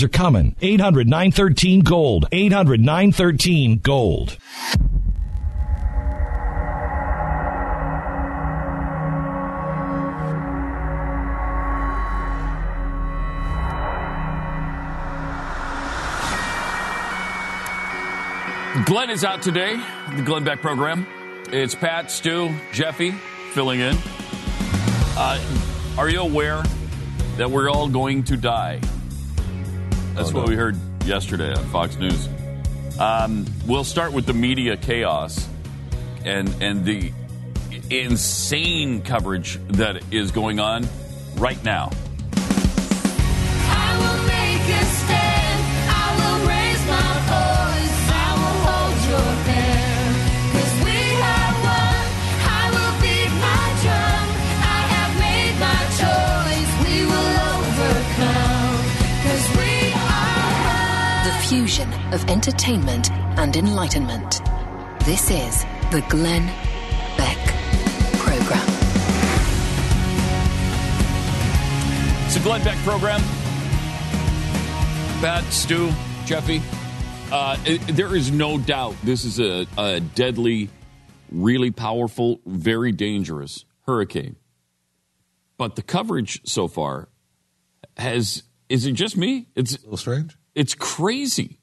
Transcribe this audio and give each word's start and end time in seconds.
are 0.00 0.08
coming. 0.08 0.54
800 0.62 1.08
913 1.08 1.80
Gold. 1.80 2.26
800 2.30 2.80
913 2.80 3.78
Gold. 3.78 4.38
Glenn 18.86 19.10
is 19.10 19.24
out 19.24 19.42
today, 19.42 19.76
the 20.16 20.22
Glenn 20.22 20.44
Beck 20.44 20.60
program. 20.60 21.06
It's 21.52 21.74
Pat, 21.74 22.10
Stu, 22.10 22.54
Jeffy 22.72 23.10
filling 23.52 23.80
in. 23.80 23.96
Uh, 25.14 25.38
are 25.98 26.08
you 26.08 26.20
aware 26.20 26.62
that 27.36 27.50
we're 27.50 27.68
all 27.70 27.88
going 27.88 28.24
to 28.24 28.36
die? 28.36 28.80
That's 30.14 30.28
oh, 30.28 30.32
no. 30.32 30.40
what 30.40 30.48
we 30.48 30.56
heard 30.56 30.76
yesterday 31.04 31.52
on 31.54 31.64
Fox 31.66 31.96
News. 31.96 32.28
Um, 32.98 33.46
we'll 33.66 33.84
start 33.84 34.12
with 34.12 34.26
the 34.26 34.34
media 34.34 34.76
chaos 34.76 35.48
and 36.24 36.54
and 36.62 36.84
the 36.84 37.12
insane 37.90 39.02
coverage 39.02 39.58
that 39.68 40.02
is 40.12 40.30
going 40.30 40.60
on 40.60 40.86
right 41.36 41.62
now. 41.64 41.90
Fusion 61.52 61.92
of 62.14 62.24
entertainment 62.30 63.10
and 63.10 63.54
enlightenment. 63.56 64.40
This 65.04 65.30
is 65.30 65.64
the 65.90 66.02
Glenn 66.08 66.46
Beck 67.18 67.36
Program. 68.14 68.66
It's 72.24 72.36
the 72.36 72.40
Glenn 72.42 72.64
Beck 72.64 72.78
Program. 72.78 73.20
Pat, 75.20 75.44
Stu, 75.50 75.92
Jeffy. 76.24 76.62
Uh, 77.30 77.58
it, 77.66 77.86
there 77.96 78.16
is 78.16 78.30
no 78.30 78.56
doubt 78.56 78.96
this 79.04 79.26
is 79.26 79.38
a, 79.38 79.66
a 79.76 80.00
deadly, 80.00 80.70
really 81.30 81.70
powerful, 81.70 82.40
very 82.46 82.92
dangerous 82.92 83.66
hurricane. 83.82 84.36
But 85.58 85.76
the 85.76 85.82
coverage 85.82 86.40
so 86.46 86.66
far 86.66 87.10
has 87.98 88.42
is 88.70 88.86
it 88.86 88.92
just 88.92 89.18
me? 89.18 89.48
It's 89.54 89.76
a 89.76 89.80
little 89.82 89.98
strange. 89.98 90.34
It's 90.54 90.74
crazy. 90.74 91.58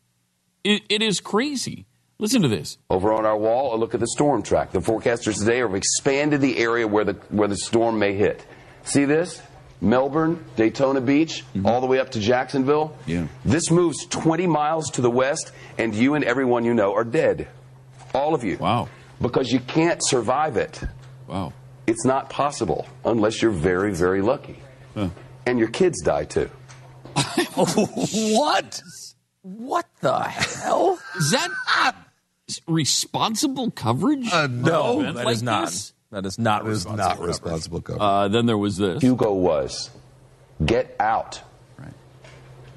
It, 0.64 0.84
it 0.90 1.02
is 1.02 1.20
crazy. 1.20 1.86
Listen 2.18 2.42
to 2.42 2.48
this. 2.48 2.78
Over 2.90 3.14
on 3.14 3.26
our 3.26 3.38
wall, 3.38 3.74
a 3.74 3.78
look 3.78 3.94
at 3.94 4.02
the 4.02 4.08
storm 4.08 4.42
track. 4.44 4.72
The 4.72 4.80
forecasters 4.80 5.40
today 5.40 5.60
have 5.60 5.74
expanded 5.74 6.42
the 6.42 6.58
area 6.58 6.86
where 6.86 7.06
the 7.06 7.14
where 7.30 7.48
the 7.48 7.56
storm 7.56 7.98
may 7.98 8.14
hit. 8.14 8.46
See 8.84 9.06
this? 9.06 9.42
Melbourne, 9.82 10.44
Daytona 10.58 11.00
Beach, 11.00 11.46
mm-hmm. 11.54 11.66
all 11.66 11.80
the 11.80 11.88
way 11.88 12.00
up 12.00 12.12
to 12.12 12.20
Jacksonville. 12.20 12.98
Yeah. 13.06 13.28
This 13.46 13.72
moves 13.72 14.06
20 14.08 14.46
miles 14.48 14.90
to 14.92 15.02
the 15.02 15.10
west, 15.10 15.54
and 15.78 15.96
you 15.96 16.16
and 16.16 16.26
everyone 16.26 16.66
you 16.66 16.74
know 16.74 16.94
are 16.94 17.06
dead. 17.06 17.48
All 18.14 18.36
of 18.36 18.44
you. 18.44 18.58
Wow. 18.58 18.90
Because 19.22 19.54
you 19.54 19.62
can't 19.62 20.02
survive 20.04 20.58
it. 20.58 20.82
Wow. 21.28 21.54
It's 21.88 22.04
not 22.04 22.30
possible 22.30 22.88
unless 23.06 23.42
you're 23.42 23.52
very, 23.52 23.94
very 23.94 24.22
lucky. 24.22 24.60
Huh. 24.96 25.10
And 25.46 25.58
your 25.58 25.70
kids 25.70 26.02
die 26.02 26.26
too. 26.26 26.50
what? 27.56 28.82
What 29.42 29.86
the 30.02 30.20
hell? 30.24 31.00
Is 31.18 31.32
that 31.32 31.96
responsible 32.68 33.72
coverage? 33.72 34.32
Uh, 34.32 34.48
no, 34.48 35.02
that 35.02 35.26
like 35.26 35.36
is 35.36 35.44
not. 35.44 35.66
This? 35.66 35.94
That 36.12 36.26
is 36.26 36.40
not 36.40 36.64
that 36.64 36.70
responsible. 36.70 37.12
Is 37.12 37.18
not 37.20 37.28
responsible 37.28 37.82
coverage. 37.82 38.02
Uh, 38.02 38.28
then 38.30 38.46
there 38.46 38.58
was 38.58 38.78
this. 38.78 39.02
Hugo 39.02 39.34
was, 39.34 39.90
get 40.66 40.96
out. 41.00 41.42
Right. 41.78 41.94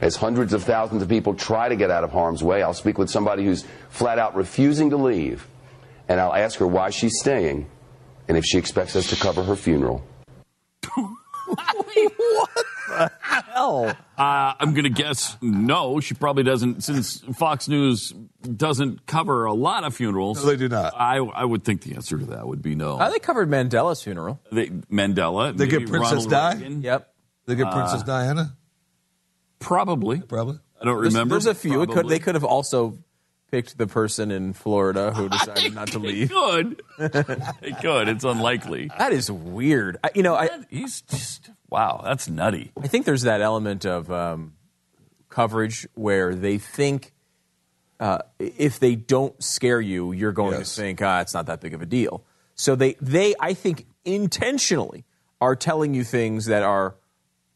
As 0.01 0.17
hundreds 0.17 0.53
of 0.53 0.65
thousands 0.65 1.03
of 1.03 1.09
people 1.09 1.35
try 1.35 1.69
to 1.69 1.77
get 1.77 1.91
out 1.91 2.05
of 2.05 2.11
harm's 2.11 2.43
way, 2.43 2.63
I'll 2.63 2.75
speak 2.75 2.99
with 2.99 3.11
somebody 3.11 3.45
who's 3.45 3.65
flat 3.89 4.19
out 4.19 4.37
refusing 4.37 4.91
to 4.91 4.97
leave, 4.97 5.47
and 6.09 6.21
I'll 6.21 6.35
ask 6.35 6.59
her 6.59 6.67
why 6.67 6.91
she's 6.91 7.19
staying, 7.19 7.69
and 8.29 8.37
if 8.37 8.45
she 8.45 8.59
expects 8.59 8.97
us 8.97 9.09
to 9.11 9.17
cover 9.17 9.43
her 9.43 9.57
funeral. 9.57 10.05
what 10.95 12.67
the 12.99 13.13
hell? 13.21 13.97
Uh, 14.17 14.55
I'm 14.59 14.73
going 14.73 14.85
to 14.85 14.91
guess 14.91 15.37
no. 15.41 16.01
She 16.01 16.15
probably 16.15 16.43
doesn't, 16.43 16.85
since 16.85 17.19
Fox 17.37 17.69
News 17.69 18.11
doesn't 18.43 19.07
cover 19.07 19.45
a 19.45 19.53
lot 19.53 19.85
of 19.85 19.95
funerals. 19.95 20.45
No, 20.45 20.51
they 20.51 20.57
do 20.57 20.69
not. 20.69 20.95
I, 20.97 21.17
I 21.17 21.45
would 21.45 21.65
think 21.65 21.83
the 21.83 21.95
answer 21.95 22.19
to 22.19 22.27
that 22.27 22.47
would 22.47 22.63
be 22.63 22.75
no. 22.75 22.99
Uh, 22.99 23.11
they 23.11 23.19
covered 23.19 23.49
Mandela's 23.49 24.03
funeral. 24.03 24.41
They, 24.51 24.69
Mandela. 24.69 25.57
They 25.57 25.67
get 25.67 25.89
Princess 25.89 26.27
Di? 26.27 26.55
Yep. 26.55 27.15
They 27.47 27.55
get 27.55 27.73
Princess 27.73 28.03
uh, 28.03 28.05
Diana? 28.05 28.57
Probably. 29.59 30.21
Probably. 30.21 30.59
I 30.81 30.85
don't 30.85 30.97
remember. 30.97 31.35
There's, 31.35 31.45
there's 31.45 31.57
a 31.57 31.59
few. 31.59 31.87
Could, 31.87 32.09
they 32.09 32.19
could 32.19 32.35
have 32.35 32.45
also 32.45 32.99
picked 33.53 33.79
the 33.79 33.87
person 33.87 34.31
in 34.31 34.53
Florida 34.53 35.13
who 35.13 35.29
decided 35.29 35.75
not 35.75 35.89
to 35.89 35.99
leave. 35.99 36.31
Could. 36.31 36.83
they 36.99 37.73
could. 37.81 38.09
It's 38.09 38.25
unlikely. 38.25 38.91
That 38.99 39.13
is 39.13 39.31
weird. 39.31 39.99
I, 40.03 40.11
you 40.15 40.23
know, 40.23 40.35
I, 40.35 40.49
he's 40.69 41.03
just 41.03 41.51
Wow, 41.73 42.03
that's 42.05 42.29
nutty. 42.29 42.71
I 42.83 42.87
think 42.87 43.07
there's 43.07 43.23
that 43.23 43.41
element 43.41 43.87
of 43.87 44.13
um, 44.13 44.53
coverage 45.31 45.89
where 45.95 46.35
they 46.35 46.59
think 46.59 47.15
uh, 47.99 48.19
if 48.39 48.79
they 48.79 48.95
don't 48.95 49.43
scare 49.43 49.81
you, 49.81 50.13
you're 50.13 50.33
going 50.33 50.59
yes. 50.59 50.75
to 50.75 50.83
think, 50.83 51.01
ah, 51.01 51.23
it's 51.23 51.33
not 51.33 51.47
that 51.47 51.63
big 51.63 51.73
of 51.73 51.81
a 51.81 51.87
deal. 51.87 52.25
So 52.57 52.75
they, 52.75 52.97
they, 53.01 53.35
I 53.41 53.55
think, 53.55 53.87
intentionally 54.05 55.07
are 55.41 55.57
telling 55.57 55.95
you 55.95 56.05
things 56.05 56.45
that 56.45 56.63
are, 56.63 56.95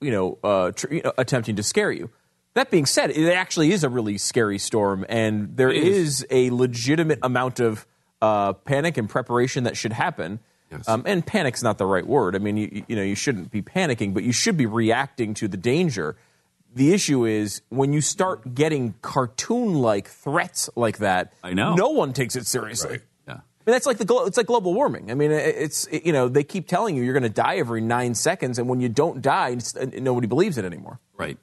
you 0.00 0.10
know, 0.10 0.38
uh, 0.42 0.70
tr- 0.72 0.94
you 0.94 1.02
know, 1.02 1.12
attempting 1.18 1.56
to 1.56 1.62
scare 1.62 1.92
you. 1.92 2.08
That 2.54 2.70
being 2.70 2.86
said, 2.86 3.10
it 3.10 3.30
actually 3.34 3.70
is 3.72 3.84
a 3.84 3.90
really 3.90 4.16
scary 4.16 4.58
storm, 4.58 5.04
and 5.10 5.58
there 5.58 5.70
is. 5.70 6.22
is. 6.22 6.26
a 6.30 6.48
legitimate 6.48 7.18
amount 7.22 7.60
of 7.60 7.86
uh, 8.22 8.54
panic 8.54 8.96
and 8.96 9.10
preparation 9.10 9.64
that 9.64 9.76
should 9.76 9.92
happen. 9.92 10.40
Yes. 10.70 10.88
Um, 10.88 11.04
and 11.06 11.24
panic's 11.24 11.62
not 11.62 11.78
the 11.78 11.86
right 11.86 12.06
word. 12.06 12.34
I 12.34 12.38
mean, 12.38 12.56
you, 12.56 12.84
you 12.88 12.96
know, 12.96 13.02
you 13.02 13.14
shouldn't 13.14 13.50
be 13.50 13.62
panicking, 13.62 14.12
but 14.12 14.24
you 14.24 14.32
should 14.32 14.56
be 14.56 14.66
reacting 14.66 15.34
to 15.34 15.48
the 15.48 15.56
danger. 15.56 16.16
The 16.74 16.92
issue 16.92 17.24
is 17.24 17.62
when 17.68 17.92
you 17.92 18.00
start 18.00 18.54
getting 18.54 18.94
cartoon-like 19.00 20.08
threats 20.08 20.68
like 20.74 20.98
that. 20.98 21.32
I 21.42 21.52
know. 21.54 21.74
No 21.74 21.90
one 21.90 22.12
takes 22.12 22.36
it 22.36 22.46
seriously. 22.46 22.90
Right. 22.90 23.02
Yeah. 23.28 23.34
I 23.34 23.36
mean, 23.36 23.72
that's 23.72 23.86
like 23.86 23.98
the 23.98 24.24
it's 24.26 24.36
like 24.36 24.46
global 24.46 24.74
warming. 24.74 25.10
I 25.10 25.14
mean, 25.14 25.30
it's 25.30 25.88
you 25.90 26.12
know 26.12 26.28
they 26.28 26.44
keep 26.44 26.66
telling 26.66 26.96
you 26.96 27.02
you're 27.02 27.14
going 27.14 27.22
to 27.22 27.28
die 27.28 27.56
every 27.56 27.80
nine 27.80 28.14
seconds, 28.14 28.58
and 28.58 28.68
when 28.68 28.80
you 28.80 28.88
don't 28.88 29.22
die, 29.22 29.56
nobody 29.94 30.26
believes 30.26 30.58
it 30.58 30.64
anymore. 30.64 30.98
Right. 31.16 31.38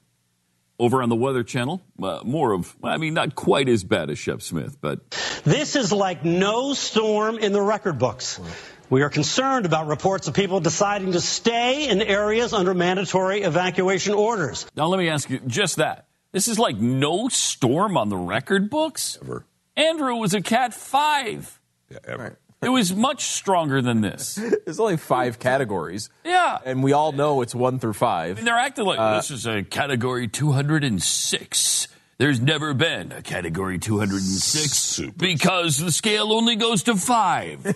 Over 0.76 1.02
on 1.02 1.08
the 1.08 1.14
Weather 1.16 1.44
Channel, 1.44 1.82
uh, 2.02 2.20
more 2.24 2.52
of, 2.52 2.74
I 2.82 2.96
mean, 2.96 3.14
not 3.14 3.36
quite 3.36 3.68
as 3.68 3.84
bad 3.84 4.10
as 4.10 4.18
Shep 4.18 4.42
Smith, 4.42 4.76
but. 4.80 5.08
This 5.44 5.76
is 5.76 5.92
like 5.92 6.24
no 6.24 6.74
storm 6.74 7.38
in 7.38 7.52
the 7.52 7.60
record 7.60 8.00
books. 8.00 8.40
We 8.90 9.02
are 9.02 9.08
concerned 9.08 9.66
about 9.66 9.86
reports 9.86 10.28
of 10.28 10.34
people 10.34 10.60
deciding 10.60 11.12
to 11.12 11.20
stay 11.20 11.88
in 11.88 12.02
areas 12.02 12.52
under 12.52 12.74
mandatory 12.74 13.42
evacuation 13.42 14.14
orders. 14.14 14.66
Now, 14.76 14.86
let 14.86 14.98
me 14.98 15.08
ask 15.08 15.30
you 15.30 15.40
just 15.46 15.76
that. 15.76 16.06
This 16.32 16.48
is 16.48 16.58
like 16.58 16.76
no 16.76 17.28
storm 17.28 17.96
on 17.96 18.08
the 18.08 18.16
record 18.16 18.68
books? 18.68 19.18
Ever. 19.22 19.46
Andrew 19.76 20.16
was 20.16 20.34
a 20.34 20.42
Cat 20.42 20.74
5. 20.74 21.60
Yeah, 21.90 21.98
ever. 22.06 22.38
It 22.62 22.68
was 22.68 22.94
much 22.94 23.24
stronger 23.24 23.82
than 23.82 24.00
this. 24.00 24.34
There's 24.64 24.80
only 24.80 24.96
five 24.96 25.38
categories. 25.38 26.08
Yeah. 26.24 26.58
And 26.64 26.82
we 26.82 26.92
all 26.92 27.12
know 27.12 27.42
it's 27.42 27.54
one 27.54 27.78
through 27.78 27.92
five. 27.92 28.38
And 28.38 28.46
they're 28.46 28.54
acting 28.54 28.86
like 28.86 28.98
uh, 28.98 29.16
this 29.16 29.30
is 29.30 29.46
a 29.46 29.62
category 29.62 30.28
206. 30.28 31.88
There's 32.16 32.40
never 32.40 32.74
been 32.74 33.12
a 33.12 33.22
category 33.22 33.78
206 33.78 34.72
Super. 34.72 35.12
because 35.18 35.78
the 35.78 35.90
scale 35.92 36.32
only 36.32 36.56
goes 36.56 36.84
to 36.84 36.94
five. 36.96 37.64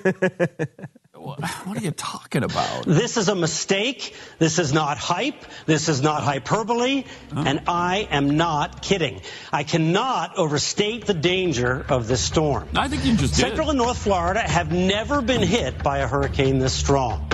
What 1.19 1.77
are 1.77 1.81
you 1.81 1.91
talking 1.91 2.45
about? 2.45 2.85
This 2.87 3.17
is 3.17 3.29
a 3.29 3.35
mistake. 3.35 4.15
This 4.39 4.59
is 4.59 4.73
not 4.73 4.99
hype. 4.99 5.45
This 5.67 5.89
is 5.89 6.01
not 6.01 6.23
hyperbole. 6.23 7.05
And 7.35 7.63
I 7.67 8.09
am 8.11 8.37
not 8.37 8.83
kidding. 8.83 9.21
I 9.53 9.65
cannot 9.65 10.39
overstate 10.39 11.07
the 11.07 11.15
danger 11.15 11.85
of 11.89 12.07
this 12.09 12.21
storm. 12.21 12.69
I 12.75 12.89
think 12.89 13.05
you 13.05 13.17
just 13.17 13.35
did. 13.35 13.41
Central 13.41 13.71
and 13.71 13.79
North 13.79 13.99
Florida 13.99 14.41
have 14.41 14.73
never 14.73 15.21
been 15.21 15.43
hit 15.43 15.83
by 15.83 15.99
a 15.99 16.07
hurricane 16.07 16.59
this 16.59 16.73
strong. 16.73 17.31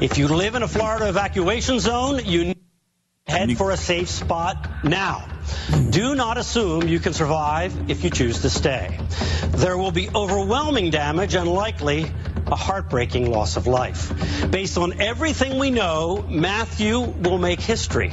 If 0.00 0.18
you 0.18 0.28
live 0.28 0.54
in 0.54 0.62
a 0.62 0.68
Florida 0.68 1.08
evacuation 1.08 1.80
zone, 1.80 2.20
you 2.24 2.44
need 2.46 2.58
head 3.26 3.56
for 3.56 3.70
a 3.70 3.76
safe 3.76 4.08
spot 4.08 4.84
now. 4.84 5.28
Do 5.90 6.14
not 6.14 6.38
assume 6.38 6.88
you 6.88 6.98
can 6.98 7.12
survive 7.12 7.90
if 7.90 8.04
you 8.04 8.10
choose 8.10 8.42
to 8.42 8.50
stay. 8.50 8.98
There 9.48 9.78
will 9.78 9.92
be 9.92 10.08
overwhelming 10.14 10.90
damage 10.90 11.34
and 11.34 11.48
likely 11.48 12.10
a 12.46 12.56
heartbreaking 12.56 13.30
loss 13.30 13.56
of 13.56 13.66
life. 13.66 14.12
Based 14.50 14.76
on 14.78 15.00
everything 15.00 15.58
we 15.58 15.70
know, 15.70 16.24
Matthew 16.28 17.00
will 17.00 17.38
make 17.38 17.60
history. 17.60 18.08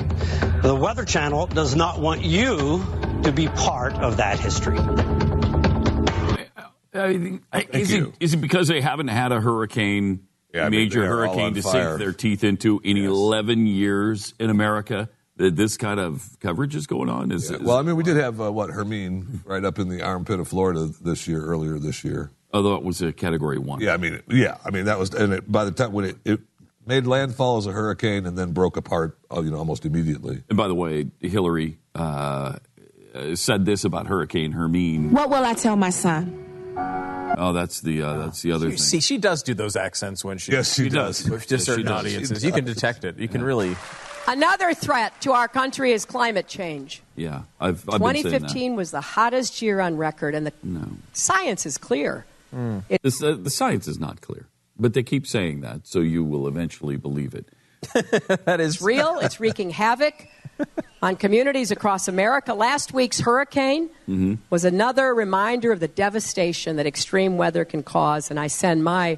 The 0.61 0.75
Weather 0.75 1.05
Channel 1.05 1.47
does 1.47 1.75
not 1.75 1.99
want 1.99 2.23
you 2.23 2.85
to 3.23 3.31
be 3.31 3.47
part 3.47 3.93
of 3.93 4.17
that 4.17 4.39
history. 4.39 4.79
I 6.93 7.13
mean, 7.13 7.41
is, 7.71 7.91
it, 7.91 8.13
is 8.19 8.33
it 8.33 8.37
because 8.37 8.67
they 8.67 8.81
haven't 8.81 9.09
had 9.09 9.31
a 9.31 9.39
hurricane, 9.39 10.27
Yeah, 10.53 10.65
I 10.65 10.69
major 10.69 11.01
they're 11.01 11.09
hurricane 11.09 11.53
to 11.53 11.61
fire. 11.61 11.89
sink 11.91 11.99
their 11.99 12.13
teeth 12.13 12.43
into 12.43 12.81
in 12.83 12.97
11 12.97 13.67
years 13.67 14.33
in 14.39 14.49
America? 14.49 15.09
That 15.37 15.55
this 15.55 15.77
kind 15.77 16.01
of 16.01 16.37
coverage 16.41 16.75
is 16.75 16.85
going 16.85 17.07
on? 17.09 17.31
Is, 17.31 17.49
is- 17.49 17.61
Well, 17.61 17.77
I 17.77 17.81
mean, 17.81 17.95
we 17.95 18.03
did 18.03 18.17
have 18.17 18.41
uh, 18.41 18.51
what 18.51 18.71
Hermine 18.71 19.41
right 19.45 19.63
up 19.63 19.79
in 19.79 19.87
the 19.87 20.01
armpit 20.01 20.37
of 20.41 20.49
Florida 20.49 20.89
this 21.01 21.29
year, 21.29 21.41
earlier 21.41 21.79
this 21.79 22.03
year. 22.03 22.29
Although 22.53 22.75
it 22.75 22.83
was 22.83 23.01
a 23.01 23.11
Category 23.13 23.57
One. 23.57 23.81
Yeah, 23.81 23.93
I 23.93 23.97
mean, 23.97 24.21
yeah, 24.29 24.57
I 24.65 24.69
mean 24.71 24.85
that 24.85 24.97
was, 24.99 25.13
and 25.13 25.33
it, 25.33 25.51
by 25.51 25.65
the 25.65 25.71
time 25.71 25.91
when 25.93 26.05
it, 26.05 26.17
it 26.25 26.39
made 26.85 27.05
landfall 27.07 27.57
as 27.57 27.65
a 27.67 27.71
hurricane 27.71 28.25
and 28.25 28.37
then 28.37 28.51
broke 28.51 28.77
apart, 28.77 29.17
uh, 29.35 29.41
you 29.41 29.51
know, 29.51 29.57
almost 29.57 29.85
immediately. 29.85 30.43
And 30.49 30.57
by 30.57 30.67
the 30.67 30.75
way, 30.75 31.07
Hillary 31.19 31.77
uh, 31.95 32.57
uh, 33.13 33.35
said 33.35 33.65
this 33.65 33.83
about 33.83 34.07
Hurricane 34.07 34.51
Hermine. 34.53 35.11
What 35.11 35.29
will 35.29 35.43
I 35.45 35.53
tell 35.53 35.75
my 35.75 35.89
son? 35.91 36.45
Oh, 37.37 37.53
that's 37.53 37.81
the 37.81 38.01
uh, 38.01 38.17
that's 38.17 38.41
the 38.41 38.51
other 38.51 38.65
You 38.65 38.71
thing. 38.71 38.77
see, 38.79 38.99
she 39.01 39.17
does 39.17 39.43
do 39.43 39.53
those 39.53 39.75
accents 39.75 40.25
when 40.25 40.37
she 40.39 40.51
Yes, 40.51 40.73
she, 40.73 40.83
She 40.85 40.89
does. 40.89 41.19
does. 41.21 41.29
with 41.31 41.47
just 41.47 41.65
certain 41.65 41.85
does. 41.85 41.99
audiences. 42.05 42.41
She 42.41 42.47
You 42.47 42.53
can 42.53 42.65
detect 42.65 43.03
it. 43.05 43.17
You 43.19 43.27
can 43.27 43.43
really. 43.43 43.75
Another 44.27 44.73
threat 44.73 45.13
to 45.21 45.31
our 45.31 45.47
country 45.47 45.91
is 45.91 46.05
climate 46.05 46.47
change. 46.47 47.01
yeah, 47.15 47.43
I've, 47.59 47.87
I've 47.89 47.99
been 47.99 48.13
saying 48.13 48.23
that. 48.23 48.29
2015 48.49 48.75
was 48.75 48.91
the 48.91 49.01
hottest 49.01 49.61
year 49.61 49.79
on 49.79 49.97
record, 49.97 50.35
and 50.35 50.45
the 50.45 50.53
No, 50.63 50.87
science 51.13 51.65
is 51.65 51.77
clear. 51.77 52.25
This, 53.01 53.21
uh, 53.23 53.35
the 53.39 53.49
science 53.49 53.87
is 53.87 53.99
not 53.99 54.21
clear, 54.21 54.47
but 54.77 54.93
they 54.93 55.03
keep 55.03 55.27
saying 55.27 55.61
that, 55.61 55.87
so 55.87 55.99
you 55.99 56.23
will 56.23 56.47
eventually 56.47 56.97
believe 56.97 57.33
it. 57.35 57.47
That 58.45 58.59
is 58.59 58.81
real. 58.81 59.19
It's 59.19 59.39
wreaking 59.39 59.69
havoc 59.69 60.27
on 61.01 61.15
communities 61.15 61.71
across 61.71 62.07
America. 62.09 62.53
Last 62.53 62.93
week's 62.93 63.19
hurricane 63.21 63.89
Mm-hmm. 64.09 64.35
was 64.49 64.65
another 64.65 65.13
reminder 65.13 65.71
of 65.71 65.79
the 65.79 65.87
devastation 65.87 66.75
that 66.77 66.85
extreme 66.87 67.37
weather 67.37 67.63
can 67.63 67.83
cause, 67.83 68.29
and 68.31 68.39
I 68.39 68.47
send 68.47 68.83
my 68.83 69.17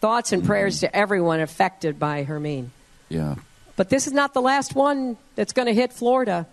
thoughts 0.00 0.32
and 0.32 0.44
prayers 0.44 0.80
to 0.80 0.94
everyone 0.94 1.40
affected 1.40 1.98
by 1.98 2.24
Hermine. 2.24 2.70
Yeah. 3.08 3.36
But 3.76 3.88
this 3.88 4.06
is 4.06 4.12
not 4.12 4.34
the 4.34 4.42
last 4.42 4.74
one 4.74 5.16
that's 5.36 5.52
going 5.52 5.66
to 5.66 5.74
hit 5.74 5.92
Florida, 5.92 6.46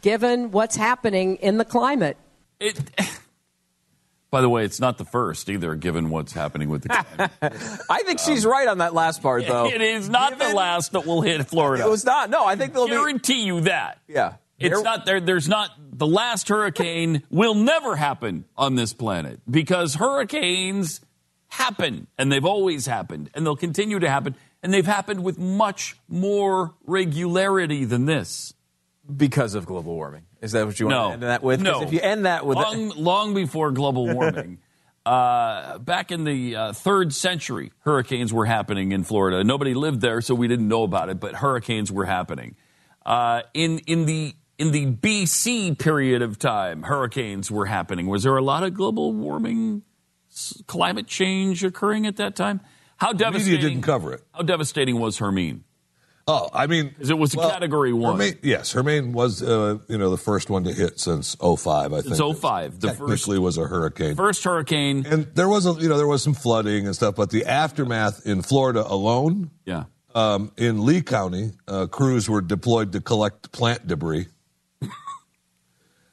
given 0.00 0.50
what's 0.50 0.74
happening 0.74 1.36
in 1.36 1.58
the 1.58 1.64
climate. 1.64 2.16
It, 2.58 2.80
by 4.32 4.40
the 4.40 4.48
way, 4.48 4.64
it's 4.64 4.80
not 4.80 4.96
the 4.96 5.04
first 5.04 5.50
either, 5.50 5.74
given 5.74 6.08
what's 6.08 6.32
happening 6.32 6.70
with 6.70 6.84
the. 6.84 7.84
I 7.90 8.02
think 8.02 8.18
she's 8.18 8.46
right 8.46 8.66
on 8.66 8.78
that 8.78 8.94
last 8.94 9.22
part, 9.22 9.46
though. 9.46 9.66
it 9.66 9.82
is 9.82 10.08
not 10.08 10.38
the 10.38 10.48
last 10.54 10.92
that 10.92 11.06
will 11.06 11.20
hit 11.20 11.46
Florida. 11.46 11.84
It 11.84 11.90
was 11.90 12.04
not. 12.06 12.30
No, 12.30 12.42
I 12.44 12.56
think 12.56 12.72
they'll 12.72 12.86
be. 12.86 12.92
guarantee 12.92 13.42
you 13.44 13.60
that. 13.60 14.00
Yeah. 14.08 14.36
It's 14.58 14.74
There- 14.74 14.82
not 14.82 15.04
there. 15.04 15.20
There's 15.20 15.48
not 15.48 15.70
the 15.92 16.06
last 16.06 16.48
hurricane 16.48 17.22
will 17.30 17.54
never 17.54 17.94
happen 17.94 18.46
on 18.56 18.74
this 18.74 18.94
planet 18.94 19.40
because 19.48 19.96
hurricanes 19.96 21.02
happen 21.48 22.06
and 22.16 22.32
they've 22.32 22.44
always 22.46 22.86
happened 22.86 23.28
and 23.34 23.44
they'll 23.44 23.54
continue 23.54 23.98
to 23.98 24.08
happen 24.08 24.34
and 24.62 24.72
they've 24.72 24.86
happened 24.86 25.22
with 25.22 25.38
much 25.38 25.96
more 26.08 26.72
regularity 26.86 27.84
than 27.84 28.06
this. 28.06 28.54
Because 29.16 29.54
of 29.54 29.66
global 29.66 29.94
warming. 29.94 30.22
Is 30.40 30.52
that 30.52 30.66
what 30.66 30.78
you 30.80 30.86
want 30.86 30.96
No, 30.96 31.06
to 31.08 31.12
end 31.14 31.22
that 31.22 31.42
with? 31.42 31.60
no. 31.60 31.82
If 31.82 31.92
you 31.92 32.00
end 32.00 32.26
that 32.26 32.44
with 32.46 32.56
long, 32.56 32.88
long 32.90 33.34
before 33.34 33.70
global 33.70 34.06
warming. 34.14 34.58
Uh, 35.04 35.78
back 35.78 36.12
in 36.12 36.22
the 36.24 36.54
uh, 36.54 36.72
third 36.72 37.12
century, 37.12 37.72
hurricanes 37.80 38.32
were 38.32 38.46
happening 38.46 38.92
in 38.92 39.02
Florida. 39.02 39.42
Nobody 39.42 39.74
lived 39.74 40.00
there, 40.00 40.20
so 40.20 40.34
we 40.34 40.46
didn't 40.46 40.68
know 40.68 40.84
about 40.84 41.08
it. 41.08 41.18
But 41.18 41.34
hurricanes 41.34 41.90
were 41.90 42.04
happening. 42.04 42.54
Uh, 43.04 43.42
in 43.52 43.78
in 43.80 44.06
the 44.06 44.34
in 44.58 44.70
the 44.70 44.86
BC 44.86 45.76
period 45.76 46.22
of 46.22 46.38
time, 46.38 46.82
hurricanes 46.84 47.50
were 47.50 47.66
happening. 47.66 48.06
Was 48.06 48.22
there 48.22 48.36
a 48.36 48.42
lot 48.42 48.62
of 48.62 48.74
global 48.74 49.12
warming, 49.12 49.82
climate 50.68 51.08
change 51.08 51.64
occurring 51.64 52.06
at 52.06 52.16
that 52.16 52.36
time? 52.36 52.60
How 52.96 53.10
Media 53.10 53.26
devastating? 53.26 53.60
didn't 53.60 53.82
cover 53.82 54.12
it. 54.12 54.22
How 54.32 54.42
devastating 54.42 55.00
was 55.00 55.18
Hermine? 55.18 55.64
Oh, 56.28 56.48
I 56.54 56.68
mean, 56.68 56.94
it 57.00 57.18
was 57.18 57.34
a 57.34 57.38
category 57.38 57.92
one. 57.92 58.12
Hermaine, 58.12 58.38
yes, 58.42 58.70
Hermaine 58.72 59.12
was, 59.12 59.42
uh, 59.42 59.78
you 59.88 59.98
know, 59.98 60.08
the 60.10 60.16
first 60.16 60.50
one 60.50 60.62
to 60.64 60.72
hit 60.72 61.00
since 61.00 61.34
05, 61.40 61.92
I 61.92 62.00
think. 62.00 62.14
Since 62.14 62.38
05, 62.38 62.78
the 62.80 62.88
technically 62.88 63.40
was 63.40 63.58
a 63.58 63.66
hurricane. 63.66 64.14
First 64.14 64.44
hurricane. 64.44 65.04
and 65.04 65.26
there 65.34 65.48
was, 65.48 65.66
a, 65.66 65.72
you 65.72 65.88
know, 65.88 65.96
there 65.96 66.06
was 66.06 66.22
some 66.22 66.34
flooding 66.34 66.86
and 66.86 66.94
stuff, 66.94 67.16
but 67.16 67.30
the 67.30 67.46
aftermath 67.46 68.24
in 68.24 68.40
Florida 68.42 68.86
alone, 68.86 69.50
Yeah. 69.64 69.84
um, 70.14 70.52
in 70.56 70.84
Lee 70.86 71.02
County, 71.02 71.50
uh, 71.66 71.86
crews 71.88 72.28
were 72.28 72.40
deployed 72.40 72.92
to 72.92 73.00
collect 73.00 73.50
plant 73.50 73.88
debris. 73.88 74.28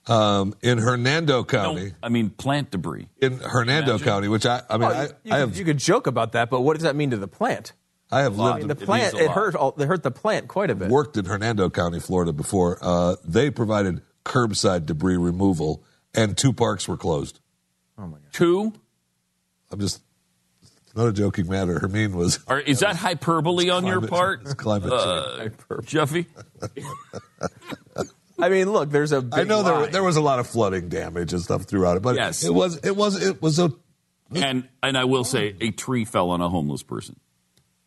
um, 0.07 0.56
in 0.63 0.79
Hernando 0.79 1.44
County, 1.44 1.89
No, 1.89 1.95
I 2.01 2.09
mean 2.09 2.31
plant 2.31 2.71
debris. 2.71 3.09
in 3.21 3.38
Hernando 3.38 3.91
Imagine. 3.91 4.06
County, 4.07 4.27
which 4.27 4.45
I, 4.47 4.63
I 4.69 4.77
mean, 4.77 4.89
Oh, 4.89 4.91
I, 4.94 5.03
you, 5.03 5.09
you 5.23 5.33
I 5.33 5.38
have, 5.38 5.56
you 5.56 5.65
could 5.65 5.77
joke 5.77 6.07
about 6.07 6.31
that, 6.31 6.50
but 6.50 6.61
what 6.61 6.73
does 6.73 6.83
that 6.83 6.95
mean 6.95 7.11
to 7.11 7.17
the 7.17 7.27
plant? 7.27 7.73
I 8.11 8.21
have 8.21 8.38
lot. 8.38 8.53
I 8.56 8.57
mean, 8.59 8.67
lived 8.69 8.79
the 8.81 8.85
plant 8.85 9.13
means 9.13 9.21
a 9.21 9.25
it 9.25 9.31
hurt 9.31 9.56
all, 9.56 9.75
it 9.77 9.85
hurt 9.88 10.01
the 10.03 10.11
plant 10.11 10.47
quite 10.47 10.69
a 10.71 10.75
bit. 10.75 10.89
worked 10.89 11.15
in 11.17 11.25
Hernando 11.25 11.69
County, 11.69 12.00
Florida 12.00 12.33
before. 12.33 12.77
Uh, 12.81 13.15
they 13.23 13.50
provided 13.51 14.01
curbside 14.25 14.85
debris 14.88 15.17
removal, 15.17 15.83
and 16.15 16.35
two 16.38 16.51
parks 16.53 16.88
were 16.88 16.97
closed. 16.97 17.39
Oh 17.97 18.07
my 18.07 18.17
god! 18.17 18.33
Two. 18.33 18.73
I'm 19.71 19.79
just 19.79 20.01
not 20.95 21.06
a 21.07 21.13
joking 21.13 21.47
matter. 21.47 21.77
Hermine 21.79 22.15
was 22.15 22.39
Or 22.47 22.59
is 22.59 22.79
that 22.79 22.95
hyperbole 22.95 23.69
on 23.69 23.85
your 23.85 23.97
climate- 23.97 24.09
part, 24.09 24.41
it's 24.41 24.53
climate 24.56 24.89
change. 24.89 25.53
uh, 25.69 25.81
Jeffy? 25.83 26.25
I 28.39 28.47
mean, 28.49 28.71
look, 28.71 28.89
there's 28.89 29.11
a. 29.11 29.21
Big 29.21 29.37
I 29.39 29.44
know 29.44 29.61
line. 29.61 29.92
there 29.92 30.04
was 30.04 30.16
a 30.16 30.21
lot 30.21 30.39
of 30.39 30.47
flooding 30.47 30.87
damage 30.89 31.33
and 31.33 31.42
stuff 31.42 31.63
throughout 31.63 31.97
it, 31.97 32.04
but 32.04 32.16
Yes. 32.16 32.44
it 32.44 32.54
was 32.54 32.78
it 32.78 32.95
was 32.95 33.21
it 33.21 33.42
was 33.42 33.59
a 33.59 33.71
And 34.33 34.68
and 34.81 34.97
I 34.97 35.04
will 35.06 35.23
say, 35.25 35.56
a 35.59 35.71
tree 35.71 36.06
fell 36.06 36.30
on 36.30 36.39
a 36.42 36.47
homeless 36.49 36.81
person, 36.81 37.19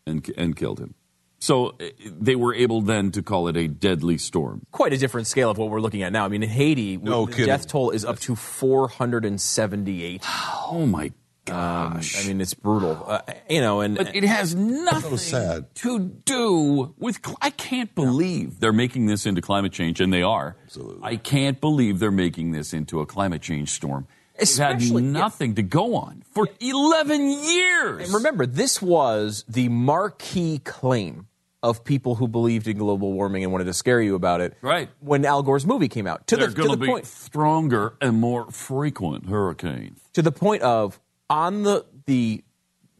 and 0.07 0.29
and 0.37 0.57
killed 0.57 0.81
him. 0.81 0.95
So 1.39 1.71
uh, 1.81 1.89
they 2.07 2.37
were 2.37 2.55
able 2.55 2.83
then 2.83 3.11
to 3.13 3.23
call 3.23 3.49
it 3.49 3.57
a 3.57 3.67
deadly 3.67 4.17
storm. 4.19 4.65
quite 4.71 4.93
a 4.93 4.97
different 4.97 5.27
scale 5.27 5.51
of 5.51 5.59
what 5.59 5.71
we're 5.71 5.81
looking 5.81 6.03
at 6.05 6.13
now. 6.13 6.25
I 6.25 6.29
mean, 6.29 6.43
in 6.45 6.49
Haiti, 6.49 6.97
No 6.99 7.27
the 7.27 7.33
kidding. 7.33 7.47
death 7.47 7.67
toll 7.67 7.91
is 7.91 8.05
up 8.05 8.21
to 8.21 8.37
478. 8.37 10.25
Oh 10.75 10.87
my 10.87 11.07
Um, 11.07 11.13
gosh! 11.45 12.25
I 12.25 12.27
mean, 12.29 12.41
it's 12.41 12.55
brutal. 12.55 13.05
Uh, 13.07 13.21
you 13.51 13.61
know, 13.61 13.81
and 13.83 13.97
but 13.97 14.15
it 14.17 14.23
has 14.25 14.55
nothing 14.55 15.19
sad. 15.19 15.75
to 15.77 15.99
do 15.99 16.95
with. 16.99 17.19
Cl- 17.23 17.37
I 17.43 17.51
can't 17.51 17.95
believe 17.95 18.61
they're 18.61 18.73
making 18.73 19.05
this 19.07 19.27
into 19.27 19.43
climate 19.43 19.73
change, 19.73 20.01
and 20.01 20.11
they 20.13 20.23
are. 20.23 20.57
Absolutely. 20.65 21.01
I 21.03 21.17
can't 21.17 21.61
believe 21.61 21.99
they're 21.99 22.11
making 22.11 22.53
this 22.53 22.73
into 22.73 23.01
a 23.01 23.07
climate 23.07 23.43
change 23.43 23.69
storm. 23.71 24.07
It's 24.39 24.57
had 24.59 24.77
Especially- 24.79 25.03
nothing 25.03 25.55
to 25.57 25.63
go 25.63 25.95
on 25.97 26.23
for 26.35 26.49
eleven 26.61 27.29
years. 27.31 28.07
And 28.07 28.15
remember, 28.15 28.47
this 28.47 28.81
was 28.81 29.45
the 29.49 29.69
marquee 29.69 30.59
claim 30.65 31.27
of 31.63 31.85
people 31.85 32.17
who 32.17 32.27
believed 32.27 32.67
in 32.67 32.77
global 32.79 33.13
warming 33.13 33.45
and 33.45 33.53
wanted 33.53 33.65
to 33.67 33.73
scare 33.73 34.01
you 34.01 34.15
about 34.17 34.41
it. 34.41 34.55
Right. 34.63 34.89
When 35.01 35.25
Al 35.25 35.43
Gore's 35.45 35.65
movie 35.65 35.87
came 35.89 36.07
out, 36.09 36.27
to 36.29 36.37
They're 36.37 36.49
the, 36.49 36.55
going 36.55 36.69
to 36.71 36.75
to 36.75 36.81
the 36.81 36.87
be 36.87 36.91
point, 36.91 37.07
stronger 37.07 37.95
and 38.01 38.19
more 38.21 38.51
frequent 38.51 39.27
hurricanes. 39.29 40.01
to 40.15 40.23
the 40.23 40.33
point 40.33 40.63
of 40.63 40.99
on 41.31 41.63
the 41.63 41.85
the 42.07 42.43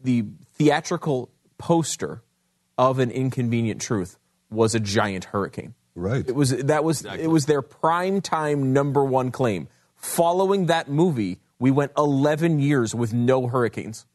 the 0.01 0.25
theatrical 0.55 1.29
poster 1.57 2.21
of 2.77 2.99
an 2.99 3.11
inconvenient 3.11 3.81
truth 3.81 4.17
was 4.49 4.75
a 4.75 4.79
giant 4.79 5.25
hurricane. 5.25 5.73
Right. 5.95 6.27
It 6.27 6.35
was 6.35 6.51
that 6.51 6.83
was 6.83 7.03
it 7.05 7.27
was 7.27 7.45
their 7.47 7.61
prime 7.61 8.21
time 8.21 8.71
number 8.73 9.03
one 9.03 9.31
claim. 9.31 9.67
Following 10.03 10.65
that 10.65 10.89
movie, 10.89 11.39
we 11.59 11.71
went 11.71 11.93
11 11.97 12.59
years 12.59 12.93
with 12.93 13.13
no 13.13 13.47
hurricanes 13.47 14.05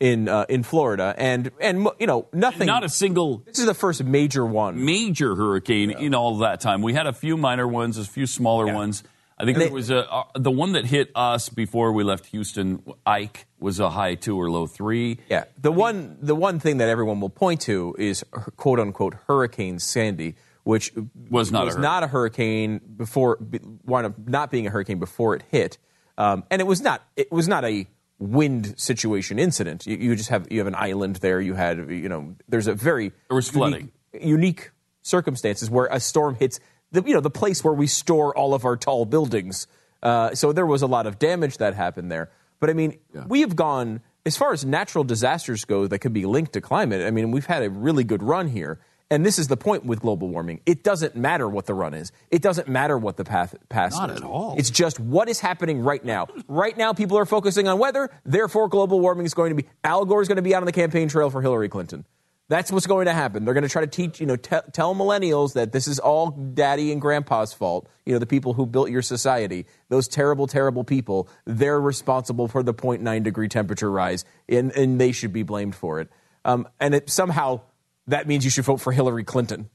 in 0.00 0.28
uh, 0.28 0.44
in 0.48 0.64
Florida, 0.64 1.14
and 1.16 1.52
and 1.60 1.86
you 2.00 2.08
know 2.08 2.26
nothing. 2.32 2.66
Not 2.66 2.82
a 2.82 2.88
single 2.88 3.38
this 3.46 3.60
is 3.60 3.66
the 3.66 3.74
first 3.74 4.02
major 4.02 4.44
one. 4.44 4.84
major 4.84 5.36
hurricane 5.36 5.92
in 5.92 6.16
all 6.16 6.38
that 6.38 6.60
time. 6.60 6.82
We 6.82 6.94
had 6.94 7.06
a 7.06 7.12
few 7.12 7.36
minor 7.36 7.68
ones, 7.68 7.96
a 7.96 8.04
few 8.04 8.26
smaller 8.26 8.66
Yeah. 8.66 8.74
ones. 8.74 9.04
I 9.38 9.44
think 9.44 9.58
it 9.58 9.72
was 9.72 9.90
a, 9.90 10.08
uh, 10.12 10.24
the 10.34 10.50
one 10.50 10.72
that 10.72 10.84
hit 10.84 11.10
us 11.14 11.48
before 11.48 11.92
we 11.92 12.02
left 12.04 12.26
Houston. 12.26 12.82
Ike 13.06 13.46
was 13.60 13.78
a 13.80 13.90
high 13.90 14.16
two 14.16 14.36
or 14.36 14.50
low 14.50 14.66
three. 14.66 15.18
Yeah, 15.30 15.44
the 15.60 15.70
one 15.70 16.16
the 16.20 16.34
one 16.34 16.58
thing 16.58 16.78
that 16.78 16.88
everyone 16.88 17.20
will 17.20 17.30
point 17.30 17.60
to 17.62 17.94
is 18.00 18.24
quote 18.56 18.80
unquote 18.80 19.14
Hurricane 19.28 19.78
Sandy, 19.78 20.34
which 20.64 20.92
was 21.30 21.50
not 21.50 21.66
was 21.66 21.76
a 21.76 21.80
not 21.80 22.02
a 22.02 22.06
hurricane 22.06 22.80
before 22.96 23.38
wound 23.84 24.06
up 24.06 24.28
not 24.28 24.50
being 24.50 24.66
a 24.66 24.70
hurricane 24.70 24.98
before 24.98 25.34
it 25.34 25.42
hit, 25.50 25.78
um, 26.18 26.44
and 26.50 26.60
it 26.60 26.66
was 26.66 26.80
not 26.80 27.02
it 27.16 27.30
was 27.32 27.48
not 27.48 27.64
a 27.64 27.86
wind 28.18 28.78
situation 28.78 29.38
incident. 29.38 29.86
You, 29.86 29.96
you, 29.96 30.16
just 30.16 30.30
have 30.30 30.46
you 30.50 30.58
have 30.58 30.68
an 30.68 30.76
island 30.76 31.16
there. 31.16 31.40
You 31.40 31.54
had 31.54 31.90
you 31.90 32.08
know 32.08 32.34
there's 32.48 32.68
a 32.68 32.74
very 32.74 33.12
there 33.28 33.34
was 33.34 33.50
flooding 33.50 33.92
unique, 34.12 34.26
unique 34.26 34.70
circumstances 35.02 35.68
where 35.68 35.86
a 35.86 35.98
storm 35.98 36.36
hits 36.36 36.60
the 36.92 37.02
you 37.02 37.14
know 37.14 37.20
the 37.20 37.30
place 37.30 37.64
where 37.64 37.74
we 37.74 37.86
store 37.86 38.36
all 38.36 38.54
of 38.54 38.64
our 38.64 38.76
tall 38.76 39.04
buildings. 39.04 39.66
Uh, 40.02 40.34
so 40.34 40.52
there 40.52 40.66
was 40.66 40.82
a 40.82 40.86
lot 40.86 41.06
of 41.06 41.18
damage 41.18 41.58
that 41.58 41.74
happened 41.74 42.10
there. 42.10 42.30
But 42.60 42.70
I 42.70 42.74
mean, 42.74 42.98
yeah. 43.14 43.24
we 43.26 43.40
have 43.40 43.56
gone 43.56 44.00
as 44.24 44.36
far 44.36 44.52
as 44.52 44.64
natural 44.64 45.04
disasters 45.04 45.64
go 45.64 45.86
that 45.86 45.98
could 45.98 46.12
be 46.12 46.26
linked 46.26 46.52
to 46.52 46.60
climate. 46.60 47.04
I 47.04 47.10
mean, 47.10 47.30
we've 47.30 47.46
had 47.46 47.62
a 47.62 47.70
really 47.70 48.04
good 48.04 48.22
run 48.22 48.48
here. 48.48 48.78
And 49.10 49.26
this 49.26 49.38
is 49.38 49.48
the 49.48 49.56
point 49.58 49.84
with 49.84 50.00
global 50.00 50.28
warming. 50.28 50.60
It 50.64 50.82
doesn't 50.82 51.14
matter 51.16 51.46
what 51.48 51.66
the 51.66 51.74
run 51.74 51.92
is. 51.92 52.12
It 52.30 52.40
doesn't 52.40 52.66
matter 52.68 52.96
what 52.96 53.18
the 53.18 53.24
path 53.24 53.54
pass 53.68 53.94
Not 53.94 54.10
is. 54.10 54.16
at 54.18 54.22
all. 54.22 54.54
It's 54.56 54.70
just 54.70 54.98
what 54.98 55.28
is 55.28 55.38
happening 55.38 55.80
right 55.82 56.02
now. 56.02 56.28
right 56.48 56.76
now, 56.76 56.94
people 56.94 57.18
are 57.18 57.26
focusing 57.26 57.68
on 57.68 57.78
weather. 57.78 58.08
Therefore, 58.24 58.68
global 58.68 59.00
warming 59.00 59.26
is 59.26 59.34
going 59.34 59.50
to 59.50 59.62
be. 59.62 59.68
Al 59.84 60.04
Gore 60.06 60.22
is 60.22 60.28
going 60.28 60.36
to 60.36 60.42
be 60.42 60.54
out 60.54 60.62
on 60.62 60.66
the 60.66 60.72
campaign 60.72 61.08
trail 61.08 61.28
for 61.28 61.42
Hillary 61.42 61.68
Clinton. 61.68 62.06
That's 62.48 62.70
what's 62.70 62.86
going 62.86 63.06
to 63.06 63.14
happen. 63.14 63.44
They're 63.44 63.54
going 63.54 63.62
to 63.62 63.70
try 63.70 63.80
to 63.80 63.86
teach, 63.86 64.20
you 64.20 64.26
know, 64.26 64.36
t- 64.36 64.56
tell 64.72 64.94
millennials 64.94 65.54
that 65.54 65.72
this 65.72 65.88
is 65.88 65.98
all 65.98 66.30
daddy 66.30 66.92
and 66.92 67.00
grandpa's 67.00 67.54
fault. 67.54 67.88
You 68.04 68.12
know, 68.12 68.18
the 68.18 68.26
people 68.26 68.52
who 68.52 68.66
built 68.66 68.90
your 68.90 69.00
society, 69.00 69.64
those 69.88 70.06
terrible, 70.06 70.46
terrible 70.46 70.84
people, 70.84 71.28
they're 71.46 71.80
responsible 71.80 72.48
for 72.48 72.62
the 72.62 72.74
0.9 72.74 73.22
degree 73.22 73.48
temperature 73.48 73.90
rise, 73.90 74.26
and, 74.48 74.70
and 74.72 75.00
they 75.00 75.12
should 75.12 75.32
be 75.32 75.44
blamed 75.44 75.74
for 75.74 76.00
it. 76.00 76.10
Um, 76.44 76.68
and 76.78 76.94
it, 76.94 77.08
somehow 77.08 77.60
that 78.06 78.26
means 78.26 78.44
you 78.44 78.50
should 78.50 78.64
vote 78.64 78.80
for 78.80 78.92
Hillary 78.92 79.24
Clinton. 79.24 79.68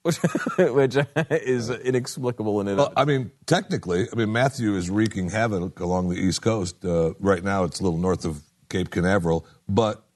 Which, 0.02 0.16
which 0.58 0.96
is 1.28 1.68
inexplicable 1.68 2.60
in 2.60 2.68
it. 2.68 2.76
Well, 2.76 2.92
I 2.96 3.04
mean, 3.04 3.30
technically, 3.44 4.06
I 4.10 4.16
mean 4.16 4.32
Matthew 4.32 4.74
is 4.76 4.88
wreaking 4.88 5.28
havoc 5.28 5.80
along 5.80 6.08
the 6.08 6.14
East 6.14 6.40
Coast. 6.40 6.82
Uh, 6.82 7.14
right 7.18 7.42
now, 7.42 7.64
it's 7.64 7.80
a 7.80 7.82
little 7.82 7.98
north 7.98 8.24
of 8.24 8.40
Cape 8.70 8.90
Canaveral, 8.90 9.44
but 9.68 10.06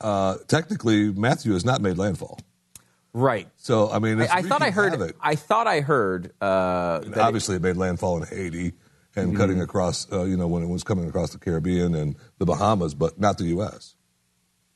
uh, 0.00 0.36
technically 0.46 1.10
Matthew 1.10 1.54
has 1.54 1.64
not 1.64 1.80
made 1.80 1.98
landfall. 1.98 2.38
Right. 3.14 3.48
So 3.56 3.90
I 3.90 3.98
mean, 3.98 4.20
I, 4.20 4.28
I 4.30 4.42
thought 4.42 4.62
I 4.62 4.70
heard. 4.70 4.92
Havoc. 4.92 5.16
I 5.20 5.34
thought 5.34 5.66
I 5.66 5.80
heard. 5.80 6.32
Uh, 6.40 7.00
obviously, 7.16 7.56
it, 7.56 7.58
it, 7.58 7.62
made 7.62 7.76
landfall 7.76 8.22
in 8.22 8.28
Haiti 8.28 8.72
and 9.16 9.28
mm-hmm. 9.28 9.36
cutting 9.36 9.60
across. 9.60 10.10
Uh, 10.10 10.24
you 10.24 10.36
know, 10.36 10.46
when 10.46 10.62
it 10.62 10.68
was 10.68 10.84
coming 10.84 11.08
across 11.08 11.32
the 11.32 11.38
Caribbean 11.38 11.94
and 11.94 12.16
the 12.38 12.46
Bahamas, 12.46 12.94
but 12.94 13.20
not 13.20 13.38
the 13.38 13.44
U.S. 13.44 13.96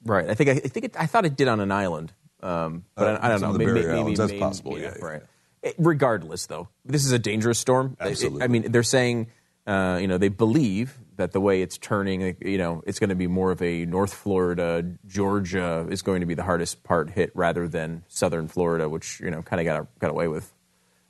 Right. 0.06 0.28
I 0.28 0.34
think. 0.34 0.50
I, 0.50 0.52
I 0.52 0.68
think. 0.68 0.86
It, 0.86 0.96
I 0.98 1.06
thought 1.06 1.26
it 1.26 1.36
did 1.36 1.48
on 1.48 1.60
an 1.60 1.72
island, 1.72 2.12
um, 2.42 2.84
but 2.94 3.06
uh, 3.06 3.18
I, 3.20 3.26
I, 3.26 3.28
don't 3.30 3.40
know. 3.40 3.52
Maybe, 3.52 3.72
maybe, 3.72 3.86
maybe, 3.88 4.14
That's 4.14 4.32
possible. 4.32 4.78
Yeah. 4.78 4.94
yeah 4.96 5.04
right. 5.04 5.22
It, 5.62 5.75
regardless, 5.78 6.46
though, 6.46 6.68
this 6.84 7.04
is 7.04 7.12
a 7.12 7.18
dangerous 7.18 7.58
storm. 7.58 7.96
Absolutely. 8.00 8.42
I 8.42 8.48
mean, 8.48 8.70
they're 8.70 8.82
saying. 8.82 9.28
Uh, 9.66 9.98
you 10.00 10.06
know, 10.06 10.16
they 10.16 10.28
believe 10.28 10.96
that 11.16 11.32
the 11.32 11.40
way 11.40 11.60
it's 11.60 11.76
turning, 11.76 12.36
you 12.40 12.56
know, 12.56 12.84
it's 12.86 13.00
going 13.00 13.10
to 13.10 13.16
be 13.16 13.26
more 13.26 13.50
of 13.50 13.60
a 13.60 13.84
North 13.84 14.14
Florida, 14.14 14.84
Georgia 15.08 15.88
is 15.90 16.02
going 16.02 16.20
to 16.20 16.26
be 16.26 16.34
the 16.34 16.44
hardest 16.44 16.84
part 16.84 17.10
hit 17.10 17.32
rather 17.34 17.66
than 17.66 18.04
Southern 18.06 18.46
Florida, 18.46 18.88
which 18.88 19.18
you 19.18 19.28
know 19.28 19.42
kind 19.42 19.58
of 19.60 19.64
got 19.64 19.98
got 19.98 20.10
away 20.12 20.28
with. 20.28 20.52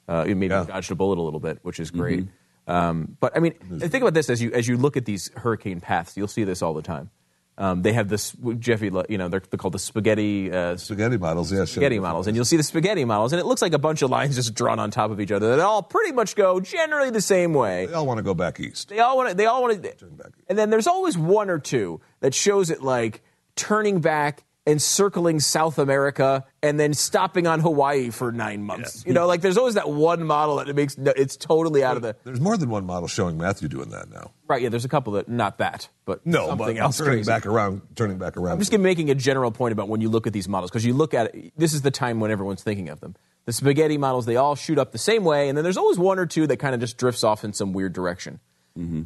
Uh, 0.09 0.25
maybe 0.25 0.47
yeah. 0.47 0.65
dodged 0.65 0.91
a 0.91 0.95
bullet 0.95 1.19
a 1.19 1.23
little 1.23 1.41
bit, 1.41 1.59
which 1.63 1.81
is 1.81 1.91
great. 1.91 2.21
Mm-hmm. 2.21 2.31
Um, 2.69 3.17
but 3.21 3.37
I 3.37 3.41
mean, 3.41 3.53
think 3.55 4.03
about 4.03 4.15
this 4.15 4.29
as 4.29 4.43
you 4.43 4.53
as 4.53 4.67
you 4.67 4.77
look 4.77 4.97
at 4.97 5.05
these 5.05 5.31
hurricane 5.37 5.81
paths, 5.81 6.17
you'll 6.17 6.29
see 6.29 6.45
this 6.45 6.63
all 6.63 6.75
the 6.75 6.83
time. 6.83 7.11
Um, 7.59 7.81
they 7.83 7.95
have 7.95 8.09
this, 8.09 8.37
Jeffy, 8.59 8.91
you 9.09 9.17
know, 9.17 9.29
they're, 9.29 9.41
they're 9.41 9.57
called 9.57 9.75
the 9.75 9.79
spaghetti. 9.79 10.53
Uh, 10.53 10.77
spaghetti 10.77 11.17
models, 11.17 11.51
yeah. 11.53 11.65
Spaghetti 11.65 11.99
models. 11.99 12.27
And 12.27 12.37
you'll 12.37 12.45
see 12.45 12.59
the 12.59 12.63
spaghetti 12.63 13.05
models, 13.05 13.33
and 13.33 13.41
it 13.41 13.47
looks 13.47 13.63
like 13.63 13.73
a 13.73 13.79
bunch 13.79 14.03
of 14.03 14.11
lines 14.11 14.37
just 14.37 14.55
drawn 14.55 14.79
on 14.79 14.91
top 14.91 15.11
of 15.11 15.21
each 15.21 15.33
other. 15.33 15.57
They 15.57 15.63
all 15.63 15.83
pretty 15.83 16.13
much 16.13 16.37
go 16.37 16.61
generally 16.61 17.11
the 17.11 17.23
same 17.23 17.55
way. 17.55 17.87
They 17.87 17.95
all 17.95 18.07
want 18.07 18.19
to 18.19 18.23
go 18.23 18.35
back 18.35 18.61
east. 18.61 18.91
They 18.91 18.99
all 18.99 19.17
want 19.17 19.31
to, 19.31 19.35
they 19.35 19.47
all 19.47 19.63
want 19.63 19.83
to. 19.83 19.95
Turn 19.95 20.17
back. 20.17 20.33
And 20.49 20.59
then 20.59 20.69
there's 20.69 20.87
always 20.87 21.17
one 21.17 21.49
or 21.49 21.59
two 21.59 22.01
that 22.21 22.35
shows 22.35 22.71
it 22.71 22.83
like 22.83 23.23
turning 23.55 24.01
back 24.01 24.45
encircling 24.67 25.39
South 25.39 25.79
America 25.79 26.45
and 26.63 26.79
then 26.79 26.93
stopping 26.93 27.47
on 27.47 27.61
Hawaii 27.61 28.11
for 28.11 28.33
nine 28.33 28.65
months. 28.65 29.05
You 29.07 29.13
know, 29.13 29.27
like 29.27 29.41
there's 29.41 29.57
always 29.57 29.75
that 29.75 29.89
one 29.89 30.25
model 30.25 30.57
that 30.57 30.69
it 30.69 30.75
makes 30.75 30.97
it's 30.99 31.37
totally 31.37 31.85
out 31.85 31.97
of 31.97 32.03
the. 32.03 32.17
There's 32.25 32.41
more 32.41 32.57
than 32.57 32.69
one 32.69 32.85
model 32.85 33.07
showing 33.09 33.39
Matthew 33.39 33.69
doing 33.69 33.91
that 33.91 34.11
now. 34.11 34.33
Right. 34.49 34.63
Yeah. 34.63 34.69
There's 34.69 34.85
a 34.85 34.89
couple 34.89 35.15
that 35.15 35.29
not 35.29 35.59
that, 35.59 35.89
but 36.05 36.27
no, 36.27 36.49
something 36.49 36.77
but 36.77 36.83
else. 36.83 36.99
Turning 36.99 37.13
crazy. 37.13 37.29
back 37.29 37.47
around, 37.47 37.83
turning 37.95 38.19
back 38.19 38.37
around. 38.37 38.55
I'm 38.55 38.59
just 38.59 38.77
making 38.77 39.11
a 39.11 39.15
general 39.15 39.53
point 39.53 39.73
about 39.73 39.89
when 39.89 40.01
you 40.01 40.09
look 40.09 40.27
at 40.27 40.33
these 40.33 40.49
models 40.49 40.71
because 40.71 40.85
you 40.85 40.95
look 40.95 41.15
at 41.15 41.35
it. 41.35 41.53
This 41.57 41.73
is 41.73 41.83
the 41.83 41.91
time 41.91 42.19
when 42.19 42.31
everyone's 42.31 42.63
thinking 42.63 42.89
of 42.89 43.01
them. 43.01 43.15
The 43.45 43.53
spaghetti 43.53 43.97
models, 43.97 44.27
they 44.27 44.35
all 44.35 44.57
shoot 44.57 44.77
up 44.77 44.91
the 44.91 44.99
same 44.99 45.23
way, 45.23 45.49
and 45.49 45.57
then 45.57 45.63
there's 45.63 45.77
always 45.77 45.99
one 45.99 46.19
or 46.19 46.27
two 46.27 46.49
that 46.49 46.57
kind 46.57 46.75
of 46.75 46.81
just 46.81 46.99
drifts 46.99 47.23
off 47.23 47.45
in 47.45 47.53
some 47.53 47.73
weird 47.73 47.93
direction. 47.93 48.41
Mm-hmm. 48.77 49.03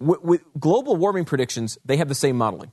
With, 0.00 0.22
with 0.22 0.42
global 0.58 0.96
warming 0.96 1.24
predictions, 1.24 1.78
they 1.84 1.96
have 1.98 2.08
the 2.08 2.14
same 2.16 2.36
modeling 2.36 2.72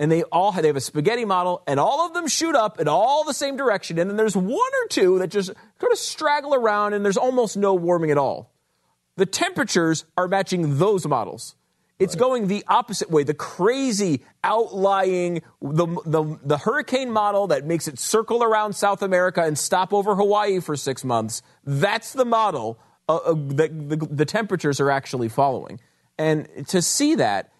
and 0.00 0.10
they 0.10 0.22
all 0.24 0.50
have, 0.50 0.62
they 0.62 0.68
have 0.68 0.76
a 0.76 0.80
spaghetti 0.80 1.26
model, 1.26 1.62
and 1.66 1.78
all 1.78 2.06
of 2.06 2.14
them 2.14 2.26
shoot 2.26 2.56
up 2.56 2.80
in 2.80 2.88
all 2.88 3.22
the 3.22 3.34
same 3.34 3.58
direction. 3.58 3.98
And 3.98 4.08
then 4.08 4.16
there's 4.16 4.34
one 4.34 4.56
or 4.56 4.88
two 4.88 5.18
that 5.18 5.28
just 5.28 5.52
kind 5.78 5.92
of 5.92 5.98
straggle 5.98 6.54
around, 6.54 6.94
and 6.94 7.04
there's 7.04 7.18
almost 7.18 7.58
no 7.58 7.74
warming 7.74 8.10
at 8.10 8.16
all. 8.16 8.50
The 9.16 9.26
temperatures 9.26 10.06
are 10.16 10.26
matching 10.26 10.78
those 10.78 11.06
models. 11.06 11.54
It's 11.98 12.14
right. 12.14 12.20
going 12.20 12.46
the 12.46 12.64
opposite 12.66 13.10
way. 13.10 13.24
The 13.24 13.34
crazy 13.34 14.24
outlying, 14.42 15.42
the, 15.60 15.86
the, 16.06 16.38
the 16.44 16.56
hurricane 16.56 17.10
model 17.10 17.48
that 17.48 17.66
makes 17.66 17.86
it 17.86 17.98
circle 17.98 18.42
around 18.42 18.72
South 18.72 19.02
America 19.02 19.42
and 19.42 19.58
stop 19.58 19.92
over 19.92 20.14
Hawaii 20.14 20.60
for 20.60 20.76
six 20.76 21.04
months, 21.04 21.42
that's 21.62 22.14
the 22.14 22.24
model 22.24 22.78
uh, 23.06 23.16
uh, 23.16 23.34
that 23.36 23.90
the, 23.90 23.96
the 23.96 24.24
temperatures 24.24 24.80
are 24.80 24.90
actually 24.90 25.28
following. 25.28 25.78
And 26.16 26.48
to 26.68 26.80
see 26.80 27.16
that, 27.16 27.52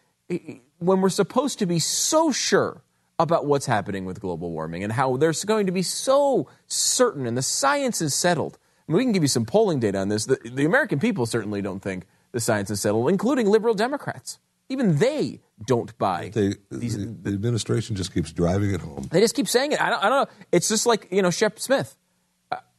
when 0.80 1.00
we're 1.00 1.08
supposed 1.08 1.58
to 1.60 1.66
be 1.66 1.78
so 1.78 2.32
sure 2.32 2.82
about 3.18 3.44
what's 3.46 3.66
happening 3.66 4.06
with 4.06 4.18
global 4.18 4.50
warming 4.50 4.82
and 4.82 4.92
how 4.92 5.16
there's 5.16 5.44
going 5.44 5.66
to 5.66 5.72
be 5.72 5.82
so 5.82 6.48
certain 6.66 7.26
and 7.26 7.36
the 7.36 7.42
science 7.42 8.00
is 8.00 8.14
settled. 8.14 8.58
I 8.88 8.92
mean, 8.92 8.96
we 8.96 9.04
can 9.04 9.12
give 9.12 9.22
you 9.22 9.28
some 9.28 9.44
polling 9.44 9.78
data 9.78 9.98
on 9.98 10.08
this. 10.08 10.24
The, 10.24 10.38
the 10.42 10.64
American 10.64 10.98
people 10.98 11.26
certainly 11.26 11.60
don't 11.60 11.80
think 11.80 12.06
the 12.32 12.40
science 12.40 12.70
is 12.70 12.80
settled, 12.80 13.10
including 13.10 13.46
liberal 13.46 13.74
Democrats. 13.74 14.38
Even 14.70 14.96
they 14.96 15.40
don't 15.66 15.96
buy. 15.98 16.30
They, 16.32 16.54
these, 16.70 16.96
the, 16.96 17.06
the, 17.06 17.30
administration 17.30 17.94
just 17.94 18.14
keeps 18.14 18.32
driving 18.32 18.72
it 18.72 18.80
home. 18.80 19.08
They 19.10 19.20
just 19.20 19.34
keep 19.34 19.48
saying 19.48 19.72
it. 19.72 19.80
I 19.80 19.90
don't, 19.90 20.02
I 20.02 20.08
don't 20.08 20.28
know. 20.28 20.34
It's 20.50 20.68
just 20.68 20.86
like, 20.86 21.08
you 21.10 21.22
know, 21.22 21.30
Shep 21.30 21.58
Smith. 21.58 21.96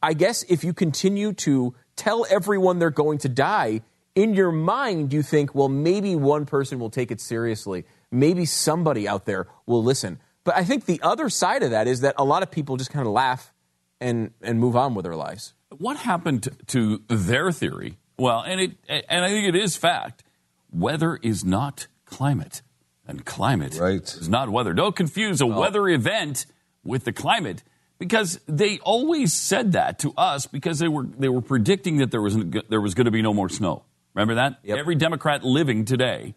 I 0.02 0.14
guess 0.14 0.42
if 0.44 0.64
you 0.64 0.72
continue 0.72 1.32
to 1.34 1.74
tell 1.94 2.26
everyone 2.28 2.78
they're 2.78 2.90
going 2.90 3.18
to 3.18 3.28
die, 3.28 3.82
in 4.14 4.34
your 4.34 4.52
mind, 4.52 5.12
you 5.12 5.22
think, 5.22 5.54
well, 5.54 5.68
maybe 5.68 6.16
one 6.16 6.46
person 6.46 6.78
will 6.78 6.90
take 6.90 7.10
it 7.10 7.20
seriously. 7.20 7.84
Maybe 8.10 8.44
somebody 8.44 9.08
out 9.08 9.24
there 9.24 9.48
will 9.66 9.82
listen. 9.82 10.18
But 10.44 10.56
I 10.56 10.64
think 10.64 10.84
the 10.86 11.00
other 11.02 11.28
side 11.28 11.62
of 11.62 11.70
that 11.70 11.86
is 11.86 12.00
that 12.00 12.14
a 12.18 12.24
lot 12.24 12.42
of 12.42 12.50
people 12.50 12.76
just 12.76 12.90
kind 12.90 13.06
of 13.06 13.12
laugh 13.12 13.52
and, 14.00 14.32
and 14.42 14.58
move 14.58 14.76
on 14.76 14.94
with 14.94 15.04
their 15.04 15.16
lives. 15.16 15.54
What 15.70 15.96
happened 15.96 16.48
to 16.68 17.02
their 17.08 17.52
theory? 17.52 17.96
Well, 18.18 18.42
and 18.42 18.60
it 18.60 18.72
and 18.88 19.24
I 19.24 19.28
think 19.28 19.48
it 19.48 19.56
is 19.56 19.76
fact. 19.76 20.22
Weather 20.70 21.18
is 21.22 21.44
not 21.44 21.86
climate, 22.04 22.62
and 23.06 23.24
climate 23.24 23.78
right. 23.80 24.02
is 24.02 24.28
not 24.28 24.50
weather. 24.50 24.74
Don't 24.74 24.94
confuse 24.94 25.40
a 25.40 25.44
oh. 25.44 25.58
weather 25.58 25.88
event 25.88 26.46
with 26.84 27.04
the 27.04 27.12
climate 27.12 27.62
because 27.98 28.38
they 28.46 28.78
always 28.80 29.32
said 29.32 29.72
that 29.72 29.98
to 30.00 30.12
us 30.16 30.46
because 30.46 30.78
they 30.78 30.88
were 30.88 31.04
they 31.04 31.28
were 31.28 31.40
predicting 31.40 31.96
that 31.96 32.10
there 32.10 32.22
was 32.22 32.36
there 32.68 32.80
was 32.80 32.94
going 32.94 33.06
to 33.06 33.10
be 33.10 33.22
no 33.22 33.32
more 33.32 33.48
snow. 33.48 33.84
Remember 34.14 34.34
that? 34.34 34.58
Yep. 34.62 34.78
Every 34.78 34.94
Democrat 34.94 35.42
living 35.42 35.84
today, 35.84 36.34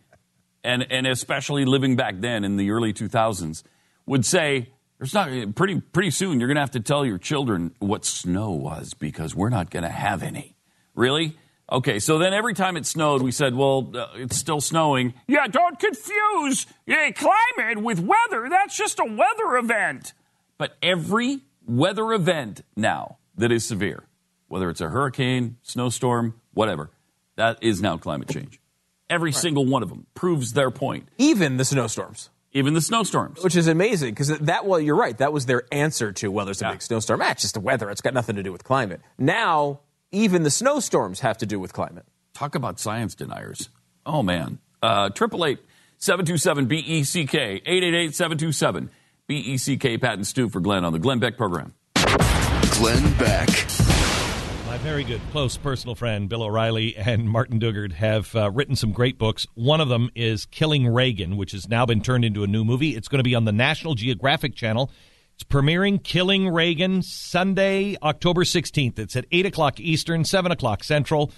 and, 0.63 0.85
and 0.89 1.05
especially 1.07 1.65
living 1.65 1.95
back 1.95 2.15
then 2.19 2.43
in 2.43 2.57
the 2.57 2.71
early 2.71 2.93
2000s, 2.93 3.63
would 4.05 4.25
say, 4.25 4.69
there's 4.97 5.13
not 5.13 5.55
pretty 5.55 5.81
pretty 5.81 6.11
soon 6.11 6.39
you're 6.39 6.47
going 6.47 6.55
to 6.55 6.61
have 6.61 6.71
to 6.71 6.79
tell 6.79 7.05
your 7.05 7.17
children 7.17 7.75
what 7.79 8.05
snow 8.05 8.51
was 8.51 8.93
because 8.93 9.35
we're 9.35 9.49
not 9.49 9.69
going 9.69 9.83
to 9.83 9.89
have 9.89 10.23
any. 10.23 10.55
Really? 10.93 11.37
Okay, 11.71 11.99
so 11.99 12.19
then 12.19 12.33
every 12.33 12.53
time 12.53 12.77
it 12.77 12.85
snowed, 12.85 13.23
we 13.23 13.31
said, 13.31 13.55
well, 13.55 13.91
uh, 13.95 14.07
it's 14.15 14.37
still 14.37 14.61
snowing. 14.61 15.15
Yeah, 15.27 15.47
don't 15.47 15.79
confuse 15.79 16.67
yeah, 16.85 17.09
climate 17.09 17.81
with 17.83 17.99
weather. 17.99 18.47
That's 18.49 18.77
just 18.77 18.99
a 18.99 19.05
weather 19.05 19.57
event. 19.57 20.13
But 20.59 20.77
every 20.83 21.39
weather 21.65 22.13
event 22.13 22.61
now 22.75 23.17
that 23.35 23.51
is 23.51 23.65
severe, 23.65 24.03
whether 24.47 24.69
it's 24.69 24.79
a 24.79 24.89
hurricane, 24.89 25.57
snowstorm, 25.63 26.39
whatever, 26.53 26.91
that 27.35 27.59
is 27.61 27.81
now 27.81 27.97
climate 27.97 28.29
change. 28.29 28.59
Every 29.09 29.29
right. 29.29 29.35
single 29.35 29.65
one 29.65 29.83
of 29.83 29.89
them 29.89 30.07
proves 30.15 30.53
their 30.53 30.71
point. 30.71 31.09
Even 31.17 31.57
the 31.57 31.65
snowstorms. 31.65 32.29
Even 32.53 32.73
the 32.73 32.81
snowstorms. 32.81 33.43
Which 33.43 33.55
is 33.55 33.67
amazing 33.67 34.13
because 34.13 34.29
that, 34.29 34.65
well, 34.65 34.79
you're 34.79 34.95
right. 34.95 35.17
That 35.17 35.33
was 35.33 35.45
their 35.45 35.63
answer 35.71 36.11
to, 36.13 36.31
well, 36.31 36.45
there's 36.45 36.61
a 36.61 36.65
yeah. 36.65 36.71
big 36.71 36.81
snowstorm. 36.81 37.21
Ah, 37.21 37.31
it's 37.31 37.41
just 37.41 37.53
the 37.53 37.59
weather. 37.59 37.89
It's 37.89 38.01
got 38.01 38.13
nothing 38.13 38.37
to 38.37 38.43
do 38.43 38.51
with 38.51 38.63
climate. 38.63 39.01
Now, 39.17 39.81
even 40.11 40.43
the 40.43 40.49
snowstorms 40.49 41.19
have 41.19 41.37
to 41.39 41.45
do 41.45 41.59
with 41.59 41.73
climate. 41.73 42.05
talk 42.35 42.53
about 42.53 42.79
science 42.79 43.15
deniers. 43.15 43.69
Oh, 44.05 44.21
man. 44.21 44.59
Uh, 44.83 45.09
Triple 45.09 45.45
eight 45.45 45.59
seven 45.97 46.25
two 46.25 46.37
seven 46.37 46.67
B 46.67 46.77
E 46.77 47.03
C 47.03 47.25
K 47.25 47.61
eight 47.65 47.83
eight 47.83 47.95
eight 47.95 48.13
seven 48.13 48.37
two 48.37 48.51
seven 48.51 48.91
B 49.25 49.37
E 49.37 49.57
C 49.57 49.77
K. 49.77 49.97
Pat 49.97 50.13
and 50.13 50.27
Stu 50.27 50.49
for 50.49 50.59
Glenn 50.59 50.85
on 50.85 50.93
the 50.93 50.99
Glenn 50.99 51.17
Beck 51.17 51.37
program. 51.37 51.73
Glenn 52.71 53.17
Beck. 53.17 53.49
My 54.75 54.81
very 54.81 55.05
good, 55.05 55.21
close 55.31 55.55
personal 55.55 55.95
friend 55.95 56.27
Bill 56.27 56.43
O'Reilly 56.43 56.97
and 56.97 57.29
Martin 57.29 57.61
Dugard 57.61 57.93
have 57.93 58.35
uh, 58.35 58.51
written 58.51 58.75
some 58.75 58.91
great 58.91 59.17
books. 59.17 59.47
One 59.53 59.79
of 59.79 59.87
them 59.87 60.09
is 60.15 60.45
Killing 60.47 60.85
Reagan, 60.85 61.37
which 61.37 61.53
has 61.53 61.69
now 61.69 61.85
been 61.85 62.01
turned 62.01 62.25
into 62.25 62.43
a 62.43 62.47
new 62.47 62.65
movie. 62.65 62.93
It's 62.93 63.07
going 63.07 63.19
to 63.19 63.23
be 63.23 63.35
on 63.35 63.45
the 63.45 63.53
National 63.53 63.95
Geographic 63.95 64.53
Channel. 64.53 64.91
It's 65.33 65.45
premiering 65.45 66.03
Killing 66.03 66.49
Reagan 66.49 67.03
Sunday, 67.03 67.95
October 68.03 68.43
16th. 68.43 68.99
It's 68.99 69.15
at 69.15 69.25
8 69.31 69.45
o'clock 69.45 69.79
Eastern, 69.79 70.25
7 70.25 70.51
o'clock 70.51 70.83
Central. 70.83 71.31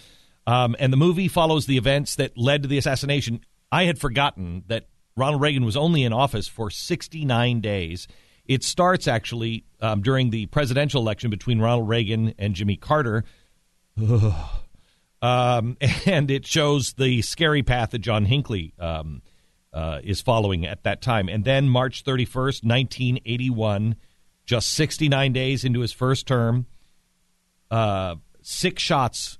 Um, 0.48 0.75
and 0.79 0.91
the 0.91 0.98
movie 0.98 1.27
follows 1.27 1.67
the 1.67 1.77
events 1.77 2.15
that 2.15 2.36
led 2.39 2.63
to 2.63 2.67
the 2.67 2.79
assassination. 2.79 3.41
I 3.72 3.84
had 3.84 4.00
forgotten 4.00 4.63
that 4.65 4.88
Ronald 5.15 5.44
Reagan 5.44 5.63
was 5.63 5.77
only 5.77 6.03
in 6.03 6.12
office 6.12 6.48
for 6.48 6.72
69 6.72 7.62
days. 7.62 8.08
It 8.48 8.63
starts 8.63 9.08
actually 9.08 9.66
um, 9.82 10.01
during 10.01 10.30
the 10.30 10.46
presidential 10.48 11.01
election 11.01 11.30
between 11.30 11.60
Ronald 11.60 11.89
Reagan 11.89 12.34
and 12.38 12.56
Jimmy 12.56 12.77
Carter. 12.77 13.24
um, 14.01 14.34
and 16.06 16.32
it 16.32 16.46
shows 16.46 16.94
the 16.94 17.22
scary 17.22 17.63
path 17.63 17.92
that 17.92 18.00
John 18.00 18.25
Hinckley 18.25 18.74
um, 18.80 19.22
uh, 19.74 20.00
is 20.04 20.22
following 20.22 20.66
at 20.66 20.84
that 20.84 21.01
time. 21.01 21.27
And 21.27 21.44
then 21.44 21.68
March 21.68 22.04
31st, 22.04 22.63
1981, 22.63 23.96
just 24.46 24.70
69 24.74 25.34
days 25.34 25.66
into 25.66 25.82
his 25.82 25.92
first 25.92 26.25
term, 26.25 26.68
uh, 27.70 28.16
six 28.42 28.82
shots 28.82 29.39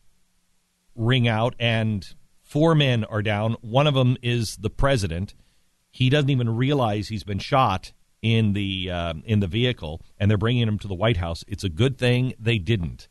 ring 0.96 1.28
out 1.28 1.56
and 1.60 2.06
four 2.44 2.76
men 2.76 3.06
are 3.06 3.22
down. 3.22 3.56
One 3.62 3.88
of 3.88 3.94
them 3.94 4.18
is 4.22 4.58
the 4.58 4.70
president. 4.70 5.34
He 5.92 6.10
doesn't 6.10 6.30
even 6.30 6.50
realize 6.50 7.08
he's 7.08 7.24
been 7.24 7.40
shot 7.40 7.94
in 8.22 8.54
the 8.54 8.90
uh, 8.92 9.14
in 9.26 9.40
the 9.40 9.48
vehicle, 9.48 10.02
and 10.18 10.30
they're 10.30 10.38
bringing 10.38 10.68
him 10.68 10.80
to 10.80 10.88
the 10.88 10.96
White 10.96 11.18
House. 11.18 11.44
It's 11.48 11.64
a 11.64 11.70
good 11.70 11.98
thing 11.98 12.34
they 12.40 12.58
didn't. 12.58 13.08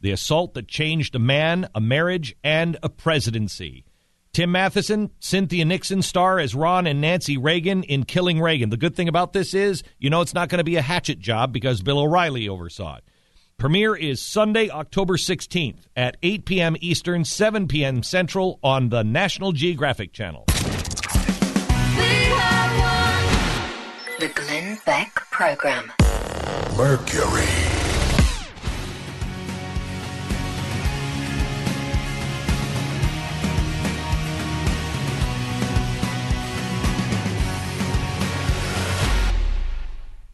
The 0.00 0.12
assault 0.12 0.54
that 0.54 0.68
changed 0.68 1.14
a 1.14 1.18
man, 1.18 1.68
a 1.74 1.80
marriage, 1.80 2.34
and 2.42 2.78
a 2.82 2.88
presidency. 2.88 3.84
Tim 4.32 4.52
Matheson, 4.52 5.10
Cynthia 5.18 5.64
Nixon 5.64 6.02
star 6.02 6.38
as 6.38 6.54
Ron 6.54 6.86
and 6.86 7.00
Nancy 7.00 7.36
Reagan 7.36 7.82
in 7.82 8.04
Killing 8.04 8.40
Reagan. 8.40 8.70
The 8.70 8.76
good 8.76 8.94
thing 8.94 9.08
about 9.08 9.32
this 9.32 9.54
is, 9.54 9.82
you 9.98 10.08
know, 10.08 10.20
it's 10.20 10.34
not 10.34 10.48
going 10.48 10.58
to 10.58 10.64
be 10.64 10.76
a 10.76 10.82
hatchet 10.82 11.18
job 11.18 11.52
because 11.52 11.82
Bill 11.82 11.98
O'Reilly 11.98 12.48
oversaw 12.48 12.96
it. 12.96 13.04
Premiere 13.58 13.94
is 13.94 14.22
Sunday, 14.22 14.70
October 14.70 15.16
16th 15.16 15.80
at 15.96 16.16
8 16.22 16.44
p.m. 16.46 16.76
Eastern, 16.80 17.24
7 17.24 17.66
p.m. 17.66 18.02
Central 18.02 18.60
on 18.62 18.88
the 18.88 19.02
National 19.02 19.52
Geographic 19.52 20.12
Channel. 20.12 20.46
The 24.20 24.28
Glenn 24.28 24.78
Beck 24.84 25.14
Program. 25.30 25.90
Mercury. 26.76 27.79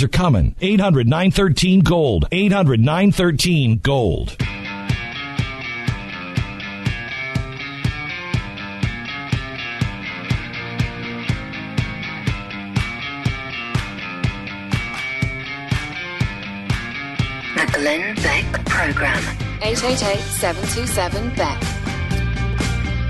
are 0.00 0.06
coming. 0.06 0.54
800 0.60 1.08
913 1.08 1.80
Gold. 1.80 2.26
800 2.30 2.78
913 2.78 3.78
Gold. 3.78 4.36
The 17.56 17.72
Glenn 17.72 18.14
Beck 18.14 18.64
Program. 18.66 19.18
888 19.62 20.20
727 20.20 21.34
Beck. 21.34 21.60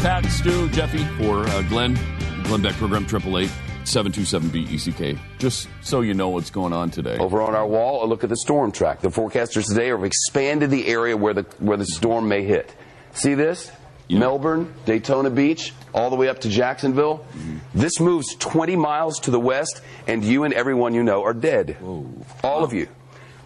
Pat, 0.00 0.24
Stu, 0.24 0.70
Jeffy 0.70 1.04
for 1.22 1.46
uh, 1.46 1.60
Glenn. 1.68 1.98
Glenn 2.44 2.62
Beck 2.62 2.74
program, 2.74 3.04
888 3.04 3.50
727 3.84 4.48
BECK. 4.50 5.18
Just 5.38 5.68
so 5.82 6.00
you 6.00 6.14
know 6.14 6.28
what's 6.28 6.50
going 6.50 6.72
on 6.72 6.90
today. 6.90 7.16
Over 7.18 7.42
on 7.42 7.54
our 7.54 7.66
wall, 7.66 8.04
a 8.04 8.06
look 8.06 8.22
at 8.24 8.30
the 8.30 8.36
storm 8.36 8.72
track. 8.72 9.00
The 9.00 9.08
forecasters 9.08 9.66
today 9.68 9.88
have 9.88 10.04
expanded 10.04 10.70
the 10.70 10.86
area 10.86 11.16
where 11.16 11.34
the 11.34 11.42
where 11.58 11.76
the 11.76 11.86
storm 11.86 12.28
may 12.28 12.42
hit. 12.42 12.74
See 13.12 13.34
this? 13.34 13.70
Melbourne, 14.10 14.74
Daytona 14.84 15.30
Beach, 15.30 15.72
all 15.94 16.10
the 16.10 16.16
way 16.16 16.28
up 16.28 16.40
to 16.40 16.48
Jacksonville. 16.50 17.18
Mm-hmm. 17.18 17.58
This 17.74 17.98
moves 17.98 18.34
20 18.34 18.76
miles 18.76 19.18
to 19.20 19.30
the 19.30 19.40
west, 19.40 19.80
and 20.06 20.22
you 20.22 20.44
and 20.44 20.52
everyone 20.52 20.94
you 20.94 21.02
know 21.02 21.22
are 21.22 21.32
dead. 21.32 21.78
All 21.82 22.62
of 22.62 22.74
you. 22.74 22.88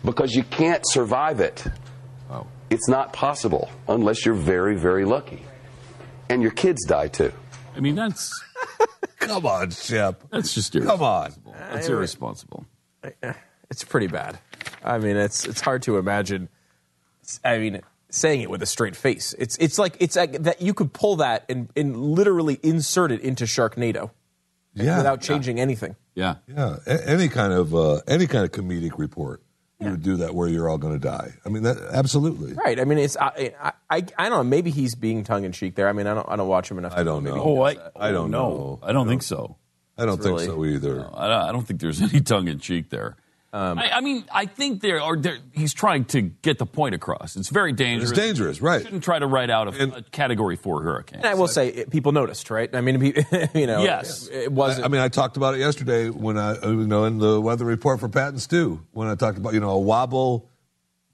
Because 0.04 0.34
you 0.34 0.42
can't 0.42 0.82
survive 0.84 1.40
it. 1.40 1.64
It's 2.68 2.88
not 2.88 3.12
possible 3.12 3.70
unless 3.88 4.26
you're 4.26 4.34
very, 4.34 4.76
very 4.76 5.04
lucky. 5.04 5.42
And 6.28 6.42
your 6.42 6.50
kids 6.50 6.84
die 6.84 7.08
too. 7.08 7.32
I 7.76 7.80
mean, 7.80 7.94
that's. 7.94 8.32
Come 9.26 9.46
on, 9.46 9.70
Shep. 9.70 10.22
That's 10.30 10.54
just 10.54 10.72
Come 10.72 11.02
on. 11.02 11.32
That's 11.72 11.88
irresponsible. 11.88 12.66
It's 13.70 13.84
pretty 13.84 14.06
bad. 14.06 14.38
I 14.84 14.98
mean, 14.98 15.16
it's 15.16 15.44
it's 15.46 15.60
hard 15.60 15.82
to 15.82 15.98
imagine. 15.98 16.48
I 17.44 17.58
mean, 17.58 17.80
saying 18.08 18.42
it 18.42 18.50
with 18.50 18.62
a 18.62 18.66
straight 18.66 18.94
face. 18.96 19.34
It's 19.38 19.56
it's 19.58 19.78
like 19.78 19.96
it's 20.00 20.16
like 20.16 20.42
that 20.44 20.62
you 20.62 20.72
could 20.74 20.92
pull 20.92 21.16
that 21.16 21.44
and, 21.48 21.68
and 21.76 21.96
literally 21.96 22.58
insert 22.62 23.10
it 23.12 23.20
into 23.20 23.44
Sharknado, 23.44 24.10
Yeah. 24.74 24.98
without 24.98 25.20
changing 25.20 25.58
anything. 25.60 25.96
Yeah. 26.14 26.36
Yeah, 26.46 26.76
a- 26.86 27.08
any 27.08 27.28
kind 27.28 27.52
of 27.52 27.74
uh, 27.74 28.00
any 28.06 28.26
kind 28.26 28.44
of 28.44 28.52
comedic 28.52 28.98
report, 28.98 29.42
you 29.78 29.90
would 29.90 30.02
do 30.02 30.16
that 30.18 30.34
where 30.34 30.48
you're 30.48 30.68
all 30.68 30.78
going 30.78 30.94
to 30.94 30.98
die. 30.98 31.34
I 31.44 31.48
mean, 31.50 31.64
that 31.64 31.76
absolutely. 31.92 32.54
Right. 32.54 32.80
I 32.80 32.84
mean, 32.84 32.98
it's 32.98 33.16
I 33.16 33.52
I, 33.60 33.72
I, 33.90 33.96
I 34.18 34.28
don't 34.28 34.38
know. 34.38 34.44
Maybe 34.44 34.70
he's 34.70 34.94
being 34.94 35.22
tongue 35.22 35.44
in 35.44 35.52
cheek 35.52 35.74
there. 35.74 35.88
I 35.88 35.92
mean, 35.92 36.06
I 36.06 36.14
don't 36.14 36.28
I 36.28 36.36
don't 36.36 36.48
watch 36.48 36.70
him 36.70 36.78
enough. 36.78 36.94
I 36.96 37.02
don't 37.02 37.24
know. 37.24 37.40
Oh, 37.40 37.60
I. 37.62 37.74
Oh, 37.74 37.90
I 37.96 38.10
don't 38.10 38.30
no, 38.30 38.48
know. 38.48 38.80
I 38.82 38.92
don't 38.92 39.06
think 39.06 39.22
so. 39.22 39.56
I 39.98 40.04
don't 40.06 40.16
think 40.22 40.38
really- 40.40 40.46
so 40.46 40.64
either. 40.64 40.96
No, 40.96 41.14
I, 41.14 41.28
don't, 41.28 41.42
I 41.48 41.52
don't 41.52 41.66
think 41.66 41.80
there's 41.80 42.00
any 42.14 42.20
tongue 42.20 42.48
in 42.48 42.58
cheek 42.58 42.90
there. 42.90 43.16
Um, 43.56 43.78
I, 43.78 43.90
I 43.96 44.00
mean, 44.02 44.24
I 44.30 44.44
think 44.44 44.82
there 44.82 45.00
are. 45.00 45.16
There, 45.16 45.38
he's 45.52 45.72
trying 45.72 46.04
to 46.06 46.20
get 46.20 46.58
the 46.58 46.66
point 46.66 46.94
across. 46.94 47.36
It's 47.36 47.48
very 47.48 47.72
dangerous. 47.72 48.10
It's 48.10 48.18
dangerous, 48.20 48.60
right? 48.60 48.82
Shouldn't 48.82 49.02
try 49.02 49.18
to 49.18 49.26
write 49.26 49.48
out 49.48 49.74
a, 49.74 49.96
a 49.96 50.02
Category 50.02 50.56
Four 50.56 50.82
hurricane. 50.82 51.20
And 51.20 51.26
I 51.26 51.34
will 51.34 51.48
say, 51.48 51.68
it, 51.68 51.90
people 51.90 52.12
noticed, 52.12 52.50
right? 52.50 52.68
I 52.74 52.82
mean, 52.82 53.00
you 53.54 53.66
know, 53.66 53.82
Yes. 53.82 54.26
it, 54.28 54.34
it 54.44 54.52
wasn't. 54.52 54.84
I 54.84 54.88
mean, 54.88 55.00
I 55.00 55.08
talked 55.08 55.38
about 55.38 55.54
it 55.54 55.60
yesterday 55.60 56.10
when 56.10 56.36
I, 56.36 56.50
uh, 56.56 56.68
you 56.68 56.86
know, 56.86 57.04
in 57.04 57.16
the 57.18 57.40
weather 57.40 57.64
report 57.64 58.00
for 58.00 58.10
Pat 58.10 58.28
and 58.28 58.42
Stu, 58.42 58.84
when 58.92 59.08
I 59.08 59.14
talked 59.14 59.38
about, 59.38 59.54
you 59.54 59.60
know, 59.60 59.70
a 59.70 59.80
wobble 59.80 60.50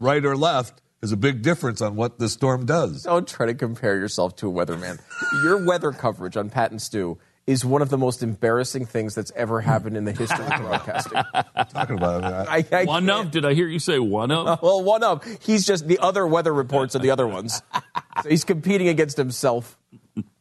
right 0.01 0.25
or 0.25 0.37
left 0.37 0.83
is 1.01 1.13
a 1.13 1.17
big 1.17 1.43
difference 1.43 1.81
on 1.81 1.95
what 1.95 2.19
the 2.19 2.29
storm 2.29 2.67
does. 2.67 3.05
Don't 3.05 3.29
try 3.29 3.47
to 3.47 3.55
compare 3.55 3.97
yourself 3.97 4.35
to 4.37 4.49
a 4.49 4.53
weatherman. 4.53 5.01
Your 5.45 5.65
weather 5.65 5.93
coverage 5.93 6.37
on 6.37 6.51
Pat 6.51 6.73
and 6.73 6.83
Stu 6.83 7.19
is 7.47 7.65
one 7.65 7.83
of 7.83 7.89
the 7.91 7.99
most 7.99 8.23
embarrassing 8.23 8.87
things 8.87 9.15
that's 9.15 9.33
ever 9.35 9.61
happened 9.61 9.97
in 9.97 10.05
the 10.05 10.13
history 10.13 10.45
of 10.45 10.61
broadcasting. 10.61 11.23
talking 11.73 11.97
about 11.97 12.23
it. 12.23 12.27
I 12.27 12.57
mean, 12.59 12.67
I- 12.73 12.77
I, 12.77 12.81
I 12.83 12.85
one 12.85 13.07
can't- 13.07 13.27
of? 13.27 13.31
Did 13.33 13.45
I 13.45 13.55
hear 13.55 13.67
you 13.67 13.79
say 13.79 13.99
one 13.99 14.31
of? 14.31 14.61
Well, 14.63 14.83
one 14.83 15.03
of. 15.03 15.25
He's 15.43 15.67
just 15.67 15.89
the 15.89 15.99
other 15.99 16.27
weather 16.27 16.53
reports 16.55 16.95
are 16.95 17.01
the 17.01 17.11
other 17.11 17.27
ones. 17.27 17.61
So 18.23 18.29
he's 18.29 18.45
competing 18.45 18.89
against 18.89 19.17
himself. 19.17 19.77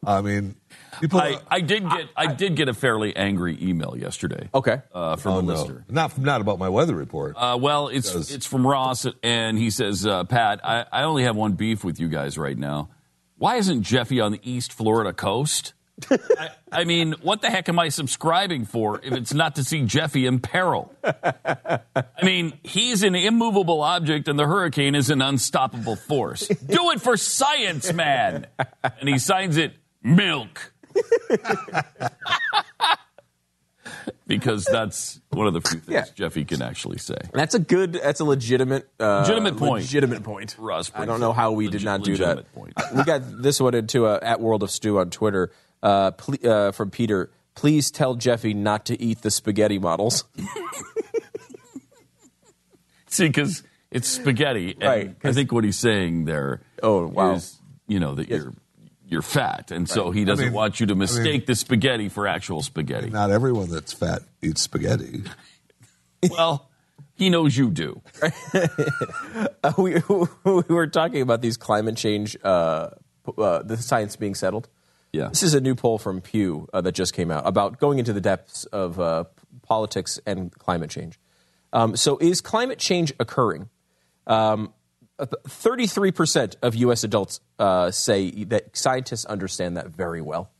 I 0.04 0.20
mean, 0.20 0.54
people. 1.00 1.20
I, 1.20 1.38
I 1.50 1.60
did 1.60 1.88
get 1.88 2.08
I, 2.14 2.32
did 2.34 2.56
get 2.56 2.68
a 2.68 2.74
fairly 2.74 3.16
angry 3.16 3.58
email 3.60 3.96
yesterday. 3.96 4.48
Okay. 4.54 4.82
Uh, 4.92 5.16
from 5.16 5.32
oh, 5.32 5.38
a 5.38 5.42
no. 5.42 5.52
listener. 5.54 5.84
Not 5.88 6.18
not 6.18 6.40
about 6.40 6.58
my 6.58 6.68
weather 6.68 6.94
report. 6.94 7.34
Uh, 7.36 7.58
well, 7.60 7.88
it's 7.88 8.10
Because- 8.10 8.30
it's 8.32 8.46
from 8.46 8.66
Ross, 8.66 9.06
and 9.22 9.58
he 9.58 9.70
says, 9.70 10.06
uh, 10.06 10.24
Pat, 10.24 10.60
I, 10.62 10.84
I 10.92 11.02
only 11.04 11.24
have 11.24 11.34
one 11.36 11.52
beef 11.54 11.82
with 11.84 11.98
you 11.98 12.08
guys 12.08 12.36
right 12.38 12.56
now. 12.56 12.90
Why 13.38 13.56
isn't 13.56 13.82
Jeffy 13.82 14.20
on 14.20 14.30
the 14.32 14.40
East 14.44 14.72
Florida 14.72 15.12
coast? 15.12 15.72
I, 16.10 16.50
I, 16.70 16.84
mean, 16.84 17.14
what 17.22 17.42
the 17.42 17.50
heck 17.50 17.68
am 17.68 17.78
I 17.78 17.88
subscribing 17.88 18.64
for 18.64 19.00
if 19.02 19.12
it's 19.12 19.34
not 19.34 19.56
to 19.56 19.64
see 19.64 19.84
Jeffy 19.84 20.26
in 20.26 20.40
peril? 20.40 20.94
I 21.04 21.80
mean, 22.22 22.52
he's 22.62 23.02
an 23.02 23.14
immovable 23.14 23.82
object 23.82 24.28
and 24.28 24.38
the 24.38 24.46
hurricane 24.46 24.94
is 24.94 25.10
an 25.10 25.22
unstoppable 25.22 25.96
force. 25.96 26.46
Do 26.48 26.90
it 26.90 27.00
for 27.00 27.16
science, 27.16 27.92
man. 27.92 28.46
And 28.82 29.08
he 29.08 29.18
signs 29.18 29.56
it 29.56 29.74
milk. 30.02 30.72
because 34.26 34.64
that's 34.64 35.20
one 35.30 35.46
of 35.46 35.54
the 35.54 35.60
few 35.60 35.80
things 35.80 35.88
yeah. 35.88 36.04
Jeffy 36.14 36.44
can 36.44 36.62
actually 36.62 36.98
say. 36.98 37.18
That's 37.32 37.54
a 37.54 37.58
good. 37.58 37.94
That's 37.94 38.20
a 38.20 38.24
legitimate. 38.24 38.88
Uh, 38.98 39.20
legitimate 39.20 39.56
point. 39.56 39.84
Legitimate 39.84 40.22
point. 40.22 40.56
Russ, 40.58 40.90
I 40.94 41.04
don't 41.04 41.20
know 41.20 41.32
how 41.32 41.52
we 41.52 41.68
did 41.68 41.84
not 41.84 42.02
do 42.02 42.16
that. 42.16 42.52
Point. 42.54 42.74
we 42.94 43.04
got 43.04 43.22
this 43.42 43.60
one 43.60 43.74
into 43.74 44.06
uh, 44.06 44.18
at 44.22 44.40
World 44.40 44.62
of 44.62 44.70
Stu 44.70 44.98
on 44.98 45.10
Twitter 45.10 45.52
uh, 45.82 46.12
ple- 46.12 46.48
uh, 46.48 46.72
from 46.72 46.90
Peter. 46.90 47.30
Please 47.54 47.90
tell 47.90 48.14
Jeffy 48.14 48.54
not 48.54 48.86
to 48.86 49.00
eat 49.00 49.22
the 49.22 49.30
spaghetti 49.30 49.78
models. 49.78 50.24
See, 53.08 53.26
because 53.26 53.62
it's 53.90 54.08
spaghetti. 54.08 54.76
right. 54.80 55.14
I 55.22 55.32
think 55.32 55.52
what 55.52 55.64
he's 55.64 55.78
saying 55.78 56.24
there. 56.24 56.62
Oh 56.82 57.06
wow. 57.06 57.32
Is, 57.32 57.58
you 57.86 58.00
know 58.00 58.14
that 58.14 58.28
yes. 58.28 58.42
you're 58.42 58.54
you're 59.06 59.22
fat, 59.22 59.70
and 59.70 59.86
so 59.86 60.10
he 60.10 60.24
doesn't 60.24 60.46
I 60.46 60.48
mean, 60.48 60.54
want 60.54 60.80
you 60.80 60.86
to 60.86 60.94
mistake 60.94 61.26
I 61.26 61.30
mean, 61.32 61.44
the 61.46 61.54
spaghetti 61.54 62.08
for 62.08 62.26
actual 62.26 62.62
spaghetti. 62.62 63.10
Not 63.10 63.30
everyone 63.30 63.68
that's 63.68 63.92
fat 63.92 64.22
eats 64.40 64.62
spaghetti. 64.62 65.24
well, 66.30 66.70
he 67.14 67.28
knows 67.28 67.54
you 67.54 67.70
do. 67.70 68.00
uh, 69.62 69.72
we, 69.76 69.96
we 70.44 70.62
were 70.68 70.86
talking 70.86 71.20
about 71.20 71.42
these 71.42 71.58
climate 71.58 71.96
change, 71.98 72.36
uh, 72.42 72.88
uh, 73.36 73.62
the 73.62 73.76
science 73.76 74.16
being 74.16 74.34
settled. 74.34 74.68
Yeah. 75.12 75.28
This 75.28 75.42
is 75.42 75.54
a 75.54 75.60
new 75.60 75.74
poll 75.74 75.98
from 75.98 76.20
Pew 76.20 76.68
uh, 76.72 76.80
that 76.80 76.92
just 76.92 77.12
came 77.12 77.30
out 77.30 77.46
about 77.46 77.78
going 77.78 77.98
into 77.98 78.12
the 78.12 78.20
depths 78.20 78.64
of 78.66 78.98
uh, 78.98 79.24
politics 79.62 80.18
and 80.26 80.50
climate 80.58 80.90
change. 80.90 81.20
Um, 81.72 81.96
so, 81.96 82.18
is 82.18 82.40
climate 82.40 82.78
change 82.78 83.12
occurring? 83.20 83.68
Um, 84.26 84.72
33% 85.18 86.56
of 86.62 86.74
U.S. 86.74 87.04
adults 87.04 87.40
uh, 87.58 87.90
say 87.90 88.44
that 88.44 88.76
scientists 88.76 89.24
understand 89.24 89.76
that 89.76 89.88
very 89.88 90.20
well. 90.20 90.50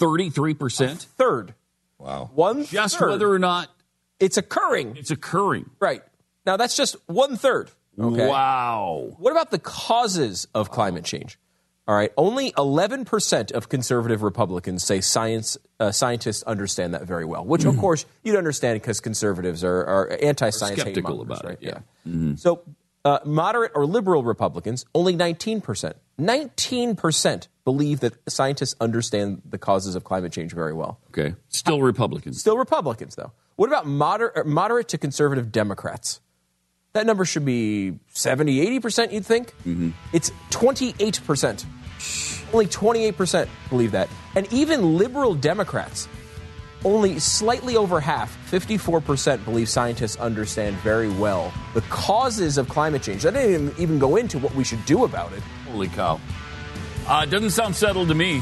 33%? 0.00 1.04
third. 1.04 1.54
Wow. 1.98 2.30
One 2.34 2.64
Just 2.64 2.98
third. 2.98 3.10
whether 3.10 3.30
or 3.30 3.38
not 3.38 3.70
it's 4.18 4.36
occurring. 4.36 4.96
It's 4.96 5.10
occurring. 5.10 5.70
Right. 5.80 6.02
Now, 6.44 6.56
that's 6.56 6.76
just 6.76 6.96
one 7.06 7.36
third. 7.36 7.70
Okay? 7.98 8.26
Wow. 8.26 9.14
What 9.18 9.30
about 9.30 9.50
the 9.50 9.58
causes 9.58 10.48
of 10.54 10.70
climate 10.70 11.04
change? 11.04 11.38
All 11.86 11.94
right. 11.94 12.10
Only 12.16 12.50
11% 12.52 13.52
of 13.52 13.68
conservative 13.68 14.22
Republicans 14.22 14.84
say 14.84 15.00
science 15.02 15.58
uh, 15.78 15.92
scientists 15.92 16.42
understand 16.44 16.94
that 16.94 17.02
very 17.02 17.26
well, 17.26 17.44
which, 17.44 17.64
of 17.64 17.76
course, 17.76 18.06
you'd 18.22 18.36
understand 18.36 18.80
because 18.80 19.00
conservatives 19.00 19.62
are, 19.62 19.84
are 19.84 20.18
anti 20.22 20.48
science 20.50 20.80
skeptical 20.80 21.20
about 21.20 21.44
right? 21.44 21.54
it. 21.54 21.58
Yeah. 21.62 21.78
yeah. 22.06 22.12
Mm-hmm. 22.12 22.34
So 22.36 22.62
uh, 23.04 23.18
moderate 23.26 23.72
or 23.74 23.84
liberal 23.84 24.22
Republicans, 24.22 24.86
only 24.94 25.14
19%. 25.14 25.92
19% 26.18 27.48
believe 27.64 28.00
that 28.00 28.14
scientists 28.30 28.74
understand 28.80 29.42
the 29.44 29.58
causes 29.58 29.94
of 29.94 30.04
climate 30.04 30.32
change 30.32 30.52
very 30.52 30.72
well. 30.72 31.00
Okay. 31.08 31.34
Still 31.48 31.82
Republicans. 31.82 32.40
Still 32.40 32.56
Republicans, 32.56 33.14
though. 33.16 33.32
What 33.56 33.68
about 33.68 33.86
moder- 33.86 34.44
moderate 34.46 34.88
to 34.88 34.98
conservative 34.98 35.52
Democrats? 35.52 36.20
That 36.94 37.06
number 37.06 37.24
should 37.24 37.44
be 37.44 37.98
70, 38.10 38.78
80%, 38.78 39.12
you'd 39.12 39.26
think. 39.26 39.48
Mm-hmm. 39.66 39.90
It's 40.12 40.30
28%. 40.50 41.64
Only 42.52 42.66
28% 42.68 43.48
believe 43.68 43.90
that. 43.90 44.08
And 44.36 44.50
even 44.52 44.96
liberal 44.96 45.34
Democrats 45.34 46.06
only 46.84 47.18
slightly 47.18 47.76
over 47.76 47.98
half, 47.98 48.38
54%, 48.48 49.44
believe 49.44 49.68
scientists 49.68 50.14
understand 50.18 50.76
very 50.76 51.08
well 51.08 51.52
the 51.74 51.80
causes 51.82 52.58
of 52.58 52.68
climate 52.68 53.02
change. 53.02 53.24
That 53.24 53.34
didn't 53.34 53.76
even 53.76 53.98
go 53.98 54.14
into 54.14 54.38
what 54.38 54.54
we 54.54 54.62
should 54.62 54.84
do 54.84 55.02
about 55.02 55.32
it. 55.32 55.42
Holy 55.66 55.88
cow. 55.88 56.20
Uh, 57.08 57.24
it 57.26 57.30
doesn't 57.30 57.50
sound 57.50 57.74
settled 57.74 58.06
to 58.06 58.14
me. 58.14 58.40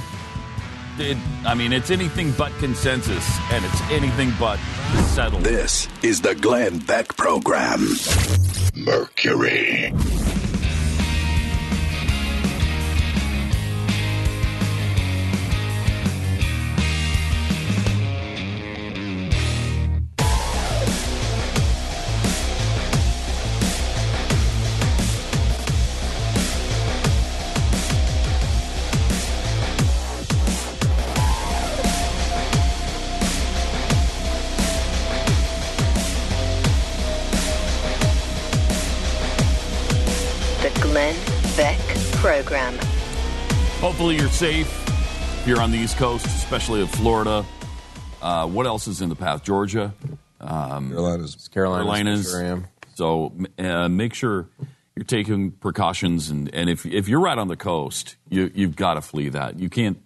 It, 0.99 1.17
I 1.47 1.55
mean, 1.55 1.73
it's 1.73 1.91
anything 1.91 2.33
but 2.33 2.53
consensus, 2.59 3.39
and 3.51 3.65
it's 3.65 3.81
anything 3.91 4.33
but 4.39 4.59
settled. 5.15 5.43
This 5.43 5.89
is 6.03 6.21
the 6.21 6.35
Glenn 6.35 6.79
Beck 6.81 7.17
Program. 7.17 7.81
Mercury. 8.77 9.93
Hopefully, 44.03 44.21
you're 44.21 44.31
safe 44.31 44.89
if 45.39 45.47
you're 45.47 45.61
on 45.61 45.71
the 45.71 45.79
East 45.79 45.97
Coast, 45.97 46.27
especially 46.27 46.83
of 46.83 46.91
Florida. 46.91 47.47
Uh, 48.21 48.49
what 48.49 48.67
else 48.67 48.89
is 48.89 49.01
in 49.01 49.09
the 49.09 49.15
path? 49.15 49.45
Georgia, 49.45 49.95
um, 50.41 50.91
Carolinas, 50.91 51.47
Carolinas. 51.47 52.33
Carolinas. 52.33 52.67
So 52.95 53.33
uh, 53.61 53.89
make 53.89 54.15
sure 54.15 54.49
you're 54.97 55.05
taking 55.05 55.53
precautions, 55.53 56.31
and, 56.31 56.53
and 56.53 56.69
if 56.69 56.85
if 56.85 57.07
you're 57.07 57.21
right 57.21 57.39
on 57.39 57.47
the 57.47 57.55
coast, 57.55 58.17
you 58.29 58.51
you've 58.53 58.75
got 58.75 58.95
to 58.95 59.03
flee 59.03 59.29
that. 59.29 59.61
You 59.61 59.71
can't 59.71 60.03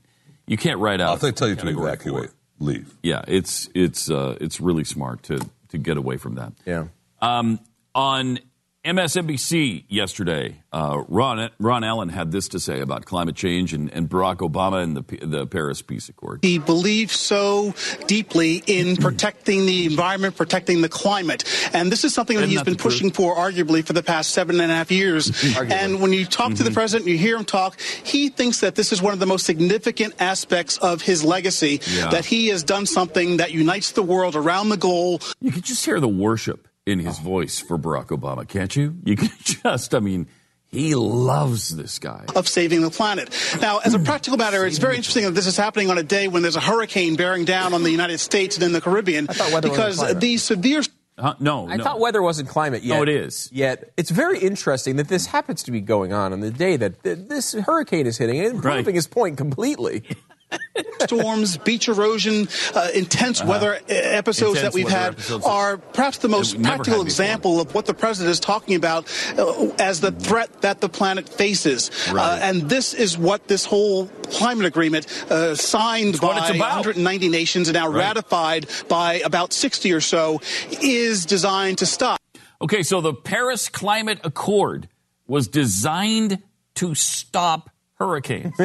you 0.46 0.58
can't 0.58 0.78
ride 0.78 1.00
out. 1.00 1.14
If 1.14 1.20
they 1.22 1.32
tell 1.32 1.48
you 1.48 1.56
to 1.56 1.66
evacuate, 1.66 2.28
leave. 2.58 2.94
Yeah, 3.02 3.24
it's 3.26 3.70
it's 3.74 4.10
uh, 4.10 4.36
it's 4.42 4.60
really 4.60 4.84
smart 4.84 5.22
to 5.22 5.40
to 5.70 5.78
get 5.78 5.96
away 5.96 6.18
from 6.18 6.34
that. 6.34 6.52
Yeah. 6.66 6.88
Um, 7.22 7.60
on 7.94 8.40
MSNBC 8.86 9.84
yesterday, 9.88 10.62
uh, 10.72 11.02
Ron, 11.08 11.50
Ron 11.58 11.82
Allen 11.82 12.08
had 12.08 12.30
this 12.30 12.46
to 12.48 12.60
say 12.60 12.80
about 12.80 13.04
climate 13.04 13.34
change 13.34 13.74
and, 13.74 13.92
and 13.92 14.08
Barack 14.08 14.36
Obama 14.36 14.80
and 14.80 14.96
the, 14.96 15.26
the 15.26 15.46
Paris 15.48 15.82
Peace 15.82 16.08
Accord. 16.08 16.38
He 16.42 16.60
believes 16.60 17.18
so 17.18 17.74
deeply 18.06 18.62
in 18.64 18.96
protecting 19.00 19.66
the 19.66 19.86
environment, 19.86 20.36
protecting 20.36 20.82
the 20.82 20.88
climate. 20.88 21.42
And 21.74 21.90
this 21.90 22.04
is 22.04 22.14
something 22.14 22.36
that 22.38 22.48
he's 22.48 22.62
been 22.62 22.76
pushing 22.76 23.10
truth? 23.10 23.16
for, 23.16 23.34
arguably, 23.34 23.84
for 23.84 23.92
the 23.92 24.04
past 24.04 24.30
seven 24.30 24.60
and 24.60 24.70
a 24.70 24.74
half 24.74 24.92
years. 24.92 25.32
and 25.58 26.00
when 26.00 26.12
you 26.12 26.24
talk 26.24 26.46
mm-hmm. 26.46 26.54
to 26.54 26.62
the 26.62 26.70
mm-hmm. 26.70 26.74
president, 26.74 27.10
you 27.10 27.18
hear 27.18 27.36
him 27.36 27.44
talk, 27.44 27.80
he 27.80 28.28
thinks 28.28 28.60
that 28.60 28.76
this 28.76 28.92
is 28.92 29.02
one 29.02 29.12
of 29.12 29.18
the 29.18 29.26
most 29.26 29.46
significant 29.46 30.14
aspects 30.20 30.78
of 30.78 31.02
his 31.02 31.24
legacy, 31.24 31.80
yeah. 31.90 32.10
that 32.10 32.24
he 32.24 32.48
has 32.48 32.62
done 32.62 32.86
something 32.86 33.38
that 33.38 33.50
unites 33.50 33.92
the 33.92 34.02
world 34.02 34.36
around 34.36 34.68
the 34.68 34.76
goal. 34.76 35.20
You 35.40 35.50
can 35.50 35.62
just 35.62 35.84
hear 35.84 35.98
the 35.98 36.06
worship 36.06 36.68
in 36.86 37.00
his 37.00 37.18
voice 37.18 37.58
for 37.58 37.76
Barack 37.76 38.06
Obama, 38.06 38.46
can't 38.46 38.74
you? 38.74 38.96
You 39.04 39.16
can 39.16 39.30
just, 39.42 39.94
I 39.94 40.00
mean, 40.00 40.28
he 40.68 40.94
loves 40.94 41.76
this 41.76 41.98
guy. 41.98 42.24
Of 42.34 42.48
saving 42.48 42.80
the 42.80 42.90
planet. 42.90 43.30
Now, 43.60 43.78
as 43.78 43.94
a 43.94 43.98
practical 43.98 44.38
matter, 44.38 44.64
it's 44.64 44.78
very 44.78 44.96
interesting 44.96 45.24
that 45.24 45.32
this 45.32 45.46
is 45.46 45.56
happening 45.56 45.90
on 45.90 45.98
a 45.98 46.02
day 46.02 46.28
when 46.28 46.42
there's 46.42 46.56
a 46.56 46.60
hurricane 46.60 47.16
bearing 47.16 47.44
down 47.44 47.74
on 47.74 47.82
the 47.82 47.90
United 47.90 48.18
States 48.18 48.56
and 48.56 48.64
in 48.64 48.72
the 48.72 48.80
Caribbean. 48.80 49.26
because 49.26 49.98
the 50.18 50.36
severe. 50.36 50.82
Uh, 51.18 51.32
no, 51.40 51.66
I 51.66 51.76
no. 51.76 51.84
thought 51.84 51.98
weather 51.98 52.20
wasn't 52.20 52.50
climate 52.50 52.82
yet. 52.82 52.96
No, 52.96 53.02
it 53.02 53.08
is. 53.08 53.48
Yet 53.50 53.90
it's 53.96 54.10
very 54.10 54.38
interesting 54.38 54.96
that 54.96 55.08
this 55.08 55.24
happens 55.26 55.62
to 55.62 55.70
be 55.70 55.80
going 55.80 56.12
on 56.12 56.34
on 56.34 56.40
the 56.40 56.50
day 56.50 56.76
that 56.76 57.02
this 57.02 57.54
hurricane 57.54 58.06
is 58.06 58.18
hitting 58.18 58.38
and 58.38 58.60
proving 58.60 58.84
right. 58.84 58.94
his 58.94 59.06
point 59.06 59.38
completely. 59.38 60.02
Storms, 61.00 61.56
beach 61.58 61.88
erosion, 61.88 62.48
uh, 62.74 62.88
intense 62.94 63.40
uh-huh. 63.40 63.50
weather 63.50 63.78
episodes 63.88 64.58
intense 64.58 64.62
that 64.62 64.74
we've 64.74 64.88
had 64.88 65.16
are 65.44 65.76
perhaps 65.78 66.18
the 66.18 66.28
most 66.28 66.60
practical 66.62 67.02
example 67.02 67.60
of 67.60 67.74
what 67.74 67.86
the 67.86 67.94
president 67.94 68.30
is 68.30 68.40
talking 68.40 68.74
about 68.74 69.06
uh, 69.38 69.70
as 69.78 70.00
the 70.00 70.12
threat 70.12 70.62
that 70.62 70.80
the 70.80 70.88
planet 70.88 71.28
faces. 71.28 71.90
Uh, 72.08 72.14
right. 72.14 72.42
and 72.42 72.68
this 72.68 72.94
is 72.94 73.16
what 73.16 73.48
this 73.48 73.64
whole 73.64 74.06
climate 74.30 74.66
agreement 74.66 75.06
uh, 75.30 75.54
signed 75.54 76.20
by 76.20 76.38
190 76.38 77.28
nations 77.28 77.68
and 77.68 77.74
now 77.74 77.88
right. 77.88 77.96
ratified 77.96 78.66
by 78.88 79.14
about 79.20 79.52
60 79.52 79.92
or 79.92 80.00
so 80.00 80.40
is 80.82 81.26
designed 81.26 81.78
to 81.78 81.86
stop. 81.86 82.20
Okay, 82.60 82.82
so 82.82 83.00
the 83.00 83.12
Paris 83.12 83.68
Climate 83.68 84.20
Accord 84.24 84.88
was 85.26 85.48
designed 85.48 86.42
to 86.76 86.94
stop 86.94 87.70
hurricanes. 87.96 88.56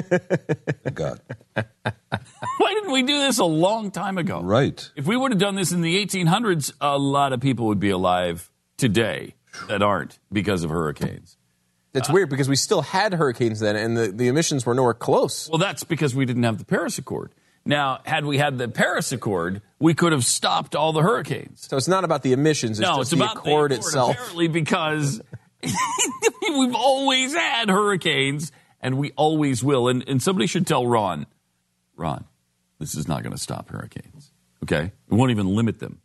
God. 0.94 1.20
Why 1.54 2.74
didn't 2.74 2.91
we 2.91 3.04
do 3.04 3.20
this 3.20 3.39
a 3.39 3.46
long 3.46 3.91
time 3.91 4.17
ago? 4.17 4.41
Right. 4.41 4.89
If 4.96 5.06
we 5.06 5.17
would 5.17 5.32
have 5.32 5.39
done 5.39 5.56
this 5.56 5.72
in 5.72 5.82
the 5.82 6.06
1800s, 6.06 6.74
a 6.80 6.98
lot 6.98 7.34
of 7.34 7.39
people 7.39 7.67
would 7.67 7.80
be 7.80 7.89
alive 7.89 8.50
today 8.78 9.36
that 9.67 9.82
aren't 9.82 10.20
because 10.32 10.63
of 10.63 10.70
hurricanes. 10.70 11.38
It's 11.94 12.10
uh, 12.10 12.13
weird 12.13 12.30
because 12.30 12.48
we 12.48 12.56
still 12.56 12.82
had 12.82 13.13
hurricanes 13.13 13.60
then, 13.60 13.76
and 13.76 13.98
the, 13.98 14.08
the 14.08 14.28
emissions 14.28 14.65
were 14.65 14.74
nowhere 14.74 14.94
close. 14.94 15.50
Well, 15.50 15.58
that's 15.58 15.84
because 15.84 16.15
we 16.15 16.26
didn't 16.26 16.44
have 16.44 16.58
the 16.58 16.65
Paris 16.65 16.98
Accord. 16.98 17.34
Now, 17.65 18.00
had 18.06 18.26
we 18.26 18.38
had 18.38 18.58
the 18.58 18.67
Paris 18.67 19.12
Accord, 19.12 19.62
we 19.78 19.94
could 19.94 20.13
have 20.13 20.26
stopped 20.26 20.76
all 20.76 20.94
the 20.94 21.02
hurricanes. 21.02 21.67
So 21.70 21.78
it's 21.78 21.88
not 21.88 22.04
about 22.04 22.24
the 22.24 22.34
emissions. 22.34 22.80
It's 22.80 22.88
no, 22.88 22.98
just 22.98 23.02
it's 23.02 23.10
the 23.12 23.17
about 23.17 23.38
accord 23.38 23.72
the 23.72 23.76
accord, 23.76 23.88
itself. 23.88 24.15
Apparently, 24.15 24.48
because 24.48 25.22
we've 26.41 26.76
always 26.76 27.36
had 27.36 27.70
hurricanes, 27.70 28.52
and 28.82 28.98
we 28.98 29.12
always 29.15 29.63
will. 29.63 29.88
And, 29.88 30.04
and 30.08 30.22
somebody 30.22 30.48
should 30.48 30.67
tell 30.67 30.86
Ron, 30.86 31.26
Ron, 31.96 32.26
this 32.80 32.96
is 32.96 33.08
not 33.08 33.24
going 33.24 33.34
to 33.34 33.41
stop 33.41 33.70
hurricanes. 33.70 34.32
Okay, 34.63 34.91
it 35.10 35.13
won't 35.13 35.32
even 35.32 35.48
limit 35.56 35.80
them. 35.80 36.02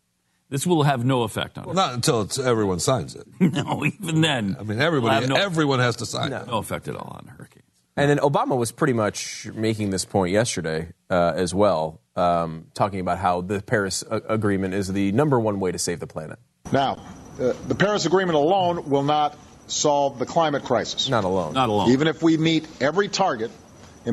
This 0.49 0.65
will 0.67 0.85
have 0.85 1.05
no 1.05 1.23
effect 1.25 1.59
on 1.59 1.65
Well, 1.65 1.73
it. 1.73 1.77
not 1.77 1.95
until 1.95 2.21
it's, 2.23 2.39
everyone 2.39 2.79
signs 2.79 3.17
it. 3.17 3.27
no, 3.41 3.85
even 3.85 4.21
then. 4.21 4.57
I 4.59 4.62
mean, 4.62 4.81
everybody, 4.81 5.27
Will 5.27 5.35
no- 5.37 5.43
everyone 5.43 5.81
has 5.81 5.97
to 5.97 6.07
sign 6.07 6.33
it. 6.33 6.47
no 6.47 6.59
effect 6.59 6.87
at 6.87 6.95
all 6.95 7.19
on 7.21 7.27
hurricanes. 7.27 7.65
And 7.97 8.09
then 8.11 8.19
Obama 8.19 8.57
was 8.57 8.71
pretty 8.73 8.93
much 8.93 9.49
making 9.55 9.91
this 9.91 10.05
point 10.05 10.31
yesterday 10.33 10.93
uh, 11.11 11.33
as 11.35 11.53
well, 11.55 12.01
um, 12.15 12.67
talking 12.75 13.01
about 13.01 13.19
how 13.19 13.41
the 13.41 13.61
Paris 13.62 14.05
a- 14.09 14.17
Agreement 14.29 14.75
is 14.75 14.93
the 14.93 15.11
number 15.12 15.41
one 15.41 15.59
way 15.61 15.73
to 15.73 15.79
save 15.79 15.99
the 16.01 16.07
planet. 16.07 16.39
Now, 16.71 16.99
uh, 17.41 17.53
the 17.67 17.75
Paris 17.75 18.07
Agreement 18.07 18.37
alone 18.37 18.89
will 18.89 19.03
not 19.03 19.37
solve 19.66 20.18
the 20.18 20.26
climate 20.26 20.64
crisis. 20.64 21.09
Not 21.09 21.24
alone. 21.24 21.55
Not 21.55 21.68
alone. 21.68 21.90
Even 21.90 22.09
if 22.09 22.22
we 22.22 22.37
meet 22.37 22.66
every 22.81 23.09
target. 23.09 23.50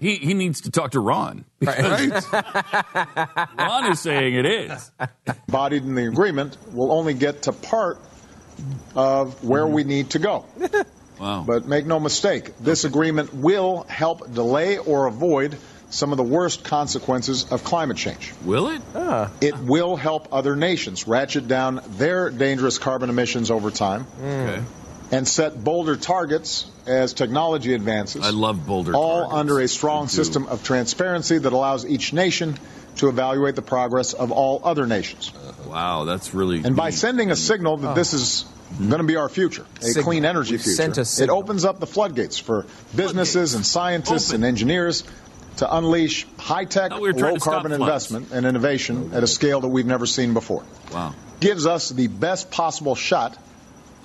He, 0.01 0.15
he 0.15 0.33
needs 0.33 0.61
to 0.61 0.71
talk 0.71 0.91
to 0.91 0.99
Ron. 0.99 1.45
Ron 1.61 1.71
is 3.91 3.99
saying 3.99 4.33
it 4.33 4.45
is. 4.45 4.91
embodied 5.47 5.83
in 5.83 5.93
the 5.93 6.07
agreement 6.07 6.57
we'll 6.71 6.91
only 6.91 7.13
get 7.13 7.43
to 7.43 7.53
part 7.53 7.99
of 8.95 9.43
where 9.43 9.67
we 9.67 9.83
need 9.83 10.11
to 10.11 10.19
go. 10.19 10.45
Wow. 11.19 11.43
But 11.47 11.67
make 11.67 11.85
no 11.85 11.99
mistake, 11.99 12.51
this 12.59 12.85
agreement 12.85 13.33
will 13.33 13.85
help 13.87 14.33
delay 14.33 14.79
or 14.79 15.05
avoid 15.05 15.57
some 15.89 16.11
of 16.11 16.17
the 16.17 16.23
worst 16.23 16.63
consequences 16.63 17.51
of 17.51 17.63
climate 17.63 17.97
change. 17.97 18.33
Will 18.43 18.71
it? 18.71 18.81
Ah. 18.95 19.31
It 19.39 19.57
will 19.57 19.95
help 19.95 20.33
other 20.33 20.55
nations 20.55 21.07
ratchet 21.07 21.47
down 21.47 21.81
their 21.97 22.31
dangerous 22.31 22.79
carbon 22.79 23.09
emissions 23.09 23.51
over 23.51 23.69
time 23.69 24.07
Okay. 24.21 24.63
And 25.13 25.27
set 25.27 25.63
bolder 25.63 25.95
targets 25.95 26.65
as 26.87 27.13
technology 27.13 27.73
advances. 27.73 28.25
I 28.25 28.31
love 28.31 28.65
bolder 28.65 28.95
all 28.95 29.21
targets. 29.21 29.39
under 29.39 29.59
a 29.59 29.67
strong 29.67 30.07
system 30.07 30.47
of 30.47 30.63
transparency 30.63 31.37
that 31.37 31.53
allows 31.53 31.85
each 31.85 32.13
nation 32.13 32.57
to 32.95 33.09
evaluate 33.09 33.55
the 33.55 33.61
progress 33.61 34.13
of 34.13 34.31
all 34.31 34.61
other 34.63 34.87
nations. 34.87 35.31
Uh-huh. 35.35 35.69
Wow, 35.69 36.05
that's 36.05 36.33
really. 36.33 36.63
And 36.63 36.75
by 36.75 36.89
sending 36.89 37.29
a 37.29 37.35
signal 37.35 37.77
that 37.77 37.95
this 37.95 38.13
oh. 38.13 38.17
is 38.17 38.45
going 38.79 39.01
to 39.01 39.07
be 39.07 39.15
our 39.15 39.29
future, 39.29 39.65
a 39.81 39.85
Signal. 39.85 40.03
clean 40.03 40.25
energy 40.25 40.53
We've 40.53 40.63
future, 40.63 40.93
sent 40.93 40.97
a 40.97 41.23
it 41.23 41.29
opens 41.29 41.63
up 41.63 41.79
the 41.79 41.87
floodgates 41.87 42.39
for 42.39 42.65
businesses 42.95 43.53
and 43.53 43.63
scientists 43.63 44.29
Open. 44.29 44.43
and 44.43 44.45
engineers 44.45 45.03
to 45.57 45.75
unleash 45.75 46.25
high-tech, 46.39 46.89
Thought 46.89 47.01
we 47.01 47.13
were 47.13 47.19
trying 47.19 47.35
to 47.35 47.39
stop 47.39 47.63
low-carbon 47.63 47.79
investment 47.79 48.31
and 48.31 48.47
innovation 48.47 49.11
oh, 49.13 49.17
at 49.17 49.23
a 49.23 49.27
scale 49.27 49.61
that 49.61 49.67
we've 49.67 49.85
never 49.85 50.07
seen 50.07 50.33
before. 50.33 50.63
Wow. 50.91 51.13
Gives 51.39 51.67
us 51.67 51.89
the 51.89 52.07
best 52.07 52.49
possible 52.49 52.95
shot 52.95 53.37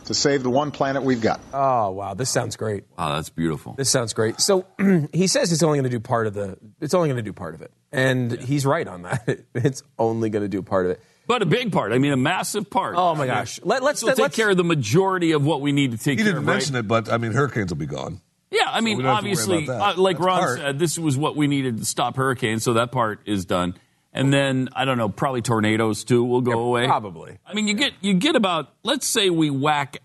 to 0.09 0.15
save 0.15 0.43
the 0.43 0.51
one 0.51 0.71
planet 0.71 1.03
we've 1.03 1.21
got. 1.23 1.41
Oh 1.55 1.91
wow, 1.93 2.15
this 2.15 2.29
sounds 2.31 2.57
great. 2.57 2.85
Wow, 2.99 3.15
that's 3.15 3.31
beautiful. 3.31 3.75
This 3.75 3.89
sounds 3.91 4.13
great. 4.13 4.41
So 4.41 4.67
he 5.13 5.27
says 5.29 5.53
it's 5.53 5.63
only 5.63 5.79
going 5.79 5.85
to 5.85 5.97
do 5.97 6.01
part 6.01 6.27
of 6.27 6.35
the. 6.35 6.59
It's 6.81 6.95
only 6.95 7.09
going 7.09 7.17
to 7.19 7.23
do 7.23 7.33
part 7.33 7.55
of 7.55 7.63
it, 7.63 7.71
and 7.93 8.33
he's 8.41 8.67
right 8.67 8.87
on 8.87 9.03
that. 9.03 9.29
It's 9.55 9.83
only 9.99 10.31
going 10.31 10.43
to 10.45 10.49
do 10.49 10.63
part 10.63 10.87
of 10.87 10.93
it. 10.93 11.01
But 11.27 11.43
a 11.43 11.47
big 11.47 11.73
part. 11.73 11.93
I 11.93 11.99
mean, 11.99 12.13
a 12.13 12.17
massive 12.17 12.71
part. 12.71 12.95
Oh 12.97 13.15
my 13.15 13.27
gosh. 13.27 13.61
Let, 13.63 13.83
let's 13.83 14.03
Let's 14.03 14.17
take 14.17 14.23
let's 14.23 14.37
care 14.37 14.49
of 14.51 14.57
the 14.57 14.65
majority 14.65 15.33
of 15.33 15.45
what 15.45 15.61
we 15.61 15.73
need 15.73 15.93
to 15.93 15.99
take 15.99 16.19
He 16.19 16.25
didn't 16.25 16.39
of. 16.39 16.45
mention 16.45 16.75
it, 16.75 16.89
but 16.89 17.13
I 17.13 17.19
mean, 17.19 17.33
hurricanes 17.33 17.71
will 17.71 17.77
be 17.77 17.87
gone. 17.87 18.23
Yeah, 18.51 18.63
I 18.67 18.81
mean, 18.81 18.97
we 18.97 19.03
don't 19.03 19.15
have 19.15 19.25
to 19.25 19.29
worry 19.29 19.33
obviously, 19.67 19.69
uh, 19.69 19.95
like 19.97 20.17
That's 20.17 20.27
Ron 20.27 20.39
part. 20.39 20.59
said, 20.59 20.79
this 20.79 20.99
was 20.99 21.19
what 21.19 21.37
we 21.37 21.47
needed 21.47 21.79
to 21.79 21.85
stop 21.85 22.17
hurricanes, 22.17 22.63
so 22.65 22.73
that 22.75 22.93
part 22.93 23.21
is 23.27 23.45
done. 23.45 23.75
And 24.13 24.33
then 24.33 24.69
I 24.75 24.85
don't 24.85 24.99
know, 24.99 25.09
probably 25.09 25.43
tornadoes 25.43 26.03
too 26.05 26.25
will 26.25 26.41
go 26.41 26.61
away. 26.61 26.87
probably. 26.87 27.39
I 27.47 27.55
mean, 27.55 27.69
you 27.69 27.75
get 27.75 27.93
you 28.01 28.15
get 28.15 28.37
about 28.37 28.73
let's 28.83 29.07
say 29.07 29.31
we 29.31 29.51
whack 29.51 29.99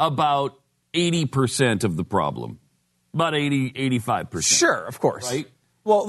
about 0.00 0.58
eighty 0.94 1.26
percent 1.26 1.84
of 1.84 1.96
the 1.96 2.04
problem, 2.04 2.58
about 3.12 3.34
80, 3.34 3.72
85 3.74 4.30
percent. 4.30 4.58
Sure, 4.58 4.86
of 4.86 4.98
course. 5.00 5.30
Right. 5.30 5.46
Well, 5.88 6.06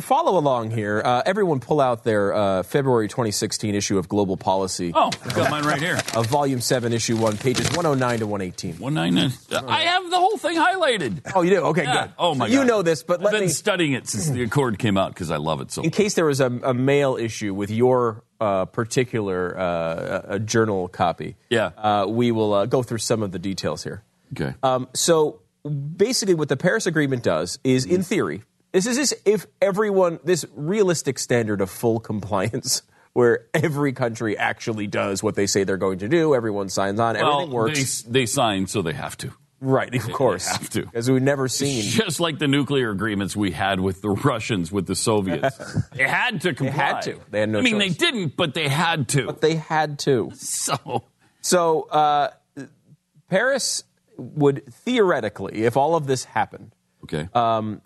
follow 0.00 0.36
along 0.36 0.72
here. 0.72 1.00
Uh, 1.04 1.22
everyone, 1.24 1.60
pull 1.60 1.80
out 1.80 2.02
their 2.02 2.34
uh, 2.34 2.62
February 2.64 3.06
2016 3.06 3.76
issue 3.76 3.96
of 3.96 4.08
Global 4.08 4.36
Policy. 4.36 4.90
Oh, 4.92 5.06
I've 5.24 5.34
got 5.34 5.50
mine 5.52 5.64
right 5.64 5.80
here. 5.80 6.00
Of 6.16 6.26
Volume 6.26 6.60
7, 6.60 6.92
Issue 6.92 7.16
1, 7.16 7.36
pages 7.38 7.68
109 7.68 8.18
to 8.18 8.26
118. 8.26 8.78
One 8.80 8.94
nine 8.94 9.14
nine. 9.14 9.30
I 9.52 9.82
have 9.82 10.10
the 10.10 10.16
whole 10.18 10.36
thing 10.36 10.56
highlighted. 10.56 11.20
Oh, 11.32 11.42
you 11.42 11.50
do? 11.50 11.56
Okay, 11.66 11.84
Yeah. 11.84 12.06
good. 12.08 12.14
Oh 12.18 12.34
my 12.34 12.48
So 12.48 12.52
you 12.60 12.64
know 12.64 12.82
this, 12.82 13.04
but 13.04 13.20
I've 13.20 13.24
let 13.26 13.30
been 13.34 13.42
me. 13.42 13.48
studying 13.48 13.92
it 13.92 14.08
since 14.08 14.28
the 14.28 14.42
Accord 14.42 14.80
came 14.80 14.96
out 14.98 15.14
because 15.14 15.30
I 15.30 15.36
love 15.36 15.60
it 15.60 15.70
so. 15.70 15.82
in 15.82 15.90
case 15.90 16.14
there 16.14 16.24
was 16.26 16.40
a, 16.40 16.46
a 16.46 16.74
mail 16.74 17.16
issue 17.16 17.54
with 17.54 17.70
your 17.70 18.24
uh, 18.40 18.64
particular 18.64 19.56
uh, 19.56 20.38
journal 20.40 20.88
copy, 20.88 21.36
Yeah. 21.50 21.70
uh, 21.78 22.06
we 22.08 22.32
will 22.32 22.52
uh, 22.52 22.66
go 22.66 22.82
through 22.82 22.98
some 22.98 23.22
of 23.22 23.30
the 23.30 23.38
details 23.38 23.84
here. 23.84 24.02
Okay. 24.32 24.54
Um, 24.64 24.88
so 24.94 25.40
basically, 25.64 26.34
what 26.34 26.48
the 26.48 26.56
Paris 26.56 26.86
Agreement 26.86 27.22
does 27.22 27.60
is, 27.62 27.84
in 27.86 28.02
theory, 28.02 28.42
this 28.72 28.86
is 28.86 28.96
this 28.96 29.14
if 29.24 29.46
everyone 29.60 30.18
this 30.24 30.44
realistic 30.54 31.18
standard 31.18 31.60
of 31.60 31.70
full 31.70 32.00
compliance. 32.10 32.82
Where 33.12 33.46
every 33.52 33.92
country 33.92 34.38
actually 34.38 34.86
does 34.86 35.20
what 35.20 35.34
they 35.34 35.48
say 35.48 35.64
they're 35.64 35.76
going 35.76 35.98
to 35.98 36.08
do, 36.08 36.32
everyone 36.32 36.68
signs 36.68 37.00
on, 37.00 37.16
everything 37.16 37.50
well, 37.50 37.64
works. 37.66 38.02
They, 38.02 38.20
they 38.20 38.26
signed, 38.26 38.70
so 38.70 38.82
they 38.82 38.92
have 38.92 39.16
to. 39.16 39.32
right, 39.58 39.92
of 39.92 40.12
course, 40.12 40.46
They 40.46 40.52
have 40.52 40.70
to. 40.70 40.82
because 40.84 41.10
we've 41.10 41.20
never 41.20 41.48
seen. 41.48 41.82
Just 41.82 42.20
like 42.20 42.38
the 42.38 42.46
nuclear 42.46 42.90
agreements 42.90 43.34
we 43.34 43.50
had 43.50 43.80
with 43.80 44.00
the 44.00 44.10
Russians, 44.10 44.70
with 44.70 44.86
the 44.86 44.94
Soviets. 44.94 45.58
they 45.92 46.06
had 46.06 46.40
to 46.42 46.54
comply. 46.54 46.72
They 46.76 46.78
had 46.78 47.02
to. 47.02 47.20
They 47.30 47.40
had 47.40 47.48
no 47.48 47.58
I 47.58 47.62
mean, 47.62 47.80
choice. 47.80 47.96
they 47.96 48.06
didn't, 48.06 48.36
but 48.36 48.54
they 48.54 48.68
had 48.68 49.08
to. 49.08 49.26
But 49.26 49.40
they 49.40 49.56
had 49.56 49.98
to. 50.00 50.30
so, 50.36 51.02
So 51.40 51.82
uh, 51.90 52.30
Paris 53.28 53.82
would 54.16 54.72
theoretically, 54.72 55.64
if 55.64 55.76
all 55.76 55.96
of 55.96 56.06
this 56.06 56.24
happened, 56.24 56.76
okay. 57.04 57.28
um, 57.34 57.82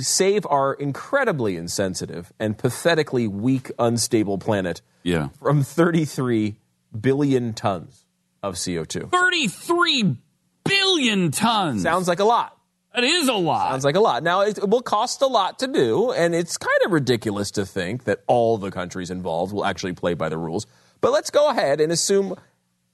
save 0.00 0.46
our 0.46 0.74
incredibly 0.74 1.56
insensitive 1.56 2.32
and 2.38 2.56
pathetically 2.56 3.28
weak, 3.28 3.70
unstable 3.78 4.38
planet 4.38 4.82
yeah. 5.02 5.28
from 5.40 5.62
33 5.62 6.56
billion 6.98 7.52
tons 7.52 8.04
of 8.42 8.54
CO2. 8.54 9.10
33 9.10 10.16
billion 10.64 11.30
tons. 11.30 11.82
Sounds 11.82 12.08
like 12.08 12.20
a 12.20 12.24
lot. 12.24 12.58
It 12.96 13.04
is 13.04 13.28
a 13.28 13.34
lot. 13.34 13.70
Sounds 13.70 13.84
like 13.84 13.96
a 13.96 14.00
lot. 14.00 14.22
Now, 14.22 14.42
it 14.42 14.68
will 14.68 14.82
cost 14.82 15.20
a 15.20 15.26
lot 15.26 15.58
to 15.58 15.66
do, 15.66 16.12
and 16.12 16.32
it's 16.34 16.56
kind 16.56 16.78
of 16.86 16.92
ridiculous 16.92 17.50
to 17.52 17.66
think 17.66 18.04
that 18.04 18.22
all 18.28 18.56
the 18.56 18.70
countries 18.70 19.10
involved 19.10 19.52
will 19.52 19.64
actually 19.64 19.94
play 19.94 20.14
by 20.14 20.28
the 20.28 20.38
rules. 20.38 20.66
But 21.00 21.10
let's 21.12 21.30
go 21.30 21.50
ahead 21.50 21.80
and 21.80 21.90
assume 21.90 22.36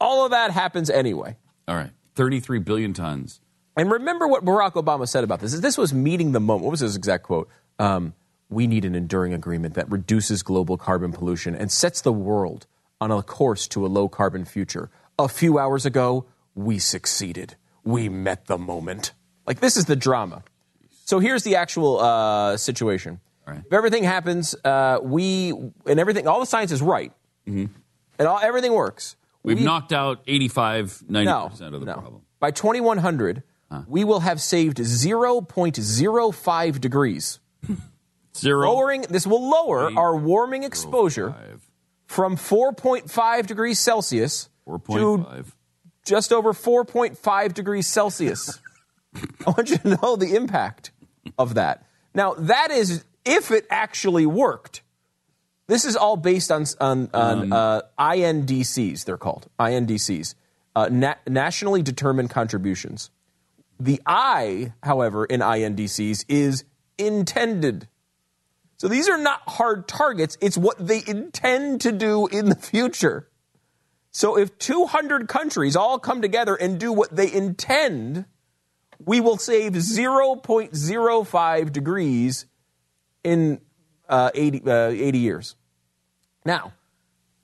all 0.01 0.25
of 0.25 0.31
that 0.31 0.53
happens 0.53 0.89
anyway. 0.89 1.37
All 1.69 1.77
right. 1.77 1.91
33 2.15 2.61
billion 2.61 2.95
tons. 2.95 3.41
And 3.77 3.91
remember 3.91 4.27
what 4.27 4.45
Barack 4.45 4.73
Obama 4.73 5.09
said 5.09 5.25
about 5.25 5.41
this. 5.41 5.59
This 5.61 5.79
was 5.79 5.95
meeting 5.95 6.33
the 6.33 6.41
moment. 6.41 6.65
What 6.65 6.73
was 6.73 6.81
his 6.81 6.97
exact 6.97 7.25
quote? 7.25 7.49
Um, 7.79 8.15
we 8.49 8.67
need 8.67 8.85
an 8.85 8.95
enduring 8.95 9.33
agreement 9.33 9.75
that 9.75 9.91
reduces 9.91 10.43
global 10.43 10.77
carbon 10.77 11.13
pollution 11.13 11.55
and 11.55 11.71
sets 11.71 12.01
the 12.01 12.13
world 12.13 12.67
on 13.01 13.11
a 13.11 13.23
course 13.23 13.69
to 13.69 13.87
a 13.87 13.89
low 13.89 14.09
carbon 14.09 14.45
future. 14.45 14.91
A 15.19 15.29
few 15.29 15.59
hours 15.59 15.87
ago, 15.87 16.27
we 16.55 16.79
succeeded. 16.79 17.57
We 17.85 18.09
met 18.09 18.47
the 18.47 18.59
moment. 18.59 19.13
Like, 19.47 19.61
this 19.61 19.77
is 19.77 19.87
the 19.87 19.97
drama. 19.97 20.43
So 21.05 21.19
here's 21.19 21.45
the 21.45 21.57
actual 21.57 22.01
uh, 22.01 22.57
situation. 22.57 23.21
If 23.47 23.73
everything 23.73 24.05
happens, 24.05 24.55
uh, 24.65 25.01
we, 25.03 25.51
and 25.51 25.99
everything, 25.99 26.29
all 26.29 26.39
the 26.39 26.47
science 26.47 26.71
is 26.71 26.81
right, 26.81 27.13
and 27.47 27.69
all, 28.21 28.39
everything 28.39 28.73
works. 28.73 29.17
We've 29.43 29.59
we- 29.59 29.65
knocked 29.65 29.93
out 29.93 30.23
85, 30.27 31.03
90% 31.11 31.25
no, 31.25 31.47
of 31.47 31.59
the 31.59 31.87
no. 31.87 31.95
problem. 31.95 32.23
By 32.39 32.53
2100, 32.53 33.43
we 33.87 34.05
will 34.05 34.21
have 34.21 34.41
saved 34.41 34.79
0.05 34.79 36.81
degrees. 36.81 37.39
Zero. 38.37 38.73
Lowering 38.73 39.03
this 39.03 39.27
will 39.27 39.49
lower 39.51 39.91
our 39.97 40.17
warming 40.17 40.63
exposure 40.63 41.35
from 42.07 42.37
4.5 42.37 43.47
degrees 43.47 43.79
Celsius 43.79 44.49
to 44.67 44.73
4.5. 44.79 45.53
just 46.05 46.33
over 46.33 46.53
4.5 46.53 47.55
degrees 47.55 47.87
Celsius. 47.87 48.61
I 49.47 49.51
want 49.51 49.71
you 49.71 49.79
to 49.79 49.89
know 50.01 50.17
the 50.17 50.37
impact 50.37 50.93
of 51.39 51.55
that. 51.55 51.85
Now, 52.15 52.35
that 52.35 52.71
is 52.71 53.05
if 53.25 53.51
it 53.51 53.67
actually 53.71 54.27
worked. 54.27 54.83
This 55.67 55.85
is 55.85 55.97
all 55.97 56.17
based 56.17 56.51
on, 56.51 56.65
on, 56.81 57.11
on 57.15 57.53
uh, 57.53 57.83
INDCs, 57.99 59.05
they're 59.05 59.17
called 59.17 59.49
INDCs, 59.61 60.35
uh, 60.75 60.89
na- 60.91 61.15
nationally 61.29 61.83
determined 61.83 62.31
contributions. 62.31 63.11
The 63.81 64.01
I, 64.05 64.75
however, 64.83 65.25
in 65.25 65.41
INDCs 65.41 66.27
is 66.29 66.65
intended. 66.99 67.89
So 68.77 68.89
these 68.89 69.09
are 69.09 69.19
not 69.19 69.41
hard 69.47 69.89
targets, 69.89 70.37
it's 70.41 70.59
what 70.59 70.77
they 70.79 71.03
intend 71.07 71.81
to 71.81 71.93
do 71.93 72.27
in 72.27 72.51
the 72.51 72.55
future. 72.55 73.29
So 74.11 74.37
if 74.37 74.59
200 74.59 75.29
countries 75.29 75.77
all 75.77 75.99
come 75.99 76.21
together 76.21 76.55
and 76.55 76.79
do 76.79 76.93
what 76.93 77.15
they 77.15 77.33
intend, 77.33 78.27
we 79.05 79.21
will 79.21 79.39
save 79.39 79.73
0.05 79.73 81.73
degrees 81.73 82.47
in 83.25 83.61
uh, 84.09 84.31
80, 84.35 84.63
uh, 84.67 84.89
80 84.89 85.19
years. 85.19 85.57
Now, 86.45 86.73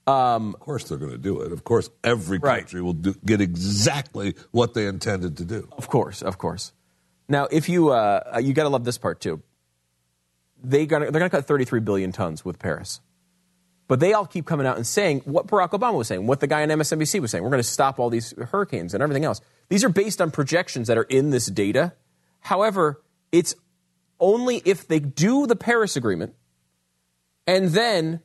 um, 0.06 0.54
of 0.54 0.60
course 0.60 0.84
they're 0.84 0.98
going 0.98 1.12
to 1.12 1.18
do 1.18 1.40
it. 1.40 1.52
Of 1.52 1.64
course, 1.64 1.90
every 2.04 2.38
country 2.38 2.80
right. 2.80 2.84
will 2.84 2.92
do, 2.92 3.14
get 3.24 3.40
exactly 3.40 4.34
what 4.52 4.74
they 4.74 4.86
intended 4.86 5.36
to 5.38 5.44
do. 5.44 5.68
Of 5.72 5.88
course, 5.88 6.22
of 6.22 6.38
course. 6.38 6.72
Now, 7.28 7.48
if 7.50 7.68
you 7.68 7.90
uh, 7.90 8.40
you 8.42 8.52
got 8.52 8.64
to 8.64 8.68
love 8.68 8.84
this 8.84 8.98
part 8.98 9.20
too. 9.20 9.42
They 10.62 10.86
gonna, 10.86 11.10
they're 11.10 11.20
going 11.20 11.30
to 11.30 11.36
cut 11.36 11.46
33 11.46 11.80
billion 11.80 12.12
tons 12.12 12.44
with 12.44 12.58
Paris. 12.58 13.00
But 13.88 14.00
they 14.00 14.14
all 14.14 14.26
keep 14.26 14.46
coming 14.46 14.66
out 14.66 14.76
and 14.76 14.86
saying 14.86 15.20
what 15.26 15.46
Barack 15.46 15.70
Obama 15.70 15.94
was 15.94 16.08
saying, 16.08 16.26
what 16.26 16.40
the 16.40 16.46
guy 16.46 16.62
on 16.62 16.68
MSNBC 16.68 17.20
was 17.20 17.30
saying. 17.30 17.44
We're 17.44 17.50
going 17.50 17.62
to 17.62 17.68
stop 17.68 18.00
all 18.00 18.10
these 18.10 18.32
hurricanes 18.50 18.94
and 18.94 19.02
everything 19.02 19.24
else. 19.24 19.40
These 19.68 19.84
are 19.84 19.88
based 19.88 20.20
on 20.20 20.30
projections 20.30 20.88
that 20.88 20.98
are 20.98 21.04
in 21.04 21.30
this 21.30 21.46
data. 21.46 21.92
However, 22.40 23.02
it's 23.30 23.54
only 24.18 24.62
if 24.64 24.88
they 24.88 24.98
do 24.98 25.46
the 25.46 25.56
Paris 25.56 25.96
Agreement 25.96 26.34
and 27.46 27.68
then 27.68 28.22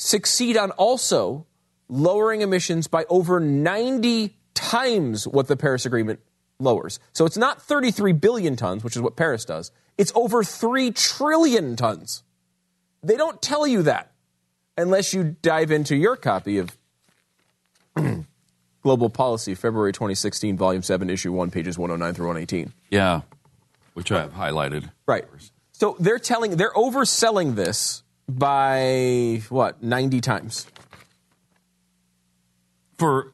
succeed 0.00 0.56
on 0.56 0.70
also 0.72 1.46
lowering 1.88 2.40
emissions 2.40 2.86
by 2.86 3.04
over 3.08 3.38
90 3.38 4.34
times 4.54 5.28
what 5.28 5.46
the 5.46 5.56
Paris 5.56 5.84
Agreement 5.84 6.20
lowers. 6.58 6.98
So 7.12 7.26
it's 7.26 7.36
not 7.36 7.60
33 7.60 8.12
billion 8.12 8.56
tons, 8.56 8.82
which 8.82 8.96
is 8.96 9.02
what 9.02 9.16
Paris 9.16 9.44
does. 9.44 9.70
It's 9.98 10.12
over 10.14 10.42
3 10.42 10.92
trillion 10.92 11.76
tons. 11.76 12.22
They 13.02 13.16
don't 13.16 13.40
tell 13.42 13.66
you 13.66 13.82
that 13.82 14.12
unless 14.76 15.12
you 15.12 15.36
dive 15.42 15.70
into 15.70 15.96
your 15.96 16.16
copy 16.16 16.58
of 16.58 16.76
Global 18.82 19.10
Policy, 19.10 19.54
February 19.54 19.92
2016, 19.92 20.56
Volume 20.56 20.82
7, 20.82 21.10
Issue 21.10 21.32
1, 21.32 21.50
pages 21.50 21.78
109 21.78 22.14
through 22.14 22.26
118. 22.28 22.72
Yeah, 22.90 23.22
which 23.92 24.10
I 24.10 24.20
have 24.20 24.32
highlighted. 24.32 24.90
Right. 25.06 25.26
So 25.72 25.96
they're 25.98 26.18
telling, 26.18 26.56
they're 26.56 26.72
overselling 26.72 27.54
this 27.54 28.02
by 28.38 29.42
what, 29.48 29.82
90 29.82 30.20
times? 30.20 30.66
For, 32.98 33.32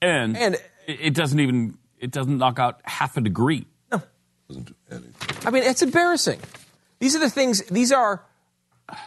and, 0.00 0.36
and 0.36 0.56
it 0.86 1.14
doesn't 1.14 1.38
even, 1.38 1.76
it 1.98 2.10
doesn't 2.10 2.38
knock 2.38 2.58
out 2.58 2.80
half 2.84 3.16
a 3.16 3.20
degree. 3.20 3.66
No. 3.90 4.02
doesn't 4.48 4.66
do 4.66 4.74
anything. 4.90 5.46
I 5.46 5.50
mean, 5.50 5.62
it's 5.64 5.82
embarrassing. 5.82 6.40
These 6.98 7.16
are 7.16 7.20
the 7.20 7.30
things, 7.30 7.62
these 7.66 7.92
are 7.92 8.24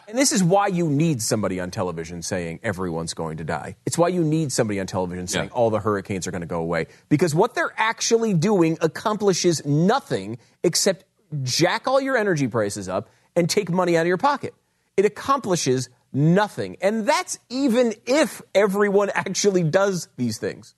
and 0.07 0.17
this 0.17 0.31
is 0.31 0.43
why 0.43 0.67
you 0.67 0.87
need 0.87 1.21
somebody 1.21 1.59
on 1.59 1.71
television 1.71 2.21
saying 2.21 2.59
everyone's 2.63 3.13
going 3.13 3.37
to 3.37 3.43
die. 3.43 3.75
It's 3.85 3.97
why 3.97 4.07
you 4.09 4.23
need 4.23 4.51
somebody 4.51 4.79
on 4.79 4.87
television 4.87 5.27
saying 5.27 5.49
yeah. 5.49 5.55
all 5.55 5.69
the 5.69 5.79
hurricanes 5.79 6.27
are 6.27 6.31
going 6.31 6.41
to 6.41 6.47
go 6.47 6.61
away. 6.61 6.87
Because 7.09 7.35
what 7.35 7.55
they're 7.55 7.73
actually 7.77 8.33
doing 8.33 8.77
accomplishes 8.81 9.65
nothing 9.65 10.37
except 10.63 11.05
jack 11.43 11.87
all 11.87 11.99
your 11.99 12.17
energy 12.17 12.47
prices 12.47 12.89
up 12.89 13.09
and 13.35 13.49
take 13.49 13.69
money 13.69 13.97
out 13.97 14.01
of 14.01 14.07
your 14.07 14.17
pocket. 14.17 14.53
It 14.97 15.05
accomplishes 15.05 15.89
nothing. 16.13 16.77
And 16.81 17.07
that's 17.07 17.37
even 17.49 17.93
if 18.05 18.41
everyone 18.53 19.11
actually 19.15 19.63
does 19.63 20.07
these 20.17 20.37
things. 20.37 20.75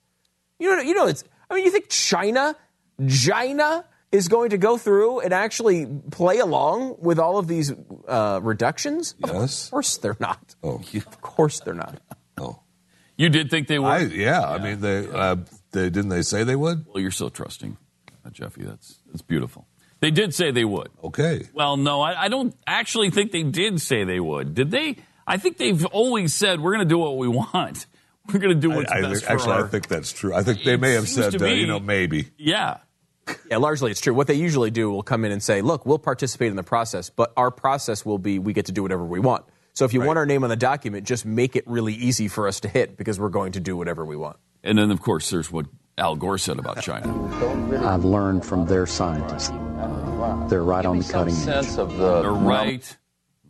You 0.59 0.75
know, 0.75 0.81
you 0.81 0.93
know, 0.95 1.07
it's, 1.07 1.23
I 1.49 1.55
mean, 1.55 1.65
you 1.65 1.71
think 1.71 1.89
China, 1.89 2.55
China, 3.07 3.85
is 4.11 4.27
going 4.27 4.49
to 4.51 4.57
go 4.57 4.77
through 4.77 5.19
and 5.19 5.33
actually 5.33 5.85
play 6.11 6.39
along 6.39 6.95
with 6.99 7.19
all 7.19 7.37
of 7.37 7.47
these 7.47 7.73
uh, 8.07 8.39
reductions? 8.41 9.15
Yes. 9.19 9.65
Of 9.65 9.71
course 9.71 9.97
they're 9.97 10.17
not. 10.19 10.55
Oh. 10.63 10.81
Of 10.95 11.21
course 11.21 11.59
they're 11.59 11.73
not. 11.73 11.99
Oh. 12.37 12.61
You 13.17 13.29
did 13.29 13.49
think 13.49 13.67
they 13.67 13.79
would? 13.79 13.87
I, 13.87 13.99
yeah, 13.99 14.41
yeah, 14.41 14.49
I 14.49 14.57
mean, 14.59 14.79
they, 14.79 15.07
uh, 15.07 15.37
they 15.71 15.89
didn't 15.89 16.09
they 16.09 16.21
say 16.21 16.43
they 16.43 16.55
would? 16.55 16.85
Well, 16.87 17.01
you're 17.01 17.11
so 17.11 17.29
trusting, 17.29 17.77
uh, 18.25 18.29
Jeffy. 18.29 18.63
That's 18.63 18.99
that's 19.07 19.23
beautiful. 19.23 19.66
They 19.99 20.11
did 20.11 20.33
say 20.33 20.51
they 20.51 20.65
would. 20.65 20.89
Okay. 21.03 21.47
Well, 21.53 21.77
no, 21.77 22.01
I, 22.01 22.25
I 22.25 22.27
don't 22.27 22.55
actually 22.65 23.09
think 23.09 23.31
they 23.31 23.43
did 23.43 23.81
say 23.81 24.03
they 24.03 24.19
would. 24.19 24.53
Did 24.53 24.71
they? 24.71 24.97
I 25.25 25.37
think 25.37 25.57
they've 25.57 25.85
always 25.87 26.33
said 26.33 26.61
we're 26.61 26.73
going 26.73 26.87
to 26.87 26.89
do 26.89 26.99
what 26.99 27.17
we 27.17 27.27
want. 27.27 27.85
We're 28.33 28.39
going 28.39 28.55
to 28.55 28.59
do 28.59 28.69
what's 28.69 28.91
I, 28.91 28.97
I 28.97 29.01
best 29.03 29.13
think, 29.13 29.23
for 29.23 29.31
Actually, 29.31 29.53
our... 29.53 29.63
I 29.63 29.67
think 29.69 29.87
that's 29.87 30.11
true. 30.11 30.33
I 30.33 30.43
think 30.43 30.63
they 30.65 30.75
may 30.75 30.91
have 30.95 31.07
said, 31.07 31.41
uh, 31.41 31.45
you 31.45 31.65
know, 31.65 31.79
maybe. 31.79 32.27
Yeah. 32.37 32.79
Yeah, 33.49 33.55
largely 33.55 33.89
it's 33.89 34.01
true. 34.01 34.13
What 34.13 34.27
they 34.27 34.33
usually 34.33 34.69
do 34.69 34.91
will 34.91 35.01
come 35.01 35.23
in 35.23 35.31
and 35.31 35.41
say, 35.41 35.61
look, 35.61 35.85
we'll 35.85 35.97
participate 35.97 36.49
in 36.49 36.57
the 36.57 36.63
process, 36.63 37.09
but 37.09 37.31
our 37.37 37.51
process 37.51 38.05
will 38.05 38.17
be 38.17 38.37
we 38.37 38.51
get 38.51 38.65
to 38.65 38.73
do 38.73 38.81
whatever 38.81 39.05
we 39.05 39.21
want. 39.21 39.45
So 39.73 39.85
if 39.85 39.93
you 39.93 40.01
right. 40.01 40.07
want 40.07 40.17
our 40.17 40.25
name 40.25 40.43
on 40.43 40.49
the 40.49 40.57
document, 40.57 41.05
just 41.07 41.25
make 41.25 41.55
it 41.55 41.65
really 41.67 41.93
easy 41.93 42.27
for 42.27 42.49
us 42.49 42.59
to 42.61 42.67
hit 42.67 42.97
because 42.97 43.17
we're 43.17 43.29
going 43.29 43.53
to 43.53 43.61
do 43.61 43.77
whatever 43.77 44.05
we 44.05 44.17
want. 44.17 44.35
And 44.61 44.77
then, 44.77 44.91
of 44.91 45.01
course, 45.01 45.29
there's 45.29 45.49
what 45.49 45.67
Al 45.97 46.15
Gore 46.15 46.37
said 46.37 46.59
about 46.59 46.81
China. 46.81 47.11
I've 47.87 48.05
learned 48.05 48.45
from 48.45 48.67
their 48.67 48.85
scientists. 48.85 49.49
they're 50.49 50.63
right 50.63 50.85
on 50.85 50.99
the 50.99 51.09
cutting 51.11 51.35
edge. 51.35 51.77
Of 51.77 51.97
the 51.97 52.21
they're 52.21 52.31
right. 52.31 52.97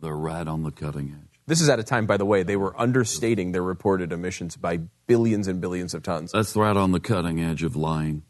They're 0.00 0.16
right 0.16 0.46
on 0.46 0.62
the 0.62 0.70
cutting 0.70 1.14
edge. 1.14 1.40
This 1.46 1.60
is 1.60 1.68
at 1.68 1.78
a 1.78 1.82
time, 1.82 2.06
by 2.06 2.16
the 2.16 2.24
way, 2.24 2.42
they 2.42 2.56
were 2.56 2.78
understating 2.80 3.52
their 3.52 3.62
reported 3.62 4.12
emissions 4.12 4.56
by 4.56 4.78
billions 5.06 5.46
and 5.46 5.60
billions 5.60 5.92
of 5.92 6.02
tons. 6.02 6.32
That's 6.32 6.56
right 6.56 6.76
on 6.76 6.92
the 6.92 7.00
cutting 7.00 7.40
edge 7.40 7.62
of 7.62 7.76
lying. 7.76 8.22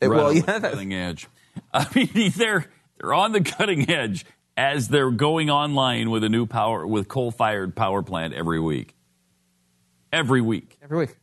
Right 0.00 0.10
well, 0.10 0.28
on 0.28 0.36
yeah, 0.36 0.58
the 0.58 0.68
cutting 0.70 0.94
edge. 0.94 1.26
I 1.74 1.86
mean, 1.94 2.32
they're 2.34 2.66
they're 2.98 3.14
on 3.14 3.32
the 3.32 3.42
cutting 3.42 3.90
edge 3.90 4.24
as 4.56 4.88
they're 4.88 5.10
going 5.10 5.50
online 5.50 6.10
with 6.10 6.24
a 6.24 6.30
new 6.30 6.46
power 6.46 6.86
with 6.86 7.08
coal-fired 7.08 7.76
power 7.76 8.02
plant 8.02 8.32
every 8.32 8.60
week. 8.60 8.94
Every 10.12 10.40
week. 10.40 10.78
Every 10.82 10.98
week. 10.98 11.16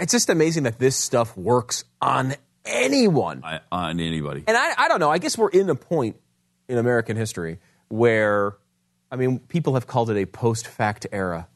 It's 0.00 0.12
just 0.12 0.30
amazing 0.30 0.64
that 0.64 0.78
this 0.78 0.96
stuff 0.96 1.36
works 1.36 1.84
on 2.00 2.34
anyone. 2.64 3.42
I, 3.44 3.60
on 3.70 4.00
anybody. 4.00 4.44
And 4.46 4.56
I, 4.56 4.74
I 4.76 4.88
don't 4.88 5.00
know. 5.00 5.10
I 5.10 5.18
guess 5.18 5.36
we're 5.36 5.50
in 5.50 5.68
a 5.68 5.74
point 5.74 6.16
in 6.68 6.78
American 6.78 7.16
history 7.16 7.58
where, 7.88 8.56
I 9.10 9.16
mean, 9.16 9.38
people 9.38 9.74
have 9.74 9.86
called 9.86 10.10
it 10.10 10.16
a 10.16 10.26
post-fact 10.26 11.06
era, 11.12 11.48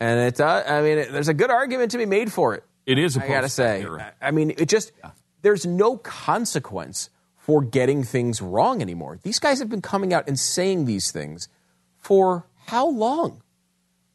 and 0.00 0.20
it's. 0.20 0.40
Uh, 0.40 0.64
I 0.66 0.82
mean, 0.82 0.98
it, 0.98 1.12
there's 1.12 1.28
a 1.28 1.34
good 1.34 1.50
argument 1.50 1.90
to 1.92 1.98
be 1.98 2.06
made 2.06 2.32
for 2.32 2.54
it. 2.54 2.64
It 2.86 2.98
is. 2.98 3.16
I 3.16 3.26
gotta 3.26 3.48
say. 3.48 3.82
Era. 3.82 4.14
I 4.20 4.30
mean, 4.30 4.50
it 4.50 4.68
just. 4.68 4.92
Yeah 5.02 5.10
there's 5.46 5.64
no 5.64 5.96
consequence 5.96 7.08
for 7.36 7.62
getting 7.62 8.02
things 8.02 8.42
wrong 8.42 8.82
anymore. 8.82 9.20
These 9.22 9.38
guys 9.38 9.60
have 9.60 9.68
been 9.68 9.80
coming 9.80 10.12
out 10.12 10.26
and 10.26 10.36
saying 10.36 10.86
these 10.86 11.12
things 11.12 11.48
for 11.98 12.48
how 12.66 12.88
long? 12.88 13.42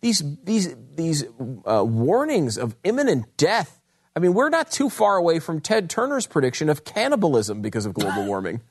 These 0.01 0.23
these 0.43 0.75
these 0.95 1.23
uh, 1.65 1.83
warnings 1.85 2.57
of 2.57 2.75
imminent 2.83 3.37
death. 3.37 3.79
I 4.15 4.19
mean, 4.19 4.33
we're 4.33 4.49
not 4.49 4.71
too 4.71 4.89
far 4.89 5.15
away 5.15 5.39
from 5.39 5.61
Ted 5.61 5.89
Turner's 5.89 6.27
prediction 6.27 6.69
of 6.69 6.83
cannibalism 6.83 7.61
because 7.61 7.85
of 7.85 7.93
global 7.93 8.25
warming. 8.27 8.61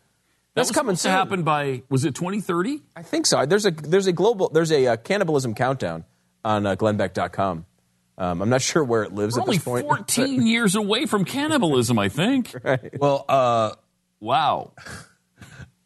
That's 0.54 0.68
that 0.68 0.74
coming 0.74 0.96
to 0.96 1.08
happen 1.08 1.44
by 1.44 1.82
was 1.88 2.04
it 2.04 2.14
2030? 2.14 2.82
I 2.96 3.02
think 3.02 3.26
so. 3.26 3.46
There's 3.46 3.64
a 3.64 3.70
there's 3.70 4.06
a 4.06 4.12
global 4.12 4.48
there's 4.48 4.72
a 4.72 4.88
uh, 4.88 4.96
cannibalism 4.96 5.54
countdown 5.54 6.04
on 6.44 6.66
uh, 6.66 6.76
glennbeck.com. 6.76 7.66
Um, 8.18 8.42
I'm 8.42 8.48
not 8.48 8.62
sure 8.70 8.84
where 8.84 9.02
it 9.02 9.12
lives 9.12 9.36
We're 9.36 9.42
at 9.42 9.46
this 9.46 9.64
point. 9.64 9.86
14 9.86 10.42
years 10.46 10.74
away 10.74 11.06
from 11.06 11.24
cannibalism, 11.24 11.98
I 11.98 12.08
think. 12.08 12.54
Right. 12.62 12.98
Well, 12.98 13.24
uh, 13.28 13.72
wow. 14.20 14.72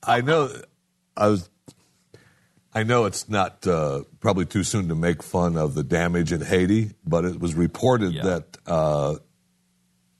I 0.02 0.20
know. 0.20 0.50
I 1.16 1.28
was. 1.28 1.48
I 2.74 2.82
know 2.82 3.04
it's 3.04 3.28
not 3.28 3.66
uh, 3.66 4.02
probably 4.20 4.46
too 4.46 4.64
soon 4.64 4.88
to 4.88 4.96
make 4.96 5.22
fun 5.22 5.56
of 5.56 5.74
the 5.74 5.84
damage 5.84 6.32
in 6.32 6.40
Haiti, 6.40 6.92
but 7.06 7.24
it 7.24 7.38
was 7.38 7.54
reported 7.54 8.14
yeah. 8.14 8.22
that 8.22 8.58
uh, 8.66 9.16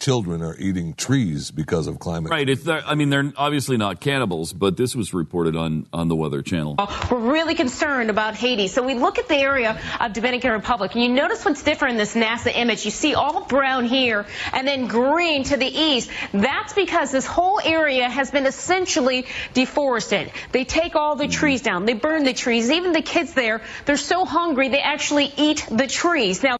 children 0.05 0.43
are 0.43 0.55
eating 0.59 0.93
trees 0.93 1.51
because 1.51 1.87
of 1.87 1.99
climate 1.99 2.31
right. 2.31 2.47
It's 2.47 2.69
I 2.69 2.95
mean, 2.95 3.09
they're 3.09 3.33
obviously 3.39 3.79
not 3.79 4.01
cannibals, 4.01 4.53
but 4.53 4.77
this 4.77 4.95
was 4.95 5.15
reported 5.15 5.57
on, 5.57 5.87
on 5.95 6.09
the 6.09 6.15
Weather 6.15 6.43
Channel. 6.43 6.77
We're 7.11 7.33
really 7.33 7.55
concerned 7.55 8.11
about 8.11 8.35
Haiti. 8.35 8.69
So 8.69 8.83
we 8.83 8.95
look 8.95 9.19
at 9.19 9.29
the 9.29 9.37
area 9.37 9.81
of 9.99 10.13
Dominican 10.13 10.53
Republic, 10.53 10.95
and 10.95 11.03
you 11.03 11.09
notice 11.09 11.43
what's 11.43 11.63
different 11.63 11.93
in 11.93 11.99
this 11.99 12.15
NASA 12.15 12.55
image. 12.55 12.85
You 12.85 12.91
see 12.91 13.15
all 13.15 13.47
brown 13.47 13.87
here 13.87 14.27
and 14.53 14.69
then 14.69 14.89
green 14.89 15.45
to 15.45 15.57
the 15.57 15.67
east. 15.67 16.11
That's 16.35 16.75
because 16.75 17.11
this 17.11 17.25
whole 17.25 17.59
area 17.65 18.07
has 18.07 18.31
been 18.31 18.45
essentially 18.45 19.25
deforested. 19.55 20.33
They 20.53 20.67
take 20.67 20.97
all 20.97 21.17
the 21.17 21.29
trees 21.29 21.63
down. 21.63 21.87
They 21.87 21.95
burn 21.95 22.25
the 22.25 22.35
trees. 22.35 22.71
Even 22.71 22.93
the 22.93 23.01
kids 23.01 23.33
there, 23.33 23.63
they're 23.87 23.97
so 23.97 24.27
hungry, 24.27 24.69
they 24.69 24.81
actually 24.83 25.33
eat 25.39 25.67
the 25.71 25.87
trees. 25.87 26.43
Now, 26.43 26.59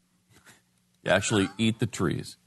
they 1.03 1.11
actually 1.11 1.51
eat 1.59 1.79
the 1.79 1.87
trees. 1.87 2.39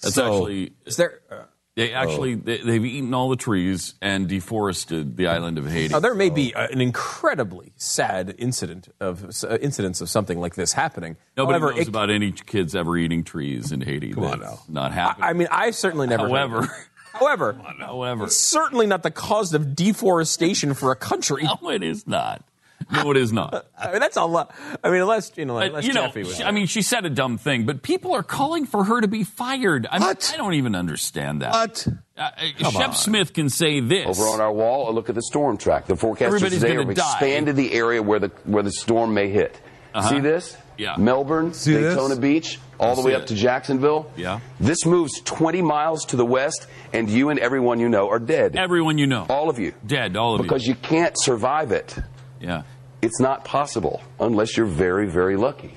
That's 0.00 0.14
so, 0.14 0.24
actually 0.24 0.72
is 0.84 0.96
there. 0.96 1.20
Uh, 1.30 1.42
they 1.78 1.92
actually 1.92 2.34
oh. 2.34 2.36
they, 2.38 2.56
have 2.56 2.84
eaten 2.84 3.14
all 3.14 3.28
the 3.28 3.36
trees 3.36 3.94
and 4.02 4.28
deforested 4.28 5.16
the 5.16 5.28
island 5.28 5.58
of 5.58 5.70
Haiti. 5.70 5.94
Now, 5.94 6.00
there 6.00 6.14
may 6.14 6.28
be 6.28 6.52
an 6.52 6.80
incredibly 6.80 7.72
sad 7.76 8.34
incident 8.36 8.88
of 8.98 9.24
uh, 9.44 9.58
incidents 9.58 10.00
of 10.00 10.10
something 10.10 10.40
like 10.40 10.56
this 10.56 10.72
happening. 10.72 11.16
Nobody 11.36 11.60
However, 11.60 11.76
knows 11.76 11.82
it, 11.82 11.88
about 11.88 12.10
any 12.10 12.32
kids 12.32 12.74
ever 12.74 12.96
eating 12.96 13.22
trees 13.22 13.70
in 13.70 13.80
Haiti. 13.80 14.12
Come 14.12 14.24
on 14.24 14.40
now. 14.40 14.58
not 14.68 14.92
happening. 14.92 15.24
I, 15.24 15.30
I, 15.30 15.32
mean, 15.34 15.48
I've 15.52 15.76
certainly 15.76 16.08
never. 16.08 16.26
However, 16.26 16.68
however, 17.12 17.60
on, 17.64 17.76
however, 17.78 18.24
it's 18.24 18.36
certainly 18.36 18.88
not 18.88 19.04
the 19.04 19.12
cause 19.12 19.54
of 19.54 19.76
deforestation 19.76 20.74
for 20.74 20.90
a 20.90 20.96
country. 20.96 21.44
No, 21.44 21.70
it 21.70 21.84
is 21.84 22.08
not. 22.08 22.44
No, 22.92 23.10
it 23.10 23.16
is 23.16 23.32
not. 23.32 23.66
I 23.78 23.90
mean, 23.90 24.00
that's 24.00 24.16
a 24.16 24.24
lot. 24.24 24.54
I 24.82 24.90
mean, 24.90 25.00
unless 25.00 25.32
you 25.36 25.44
know, 25.44 25.58
unless 25.58 25.84
you 25.84 25.92
know, 25.92 26.06
Jeffy 26.06 26.24
was. 26.24 26.36
she, 26.36 26.44
I 26.44 26.50
mean, 26.50 26.66
she 26.66 26.82
said 26.82 27.04
a 27.04 27.10
dumb 27.10 27.38
thing, 27.38 27.66
but 27.66 27.82
people 27.82 28.14
are 28.14 28.22
calling 28.22 28.66
for 28.66 28.84
her 28.84 29.00
to 29.00 29.08
be 29.08 29.24
fired. 29.24 29.86
I, 29.90 29.98
mean, 29.98 30.08
I 30.08 30.36
don't 30.36 30.54
even 30.54 30.74
understand 30.74 31.42
that. 31.42 31.52
What? 31.52 31.88
Uh, 32.16 32.30
Shep 32.70 32.94
Smith 32.94 33.32
can 33.32 33.48
say 33.48 33.80
this. 33.80 34.06
Over 34.06 34.28
on 34.28 34.40
our 34.40 34.52
wall, 34.52 34.90
a 34.90 34.92
look 34.92 35.08
at 35.08 35.14
the 35.14 35.22
storm 35.22 35.56
track. 35.56 35.86
The 35.86 35.94
forecasters 35.94 36.22
Everybody's 36.22 36.60
today 36.60 36.74
gonna 36.74 36.86
have 36.86 36.96
die. 36.96 37.12
expanded 37.12 37.56
the 37.56 37.72
area 37.72 38.02
where 38.02 38.18
the 38.18 38.28
where 38.44 38.62
the 38.62 38.72
storm 38.72 39.14
may 39.14 39.28
hit. 39.28 39.60
Uh-huh. 39.94 40.08
See 40.08 40.20
this? 40.20 40.56
Yeah. 40.76 40.94
Melbourne, 40.96 41.52
See 41.54 41.72
this? 41.72 41.94
Daytona 41.94 42.16
Beach, 42.16 42.58
all 42.78 42.94
the 42.94 43.02
way 43.02 43.14
up 43.14 43.22
it. 43.22 43.28
to 43.28 43.34
Jacksonville. 43.34 44.10
Yeah. 44.16 44.40
This 44.60 44.86
moves 44.86 45.20
20 45.22 45.60
miles 45.62 46.04
to 46.06 46.16
the 46.16 46.24
west, 46.24 46.68
and 46.92 47.10
you 47.10 47.30
and 47.30 47.38
everyone 47.40 47.80
you 47.80 47.88
know 47.88 48.08
are 48.08 48.20
dead. 48.20 48.54
Everyone 48.54 48.96
you 48.96 49.06
know. 49.08 49.26
all 49.28 49.50
of 49.50 49.58
you. 49.58 49.74
Dead, 49.84 50.16
all 50.16 50.34
of 50.34 50.38
you. 50.38 50.42
Because 50.44 50.66
you 50.66 50.76
can't 50.76 51.18
survive 51.18 51.72
it. 51.72 51.98
You. 52.40 52.48
Yeah. 52.48 52.62
It's 53.02 53.20
not 53.20 53.44
possible 53.44 54.02
unless 54.18 54.56
you're 54.56 54.66
very, 54.66 55.08
very 55.08 55.36
lucky. 55.36 55.74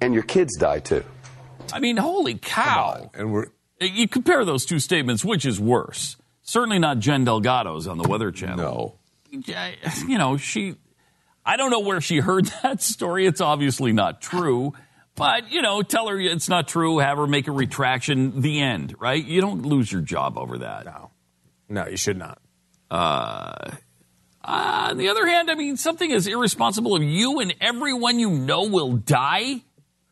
And 0.00 0.14
your 0.14 0.22
kids 0.22 0.56
die 0.56 0.78
too. 0.80 1.04
I 1.72 1.80
mean, 1.80 1.96
holy 1.96 2.36
cow. 2.36 3.10
And 3.14 3.32
we're 3.32 3.46
You 3.80 4.06
compare 4.08 4.44
those 4.44 4.64
two 4.64 4.78
statements, 4.78 5.24
which 5.24 5.44
is 5.44 5.60
worse? 5.60 6.16
Certainly 6.42 6.78
not 6.78 6.98
Jen 7.00 7.24
Delgado's 7.24 7.86
on 7.86 7.98
the 7.98 8.08
Weather 8.08 8.30
Channel. 8.30 8.98
no. 9.30 9.42
You 10.06 10.16
know, 10.18 10.36
she. 10.38 10.76
I 11.44 11.56
don't 11.56 11.70
know 11.70 11.80
where 11.80 12.00
she 12.00 12.18
heard 12.18 12.46
that 12.62 12.80
story. 12.82 13.26
It's 13.26 13.40
obviously 13.40 13.92
not 13.92 14.20
true. 14.22 14.72
But, 15.16 15.50
you 15.50 15.60
know, 15.62 15.82
tell 15.82 16.06
her 16.08 16.18
it's 16.20 16.48
not 16.48 16.68
true, 16.68 16.98
have 16.98 17.18
her 17.18 17.26
make 17.26 17.48
a 17.48 17.52
retraction, 17.52 18.40
the 18.40 18.60
end, 18.60 18.94
right? 19.00 19.22
You 19.22 19.40
don't 19.40 19.62
lose 19.66 19.90
your 19.90 20.00
job 20.00 20.38
over 20.38 20.58
that. 20.58 20.84
no, 20.86 21.10
no, 21.68 21.88
you 21.88 21.96
should 21.96 22.16
not. 22.16 22.40
Uh, 22.88 23.72
on 24.48 24.96
the 24.96 25.08
other 25.08 25.26
hand, 25.26 25.50
I 25.50 25.54
mean, 25.54 25.76
something 25.76 26.10
as 26.12 26.26
irresponsible 26.26 26.96
of 26.96 27.02
you 27.02 27.40
and 27.40 27.54
everyone 27.60 28.18
you 28.18 28.30
know 28.30 28.64
will 28.64 28.92
die. 28.94 29.62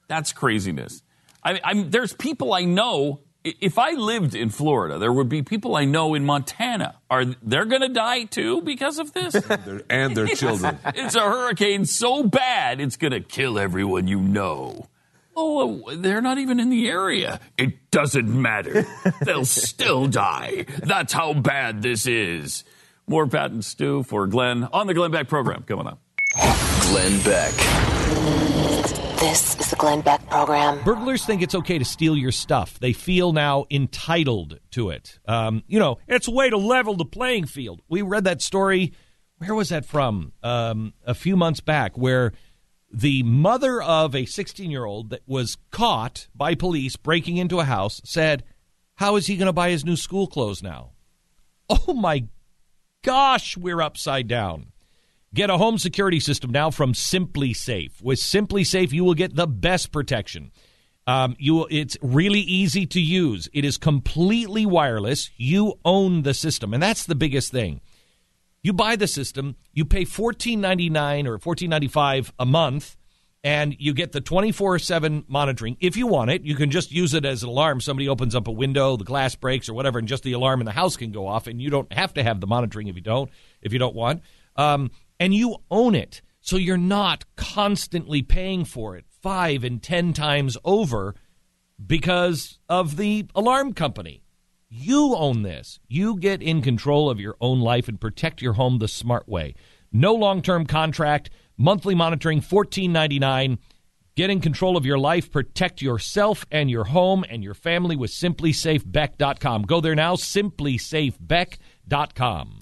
That's 0.08 0.32
craziness. 0.32 1.02
I, 1.42 1.60
I'm, 1.64 1.90
there's 1.90 2.12
people 2.12 2.52
I 2.52 2.64
know. 2.64 3.20
If 3.44 3.78
I 3.78 3.92
lived 3.92 4.34
in 4.34 4.50
Florida, 4.50 4.98
there 4.98 5.12
would 5.12 5.28
be 5.28 5.42
people 5.42 5.76
I 5.76 5.84
know 5.84 6.14
in 6.14 6.24
Montana. 6.24 6.96
Are 7.08 7.24
they're 7.24 7.64
going 7.64 7.82
to 7.82 7.88
die 7.88 8.24
too 8.24 8.60
because 8.62 8.98
of 8.98 9.12
this? 9.12 9.32
Their- 9.64 9.82
and 9.88 10.16
their 10.16 10.26
children. 10.26 10.78
it's 10.94 11.14
a 11.14 11.20
hurricane 11.20 11.84
so 11.84 12.24
bad 12.24 12.80
it's 12.80 12.96
going 12.96 13.12
to 13.12 13.20
kill 13.20 13.58
everyone 13.58 14.08
you 14.08 14.20
know. 14.20 14.88
Oh, 15.36 15.94
they're 15.94 16.22
not 16.22 16.38
even 16.38 16.58
in 16.58 16.70
the 16.70 16.88
area. 16.88 17.40
It 17.58 17.90
doesn't 17.90 18.28
matter. 18.28 18.86
They'll 19.22 19.44
still 19.44 20.06
die. 20.08 20.64
That's 20.82 21.12
how 21.12 21.34
bad 21.34 21.82
this 21.82 22.06
is. 22.06 22.64
More 23.08 23.28
Pat 23.28 23.52
and 23.52 23.64
Stu 23.64 24.02
for 24.02 24.26
Glenn 24.26 24.64
on 24.72 24.88
the 24.88 24.94
Glenn 24.94 25.12
Beck 25.12 25.28
program 25.28 25.62
coming 25.62 25.86
up. 25.86 26.00
Glenn 26.34 27.22
Beck. 27.22 27.52
This 29.20 29.56
is 29.60 29.70
the 29.70 29.76
Glenn 29.76 30.00
Beck 30.00 30.28
program. 30.28 30.82
Burglars 30.82 31.24
think 31.24 31.40
it's 31.40 31.54
okay 31.54 31.78
to 31.78 31.84
steal 31.84 32.16
your 32.16 32.32
stuff. 32.32 32.80
They 32.80 32.92
feel 32.92 33.32
now 33.32 33.66
entitled 33.70 34.58
to 34.72 34.90
it. 34.90 35.20
Um, 35.24 35.62
you 35.68 35.78
know, 35.78 35.98
it's 36.08 36.26
a 36.26 36.32
way 36.32 36.50
to 36.50 36.56
level 36.56 36.96
the 36.96 37.04
playing 37.04 37.46
field. 37.46 37.80
We 37.88 38.02
read 38.02 38.24
that 38.24 38.42
story. 38.42 38.92
Where 39.38 39.54
was 39.54 39.68
that 39.68 39.86
from? 39.86 40.32
Um, 40.42 40.92
a 41.04 41.14
few 41.14 41.36
months 41.36 41.60
back, 41.60 41.96
where 41.96 42.32
the 42.92 43.22
mother 43.22 43.80
of 43.80 44.16
a 44.16 44.26
16 44.26 44.68
year 44.68 44.84
old 44.84 45.10
that 45.10 45.22
was 45.28 45.58
caught 45.70 46.26
by 46.34 46.56
police 46.56 46.96
breaking 46.96 47.36
into 47.36 47.60
a 47.60 47.64
house 47.64 48.00
said, 48.04 48.42
How 48.96 49.14
is 49.14 49.28
he 49.28 49.36
going 49.36 49.46
to 49.46 49.52
buy 49.52 49.70
his 49.70 49.84
new 49.84 49.96
school 49.96 50.26
clothes 50.26 50.60
now? 50.60 50.90
Oh 51.88 51.94
my 51.94 52.26
gosh, 53.06 53.56
we're 53.56 53.80
upside 53.80 54.26
down. 54.26 54.72
Get 55.32 55.48
a 55.48 55.58
home 55.58 55.78
security 55.78 56.18
system 56.18 56.50
now 56.50 56.72
from 56.72 56.92
SimpliSafe. 56.92 58.02
With 58.02 58.18
SimpliSafe, 58.18 58.90
you 58.90 59.04
will 59.04 59.14
get 59.14 59.36
the 59.36 59.46
best 59.46 59.92
protection. 59.92 60.50
Um, 61.06 61.36
you, 61.38 61.54
will- 61.54 61.68
it's 61.70 61.96
really 62.02 62.40
easy 62.40 62.84
to 62.86 63.00
use. 63.00 63.48
It 63.52 63.64
is 63.64 63.76
completely 63.76 64.66
wireless. 64.66 65.30
You 65.36 65.74
own 65.84 66.22
the 66.22 66.34
system, 66.34 66.74
and 66.74 66.82
that's 66.82 67.06
the 67.06 67.14
biggest 67.14 67.52
thing. 67.52 67.80
You 68.64 68.72
buy 68.72 68.96
the 68.96 69.06
system, 69.06 69.54
you 69.72 69.84
pay 69.84 70.04
fourteen 70.04 70.60
ninety 70.60 70.90
nine 70.90 71.28
or 71.28 71.38
fourteen 71.38 71.70
ninety 71.70 71.86
five 71.86 72.32
a 72.40 72.44
month, 72.44 72.96
and 73.46 73.76
you 73.78 73.94
get 73.94 74.10
the 74.10 74.20
twenty 74.20 74.50
four 74.50 74.76
seven 74.80 75.24
monitoring. 75.28 75.76
If 75.78 75.96
you 75.96 76.08
want 76.08 76.32
it, 76.32 76.42
you 76.42 76.56
can 76.56 76.72
just 76.72 76.90
use 76.90 77.14
it 77.14 77.24
as 77.24 77.44
an 77.44 77.48
alarm. 77.48 77.80
Somebody 77.80 78.08
opens 78.08 78.34
up 78.34 78.48
a 78.48 78.52
window, 78.52 78.96
the 78.96 79.04
glass 79.04 79.36
breaks 79.36 79.68
or 79.68 79.74
whatever, 79.74 80.00
and 80.00 80.08
just 80.08 80.24
the 80.24 80.32
alarm 80.32 80.60
in 80.60 80.64
the 80.64 80.72
house 80.72 80.96
can 80.96 81.12
go 81.12 81.28
off, 81.28 81.46
and 81.46 81.62
you 81.62 81.70
don't 81.70 81.92
have 81.92 82.12
to 82.14 82.24
have 82.24 82.40
the 82.40 82.48
monitoring 82.48 82.88
if 82.88 82.96
you 82.96 83.02
don't 83.02 83.30
if 83.62 83.72
you 83.72 83.78
don't 83.78 83.94
want. 83.94 84.22
Um, 84.56 84.90
and 85.20 85.32
you 85.32 85.58
own 85.70 85.94
it, 85.94 86.22
so 86.40 86.56
you're 86.56 86.76
not 86.76 87.24
constantly 87.36 88.20
paying 88.20 88.64
for 88.64 88.96
it 88.96 89.04
five 89.22 89.62
and 89.62 89.80
ten 89.80 90.12
times 90.12 90.58
over 90.64 91.14
because 91.86 92.58
of 92.68 92.96
the 92.96 93.26
alarm 93.36 93.74
company. 93.74 94.24
You 94.68 95.14
own 95.14 95.42
this. 95.42 95.78
You 95.86 96.18
get 96.18 96.42
in 96.42 96.62
control 96.62 97.08
of 97.08 97.20
your 97.20 97.36
own 97.40 97.60
life 97.60 97.86
and 97.86 98.00
protect 98.00 98.42
your 98.42 98.54
home 98.54 98.78
the 98.78 98.88
smart 98.88 99.28
way. 99.28 99.54
No 99.92 100.14
long-term 100.14 100.66
contract, 100.66 101.30
monthly 101.56 101.94
monitoring, 101.94 102.40
fourteen 102.40 102.92
ninety 102.92 103.18
nine. 103.18 103.58
Get 104.16 104.30
in 104.30 104.40
control 104.40 104.78
of 104.78 104.86
your 104.86 104.98
life, 104.98 105.30
protect 105.30 105.82
yourself 105.82 106.46
and 106.50 106.70
your 106.70 106.84
home 106.84 107.22
and 107.28 107.44
your 107.44 107.52
family 107.52 107.96
with 107.96 108.10
simplisafebeck.com. 108.10 109.62
Go 109.62 109.82
there 109.82 109.94
now, 109.94 110.16
simplisafebeck.com. 110.16 112.58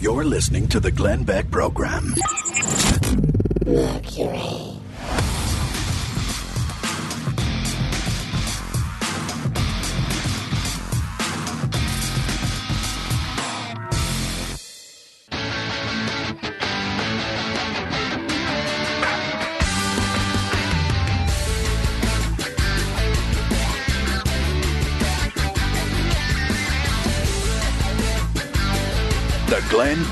You're 0.00 0.24
listening 0.24 0.66
to 0.68 0.80
the 0.80 0.90
Glenn 0.90 1.22
Beck 1.22 1.48
Program. 1.52 2.12
Mercury. 3.64 4.71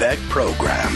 Beck 0.00 0.18
Program. 0.30 0.90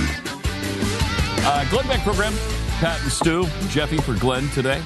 Uh, 1.47 1.69
Glenn 1.69 1.87
Beck 1.87 2.01
program. 2.01 2.33
Pat 2.81 2.99
and 3.03 3.13
Stu, 3.13 3.45
Jeffy 3.69 3.99
for 3.99 4.15
Glenn 4.15 4.49
today. 4.49 4.81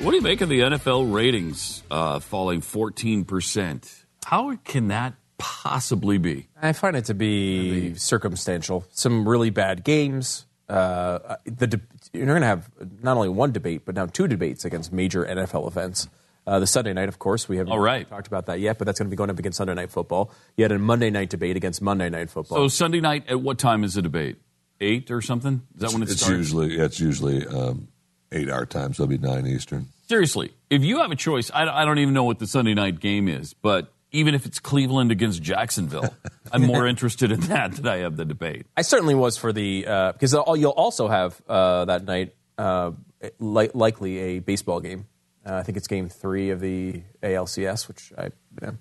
What 0.00 0.10
do 0.10 0.18
you 0.18 0.22
make 0.22 0.42
of 0.42 0.50
the 0.50 0.60
NFL 0.60 1.10
ratings 1.10 1.82
uh, 1.90 2.18
falling 2.18 2.60
14%? 2.60 4.04
How 4.26 4.54
can 4.56 4.88
that 4.88 5.14
possibly 5.38 6.18
be? 6.18 6.48
I 6.60 6.74
find 6.74 6.94
it 6.94 7.06
to 7.06 7.14
be 7.14 7.94
circumstantial. 7.94 8.84
Some 8.90 9.26
really 9.26 9.48
bad 9.48 9.82
games. 9.82 10.44
Uh, 10.68 11.36
the 11.46 11.66
de- 11.66 11.80
you're 12.12 12.26
going 12.26 12.42
to 12.42 12.46
have 12.46 12.70
not 13.02 13.16
only 13.16 13.30
one 13.30 13.52
debate, 13.52 13.86
but 13.86 13.94
now 13.94 14.04
two 14.04 14.28
debates 14.28 14.66
against 14.66 14.92
major 14.92 15.24
NFL 15.24 15.66
events. 15.66 16.06
Uh, 16.46 16.58
the 16.60 16.66
Sunday 16.66 16.92
night, 16.92 17.08
of 17.08 17.18
course, 17.18 17.48
we 17.48 17.56
haven't 17.56 17.72
All 17.72 17.78
right. 17.78 18.08
talked 18.08 18.26
about 18.26 18.46
that 18.46 18.60
yet, 18.60 18.76
but 18.78 18.84
that's 18.84 18.98
going 18.98 19.06
to 19.06 19.10
be 19.10 19.16
going 19.16 19.30
up 19.30 19.38
against 19.38 19.56
Sunday 19.56 19.72
night 19.74 19.90
football. 19.90 20.30
You 20.56 20.64
had 20.64 20.72
a 20.72 20.78
Monday 20.78 21.08
night 21.10 21.30
debate 21.30 21.56
against 21.56 21.80
Monday 21.80 22.10
night 22.10 22.28
football. 22.28 22.58
So 22.58 22.68
Sunday 22.68 23.00
night, 23.00 23.24
at 23.28 23.40
what 23.40 23.58
time 23.58 23.82
is 23.82 23.94
the 23.94 24.02
debate? 24.02 24.36
Eight 24.80 25.10
or 25.10 25.22
something? 25.22 25.62
Is 25.74 25.80
that 25.80 25.92
when 25.92 26.02
it 26.02 26.10
It's 26.10 26.20
starts? 26.20 26.36
usually 26.36 26.76
it's 26.76 27.00
usually 27.00 27.46
um, 27.46 27.88
eight 28.32 28.50
our 28.50 28.66
time, 28.66 28.92
so 28.92 29.04
it'll 29.04 29.16
be 29.16 29.18
nine 29.18 29.46
Eastern. 29.46 29.86
Seriously, 30.08 30.52
if 30.68 30.82
you 30.82 30.98
have 30.98 31.10
a 31.10 31.16
choice, 31.16 31.50
I, 31.54 31.64
I 31.66 31.84
don't 31.86 31.98
even 31.98 32.12
know 32.12 32.24
what 32.24 32.38
the 32.40 32.46
Sunday 32.46 32.74
night 32.74 33.00
game 33.00 33.26
is, 33.28 33.54
but 33.54 33.90
even 34.12 34.34
if 34.34 34.44
it's 34.44 34.58
Cleveland 34.58 35.10
against 35.12 35.42
Jacksonville, 35.42 36.14
I'm 36.52 36.62
more 36.66 36.86
interested 36.86 37.32
in 37.32 37.40
that 37.42 37.72
than 37.76 37.86
I 37.88 37.98
have 37.98 38.16
the 38.16 38.24
debate. 38.26 38.66
I 38.76 38.82
certainly 38.82 39.14
was 39.14 39.38
for 39.38 39.52
the 39.52 39.86
uh, 39.86 40.12
because 40.12 40.34
all- 40.34 40.56
you'll 40.56 40.72
also 40.72 41.08
have 41.08 41.40
uh, 41.48 41.86
that 41.86 42.04
night 42.04 42.34
uh, 42.58 42.90
li- 43.38 43.70
likely 43.72 44.18
a 44.18 44.38
baseball 44.40 44.80
game. 44.80 45.06
Uh, 45.46 45.56
I 45.56 45.62
think 45.62 45.76
it's 45.76 45.86
game 45.88 46.08
three 46.08 46.50
of 46.50 46.60
the 46.60 47.02
ALCS, 47.22 47.86
which 47.88 48.12
I 48.16 48.24
you 48.24 48.30
know, 48.62 48.76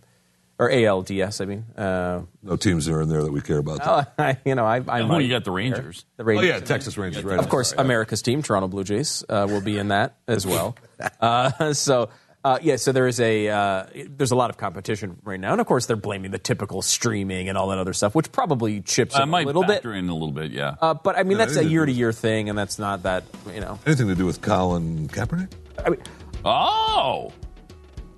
or 0.60 0.70
ALDS. 0.70 1.42
I 1.42 1.46
mean, 1.46 1.66
uh, 1.78 2.22
No 2.42 2.56
teams 2.56 2.88
are 2.88 3.02
in 3.02 3.10
there 3.10 3.24
that 3.24 3.32
we 3.32 3.42
care 3.42 3.58
about. 3.58 3.82
oh, 3.84 4.06
I, 4.24 4.38
you 4.46 4.56
know, 4.56 4.66
I, 4.66 4.78
I 4.88 5.02
Oh, 5.02 5.08
might 5.08 5.20
you 5.22 5.30
got 5.30 5.44
the. 5.44 5.52
Rangers. 5.52 6.06
The 6.18 6.24
Rangers. 6.24 6.46
Oh 6.46 6.54
yeah, 6.54 6.60
Texas 6.62 6.98
Rangers. 6.98 7.24
Right. 7.24 7.40
Of 7.40 7.50
course, 7.50 7.74
America's 7.78 8.22
team, 8.22 8.42
Toronto 8.44 8.68
Blue 8.68 8.84
Jays, 8.84 9.24
uh, 9.28 9.46
will 9.50 9.62
be 9.62 9.78
in 9.78 9.90
that 9.90 10.16
as 10.28 10.46
well. 10.54 10.76
Uh, 11.20 11.74
so, 11.74 12.10
uh, 12.46 12.60
yeah, 12.62 12.76
so 12.78 12.92
there 12.92 13.08
is 13.08 13.20
a 13.20 13.50
uh, 13.50 13.86
there's 14.08 14.32
a 14.32 14.36
lot 14.36 14.50
of 14.50 14.58
competition 14.58 15.18
right 15.24 15.40
now, 15.40 15.52
and 15.54 15.60
of 15.60 15.68
course, 15.68 15.86
they're 15.86 15.96
blaming 15.96 16.32
the 16.32 16.38
typical 16.40 16.82
streaming 16.82 17.50
and 17.50 17.58
all 17.58 17.70
that 17.70 17.78
other 17.80 17.94
stuff, 17.94 18.14
which 18.16 18.32
probably 18.32 18.80
chips 18.82 19.16
I 19.16 19.24
in 19.24 19.24
a 19.24 19.32
might 19.32 19.46
little 19.48 19.64
bit. 19.64 19.84
in 19.84 20.08
a 20.10 20.14
little 20.14 20.32
bit, 20.32 20.52
yeah. 20.52 20.76
Uh, 20.82 20.94
but 20.94 21.18
I 21.18 21.24
mean, 21.24 21.38
Yeah, 21.40 21.46
that's 21.46 21.58
a 21.58 21.66
year 21.66 21.86
to 21.86 21.92
year 21.92 22.12
thing, 22.14 22.48
and 22.50 22.58
that's 22.58 22.78
not 22.80 23.04
that 23.04 23.24
you 23.54 23.60
know. 23.62 23.80
Anything 23.86 24.08
to 24.08 24.16
do 24.16 24.26
with 24.26 24.42
Colin 24.42 25.08
Kaepernick? 25.10 25.52
I 25.86 25.90
mean, 25.90 26.02
Oh, 26.46 27.32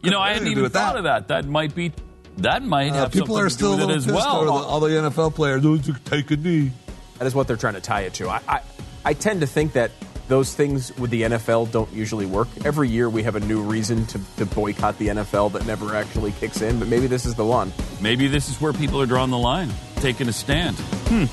you 0.01 0.11
know, 0.11 0.19
I 0.19 0.29
hadn't 0.29 0.43
anything 0.43 0.55
to 0.55 0.55
do 0.55 0.61
even 0.61 0.71
thought 0.71 0.93
that. 0.93 0.97
of 0.99 1.03
that. 1.05 1.27
That 1.29 1.45
might 1.45 1.73
be, 1.75 1.91
that 2.37 2.63
might 2.63 2.91
Uh, 2.91 2.95
have 2.95 3.11
people 3.11 3.27
something 3.35 3.41
are 3.45 3.49
to 3.49 3.53
still 3.53 3.77
do 3.77 3.83
a 3.83 3.87
with 3.87 3.95
it 3.95 3.97
little 3.97 3.97
as 3.97 4.05
pissed 4.05 4.15
well. 4.27 4.35
over 4.37 4.45
the, 4.45 4.51
all 4.51 4.79
the 4.79 4.89
NFL 4.89 5.35
players. 5.35 5.65
"Oh, 5.65 5.77
take 6.05 6.31
a 6.31 6.35
knee. 6.37 6.71
That 7.19 7.25
is 7.27 7.35
what 7.35 7.47
they're 7.47 7.55
trying 7.57 7.75
to 7.75 7.81
tie 7.81 8.01
it 8.01 8.13
to. 8.15 8.29
I, 8.29 8.41
I, 8.47 8.59
I 9.05 9.13
tend 9.13 9.41
to 9.41 9.47
think 9.47 9.73
that 9.73 9.91
those 10.27 10.53
things 10.55 10.95
with 10.97 11.11
the 11.11 11.21
NFL 11.21 11.71
don't 11.71 11.91
usually 11.93 12.25
work. 12.25 12.47
Every 12.65 12.89
year 12.89 13.09
we 13.09 13.21
have 13.23 13.35
a 13.35 13.39
new 13.39 13.61
reason 13.61 14.05
to, 14.07 14.19
to 14.37 14.45
boycott 14.47 14.97
the 14.97 15.09
NFL 15.09 15.51
that 15.53 15.65
never 15.67 15.95
actually 15.95 16.31
kicks 16.33 16.61
in, 16.61 16.79
but 16.79 16.87
maybe 16.87 17.05
this 17.07 17.25
is 17.27 17.35
the 17.35 17.45
one. 17.45 17.71
Maybe 18.01 18.27
this 18.27 18.49
is 18.49 18.59
where 18.59 18.73
people 18.73 18.99
are 18.99 19.05
drawing 19.05 19.29
the 19.29 19.37
line, 19.37 19.71
taking 19.97 20.27
a 20.27 20.33
stand. 20.33 20.75
Hmm. 21.07 21.25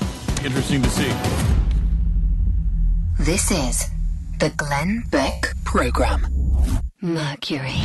Interesting 0.45 0.83
to 0.83 0.89
see. 0.91 1.11
This 3.19 3.49
is 3.51 3.89
the 4.39 4.49
Glenn 4.57 5.03
Beck 5.09 5.53
Program. 5.63 6.25
Mercury. 7.01 7.81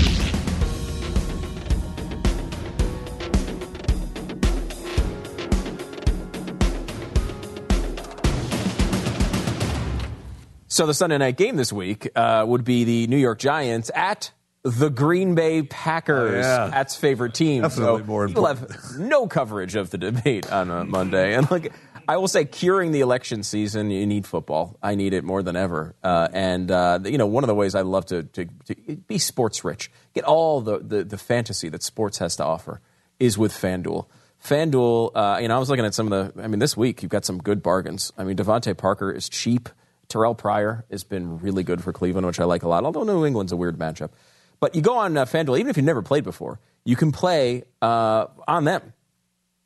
So 10.70 10.86
the 10.86 10.94
Sunday 10.94 11.18
night 11.18 11.36
game 11.36 11.56
this 11.56 11.72
week 11.72 12.08
uh, 12.14 12.44
would 12.46 12.62
be 12.62 12.84
the 12.84 13.06
New 13.08 13.16
York 13.16 13.38
Giants 13.38 13.90
at 13.94 14.30
the 14.62 14.90
Green 14.90 15.34
Bay 15.34 15.62
Packers, 15.62 16.44
Oh, 16.44 16.48
yeah. 16.66 16.70
Pat's 16.70 16.94
favorite 16.94 17.32
team. 17.32 17.62
Definitely 17.62 18.00
so 18.02 18.04
more 18.06 18.26
We'll 18.26 18.46
important. 18.46 18.72
have 18.82 18.98
no 19.00 19.26
coverage 19.26 19.76
of 19.76 19.88
the 19.90 19.96
debate 19.98 20.52
on 20.52 20.70
a 20.70 20.84
Monday. 20.84 21.34
And 21.34 21.50
like 21.50 21.72
I 22.08 22.16
will 22.16 22.26
say, 22.26 22.46
curing 22.46 22.92
the 22.92 23.00
election 23.00 23.42
season, 23.42 23.90
you 23.90 24.06
need 24.06 24.26
football. 24.26 24.78
I 24.82 24.94
need 24.94 25.12
it 25.12 25.24
more 25.24 25.42
than 25.42 25.56
ever. 25.56 25.94
Uh, 26.02 26.28
and 26.32 26.70
uh, 26.70 27.00
you 27.04 27.18
know, 27.18 27.26
one 27.26 27.44
of 27.44 27.48
the 27.48 27.54
ways 27.54 27.74
I 27.74 27.82
love 27.82 28.06
to, 28.06 28.22
to, 28.22 28.46
to 28.46 28.96
be 28.96 29.18
sports 29.18 29.62
rich, 29.62 29.90
get 30.14 30.24
all 30.24 30.62
the, 30.62 30.78
the 30.78 31.04
the 31.04 31.18
fantasy 31.18 31.68
that 31.68 31.82
sports 31.82 32.16
has 32.16 32.36
to 32.36 32.44
offer, 32.44 32.80
is 33.20 33.36
with 33.36 33.52
FanDuel. 33.52 34.06
FanDuel, 34.42 35.10
uh, 35.14 35.38
you 35.42 35.48
know, 35.48 35.56
I 35.56 35.58
was 35.58 35.68
looking 35.68 35.84
at 35.84 35.94
some 35.94 36.10
of 36.10 36.34
the. 36.34 36.42
I 36.42 36.46
mean, 36.46 36.60
this 36.60 36.78
week 36.78 37.02
you've 37.02 37.10
got 37.10 37.26
some 37.26 37.38
good 37.38 37.62
bargains. 37.62 38.10
I 38.16 38.24
mean, 38.24 38.36
DeVante 38.36 38.74
Parker 38.74 39.12
is 39.12 39.28
cheap. 39.28 39.68
Terrelle 40.08 40.38
Pryor 40.38 40.86
has 40.90 41.04
been 41.04 41.38
really 41.40 41.62
good 41.62 41.84
for 41.84 41.92
Cleveland, 41.92 42.26
which 42.26 42.40
I 42.40 42.44
like 42.44 42.62
a 42.62 42.68
lot. 42.68 42.84
Although 42.84 43.04
New 43.04 43.26
England's 43.26 43.52
a 43.52 43.56
weird 43.56 43.78
matchup, 43.78 44.12
but 44.60 44.74
you 44.74 44.80
go 44.80 44.96
on 44.96 45.18
uh, 45.18 45.26
FanDuel, 45.26 45.58
even 45.58 45.68
if 45.68 45.76
you've 45.76 45.84
never 45.84 46.00
played 46.00 46.24
before, 46.24 46.58
you 46.84 46.96
can 46.96 47.12
play 47.12 47.64
uh, 47.82 48.28
on 48.46 48.64
them. 48.64 48.94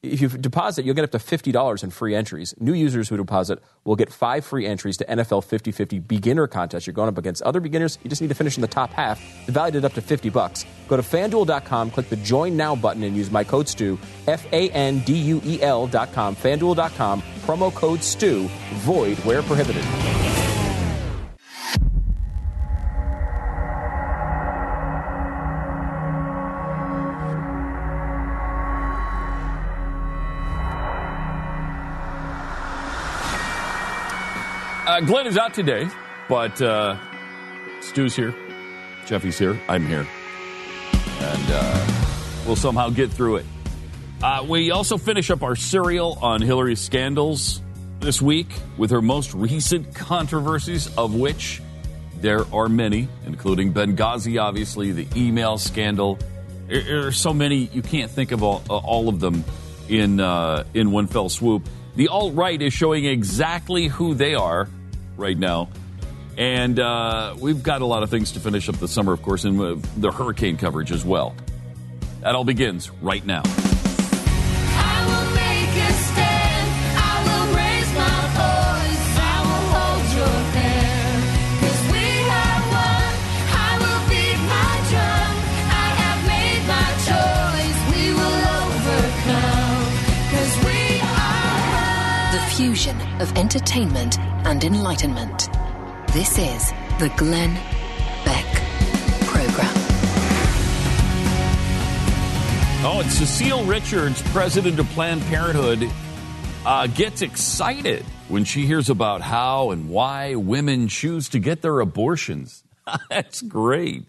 If 0.03 0.21
you 0.21 0.29
deposit, 0.29 0.85
you'll 0.85 0.97
get 0.97 1.05
up 1.05 1.13
to 1.13 1.19
$50 1.19 1.85
in 1.85 1.91
free 1.91 2.17
entries. 2.17 2.57
New 2.59 2.73
users 2.73 3.09
who 3.09 3.17
deposit 3.17 3.61
will 3.85 3.95
get 3.95 4.13
five 4.13 4.45
free 4.45 4.67
entries 4.67 4.97
to 4.97 5.05
NFL 5.05 5.45
50 5.45 5.71
50 5.71 6.01
beginner 6.01 6.49
contest. 6.49 6.89
You're 6.89 6.95
going 6.95 7.09
up 7.09 7.19
against 7.19 7.41
other 7.43 7.61
beginners. 7.61 8.01
You 8.03 8.11
just 8.11 8.21
need 8.21 8.27
to 8.27 8.35
finish 8.35 8.57
in 8.57 8.63
the 8.63 8.67
top 8.67 8.91
half. 8.91 9.21
The 9.47 9.53
value 9.53 9.79
at 9.79 9.85
up 9.85 9.93
to 9.93 10.03
50 10.03 10.29
bucks. 10.31 10.67
Go 10.89 10.97
to 10.97 11.05
fanduel.com, 11.05 11.93
click 11.93 12.09
the 12.09 12.17
join 12.17 12.57
now 12.57 12.75
button, 12.75 13.05
and 13.05 13.17
use 13.17 13.31
my 13.31 13.45
code 13.45 13.69
STU, 13.69 13.97
F 14.27 14.45
A 14.53 14.71
N 14.71 14.99
D 15.05 15.13
U 15.15 15.41
E 15.45 15.63
L.com, 15.63 16.35
fanduel.com, 16.35 17.23
promo 17.47 17.73
code 17.73 18.03
STU, 18.03 18.49
void 18.83 19.17
where 19.19 19.43
prohibited. 19.43 19.85
Uh, 34.93 35.01
Glenn 35.01 35.27
is 35.27 35.39
out 35.39 35.55
today, 35.55 35.89
but 36.29 36.61
uh, 36.61 36.99
Stu's 37.81 38.15
here. 38.15 38.35
Jeffy's 39.07 39.39
here. 39.39 39.59
I'm 39.67 39.87
here. 39.87 40.07
And 41.19 41.47
uh, 41.49 42.03
we'll 42.45 42.57
somehow 42.57 42.91
get 42.91 43.11
through 43.11 43.37
it. 43.37 43.47
Uh, 44.23 44.45
we 44.47 44.71
also 44.71 44.99
finish 44.99 45.31
up 45.31 45.43
our 45.43 45.57
serial 45.57 46.19
on 46.21 46.43
Hillary's 46.43 46.79
scandals 46.79 47.63
this 48.01 48.21
week 48.21 48.49
with 48.77 48.91
her 48.91 49.01
most 49.01 49.33
recent 49.33 49.95
controversies, 49.95 50.95
of 50.99 51.15
which 51.15 51.63
there 52.17 52.45
are 52.55 52.69
many, 52.69 53.09
including 53.25 53.73
Benghazi, 53.73 54.39
obviously, 54.39 54.93
the 54.93 55.07
email 55.17 55.57
scandal. 55.57 56.19
There 56.67 57.07
are 57.07 57.13
so 57.13 57.33
many, 57.33 57.71
you 57.73 57.81
can't 57.81 58.11
think 58.11 58.31
of 58.31 58.43
all, 58.43 58.63
uh, 58.69 58.77
all 58.77 59.09
of 59.09 59.21
them 59.21 59.43
in, 59.89 60.21
uh, 60.21 60.65
in 60.75 60.91
one 60.91 61.07
fell 61.07 61.31
swoop. 61.31 61.67
The 61.97 62.09
alt 62.09 62.35
right 62.35 62.61
is 62.61 62.75
showing 62.75 63.07
exactly 63.07 63.89
who 63.89 64.13
they 64.13 64.35
are 64.35 64.69
right 65.23 65.39
now. 65.39 65.71
And 66.37 66.79
uh, 66.79 67.37
we've 67.39 67.63
got 67.63 67.81
a 67.81 67.87
lot 67.87 68.03
of 68.03 68.11
things 68.11 68.33
to 68.33 68.41
finish 68.41 68.69
up 68.69 68.77
the 68.77 68.89
summer, 68.89 69.13
of 69.13 69.23
course, 69.23 69.45
and 69.45 69.61
uh, 69.61 69.77
the 69.97 70.11
hurricane 70.11 70.57
coverage 70.57 70.91
as 70.93 71.05
well. 71.05 71.35
That 72.21 72.35
all 72.35 72.45
begins 72.45 72.91
right 72.91 73.25
now. 73.25 73.43
Of 93.23 93.37
entertainment 93.37 94.19
and 94.19 94.65
enlightenment. 94.65 95.49
This 96.13 96.39
is 96.39 96.73
the 96.99 97.09
Glenn 97.17 97.55
Beck 98.25 98.45
Program. 99.27 99.73
Oh, 102.85 102.99
and 103.01 103.11
Cecile 103.13 103.65
Richards, 103.65 104.21
president 104.33 104.81
of 104.81 104.89
Planned 104.89 105.23
Parenthood, 105.23 105.89
uh, 106.67 106.89
gets 106.89 107.23
excited 107.23 108.05
when 108.27 108.43
she 108.43 108.67
hears 108.67 108.91
about 108.91 109.21
how 109.21 109.71
and 109.71 109.89
why 109.89 110.35
women 110.35 110.89
choose 110.89 111.29
to 111.29 111.39
get 111.39 111.63
their 111.63 111.79
abortions. 111.79 112.65
That's 113.09 113.41
great. 113.41 114.05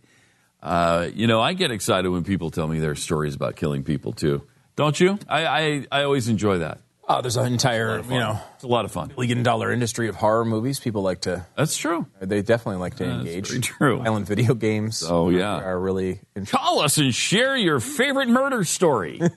Uh, 0.63 1.09
you 1.13 1.27
know, 1.27 1.39
I 1.39 1.53
get 1.53 1.69
excited 1.69 2.09
when 2.09 2.23
people 2.23 2.49
tell 2.49 2.67
me 2.67 2.79
their 2.79 2.95
stories 2.95 3.35
about 3.35 3.57
killing 3.57 3.83
people 3.83 4.13
too. 4.13 4.41
Don't 4.75 4.99
you? 4.99 5.19
I, 5.29 5.45
I, 5.45 5.85
I 5.91 6.03
always 6.03 6.29
enjoy 6.29 6.57
that. 6.59 6.79
Oh, 7.15 7.21
there's 7.21 7.37
an 7.37 7.45
entire, 7.45 7.99
you 8.01 8.09
know, 8.17 8.39
it's 8.55 8.63
a 8.63 8.67
lot 8.67 8.85
of 8.85 8.91
fun. 8.91 9.11
Billion 9.15 9.43
dollar 9.43 9.71
industry 9.71 10.07
of 10.07 10.15
horror 10.15 10.45
movies. 10.45 10.79
People 10.79 11.03
like 11.03 11.21
to. 11.21 11.45
That's 11.55 11.77
true. 11.77 12.07
They 12.19 12.41
definitely 12.41 12.79
like 12.79 12.95
to 12.95 13.05
That's 13.05 13.27
engage. 13.27 13.61
true. 13.67 13.99
Violent 13.99 14.25
video 14.27 14.55
games. 14.55 15.03
Oh, 15.07 15.29
yeah. 15.29 15.59
are 15.59 15.79
really. 15.79 16.21
Interesting. 16.35 16.57
Call 16.59 16.79
us 16.79 16.97
and 16.97 17.13
share 17.13 17.55
your 17.55 17.79
favorite 17.79 18.29
murder 18.29 18.63
story. 18.63 19.21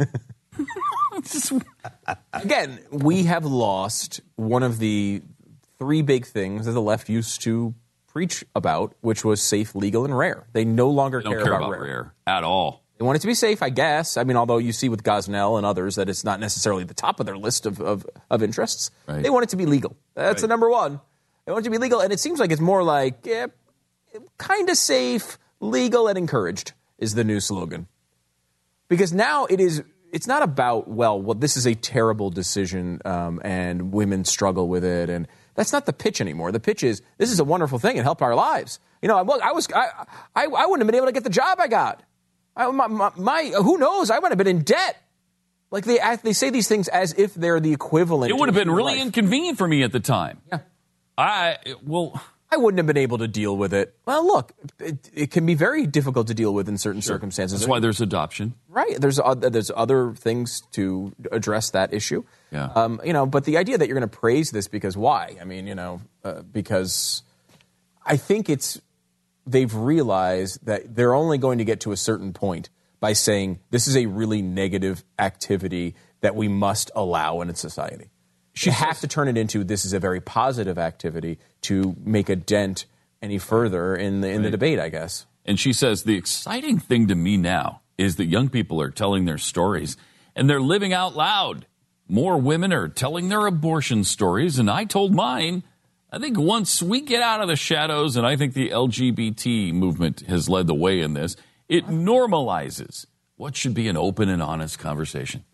Again, 2.32 2.78
we 2.90 3.24
have 3.24 3.44
lost 3.44 4.20
one 4.36 4.62
of 4.62 4.78
the 4.78 5.22
three 5.78 6.02
big 6.02 6.24
things 6.26 6.66
that 6.66 6.72
the 6.72 6.80
left 6.82 7.08
used 7.08 7.42
to 7.42 7.74
preach 8.06 8.44
about, 8.54 8.94
which 9.02 9.24
was 9.24 9.42
safe, 9.42 9.74
legal, 9.74 10.04
and 10.06 10.16
rare. 10.16 10.46
They 10.54 10.64
no 10.64 10.88
longer 10.88 11.22
They 11.22 11.28
care, 11.28 11.42
care 11.44 11.52
about, 11.52 11.68
about 11.68 11.70
rare. 11.72 11.82
rare 11.82 12.14
at 12.26 12.42
all. 12.44 12.82
They 12.98 13.04
want 13.04 13.16
it 13.16 13.20
to 13.20 13.26
be 13.26 13.34
safe, 13.34 13.62
I 13.62 13.68
guess. 13.68 14.16
I 14.16 14.24
mean, 14.24 14.36
although 14.36 14.56
you 14.58 14.72
see 14.72 14.88
with 14.88 15.02
Gosnell 15.02 15.58
and 15.58 15.66
others 15.66 15.96
that 15.96 16.08
it's 16.08 16.24
not 16.24 16.40
necessarily 16.40 16.84
the 16.84 16.94
top 16.94 17.20
of 17.20 17.26
their 17.26 17.36
list 17.36 17.66
of, 17.66 17.80
of, 17.80 18.06
of 18.30 18.42
interests. 18.42 18.90
Right. 19.06 19.22
They 19.22 19.28
want 19.28 19.44
it 19.44 19.50
to 19.50 19.56
be 19.56 19.66
legal. 19.66 19.96
That's 20.14 20.42
the 20.42 20.48
number 20.48 20.70
one. 20.70 21.00
They 21.44 21.52
want 21.52 21.64
it 21.64 21.68
to 21.68 21.70
be 21.70 21.78
legal, 21.78 22.00
and 22.00 22.12
it 22.12 22.18
seems 22.18 22.40
like 22.40 22.50
it's 22.50 22.60
more 22.60 22.82
like 22.82 23.26
eh, 23.26 23.46
kind 24.38 24.68
of 24.68 24.76
safe, 24.76 25.38
legal, 25.60 26.08
and 26.08 26.18
encouraged 26.18 26.72
is 26.98 27.14
the 27.14 27.22
new 27.22 27.38
slogan. 27.38 27.86
Because 28.88 29.12
now 29.12 29.46
it 29.46 29.60
is. 29.60 29.82
It's 30.12 30.26
not 30.26 30.42
about 30.42 30.88
well, 30.88 31.20
well, 31.20 31.34
this 31.34 31.56
is 31.56 31.66
a 31.66 31.74
terrible 31.74 32.30
decision, 32.30 33.00
um, 33.04 33.40
and 33.44 33.92
women 33.92 34.24
struggle 34.24 34.68
with 34.68 34.84
it, 34.84 35.08
and 35.08 35.28
that's 35.54 35.72
not 35.72 35.86
the 35.86 35.92
pitch 35.92 36.20
anymore. 36.20 36.50
The 36.50 36.60
pitch 36.60 36.82
is 36.82 37.02
this 37.18 37.30
is 37.30 37.38
a 37.38 37.44
wonderful 37.44 37.78
thing 37.78 37.96
and 37.96 38.04
help 38.04 38.22
our 38.22 38.34
lives. 38.34 38.80
You 39.02 39.08
know, 39.08 39.18
I, 39.18 39.48
I 39.48 39.52
was 39.52 39.68
I, 39.72 40.06
I 40.34 40.46
I 40.46 40.66
wouldn't 40.66 40.80
have 40.80 40.86
been 40.86 40.96
able 40.96 41.06
to 41.06 41.12
get 41.12 41.22
the 41.22 41.30
job 41.30 41.60
I 41.60 41.68
got. 41.68 42.02
I, 42.56 42.70
my, 42.70 42.86
my, 42.86 43.10
my 43.16 43.44
who 43.56 43.78
knows? 43.78 44.10
I 44.10 44.18
would 44.18 44.30
have 44.30 44.38
been 44.38 44.46
in 44.46 44.62
debt. 44.62 45.02
Like 45.70 45.84
they 45.84 45.98
they 46.22 46.32
say 46.32 46.50
these 46.50 46.68
things 46.68 46.88
as 46.88 47.12
if 47.18 47.34
they're 47.34 47.60
the 47.60 47.72
equivalent. 47.72 48.30
It 48.30 48.36
would 48.36 48.48
have 48.48 48.54
been 48.54 48.70
really 48.70 48.94
life. 48.94 49.02
inconvenient 49.02 49.58
for 49.58 49.66
me 49.66 49.82
at 49.82 49.92
the 49.92 50.00
time. 50.00 50.40
Yeah. 50.50 50.60
I 51.18 51.58
well, 51.84 52.22
I 52.50 52.56
wouldn't 52.56 52.78
have 52.78 52.86
been 52.86 52.96
able 52.96 53.18
to 53.18 53.28
deal 53.28 53.56
with 53.56 53.74
it. 53.74 53.94
Well, 54.06 54.24
look, 54.24 54.52
it, 54.78 55.10
it 55.12 55.30
can 55.32 55.44
be 55.44 55.54
very 55.54 55.86
difficult 55.86 56.28
to 56.28 56.34
deal 56.34 56.54
with 56.54 56.68
in 56.68 56.78
certain 56.78 57.02
circumstances. 57.02 57.60
that's 57.60 57.68
why 57.68 57.80
there's 57.80 58.00
adoption. 58.00 58.54
Right. 58.68 58.98
There's 59.00 59.18
oth- 59.18 59.40
there's 59.40 59.72
other 59.74 60.12
things 60.12 60.62
to 60.72 61.12
address 61.32 61.70
that 61.70 61.92
issue. 61.92 62.24
Yeah. 62.52 62.70
Um, 62.74 63.00
you 63.04 63.12
know, 63.12 63.26
but 63.26 63.44
the 63.44 63.56
idea 63.56 63.76
that 63.76 63.88
you're 63.88 63.98
going 63.98 64.08
to 64.08 64.16
praise 64.16 64.52
this 64.52 64.68
because 64.68 64.96
why? 64.96 65.36
I 65.40 65.44
mean, 65.44 65.66
you 65.66 65.74
know, 65.74 66.00
uh, 66.22 66.42
because 66.42 67.22
I 68.04 68.16
think 68.16 68.48
it's 68.48 68.80
they've 69.46 69.74
realized 69.74 70.64
that 70.66 70.94
they're 70.94 71.14
only 71.14 71.38
going 71.38 71.58
to 71.58 71.64
get 71.64 71.80
to 71.80 71.92
a 71.92 71.96
certain 71.96 72.32
point 72.32 72.68
by 73.00 73.12
saying 73.12 73.60
this 73.70 73.86
is 73.86 73.96
a 73.96 74.06
really 74.06 74.42
negative 74.42 75.04
activity 75.18 75.94
that 76.20 76.34
we 76.34 76.48
must 76.48 76.90
allow 76.96 77.40
in 77.40 77.50
a 77.50 77.54
society. 77.54 78.10
You 78.58 78.72
have 78.72 79.00
to 79.00 79.06
turn 79.06 79.28
it 79.28 79.36
into 79.36 79.64
this 79.64 79.84
is 79.84 79.92
a 79.92 79.98
very 80.00 80.20
positive 80.20 80.78
activity 80.78 81.38
to 81.62 81.94
make 82.02 82.30
a 82.30 82.36
dent 82.36 82.86
any 83.20 83.38
further 83.38 83.94
in 83.94 84.22
the 84.22 84.28
in 84.28 84.42
the 84.42 84.50
debate, 84.50 84.78
I 84.78 84.88
guess. 84.88 85.26
And 85.44 85.60
she 85.60 85.72
says 85.74 86.02
the 86.04 86.16
exciting 86.16 86.78
thing 86.78 87.06
to 87.08 87.14
me 87.14 87.36
now 87.36 87.82
is 87.98 88.16
that 88.16 88.24
young 88.24 88.48
people 88.48 88.80
are 88.80 88.90
telling 88.90 89.26
their 89.26 89.38
stories 89.38 89.96
and 90.34 90.48
they're 90.48 90.60
living 90.60 90.92
out 90.92 91.14
loud. 91.14 91.66
more 92.08 92.38
women 92.38 92.72
are 92.72 92.88
telling 92.88 93.28
their 93.28 93.46
abortion 93.46 94.04
stories, 94.04 94.58
and 94.58 94.70
I 94.70 94.84
told 94.84 95.14
mine. 95.14 95.62
I 96.10 96.18
think 96.18 96.38
once 96.38 96.82
we 96.82 97.00
get 97.00 97.22
out 97.22 97.42
of 97.42 97.48
the 97.48 97.56
shadows, 97.56 98.16
and 98.16 98.26
I 98.26 98.36
think 98.36 98.54
the 98.54 98.70
LGBT 98.70 99.72
movement 99.72 100.20
has 100.22 100.48
led 100.48 100.66
the 100.66 100.74
way 100.74 101.00
in 101.00 101.14
this, 101.14 101.36
it 101.68 101.86
normalizes 101.86 103.06
what 103.36 103.56
should 103.56 103.74
be 103.74 103.88
an 103.88 103.96
open 103.96 104.28
and 104.28 104.40
honest 104.40 104.78
conversation. 104.78 105.44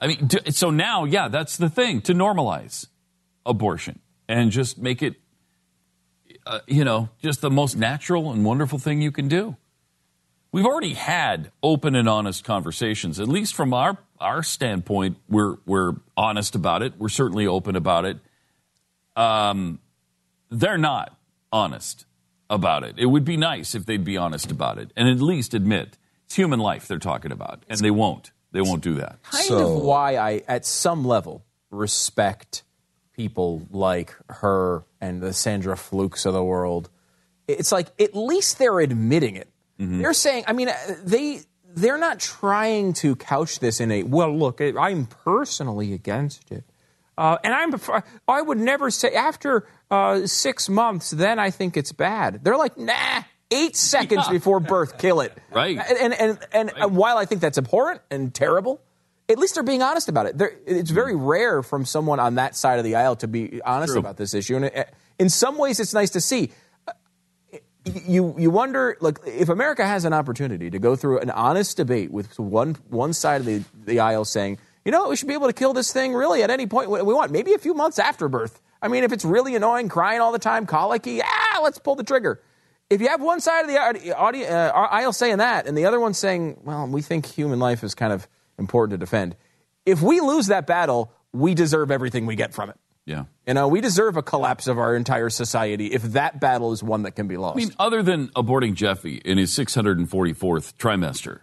I 0.00 0.06
mean, 0.06 0.28
so 0.50 0.70
now, 0.70 1.04
yeah, 1.04 1.28
that's 1.28 1.56
the 1.56 1.68
thing 1.68 2.00
to 2.02 2.14
normalize 2.14 2.86
abortion 3.44 3.98
and 4.28 4.50
just 4.50 4.78
make 4.78 5.02
it, 5.02 5.16
uh, 6.46 6.60
you 6.66 6.84
know, 6.84 7.10
just 7.20 7.42
the 7.42 7.50
most 7.50 7.76
natural 7.76 8.30
and 8.32 8.44
wonderful 8.44 8.78
thing 8.78 9.02
you 9.02 9.12
can 9.12 9.28
do. 9.28 9.56
We've 10.52 10.64
already 10.64 10.94
had 10.94 11.52
open 11.62 11.94
and 11.94 12.08
honest 12.08 12.44
conversations, 12.44 13.20
at 13.20 13.28
least 13.28 13.54
from 13.54 13.74
our, 13.74 13.98
our 14.18 14.42
standpoint. 14.42 15.18
We're, 15.28 15.56
we're 15.66 15.94
honest 16.16 16.54
about 16.54 16.82
it. 16.82 16.94
We're 16.98 17.08
certainly 17.08 17.46
open 17.46 17.76
about 17.76 18.04
it. 18.04 18.18
Um, 19.20 19.80
they're 20.50 20.78
not 20.78 21.16
honest 21.52 22.06
about 22.48 22.84
it. 22.84 22.96
It 22.98 23.06
would 23.06 23.24
be 23.24 23.36
nice 23.36 23.74
if 23.74 23.86
they'd 23.86 24.04
be 24.04 24.16
honest 24.16 24.50
about 24.50 24.78
it 24.78 24.92
and 24.96 25.08
at 25.08 25.20
least 25.20 25.54
admit 25.54 25.98
it's 26.24 26.36
human 26.36 26.60
life 26.60 26.86
they're 26.86 26.98
talking 26.98 27.32
about, 27.32 27.64
and 27.68 27.80
they 27.80 27.90
won't. 27.90 28.30
They 28.52 28.60
won't 28.60 28.82
do 28.82 28.94
that. 28.94 29.22
Kind 29.22 29.44
so, 29.44 29.76
of 29.76 29.82
why 29.82 30.16
I, 30.16 30.42
at 30.48 30.64
some 30.64 31.04
level, 31.04 31.44
respect 31.70 32.62
people 33.12 33.66
like 33.70 34.14
her 34.28 34.84
and 35.00 35.20
the 35.20 35.32
Sandra 35.32 35.76
Flukes 35.76 36.24
of 36.26 36.32
the 36.32 36.42
world. 36.42 36.88
It's 37.46 37.72
like 37.72 37.88
at 38.00 38.14
least 38.14 38.58
they're 38.58 38.80
admitting 38.80 39.36
it. 39.36 39.48
Mm-hmm. 39.78 40.02
They're 40.02 40.14
saying, 40.14 40.44
I 40.46 40.52
mean, 40.52 40.68
uh, 40.68 40.74
they 41.04 41.40
they're 41.74 41.98
not 41.98 42.18
trying 42.20 42.92
to 42.94 43.16
couch 43.16 43.60
this 43.60 43.80
in 43.80 43.90
a 43.90 44.02
well. 44.04 44.36
Look, 44.36 44.60
I'm 44.60 45.06
personally 45.06 45.92
against 45.92 46.50
it, 46.50 46.64
uh, 47.20 47.36
and 47.44 47.52
I'm 47.52 47.74
I 48.26 48.40
would 48.40 48.58
never 48.58 48.90
say 48.90 49.12
after 49.12 49.66
uh, 49.90 50.26
six 50.26 50.70
months. 50.70 51.10
Then 51.10 51.38
I 51.38 51.50
think 51.50 51.76
it's 51.76 51.92
bad. 51.92 52.42
They're 52.42 52.56
like, 52.56 52.78
nah. 52.78 53.22
Eight 53.52 53.74
seconds 53.74 54.22
yeah. 54.26 54.32
before 54.32 54.60
birth, 54.60 54.96
kill 54.96 55.20
it. 55.20 55.36
Right. 55.52 55.76
And 55.76 56.14
and 56.14 56.38
and, 56.52 56.72
right. 56.72 56.88
while 56.88 57.18
I 57.18 57.24
think 57.24 57.40
that's 57.40 57.58
abhorrent 57.58 58.00
and 58.08 58.32
terrible, 58.32 58.80
at 59.28 59.38
least 59.38 59.54
they're 59.54 59.64
being 59.64 59.82
honest 59.82 60.08
about 60.08 60.26
it. 60.26 60.38
They're, 60.38 60.54
it's 60.64 60.90
very 60.90 61.16
rare 61.16 61.64
from 61.64 61.84
someone 61.84 62.20
on 62.20 62.36
that 62.36 62.54
side 62.54 62.78
of 62.78 62.84
the 62.84 62.94
aisle 62.94 63.16
to 63.16 63.26
be 63.26 63.60
honest 63.62 63.94
True. 63.94 63.98
about 63.98 64.16
this 64.16 64.32
issue, 64.32 64.54
and 64.54 64.66
it, 64.66 64.94
in 65.18 65.28
some 65.28 65.58
ways, 65.58 65.80
it's 65.80 65.92
nice 65.92 66.10
to 66.10 66.20
see 66.20 66.52
you 67.84 68.34
you 68.38 68.50
wonder 68.50 68.96
like 69.00 69.18
if 69.26 69.48
America 69.48 69.84
has 69.84 70.04
an 70.04 70.12
opportunity 70.12 70.70
to 70.70 70.78
go 70.78 70.94
through 70.94 71.18
an 71.18 71.30
honest 71.30 71.76
debate 71.76 72.10
with 72.12 72.38
one 72.38 72.76
one 72.88 73.12
side 73.12 73.40
of 73.40 73.46
the, 73.46 73.64
the 73.84 73.98
aisle 73.98 74.24
saying, 74.24 74.58
you 74.84 74.92
know, 74.92 75.08
we 75.08 75.16
should 75.16 75.28
be 75.28 75.34
able 75.34 75.46
to 75.46 75.52
kill 75.52 75.72
this 75.72 75.92
thing 75.92 76.14
really 76.14 76.42
at 76.42 76.50
any 76.50 76.66
point 76.66 76.90
we 76.90 77.02
want, 77.02 77.30
maybe 77.30 77.52
a 77.54 77.58
few 77.58 77.74
months 77.74 77.98
after 77.98 78.28
birth. 78.28 78.60
I 78.82 78.88
mean, 78.88 79.04
if 79.04 79.12
it's 79.12 79.24
really 79.24 79.54
annoying, 79.56 79.88
crying 79.88 80.20
all 80.20 80.32
the 80.32 80.38
time, 80.38 80.66
colicky, 80.66 81.20
ah, 81.22 81.60
let's 81.62 81.78
pull 81.78 81.96
the 81.96 82.04
trigger. 82.04 82.40
If 82.88 83.00
you 83.00 83.08
have 83.08 83.20
one 83.20 83.40
side 83.40 83.60
of 83.60 83.68
the 83.68 83.78
audio, 84.16 84.46
uh, 84.46 84.72
aisle 84.90 85.12
saying 85.12 85.38
that, 85.38 85.66
and 85.66 85.76
the 85.76 85.84
other 85.84 86.00
one 86.00 86.14
saying, 86.14 86.60
well, 86.64 86.86
we 86.86 87.02
think 87.02 87.26
human 87.26 87.58
life 87.58 87.84
is 87.84 87.94
kind 87.94 88.12
of 88.12 88.26
important 88.58 88.98
to 88.98 88.98
defend. 88.98 89.36
If 89.86 90.02
we 90.02 90.20
lose 90.20 90.46
that 90.46 90.66
battle, 90.66 91.12
we 91.32 91.54
deserve 91.54 91.90
everything 91.90 92.26
we 92.26 92.34
get 92.34 92.52
from 92.52 92.70
it. 92.70 92.76
Yeah. 93.06 93.24
You 93.46 93.54
know, 93.54 93.68
we 93.68 93.80
deserve 93.80 94.16
a 94.16 94.22
collapse 94.22 94.66
of 94.66 94.78
our 94.78 94.94
entire 94.94 95.30
society 95.30 95.86
if 95.86 96.02
that 96.02 96.40
battle 96.40 96.72
is 96.72 96.82
one 96.82 97.02
that 97.04 97.12
can 97.12 97.28
be 97.28 97.36
lost. 97.36 97.56
I 97.56 97.58
mean, 97.58 97.72
other 97.78 98.02
than 98.02 98.28
aborting 98.28 98.74
Jeffy 98.74 99.16
in 99.16 99.38
his 99.38 99.50
644th 99.56 100.74
trimester, 100.74 101.40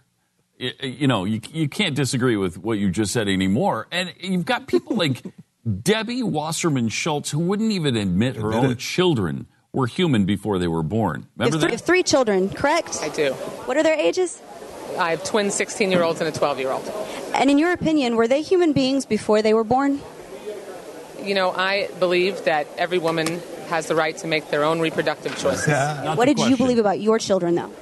you 0.58 1.06
know, 1.06 1.24
you, 1.24 1.40
you 1.52 1.68
can't 1.68 1.94
disagree 1.94 2.36
with 2.36 2.58
what 2.58 2.78
you 2.78 2.90
just 2.90 3.12
said 3.12 3.28
anymore. 3.28 3.86
And 3.90 4.12
you've 4.18 4.44
got 4.44 4.66
people 4.66 4.96
like 4.96 5.22
Debbie 5.82 6.22
Wasserman 6.22 6.88
Schultz 6.88 7.30
who 7.30 7.38
wouldn't 7.38 7.72
even 7.72 7.96
admit 7.96 8.36
her 8.36 8.52
own 8.52 8.76
children 8.76 9.46
were 9.72 9.86
human 9.86 10.24
before 10.24 10.58
they 10.58 10.68
were 10.68 10.82
born. 10.82 11.26
Remember 11.36 11.56
you 11.56 11.60
have, 11.60 11.60
three, 11.60 11.70
have 11.72 11.80
three 11.82 12.02
children, 12.02 12.48
correct? 12.48 12.98
I 13.02 13.08
do. 13.08 13.32
What 13.32 13.76
are 13.76 13.82
their 13.82 13.98
ages? 13.98 14.40
I 14.98 15.10
have 15.10 15.22
twin 15.24 15.50
16 15.50 15.90
year 15.92 16.02
olds 16.02 16.20
and 16.20 16.28
a 16.28 16.36
12 16.36 16.58
year 16.58 16.70
old. 16.70 16.90
And 17.34 17.50
in 17.50 17.58
your 17.58 17.72
opinion, 17.72 18.16
were 18.16 18.26
they 18.26 18.42
human 18.42 18.72
beings 18.72 19.06
before 19.06 19.42
they 19.42 19.54
were 19.54 19.64
born? 19.64 20.00
you 21.22 21.34
know, 21.34 21.50
I 21.50 21.88
believe 21.98 22.44
that 22.44 22.66
every 22.76 22.98
woman 22.98 23.40
has 23.68 23.86
the 23.86 23.94
right 23.94 24.16
to 24.18 24.26
make 24.26 24.50
their 24.50 24.64
own 24.64 24.80
reproductive 24.80 25.36
choices. 25.38 25.68
Yeah. 25.68 26.14
What 26.14 26.26
did 26.26 26.36
question. 26.36 26.50
you 26.50 26.56
believe 26.56 26.78
about 26.78 27.00
your 27.00 27.18
children, 27.18 27.54
though? 27.54 27.72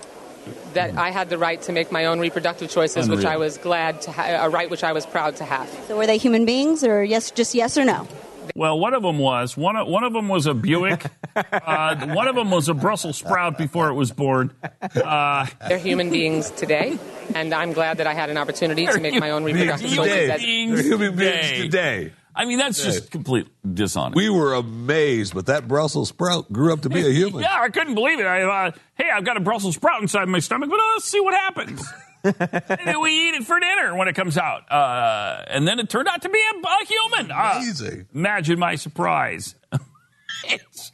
That 0.77 0.97
I 0.97 1.11
had 1.11 1.29
the 1.29 1.39
right 1.39 1.61
to 1.63 1.73
make 1.73 1.91
my 1.91 2.05
own 2.07 2.21
reproductive 2.21 2.71
choices, 2.71 3.07
Unreal. 3.07 3.17
which 3.19 3.27
I 3.27 3.37
was 3.37 3.59
glad 3.59 4.03
to 4.03 4.13
have, 4.13 4.47
a 4.47 4.49
right 4.49 4.71
which 4.71 4.85
I 4.85 4.93
was 4.93 5.05
proud 5.05 5.37
to 5.37 5.45
have. 5.45 5.69
So, 5.89 5.97
were 5.97 6.07
they 6.07 6.19
human 6.19 6.45
beings, 6.47 6.85
or 6.85 7.03
yes, 7.03 7.31
just 7.31 7.55
yes 7.55 7.77
or 7.77 7.85
no? 7.85 8.07
Well, 8.55 8.79
one 8.79 8.95
of 8.95 9.03
them 9.03 9.19
was 9.19 9.57
one. 9.57 9.75
Of, 9.77 9.89
one 9.89 10.05
of 10.05 10.13
them 10.13 10.29
was 10.29 10.47
a 10.47 10.55
Buick. 10.55 11.05
Uh, 11.37 12.15
one 12.15 12.29
of 12.29 12.35
them 12.35 12.51
was 12.51 12.71
a 12.71 12.73
Brussels 12.73 13.19
sprout 13.19 13.59
before 13.59 13.91
it 13.91 13.93
was 13.93 14.11
born. 14.11 14.55
Uh, 14.81 15.45
They're 15.69 15.77
human 15.77 16.09
beings 16.09 16.51
today, 16.51 16.99
and 17.35 17.53
I'm 17.53 17.75
glad 17.75 17.99
that 17.99 18.07
I 18.07 18.15
had 18.15 18.31
an 18.31 18.39
opportunity 18.39 18.87
to 18.87 18.99
make 19.01 19.21
my 19.21 19.33
own 19.33 19.45
reproductive 19.45 19.93
choices. 19.93 20.29
They're 20.29 20.39
human 20.83 21.15
beings 21.15 21.51
today. 21.51 22.13
I 22.37 22.45
mean, 22.45 22.59
that's 22.59 22.85
just 22.85 23.11
complete 23.11 23.49
dishonest. 23.75 24.15
We 24.15 24.29
were 24.29 24.55
amazed, 24.55 25.35
but 25.35 25.47
that 25.47 25.67
Brussels 25.67 26.11
sprout 26.11 26.53
grew 26.53 26.73
up 26.73 26.83
to 26.83 26.91
be 26.91 27.07
a 27.07 27.11
human. 27.13 27.41
yeah, 27.43 27.59
I 27.59 27.71
couldn't 27.71 27.95
believe 27.95 28.21
it. 28.21 28.27
I 28.27 28.43
thought, 28.43 28.79
hey, 28.95 29.09
I've 29.11 29.25
got 29.25 29.37
a 29.37 29.41
Brussels 29.41 29.77
sprout 29.77 30.03
inside 30.03 30.29
my 30.29 30.39
stomach, 30.39 30.69
but 30.69 30.79
let's 30.95 31.07
see 31.07 31.21
what 31.21 31.35
happens. 31.35 31.83
and 32.25 32.81
then 32.85 33.01
we 33.01 33.29
eat 33.29 33.35
it 33.37 33.45
for 33.45 33.59
dinner 33.59 33.97
when 33.97 34.09
it 34.09 34.15
comes 34.15 34.37
out. 34.37 34.71
Uh, 34.71 35.45
and 35.49 35.67
then 35.67 35.79
it 35.79 35.89
turned 35.89 36.09
out 36.09 36.23
to 36.23 36.29
be 36.29 36.39
a, 36.39 36.67
a 36.67 36.87
human. 36.87 37.31
Uh, 37.31 37.55
Amazing. 37.57 38.01
Uh, 38.03 38.19
imagine 38.19 38.59
my 38.59 38.75
surprise. 38.75 39.55
it's, 40.45 40.93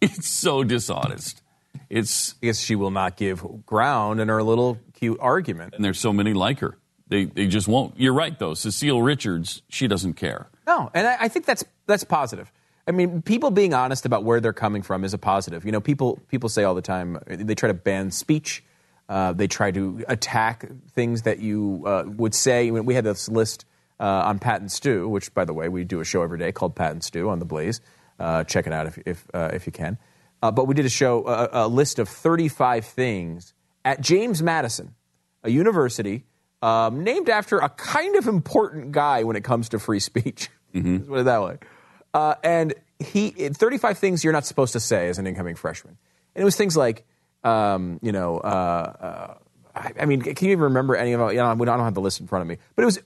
it's 0.00 0.28
so 0.28 0.64
dishonest. 0.64 1.42
It's. 1.90 2.34
I 2.42 2.46
guess 2.46 2.58
she 2.60 2.76
will 2.76 2.90
not 2.90 3.16
give 3.16 3.44
ground 3.66 4.20
in 4.20 4.28
her 4.28 4.42
little 4.42 4.78
cute 4.94 5.18
argument. 5.20 5.74
And 5.74 5.84
there's 5.84 6.00
so 6.00 6.12
many 6.12 6.32
like 6.32 6.60
her. 6.60 6.78
They, 7.08 7.24
they 7.24 7.46
just 7.46 7.68
won't. 7.68 7.98
You're 8.00 8.14
right, 8.14 8.38
though. 8.38 8.54
Cecile 8.54 9.02
Richards, 9.02 9.62
she 9.68 9.86
doesn't 9.86 10.14
care. 10.14 10.48
No, 10.66 10.90
and 10.94 11.06
I, 11.06 11.16
I 11.20 11.28
think 11.28 11.46
that's 11.46 11.64
that's 11.86 12.04
positive. 12.04 12.52
I 12.86 12.90
mean, 12.90 13.22
people 13.22 13.50
being 13.50 13.74
honest 13.74 14.06
about 14.06 14.24
where 14.24 14.40
they're 14.40 14.52
coming 14.52 14.82
from 14.82 15.04
is 15.04 15.14
a 15.14 15.18
positive. 15.18 15.64
You 15.64 15.72
know, 15.72 15.80
people 15.80 16.20
people 16.28 16.48
say 16.48 16.64
all 16.64 16.74
the 16.74 16.82
time 16.82 17.18
they 17.26 17.54
try 17.54 17.68
to 17.68 17.74
ban 17.74 18.10
speech. 18.10 18.64
Uh, 19.08 19.32
they 19.32 19.46
try 19.46 19.70
to 19.70 20.04
attack 20.08 20.64
things 20.90 21.22
that 21.22 21.38
you 21.38 21.82
uh, 21.86 22.04
would 22.06 22.34
say. 22.34 22.70
We 22.70 22.94
had 22.94 23.04
this 23.04 23.28
list 23.28 23.66
uh, 24.00 24.04
on 24.04 24.38
Pat 24.38 24.60
and 24.60 24.70
Stu, 24.70 25.08
which, 25.08 25.34
by 25.34 25.44
the 25.44 25.52
way, 25.52 25.68
we 25.68 25.84
do 25.84 26.00
a 26.00 26.04
show 26.04 26.22
every 26.22 26.38
day 26.38 26.50
called 26.50 26.74
Pat 26.74 26.92
and 26.92 27.04
Stu 27.04 27.28
on 27.28 27.38
the 27.38 27.44
Blaze. 27.44 27.80
Uh, 28.18 28.44
check 28.44 28.66
it 28.66 28.72
out 28.72 28.86
if 28.86 28.98
if, 29.06 29.26
uh, 29.34 29.50
if 29.52 29.66
you 29.66 29.72
can. 29.72 29.98
Uh, 30.42 30.50
but 30.50 30.66
we 30.66 30.74
did 30.74 30.84
a 30.84 30.90
show, 30.90 31.22
a 31.52 31.68
list 31.68 32.00
of 32.00 32.08
35 32.08 32.84
things 32.84 33.54
at 33.84 34.00
James 34.00 34.42
Madison, 34.42 34.92
a 35.44 35.50
university 35.50 36.24
um, 36.62 37.02
named 37.02 37.28
after 37.28 37.58
a 37.58 37.68
kind 37.68 38.16
of 38.16 38.28
important 38.28 38.92
guy 38.92 39.24
when 39.24 39.36
it 39.36 39.44
comes 39.44 39.68
to 39.70 39.78
free 39.78 40.00
speech. 40.00 40.48
Mm-hmm. 40.72 40.92
Let's 40.94 41.08
put 41.08 41.18
it 41.20 41.24
that 41.24 41.42
way. 41.42 41.58
Uh, 42.14 42.34
and 42.42 42.74
he, 42.98 43.30
35 43.30 43.98
things 43.98 44.24
you're 44.24 44.32
not 44.32 44.46
supposed 44.46 44.72
to 44.74 44.80
say 44.80 45.08
as 45.08 45.18
an 45.18 45.26
incoming 45.26 45.56
freshman. 45.56 45.98
And 46.34 46.42
it 46.42 46.44
was 46.44 46.56
things 46.56 46.76
like, 46.76 47.04
um, 47.44 47.98
you 48.02 48.12
know, 48.12 48.38
uh, 48.38 48.46
uh, 48.46 49.34
I, 49.74 49.92
I, 50.00 50.04
mean, 50.06 50.20
can 50.22 50.46
you 50.46 50.52
even 50.52 50.64
remember 50.64 50.96
any 50.96 51.12
of 51.12 51.20
them? 51.20 51.30
You 51.30 51.36
know, 51.36 51.46
I 51.46 51.54
don't 51.54 51.80
have 51.80 51.94
the 51.94 52.00
list 52.00 52.20
in 52.20 52.26
front 52.26 52.42
of 52.42 52.48
me, 52.48 52.58
but 52.76 52.82
it 52.82 52.86
was, 52.86 52.98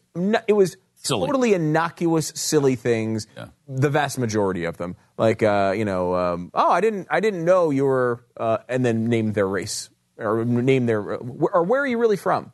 it 0.47 0.53
was 0.53 0.77
silly. 0.97 1.27
totally 1.27 1.55
innocuous, 1.55 2.33
silly 2.35 2.77
things. 2.77 3.27
Yeah. 3.37 3.47
The 3.69 3.89
vast 3.89 4.19
majority 4.19 4.65
of 4.65 4.77
them, 4.77 4.97
like, 5.17 5.43
uh, 5.43 5.75
you 5.77 5.85
know, 5.85 6.15
um, 6.15 6.51
oh, 6.55 6.71
I 6.71 6.81
didn't, 6.81 7.09
I 7.11 7.21
didn't 7.21 7.45
know 7.45 7.71
you 7.71 7.85
were, 7.85 8.25
uh, 8.37 8.59
and 8.69 8.85
then 8.85 9.09
name 9.09 9.33
their 9.33 9.49
race 9.49 9.91
or 10.19 10.45
name 10.45 10.87
their, 10.87 11.01
or 11.01 11.63
where 11.63 11.83
are 11.83 11.87
you 11.87 11.99
really 11.99 12.17
from? 12.17 12.53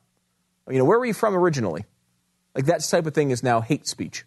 You 0.71 0.79
know, 0.79 0.85
where 0.85 0.99
were 0.99 1.07
you 1.07 1.15
from 1.15 1.35
originally? 1.35 1.85
Like 2.55 2.67
that 2.67 2.83
type 2.83 3.07
of 3.07 3.15
thing 3.15 3.31
is 3.31 3.43
now 3.43 3.61
hate 3.61 3.87
speech 3.87 4.25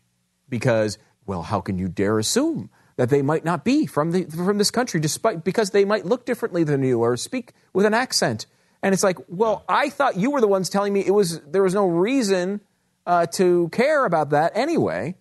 because, 0.49 0.97
well, 1.25 1.43
how 1.43 1.61
can 1.61 1.77
you 1.77 1.88
dare 1.88 2.17
assume 2.19 2.69
that 2.97 3.09
they 3.09 3.21
might 3.21 3.45
not 3.45 3.63
be 3.63 3.86
from, 3.86 4.11
the, 4.11 4.23
from 4.25 4.57
this 4.57 4.71
country 4.71 4.99
despite, 4.99 5.43
because 5.43 5.71
they 5.71 5.86
might 5.86 6.05
look 6.05 6.25
differently 6.25 6.63
than 6.63 6.83
you 6.83 6.99
or 6.99 7.15
speak 7.17 7.53
with 7.73 7.86
an 7.86 7.93
accent? 7.93 8.45
And 8.81 8.93
it's 8.93 9.03
like, 9.03 9.17
well, 9.27 9.63
I 9.69 9.89
thought 9.89 10.17
you 10.17 10.31
were 10.31 10.41
the 10.41 10.47
ones 10.47 10.69
telling 10.69 10.93
me 10.93 11.05
it 11.05 11.11
was, 11.11 11.39
there 11.41 11.63
was 11.63 11.73
no 11.73 11.88
reason 11.88 12.61
uh, 13.05 13.25
to 13.33 13.69
care 13.69 14.05
about 14.05 14.31
that 14.31 14.51
anyway. 14.55 15.15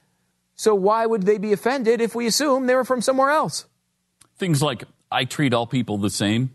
So 0.54 0.74
why 0.74 1.06
would 1.06 1.24
they 1.24 1.38
be 1.38 1.52
offended 1.52 2.00
if 2.00 2.14
we 2.14 2.26
assume 2.26 2.66
they 2.66 2.74
were 2.74 2.84
from 2.84 3.00
somewhere 3.00 3.30
else? 3.30 3.66
Things 4.36 4.62
like, 4.62 4.84
I 5.10 5.24
treat 5.24 5.54
all 5.54 5.66
people 5.66 5.98
the 5.98 6.10
same. 6.10 6.54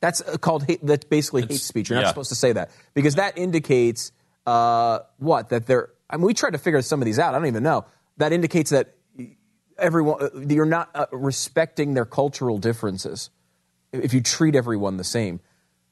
That's 0.00 0.20
uh, 0.20 0.36
called 0.38 0.64
hate. 0.64 0.80
That's 0.82 1.04
basically 1.04 1.42
it's, 1.42 1.52
hate 1.52 1.60
speech. 1.60 1.90
You're 1.90 1.98
yeah. 1.98 2.04
not 2.04 2.10
supposed 2.10 2.30
to 2.30 2.34
say 2.34 2.52
that 2.52 2.70
because 2.94 3.16
that 3.16 3.36
indicates 3.36 4.12
uh, 4.46 5.00
what 5.18 5.50
that 5.50 5.66
they're. 5.66 5.90
I 6.08 6.16
mean, 6.16 6.26
we 6.26 6.34
tried 6.34 6.52
to 6.52 6.58
figure 6.58 6.82
some 6.82 7.00
of 7.00 7.06
these 7.06 7.18
out. 7.18 7.34
I 7.34 7.38
don't 7.38 7.46
even 7.46 7.62
know. 7.62 7.84
That 8.16 8.32
indicates 8.32 8.70
that 8.70 8.94
everyone 9.78 10.22
uh, 10.22 10.28
you're 10.48 10.64
not 10.64 10.90
uh, 10.94 11.06
respecting 11.12 11.94
their 11.94 12.04
cultural 12.04 12.58
differences 12.58 13.30
if 13.92 14.14
you 14.14 14.20
treat 14.20 14.54
everyone 14.54 14.96
the 14.96 15.04
same. 15.04 15.40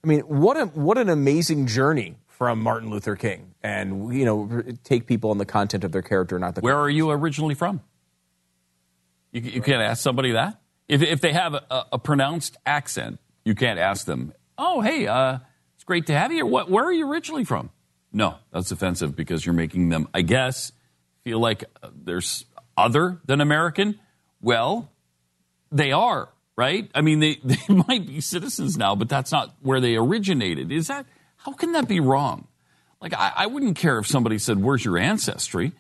I 0.03 0.07
mean, 0.07 0.21
what 0.21 0.57
a 0.57 0.67
what 0.67 0.99
an 0.99 1.09
amazing 1.09 1.67
journey 1.67 2.17
from 2.27 2.63
Martin 2.63 2.89
Luther 2.91 3.17
King, 3.17 3.55
and 3.63 4.15
you 4.17 4.25
know, 4.25 4.63
take 4.85 5.07
people 5.07 5.31
on 5.31 5.39
the 5.39 5.47
content 5.47 5.85
of 5.85 5.93
their 5.93 6.03
character, 6.03 6.39
not 6.39 6.55
the. 6.55 6.61
Where 6.61 6.77
are 6.77 6.91
you 6.91 7.11
originally 7.11 7.55
from? 7.55 7.81
You, 9.33 9.41
you 9.43 9.61
can't 9.61 9.83
ask 9.83 10.03
somebody 10.03 10.33
that. 10.33 10.61
If 10.87 11.03
if 11.03 11.21
they 11.21 11.33
have 11.33 11.55
a, 11.55 11.87
a 11.93 11.99
pronounced 11.99 12.57
accent, 12.65 13.19
you 13.49 13.55
can't 13.55 13.79
ask 13.79 14.07
them. 14.07 14.33
Oh, 14.57 14.81
hey, 14.81 15.07
uh, 15.07 15.39
it's 15.75 15.85
great 15.85 16.07
to 16.07 16.13
have 16.13 16.33
you. 16.33 16.47
What? 16.47 16.71
Where 16.71 16.85
are 16.85 16.93
you 16.93 17.11
originally 17.11 17.45
from? 17.45 17.71
No, 18.13 18.37
that's 18.53 18.71
offensive 18.71 19.17
because 19.17 19.45
you're 19.45 19.55
making 19.55 19.89
them, 19.89 20.09
I 20.15 20.23
guess, 20.23 20.73
feel 21.25 21.41
like 21.41 21.65
uh, 21.83 21.91
there's 21.95 22.45
other 22.77 23.21
than 23.25 23.41
American. 23.41 23.99
Well, 24.41 24.91
they 25.73 25.93
are 25.93 26.31
right? 26.59 26.91
I 26.93 27.03
mean, 27.03 27.21
they, 27.21 27.37
they 27.45 27.73
might 27.73 28.07
be 28.07 28.21
citizens 28.21 28.77
now, 28.77 28.97
but 28.97 29.09
that's 29.09 29.31
not 29.31 29.55
where 29.63 29.81
they 29.81 29.95
originated. 29.95 30.73
Is 30.73 30.89
that, 30.89 31.07
how 31.37 31.53
can 31.53 31.73
that 31.73 31.89
be 31.89 32.01
wrong? 32.01 32.49
Like, 33.01 33.15
I, 33.15 33.33
I 33.37 33.47
wouldn't 33.47 33.77
care 33.77 33.99
if 33.99 34.09
somebody 34.09 34.39
said, 34.39 34.61
Where's 34.61 34.85
your 34.85 34.99
ancestry? 34.99 35.73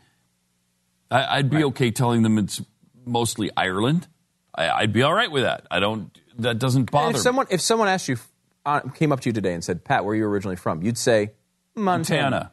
I, 1.11 1.39
would 1.39 1.51
be 1.51 1.57
right. 1.57 1.65
okay 1.67 1.91
telling 1.91 2.23
them 2.23 2.39
it's 2.39 2.63
mostly 3.05 3.51
Ireland. 3.57 4.07
I, 4.55 4.83
would 4.83 4.93
be 4.93 5.03
all 5.03 5.13
right 5.13 5.31
with 5.31 5.43
that. 5.43 5.67
I 5.71 5.81
don't, 5.81 6.17
that 6.39 6.59
doesn't 6.59 6.91
bother 6.91 7.17
if 7.17 7.23
someone, 7.23 7.47
me. 7.47 7.55
If 7.55 7.61
someone 7.61 7.89
asked 7.89 8.09
you, 8.09 8.17
uh, 8.65 8.81
came 8.81 9.13
up 9.13 9.21
to 9.21 9.29
you 9.29 9.33
today 9.33 9.55
and 9.55 9.63
said, 9.63 9.85
Pat, 9.85 10.05
where 10.05 10.13
are 10.13 10.17
you 10.17 10.27
originally 10.27 10.57
from? 10.57 10.83
You'd 10.83 10.99
say, 10.99 11.33
Montana. 11.75 12.23
Montana. 12.23 12.53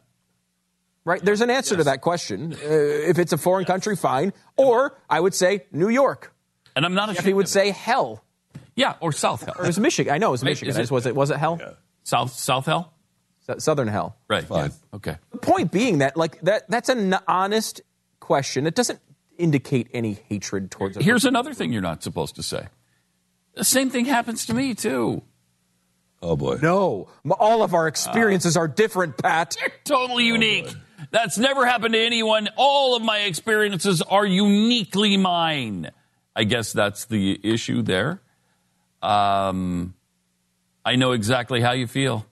Right? 1.04 1.24
There's 1.24 1.40
an 1.40 1.50
answer 1.50 1.74
yes. 1.74 1.80
to 1.80 1.84
that 1.84 2.00
question. 2.00 2.52
Uh, 2.52 2.58
if 2.60 3.18
it's 3.18 3.32
a 3.32 3.38
foreign 3.38 3.62
yes. 3.62 3.68
country, 3.68 3.96
fine. 3.96 4.32
Or 4.56 4.98
I 5.08 5.20
would 5.20 5.34
say 5.34 5.66
New 5.70 5.88
York. 5.88 6.32
And 6.74 6.84
I'm 6.84 6.94
not 6.94 7.10
ashamed. 7.10 7.26
He 7.26 7.32
would 7.32 7.48
say 7.48 7.70
hell. 7.70 8.24
Yeah, 8.74 8.94
or 9.00 9.12
South 9.12 9.42
Hell. 9.42 9.54
Or 9.58 9.64
it 9.64 9.68
was 9.68 9.78
Michigan. 9.78 10.12
I 10.12 10.18
know 10.18 10.28
it 10.28 10.32
was 10.32 10.44
Michigan. 10.44 10.78
It, 10.78 10.90
was 10.90 11.06
it 11.06 11.16
was 11.16 11.30
it 11.30 11.38
hell? 11.38 11.58
Yeah. 11.58 11.70
South 12.04 12.32
South 12.32 12.66
Hell. 12.66 12.92
S- 13.48 13.64
Southern 13.64 13.88
Hell. 13.88 14.16
Right. 14.28 14.44
Fine. 14.44 14.70
Yeah. 14.70 14.96
Okay. 14.96 15.16
The 15.30 15.38
point 15.38 15.72
being 15.72 15.98
that 15.98 16.16
like 16.16 16.40
that 16.42 16.68
that's 16.68 16.90
an 16.90 17.16
honest 17.26 17.80
question. 18.20 18.66
It 18.66 18.74
doesn't 18.74 19.00
indicate 19.38 19.88
any 19.94 20.18
hatred 20.28 20.70
towards. 20.70 20.98
Here's 20.98 21.24
another 21.24 21.54
thing 21.54 21.72
you're 21.72 21.82
not 21.82 22.02
supposed 22.02 22.36
to 22.36 22.42
say. 22.42 22.66
The 23.56 23.64
same 23.64 23.90
thing 23.90 24.04
happens 24.04 24.46
to 24.46 24.54
me 24.54 24.74
too. 24.74 25.22
Oh 26.22 26.36
boy. 26.36 26.58
No, 26.62 27.08
all 27.30 27.62
of 27.62 27.74
our 27.74 27.88
experiences 27.88 28.56
uh, 28.56 28.60
are 28.60 28.68
different, 28.68 29.16
Pat. 29.16 29.56
They're 29.58 29.72
totally 29.84 30.24
oh, 30.24 30.34
unique. 30.34 30.66
Oh 30.68 31.04
That's 31.10 31.38
never 31.38 31.66
happened 31.66 31.94
to 31.94 32.00
anyone. 32.00 32.48
All 32.56 32.96
of 32.96 33.02
my 33.02 33.20
experiences 33.20 34.02
are 34.02 34.24
uniquely 34.26 35.16
mine. 35.16 35.90
I 36.34 36.44
guess 36.44 36.72
that's 36.72 37.06
the 37.06 37.40
issue 37.42 37.82
there. 37.82 38.20
Um, 39.02 39.94
I 40.84 40.96
know 40.96 41.12
exactly 41.12 41.60
how 41.62 41.72
you 41.72 41.86
feel. 41.86 42.26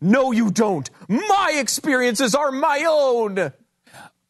No, 0.00 0.32
you 0.32 0.50
don't. 0.50 0.88
My 1.08 1.54
experiences 1.56 2.34
are 2.34 2.50
my 2.50 2.84
own. 2.88 3.52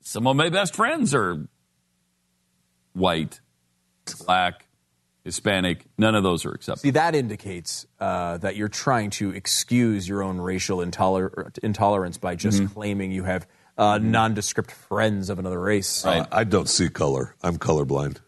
Some 0.01 0.27
of 0.27 0.37
my 0.37 0.49
best 0.49 0.75
friends 0.75 1.15
are 1.15 1.47
white, 2.93 3.41
black, 4.27 4.67
Hispanic. 5.25 5.85
None 5.99 6.15
of 6.15 6.23
those 6.23 6.45
are 6.45 6.53
acceptable. 6.53 6.83
See, 6.83 6.91
that 6.91 7.15
indicates 7.15 7.87
uh, 8.01 8.39
that 8.39 8.57
you're 8.57 8.69
trying 8.69 9.11
to 9.11 9.31
excuse 9.31 10.09
your 10.09 10.23
own 10.23 10.41
racial 10.41 10.79
intoler- 10.79 11.57
intolerance 11.59 12.19
by 12.19 12.35
just 12.35 12.59
mm-hmm. 12.59 12.73
claiming 12.73 13.13
you 13.13 13.25
have 13.25 13.47
uh, 13.79 13.99
nondescript 13.99 14.73
friends 14.73 15.31
of 15.31 15.39
another 15.39 15.61
race. 15.61 16.05
Right. 16.05 16.21
Uh, 16.21 16.27
I 16.31 16.45
don't 16.45 16.69
see 16.69 16.89
color. 16.89 17.35
I'm 17.43 17.59
colorblind. 17.59 18.19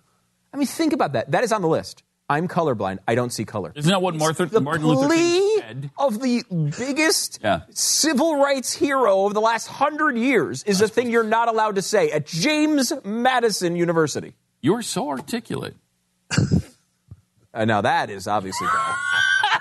I 0.52 0.56
mean, 0.56 0.66
think 0.66 0.92
about 0.92 1.12
that. 1.14 1.32
That 1.32 1.42
is 1.44 1.52
on 1.52 1.62
the 1.62 1.68
list. 1.68 2.02
I'm 2.28 2.48
colorblind. 2.48 2.98
I 3.06 3.16
don't 3.16 3.30
see 3.30 3.44
color. 3.44 3.72
Isn't 3.74 3.90
that 3.90 4.00
what 4.00 4.14
Martha, 4.14 4.46
the 4.46 4.60
Martin 4.60 4.86
Luther 4.86 5.12
King 5.12 5.58
said? 5.58 5.90
Of 5.98 6.22
the 6.22 6.42
biggest 6.78 7.40
yeah. 7.42 7.62
civil 7.70 8.36
rights 8.36 8.72
hero 8.72 9.26
of 9.26 9.34
the 9.34 9.42
last 9.42 9.66
hundred 9.66 10.16
years 10.16 10.62
is 10.62 10.78
the 10.78 10.88
thing 10.88 11.10
you're 11.10 11.22
not 11.22 11.48
allowed 11.48 11.74
to 11.74 11.82
say 11.82 12.10
at 12.10 12.24
James 12.24 12.92
Madison 13.04 13.76
University. 13.76 14.34
You're 14.62 14.80
so 14.80 15.10
articulate. 15.10 15.74
uh, 17.54 17.64
now 17.64 17.80
that 17.80 18.10
is 18.10 18.26
obviously 18.26 18.66
bad. 18.66 18.96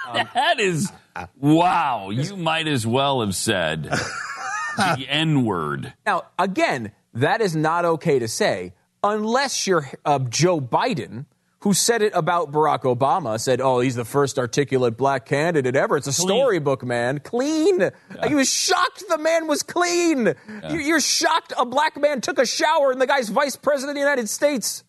Um, 0.05 0.27
that 0.33 0.59
is 0.59 0.91
wow. 1.39 2.09
You 2.09 2.35
might 2.35 2.67
as 2.67 2.85
well 2.85 3.21
have 3.21 3.35
said 3.35 3.83
the 3.83 5.05
N 5.09 5.45
word. 5.45 5.93
Now 6.05 6.25
again, 6.37 6.91
that 7.13 7.41
is 7.41 7.55
not 7.55 7.85
okay 7.85 8.19
to 8.19 8.27
say 8.27 8.73
unless 9.03 9.65
you're 9.65 9.89
uh, 10.05 10.19
Joe 10.19 10.59
Biden, 10.59 11.25
who 11.59 11.73
said 11.73 12.01
it 12.01 12.11
about 12.15 12.51
Barack 12.51 12.81
Obama, 12.81 13.39
said, 13.39 13.61
oh, 13.61 13.79
he's 13.79 13.95
the 13.95 14.05
first 14.05 14.37
articulate 14.37 14.97
black 14.97 15.25
candidate 15.25 15.75
ever. 15.75 15.97
It's 15.97 16.07
a 16.07 16.11
clean. 16.11 16.27
storybook, 16.27 16.83
man. 16.83 17.19
Clean. 17.19 17.79
Yeah. 17.79 18.27
He 18.27 18.35
was 18.35 18.49
shocked 18.53 19.03
the 19.07 19.17
man 19.17 19.47
was 19.47 19.63
clean. 19.63 20.33
Yeah. 20.47 20.73
You're 20.73 20.99
shocked 20.99 21.53
a 21.57 21.65
black 21.65 21.97
man 21.97 22.21
took 22.21 22.37
a 22.39 22.45
shower 22.45 22.91
and 22.91 22.99
the 23.01 23.07
guy's 23.07 23.29
vice 23.29 23.55
president 23.55 23.91
of 23.91 23.95
the 23.95 24.01
United 24.01 24.29
States. 24.29 24.83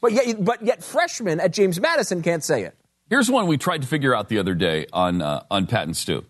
But 0.00 0.12
yet, 0.12 0.44
but 0.44 0.62
yet 0.62 0.84
freshmen 0.84 1.40
at 1.40 1.52
James 1.52 1.80
Madison 1.80 2.22
can't 2.22 2.44
say 2.44 2.62
it. 2.62 2.74
Here's 3.10 3.30
one 3.30 3.46
we 3.46 3.56
tried 3.56 3.82
to 3.82 3.88
figure 3.88 4.14
out 4.14 4.28
the 4.28 4.38
other 4.38 4.54
day 4.54 4.86
on, 4.92 5.22
uh, 5.22 5.42
on 5.50 5.66
Pat 5.66 5.84
and 5.84 5.96
Stu. 5.96 6.24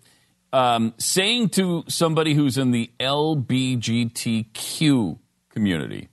Um, 0.52 0.94
saying 0.96 1.50
to 1.50 1.84
somebody 1.88 2.32
who's 2.34 2.56
in 2.56 2.70
the 2.70 2.90
LBGTQ 3.00 4.48
community, 5.50 6.08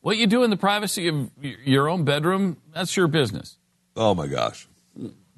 what 0.00 0.18
you 0.18 0.26
do 0.26 0.42
in 0.42 0.50
the 0.50 0.56
privacy 0.56 1.08
of 1.08 1.30
your 1.40 1.88
own 1.88 2.04
bedroom, 2.04 2.58
that's 2.74 2.96
your 2.96 3.06
business. 3.06 3.56
Oh 3.96 4.14
my 4.14 4.26
gosh. 4.26 4.68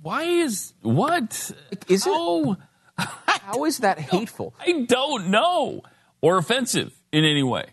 Why 0.00 0.22
is 0.24 0.72
what? 0.82 1.52
Is 1.88 2.06
it? 2.06 2.58
How 2.96 3.64
is 3.64 3.78
that 3.78 3.98
hateful? 3.98 4.54
I 4.60 4.84
don't 4.88 5.28
know. 5.28 5.82
Or 6.20 6.38
offensive 6.38 6.92
in 7.12 7.24
any 7.24 7.42
way. 7.42 7.66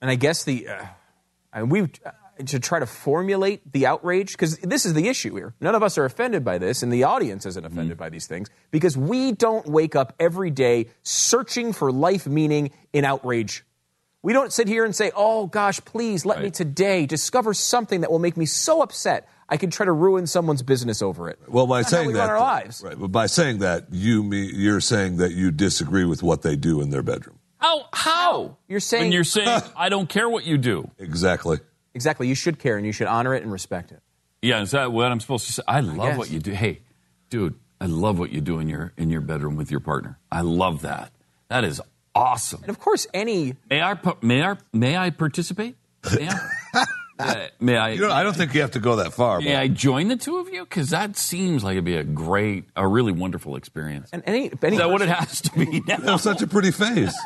And 0.00 0.10
I 0.10 0.14
guess 0.16 0.44
the 0.44 0.68
uh, 0.68 0.86
and 1.52 1.70
we 1.70 1.82
uh, 1.82 1.86
to 2.44 2.60
try 2.60 2.78
to 2.78 2.86
formulate 2.86 3.72
the 3.72 3.86
outrage 3.86 4.32
because 4.32 4.58
this 4.58 4.84
is 4.84 4.94
the 4.94 5.08
issue 5.08 5.34
here. 5.34 5.54
None 5.60 5.74
of 5.74 5.82
us 5.82 5.96
are 5.98 6.04
offended 6.04 6.44
by 6.44 6.58
this, 6.58 6.82
and 6.82 6.92
the 6.92 7.04
audience 7.04 7.46
isn't 7.46 7.62
mm-hmm. 7.62 7.72
offended 7.72 7.96
mm. 7.96 8.00
by 8.00 8.08
these 8.10 8.26
things 8.26 8.48
because 8.70 8.96
we 8.96 9.32
don't 9.32 9.66
wake 9.66 9.96
up 9.96 10.14
every 10.20 10.50
day 10.50 10.88
searching 11.02 11.72
for 11.72 11.90
life 11.90 12.26
meaning 12.26 12.70
in 12.92 13.04
outrage 13.04 13.64
we 14.26 14.32
don't 14.32 14.52
sit 14.52 14.66
here 14.66 14.84
and 14.84 14.92
say, 14.92 15.12
oh 15.14 15.46
gosh, 15.46 15.80
please 15.84 16.26
let 16.26 16.38
right. 16.38 16.46
me 16.46 16.50
today 16.50 17.06
discover 17.06 17.54
something 17.54 18.00
that 18.00 18.10
will 18.10 18.18
make 18.18 18.36
me 18.36 18.44
so 18.44 18.82
upset 18.82 19.28
I 19.48 19.56
can 19.56 19.70
try 19.70 19.86
to 19.86 19.92
ruin 19.92 20.26
someone's 20.26 20.64
business 20.64 21.00
over 21.00 21.30
it. 21.30 21.38
Well, 21.46 21.68
by 21.68 21.82
saying 21.82 22.08
we 22.08 22.14
that, 22.14 22.28
our 22.28 22.40
lives. 22.40 22.82
right? 22.82 22.98
But 22.98 23.12
by 23.12 23.26
saying 23.26 23.58
that, 23.58 23.84
you 23.92 24.24
me, 24.24 24.50
you're 24.52 24.80
saying 24.80 25.18
that 25.18 25.30
you 25.30 25.52
disagree 25.52 26.04
with 26.04 26.24
what 26.24 26.42
they 26.42 26.56
do 26.56 26.80
in 26.80 26.90
their 26.90 27.04
bedroom. 27.04 27.38
How? 27.58 27.84
How? 27.92 28.56
You're 28.66 28.80
saying 28.80 29.04
when 29.04 29.12
you're 29.12 29.22
saying 29.22 29.62
I 29.76 29.88
don't 29.88 30.08
care 30.08 30.28
what 30.28 30.44
you 30.44 30.58
do. 30.58 30.90
Exactly. 30.98 31.58
Exactly. 31.96 32.28
You 32.28 32.34
should 32.34 32.58
care 32.58 32.76
and 32.76 32.84
you 32.84 32.92
should 32.92 33.08
honor 33.08 33.34
it 33.34 33.42
and 33.42 33.50
respect 33.50 33.90
it. 33.90 34.00
Yeah, 34.42 34.60
is 34.60 34.72
that 34.72 34.92
what 34.92 35.10
I'm 35.10 35.18
supposed 35.18 35.46
to 35.46 35.52
say? 35.52 35.62
I 35.66 35.80
love 35.80 36.14
I 36.14 36.16
what 36.16 36.30
you 36.30 36.38
do. 36.38 36.52
Hey, 36.52 36.82
dude, 37.30 37.54
I 37.80 37.86
love 37.86 38.18
what 38.18 38.30
you 38.30 38.42
do 38.42 38.58
in 38.58 38.68
your 38.68 38.92
in 38.98 39.10
your 39.10 39.22
bedroom 39.22 39.56
with 39.56 39.70
your 39.70 39.80
partner. 39.80 40.18
I 40.30 40.42
love 40.42 40.82
that. 40.82 41.10
That 41.48 41.64
is 41.64 41.80
awesome. 42.14 42.60
And 42.60 42.70
of 42.70 42.78
course, 42.78 43.06
any 43.14 43.54
may 43.70 43.80
I 43.80 43.96
may 44.20 44.42
I 44.44 44.56
may 44.74 44.96
I 44.96 45.08
participate? 45.10 45.76
May 46.14 46.28
I? 46.28 46.84
uh, 47.18 47.46
may 47.60 47.76
I? 47.78 47.88
You 47.90 48.02
know, 48.02 48.12
I 48.12 48.22
don't 48.22 48.36
think 48.36 48.54
you 48.54 48.60
have 48.60 48.72
to 48.72 48.78
go 48.78 48.96
that 48.96 49.14
far. 49.14 49.40
May 49.40 49.54
but. 49.54 49.60
I 49.60 49.68
join 49.68 50.08
the 50.08 50.16
two 50.16 50.36
of 50.36 50.50
you? 50.50 50.64
Because 50.64 50.90
that 50.90 51.16
seems 51.16 51.64
like 51.64 51.72
it'd 51.72 51.84
be 51.84 51.96
a 51.96 52.04
great, 52.04 52.64
a 52.76 52.86
really 52.86 53.12
wonderful 53.12 53.56
experience. 53.56 54.10
And 54.12 54.22
any, 54.26 54.52
any 54.62 54.76
is 54.76 54.78
that 54.78 54.90
what 54.90 55.00
it 55.00 55.08
has 55.08 55.40
to 55.40 55.52
be 55.52 55.80
now? 55.88 55.96
That's 55.96 56.22
such 56.22 56.42
a 56.42 56.46
pretty 56.46 56.72
face. 56.72 57.16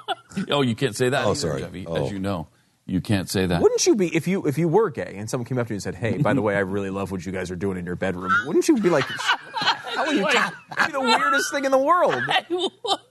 oh, 0.50 0.62
you 0.62 0.76
can't 0.76 0.94
say 0.94 1.08
that. 1.08 1.24
Oh, 1.24 1.30
either, 1.30 1.34
sorry. 1.40 1.60
Jeffy, 1.62 1.86
oh. 1.86 2.04
As 2.04 2.12
you 2.12 2.20
know. 2.20 2.48
You 2.90 3.00
can't 3.00 3.30
say 3.30 3.46
that. 3.46 3.62
Wouldn't 3.62 3.86
you 3.86 3.94
be 3.94 4.14
if 4.14 4.26
you 4.26 4.46
if 4.46 4.58
you 4.58 4.66
were 4.66 4.90
gay 4.90 5.14
and 5.16 5.30
someone 5.30 5.46
came 5.46 5.58
up 5.58 5.68
to 5.68 5.72
you 5.72 5.76
and 5.76 5.82
said, 5.82 5.94
"Hey, 5.94 6.18
by 6.18 6.34
the 6.34 6.42
way, 6.42 6.56
I 6.56 6.60
really 6.60 6.90
love 6.90 7.12
what 7.12 7.24
you 7.24 7.30
guys 7.30 7.48
are 7.50 7.56
doing 7.56 7.78
in 7.78 7.86
your 7.86 7.94
bedroom"? 7.94 8.32
Wouldn't 8.46 8.66
you 8.66 8.78
be 8.78 8.90
like, 8.90 9.04
"How 9.04 10.06
are 10.06 10.12
you? 10.12 10.26
Be 10.26 10.92
the 10.92 11.00
weirdest 11.00 11.52
thing 11.52 11.64
in 11.64 11.70
the 11.70 11.78
world. 11.78 12.20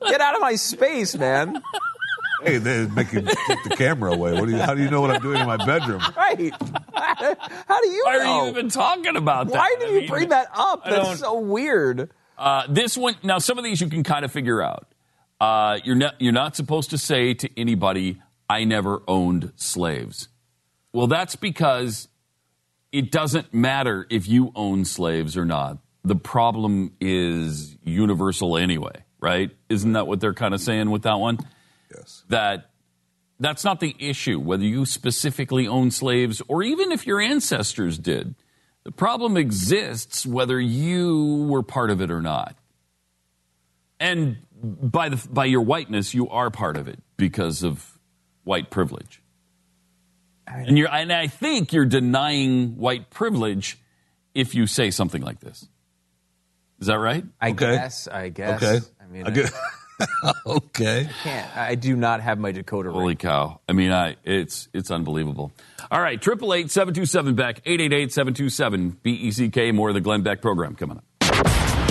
Get 0.09 0.19
out 0.19 0.35
of 0.35 0.41
my 0.41 0.55
space, 0.55 1.15
man." 1.15 1.61
Hey, 2.43 2.57
they 2.57 2.87
make 2.87 3.11
you 3.13 3.21
take 3.21 3.63
the 3.63 3.75
camera 3.77 4.13
away. 4.13 4.33
What 4.33 4.45
do 4.45 4.51
you? 4.51 4.57
How 4.57 4.73
do 4.73 4.83
you 4.83 4.89
know 4.89 4.99
what 4.99 5.11
I'm 5.11 5.21
doing 5.21 5.39
in 5.39 5.47
my 5.47 5.57
bedroom? 5.57 6.01
Right. 6.15 6.53
How 6.93 7.81
do 7.81 7.89
you? 7.89 8.03
Why 8.05 8.17
know? 8.17 8.39
are 8.39 8.45
you 8.45 8.49
even 8.51 8.69
talking 8.69 9.15
about 9.15 9.47
that? 9.47 9.57
Why 9.57 9.75
do 9.79 9.85
you 9.85 9.97
I 9.97 9.99
mean, 10.01 10.09
bring 10.09 10.29
that 10.29 10.47
up? 10.53 10.83
That's 10.83 11.19
so 11.19 11.39
weird. 11.39 12.11
Uh, 12.37 12.63
this 12.69 12.97
one 12.97 13.15
now, 13.23 13.39
some 13.39 13.57
of 13.57 13.63
these 13.63 13.79
you 13.79 13.87
can 13.87 14.03
kind 14.03 14.25
of 14.25 14.31
figure 14.31 14.61
out. 14.61 14.87
Uh, 15.39 15.79
you're 15.85 15.95
not 15.95 16.15
you're 16.19 16.33
not 16.33 16.55
supposed 16.55 16.89
to 16.89 16.97
say 16.97 17.33
to 17.33 17.49
anybody, 17.57 18.21
"I 18.49 18.63
never 18.63 19.03
owned 19.07 19.53
slaves." 19.55 20.27
Well, 20.91 21.07
that's 21.07 21.35
because 21.35 22.07
it 22.91 23.11
doesn't 23.11 23.53
matter 23.53 24.07
if 24.09 24.27
you 24.27 24.51
own 24.55 24.85
slaves 24.85 25.37
or 25.37 25.45
not. 25.45 25.77
The 26.03 26.15
problem 26.15 26.93
is 26.99 27.77
universal 27.83 28.57
anyway, 28.57 29.03
right? 29.19 29.51
Isn't 29.69 29.93
that 29.93 30.07
what 30.07 30.19
they're 30.19 30.33
kind 30.33 30.53
of 30.53 30.61
saying 30.61 30.89
with 30.89 31.03
that 31.03 31.19
one? 31.19 31.37
Yes. 31.95 32.23
That 32.29 32.71
that's 33.39 33.63
not 33.63 33.79
the 33.79 33.95
issue, 33.99 34.39
whether 34.39 34.63
you 34.63 34.85
specifically 34.85 35.67
own 35.67 35.91
slaves 35.91 36.41
or 36.47 36.63
even 36.63 36.91
if 36.91 37.05
your 37.05 37.21
ancestors 37.21 37.97
did. 37.97 38.35
The 38.83 38.91
problem 38.91 39.37
exists 39.37 40.25
whether 40.25 40.59
you 40.59 41.45
were 41.49 41.63
part 41.63 41.89
of 41.89 42.01
it 42.01 42.09
or 42.09 42.21
not. 42.21 42.55
And 43.99 44.37
by 44.61 45.09
the 45.09 45.27
by 45.29 45.45
your 45.45 45.61
whiteness, 45.61 46.13
you 46.13 46.27
are 46.29 46.49
part 46.49 46.77
of 46.77 46.87
it 46.87 46.99
because 47.17 47.63
of 47.63 47.98
white 48.43 48.69
privilege. 48.69 49.21
And 50.47 50.77
you're 50.77 50.89
and 50.91 51.13
I 51.13 51.27
think 51.27 51.73
you're 51.73 51.85
denying 51.85 52.77
white 52.77 53.09
privilege 53.11 53.77
if 54.33 54.55
you 54.55 54.65
say 54.67 54.89
something 54.91 55.21
like 55.21 55.39
this. 55.39 55.67
Is 56.79 56.87
that 56.87 56.97
right? 56.97 57.23
I 57.39 57.51
guess. 57.51 58.07
I 58.07 58.29
guess. 58.29 58.63
Okay. 58.63 58.85
I 59.01 59.05
mean, 59.11 59.27
I 59.27 59.31
get- 59.31 59.51
okay. 60.45 61.01
I 61.01 61.23
can't. 61.23 61.57
I 61.57 61.75
do 61.75 61.95
not 61.95 62.21
have 62.21 62.39
my 62.39 62.51
decoder. 62.53 62.91
Holy 62.91 63.15
cow! 63.15 63.59
I 63.67 63.73
mean, 63.73 63.91
I 63.91 64.15
it's 64.23 64.69
it's 64.73 64.89
unbelievable. 64.91 65.51
All 65.91 66.01
right, 66.01 66.19
triple 66.21 66.53
eight 66.53 66.71
seven 66.71 66.93
two 66.93 67.05
seven 67.05 67.35
Beck 67.35 67.61
eight 67.65 67.81
eight 67.81 67.93
eight 67.93 68.13
seven 68.13 68.33
two 68.33 68.49
seven 68.49 68.97
B 69.03 69.11
E 69.11 69.31
C 69.31 69.49
K. 69.49 69.71
More 69.71 69.89
of 69.89 69.95
the 69.95 70.01
Glenn 70.01 70.21
Beck 70.23 70.41
program 70.41 70.75
coming 70.75 70.97
up. 70.97 71.05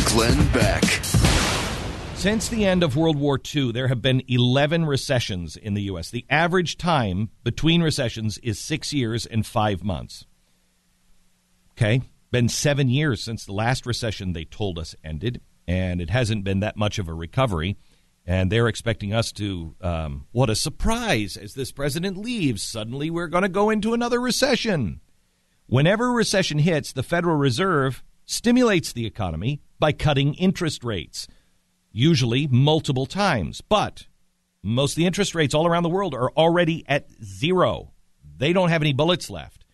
Glenn 0.07 0.49
Beck. 0.53 0.82
Since 2.19 2.49
the 2.49 2.64
end 2.64 2.83
of 2.83 2.97
World 2.97 3.16
War 3.16 3.39
II, 3.55 3.71
there 3.71 3.87
have 3.87 4.03
been 4.03 4.25
11 4.27 4.87
recessions 4.87 5.57
in 5.57 5.75
the 5.75 5.83
U.S. 5.83 6.11
The 6.11 6.27
average 6.29 6.77
time 6.77 7.31
between 7.45 7.81
recessions 7.81 8.39
is 8.39 8.59
six 8.59 8.93
years 8.93 9.25
and 9.25 9.47
five 9.47 9.85
months. 9.85 10.27
Okay? 11.75 12.03
Been 12.33 12.49
seven 12.49 12.89
years 12.89 13.23
since 13.23 13.45
the 13.45 13.53
last 13.53 13.87
recession 13.87 14.33
they 14.33 14.45
told 14.45 14.81
us 14.81 14.97
ended, 15.05 15.41
and 15.69 16.01
it 16.01 16.11
hasn't 16.11 16.43
been 16.43 16.59
that 16.59 16.77
much 16.77 16.99
of 16.99 17.07
a 17.07 17.14
recovery. 17.14 17.77
And 18.27 18.51
they're 18.51 18.66
expecting 18.66 19.14
us 19.14 19.31
to, 19.35 19.77
um, 19.81 20.27
what 20.33 20.51
a 20.51 20.57
surprise, 20.57 21.37
as 21.37 21.55
this 21.55 21.71
president 21.71 22.16
leaves, 22.16 22.64
suddenly 22.64 23.11
we're 23.11 23.29
going 23.29 23.43
to 23.43 23.49
go 23.49 23.71
into 23.71 23.95
another 23.95 24.21
recession. 24.21 25.01
Whenever 25.69 26.11
recession 26.11 26.59
hits, 26.59 26.91
the 26.93 27.05
Federal 27.05 27.37
Reserve 27.37 28.03
stimulates 28.27 28.93
the 28.93 29.07
economy 29.07 29.62
by 29.79 29.93
cutting 29.93 30.35
interest 30.35 30.83
rates, 30.83 31.29
usually 31.93 32.47
multiple 32.47 33.07
times. 33.07 33.61
But 33.61 34.07
most 34.62 34.93
of 34.93 34.97
the 34.97 35.07
interest 35.07 35.34
rates 35.34 35.55
all 35.55 35.66
around 35.66 35.82
the 35.82 35.89
world 35.89 36.14
are 36.14 36.30
already 36.32 36.84
at 36.89 37.09
zero. 37.22 37.93
They 38.36 38.53
don't 38.53 38.70
have 38.70 38.82
any 38.82 38.93
bullets 38.93 39.30
left. 39.30 39.64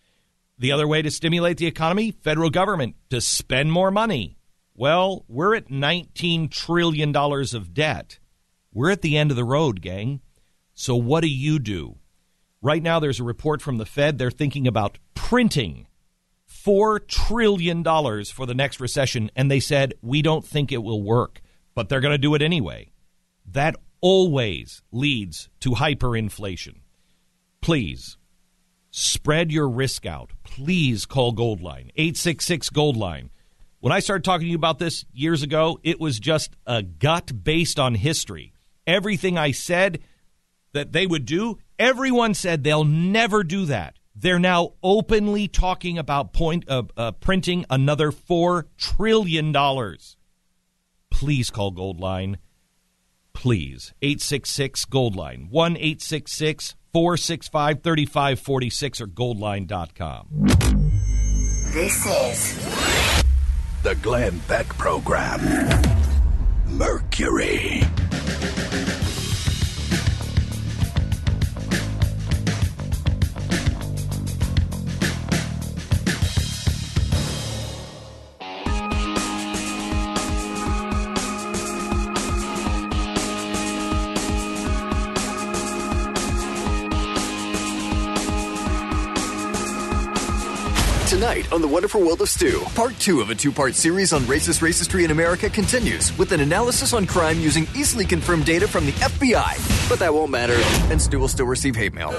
The 0.58 0.72
other 0.72 0.86
way 0.86 1.02
to 1.02 1.10
stimulate 1.10 1.56
the 1.56 1.66
economy, 1.66 2.12
federal 2.12 2.50
government 2.50 2.96
to 3.10 3.20
spend 3.20 3.72
more 3.72 3.90
money. 3.90 4.38
Well, 4.74 5.24
we're 5.28 5.54
at 5.54 5.68
$19 5.68 6.50
trillion 6.50 7.14
of 7.14 7.74
debt. 7.74 8.18
We're 8.72 8.90
at 8.90 9.02
the 9.02 9.16
end 9.16 9.30
of 9.30 9.36
the 9.36 9.44
road, 9.44 9.80
gang. 9.80 10.20
So 10.74 10.96
what 10.96 11.22
do 11.22 11.28
you 11.28 11.58
do? 11.58 11.96
Right 12.60 12.82
now, 12.82 12.98
there's 12.98 13.20
a 13.20 13.24
report 13.24 13.62
from 13.62 13.78
the 13.78 13.86
Fed. 13.86 14.18
They're 14.18 14.30
thinking 14.30 14.66
about 14.66 14.98
printing 15.14 15.86
$4 16.50 17.06
trillion 17.06 17.84
for 17.84 18.46
the 18.46 18.54
next 18.54 18.80
recession, 18.80 19.30
and 19.36 19.50
they 19.50 19.60
said, 19.60 19.94
we 20.02 20.22
don't 20.22 20.44
think 20.44 20.72
it 20.72 20.82
will 20.82 21.02
work, 21.02 21.40
but 21.74 21.88
they're 21.88 22.00
going 22.00 22.12
to 22.12 22.18
do 22.18 22.34
it 22.34 22.42
anyway. 22.42 22.90
That 23.52 23.76
always 24.00 24.82
leads 24.92 25.48
to 25.60 25.70
hyperinflation. 25.70 26.76
Please 27.60 28.16
spread 28.90 29.50
your 29.50 29.68
risk 29.68 30.06
out. 30.06 30.30
Please 30.44 31.06
call 31.06 31.34
Goldline, 31.34 31.90
866 31.96 32.70
Goldline. 32.70 33.30
When 33.80 33.92
I 33.92 34.00
started 34.00 34.24
talking 34.24 34.46
to 34.46 34.50
you 34.50 34.56
about 34.56 34.78
this 34.78 35.04
years 35.12 35.42
ago, 35.42 35.78
it 35.82 36.00
was 36.00 36.18
just 36.18 36.56
a 36.66 36.82
gut 36.82 37.44
based 37.44 37.78
on 37.78 37.94
history. 37.94 38.52
Everything 38.86 39.36
I 39.36 39.50
said 39.50 40.00
that 40.72 40.92
they 40.92 41.06
would 41.06 41.24
do, 41.24 41.58
everyone 41.78 42.34
said 42.34 42.62
they'll 42.62 42.84
never 42.84 43.42
do 43.42 43.66
that. 43.66 43.96
They're 44.14 44.38
now 44.38 44.74
openly 44.82 45.48
talking 45.48 45.98
about 45.98 46.32
point 46.32 46.68
uh, 46.68 46.84
uh, 46.96 47.12
printing 47.12 47.64
another 47.68 48.12
four 48.12 48.66
trillion 48.76 49.50
dollars. 49.52 50.16
Please 51.14 51.48
call 51.48 51.72
Goldline. 51.72 52.38
Please, 53.34 53.94
866 54.02 54.84
Goldline, 54.86 55.48
1 55.48 55.76
866 55.76 56.74
465 56.92 57.82
3546 57.84 59.00
or 59.00 59.06
goldline.com. 59.06 60.26
This 61.72 62.04
is 62.04 63.24
the 63.84 63.94
Glenn 64.02 64.40
Beck 64.48 64.66
Program. 64.76 65.40
Mercury. 66.66 67.82
Tonight 91.14 91.52
on 91.52 91.62
The 91.62 91.68
Wonderful 91.68 92.00
World 92.00 92.22
of 92.22 92.28
Stu, 92.28 92.58
part 92.74 92.98
two 92.98 93.20
of 93.20 93.30
a 93.30 93.36
two 93.36 93.52
part 93.52 93.76
series 93.76 94.12
on 94.12 94.22
racist 94.22 94.58
racistry 94.62 95.04
in 95.04 95.12
America 95.12 95.48
continues 95.48 96.10
with 96.18 96.32
an 96.32 96.40
analysis 96.40 96.92
on 96.92 97.06
crime 97.06 97.38
using 97.38 97.68
easily 97.72 98.04
confirmed 98.04 98.44
data 98.44 98.66
from 98.66 98.84
the 98.84 98.90
FBI. 98.94 99.88
But 99.88 100.00
that 100.00 100.12
won't 100.12 100.32
matter, 100.32 100.56
and 100.90 101.00
Stu 101.00 101.20
will 101.20 101.28
still 101.28 101.46
receive 101.46 101.76
hate 101.76 101.94
mail. 101.94 102.10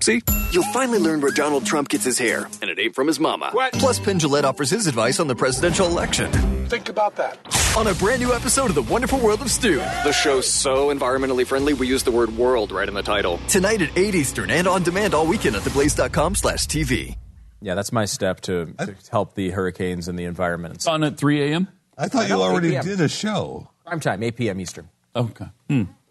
See? 0.00 0.22
You'll 0.50 0.64
finally 0.72 0.98
learn 0.98 1.20
where 1.20 1.30
Donald 1.30 1.64
Trump 1.64 1.88
gets 1.88 2.02
his 2.02 2.18
hair, 2.18 2.48
and 2.60 2.68
it 2.68 2.80
ain't 2.80 2.96
from 2.96 3.06
his 3.06 3.20
mama. 3.20 3.50
What? 3.52 3.74
Plus, 3.74 4.00
Penn 4.00 4.18
Jillette 4.18 4.42
offers 4.42 4.70
his 4.70 4.88
advice 4.88 5.20
on 5.20 5.28
the 5.28 5.36
presidential 5.36 5.86
election. 5.86 6.32
Think 6.66 6.88
about 6.88 7.14
that. 7.14 7.38
On 7.76 7.86
a 7.86 7.94
brand 7.94 8.20
new 8.20 8.32
episode 8.32 8.70
of 8.70 8.74
The 8.74 8.82
Wonderful 8.82 9.20
World 9.20 9.40
of 9.42 9.52
Stu. 9.52 9.76
The 9.76 10.10
show's 10.10 10.48
so 10.48 10.92
environmentally 10.92 11.46
friendly, 11.46 11.74
we 11.74 11.86
use 11.86 12.02
the 12.02 12.10
word 12.10 12.36
world 12.36 12.72
right 12.72 12.88
in 12.88 12.94
the 12.94 13.04
title. 13.04 13.38
Tonight 13.46 13.82
at 13.82 13.96
8 13.96 14.16
Eastern 14.16 14.50
and 14.50 14.66
on 14.66 14.82
demand 14.82 15.14
all 15.14 15.28
weekend 15.28 15.54
at 15.54 15.62
theblaze.com 15.62 16.34
slash 16.34 16.66
TV. 16.66 17.16
Yeah, 17.62 17.74
that's 17.74 17.92
my 17.92 18.04
step 18.04 18.40
to, 18.42 18.74
to 18.78 18.94
help 19.10 19.34
the 19.34 19.50
hurricanes 19.50 20.08
and 20.08 20.18
the 20.18 20.24
environment. 20.24 20.74
It's 20.74 20.86
on 20.86 21.04
at 21.04 21.16
3 21.16 21.52
a.m.? 21.52 21.68
I 21.96 22.08
thought 22.08 22.28
you 22.28 22.34
already 22.34 22.70
p.m. 22.70 22.84
did 22.84 23.00
a 23.00 23.08
show. 23.08 23.68
Prime 23.86 24.00
time, 24.00 24.22
8 24.22 24.36
p.m. 24.36 24.60
Eastern. 24.60 24.88
Okay. 25.14 25.46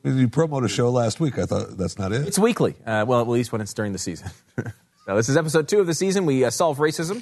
You 0.04 0.28
promoted 0.30 0.70
a 0.70 0.74
show 0.74 0.90
last 0.90 1.20
week. 1.20 1.38
I 1.38 1.46
thought 1.46 1.78
that's 1.78 2.00
not 2.00 2.12
it. 2.12 2.28
It's 2.28 2.40
weekly. 2.40 2.76
Uh, 2.86 3.06
well, 3.08 3.22
at 3.22 3.28
least 3.28 3.52
when 3.52 3.62
it's 3.62 3.74
during 3.74 3.92
the 3.92 4.00
season. 4.00 4.30
so 5.06 5.16
this 5.16 5.30
is 5.30 5.38
episode 5.38 5.68
two 5.68 5.80
of 5.80 5.88
the 5.88 5.94
season. 5.94 6.26
We 6.26 6.44
uh, 6.44 6.50
solve 6.50 6.80
racism, 6.80 7.22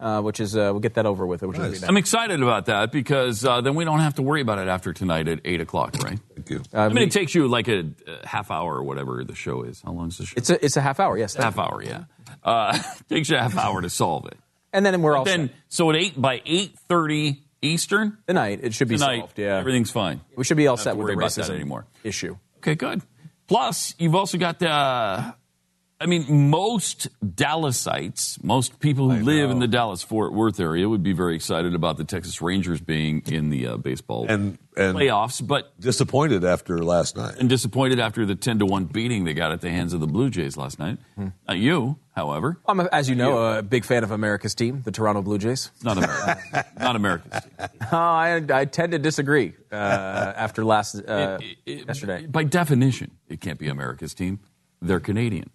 uh, 0.00 0.22
which 0.22 0.40
is 0.40 0.56
uh, 0.56 0.70
we'll 0.72 0.80
get 0.80 0.94
that 0.94 1.06
over 1.06 1.24
with. 1.26 1.42
Which 1.42 1.56
will 1.56 1.70
be. 1.70 1.78
I'm 1.86 1.96
excited 1.96 2.42
about 2.42 2.66
that 2.66 2.90
because 2.90 3.44
uh, 3.44 3.60
then 3.60 3.76
we 3.76 3.84
don't 3.84 4.00
have 4.00 4.14
to 4.16 4.22
worry 4.22 4.40
about 4.40 4.58
it 4.58 4.66
after 4.66 4.92
tonight 4.92 5.28
at 5.28 5.40
8 5.44 5.60
o'clock, 5.60 5.94
right? 6.02 6.18
Thank 6.34 6.50
you. 6.50 6.62
I 6.72 6.88
mean, 6.88 7.04
it 7.04 7.12
takes 7.12 7.34
you 7.34 7.46
like 7.46 7.68
a, 7.68 7.84
a 8.06 8.26
half 8.26 8.50
hour 8.50 8.74
or 8.74 8.82
whatever 8.82 9.22
the 9.22 9.34
show 9.36 9.62
is. 9.62 9.82
How 9.82 9.92
long 9.92 10.08
is 10.08 10.18
the 10.18 10.26
show? 10.26 10.34
It's 10.36 10.50
a 10.50 10.64
it's 10.64 10.76
a 10.76 10.80
half 10.80 10.98
hour. 10.98 11.16
Yes, 11.16 11.34
half 11.34 11.58
hour. 11.58 11.80
Yeah, 11.82 12.04
uh, 12.46 12.78
takes 13.10 13.28
you 13.28 13.36
a 13.36 13.40
half 13.40 13.58
hour 13.58 13.82
to 13.82 13.90
solve 13.90 14.24
it. 14.26 14.38
And 14.72 14.86
then 14.86 15.02
we're 15.02 15.12
But 15.12 15.18
all 15.18 15.24
then 15.24 15.50
so 15.68 15.90
at 15.90 15.96
eight 15.96 16.20
by 16.20 16.40
eight 16.46 16.78
thirty 16.88 17.42
Eastern 17.62 18.18
tonight. 18.26 18.60
It 18.62 18.72
should 18.74 18.88
be 18.88 18.96
tonight, 18.96 19.18
solved. 19.20 19.38
Yeah, 19.38 19.58
everything's 19.58 19.90
fine. 19.90 20.20
We 20.36 20.44
should 20.44 20.56
be 20.56 20.66
all 20.66 20.76
Don't 20.76 20.78
have 20.78 20.84
set 20.84 20.90
to 20.92 20.96
with 20.98 21.06
the 21.08 21.12
about 21.14 21.30
that 21.32 21.40
racism 21.46 21.54
anymore. 21.54 21.86
issue. 22.04 22.36
Okay, 22.58 22.74
good. 22.74 23.02
Plus, 23.48 23.94
you've 23.98 24.14
also 24.14 24.38
got 24.38 24.58
the. 24.58 24.68
Uh, 24.70 25.32
I 25.98 26.04
mean, 26.04 26.50
most 26.50 27.08
Dallasites, 27.24 28.42
most 28.44 28.80
people 28.80 29.10
who 29.10 29.24
live 29.24 29.50
in 29.50 29.60
the 29.60 29.66
Dallas 29.66 30.02
Fort 30.02 30.34
Worth 30.34 30.60
area, 30.60 30.86
would 30.86 31.02
be 31.02 31.14
very 31.14 31.34
excited 31.34 31.74
about 31.74 31.96
the 31.96 32.04
Texas 32.04 32.42
Rangers 32.42 32.82
being 32.82 33.22
in 33.26 33.48
the 33.48 33.66
uh, 33.68 33.76
baseball 33.78 34.26
and, 34.28 34.58
and 34.76 34.94
playoffs, 34.98 35.44
but 35.46 35.78
disappointed 35.80 36.44
after 36.44 36.84
last 36.84 37.16
night. 37.16 37.36
and 37.38 37.48
disappointed 37.48 37.98
after 37.98 38.26
the 38.26 38.34
ten 38.34 38.58
to 38.58 38.66
one 38.66 38.84
beating 38.84 39.24
they 39.24 39.32
got 39.32 39.52
at 39.52 39.62
the 39.62 39.70
hands 39.70 39.94
of 39.94 40.00
the 40.00 40.06
Blue 40.06 40.28
Jays 40.28 40.58
last 40.58 40.78
night. 40.78 40.98
Not 41.48 41.56
you, 41.58 41.96
however. 42.16 42.58
I'm, 42.66 42.80
a, 42.80 42.88
as 42.90 43.08
you 43.08 43.14
know, 43.14 43.58
a 43.58 43.62
big 43.62 43.84
fan 43.84 44.02
of 44.02 44.10
America's 44.10 44.54
team, 44.54 44.82
the 44.82 44.90
Toronto 44.90 45.22
Blue 45.22 45.38
Jays. 45.38 45.70
Not 45.84 45.98
America. 45.98 46.66
not 46.80 46.96
America's 46.96 47.42
team. 47.42 47.52
Oh, 47.92 47.96
I, 47.96 48.42
I 48.52 48.64
tend 48.64 48.92
to 48.92 48.98
disagree 48.98 49.54
uh, 49.70 49.74
after 49.76 50.64
last 50.64 50.96
uh, 50.96 51.38
yesterday. 51.64 52.26
By 52.26 52.42
definition, 52.42 53.12
it 53.28 53.40
can't 53.40 53.60
be 53.60 53.68
America's 53.68 54.12
team. 54.12 54.40
They're 54.82 54.98
Canadian. 54.98 55.50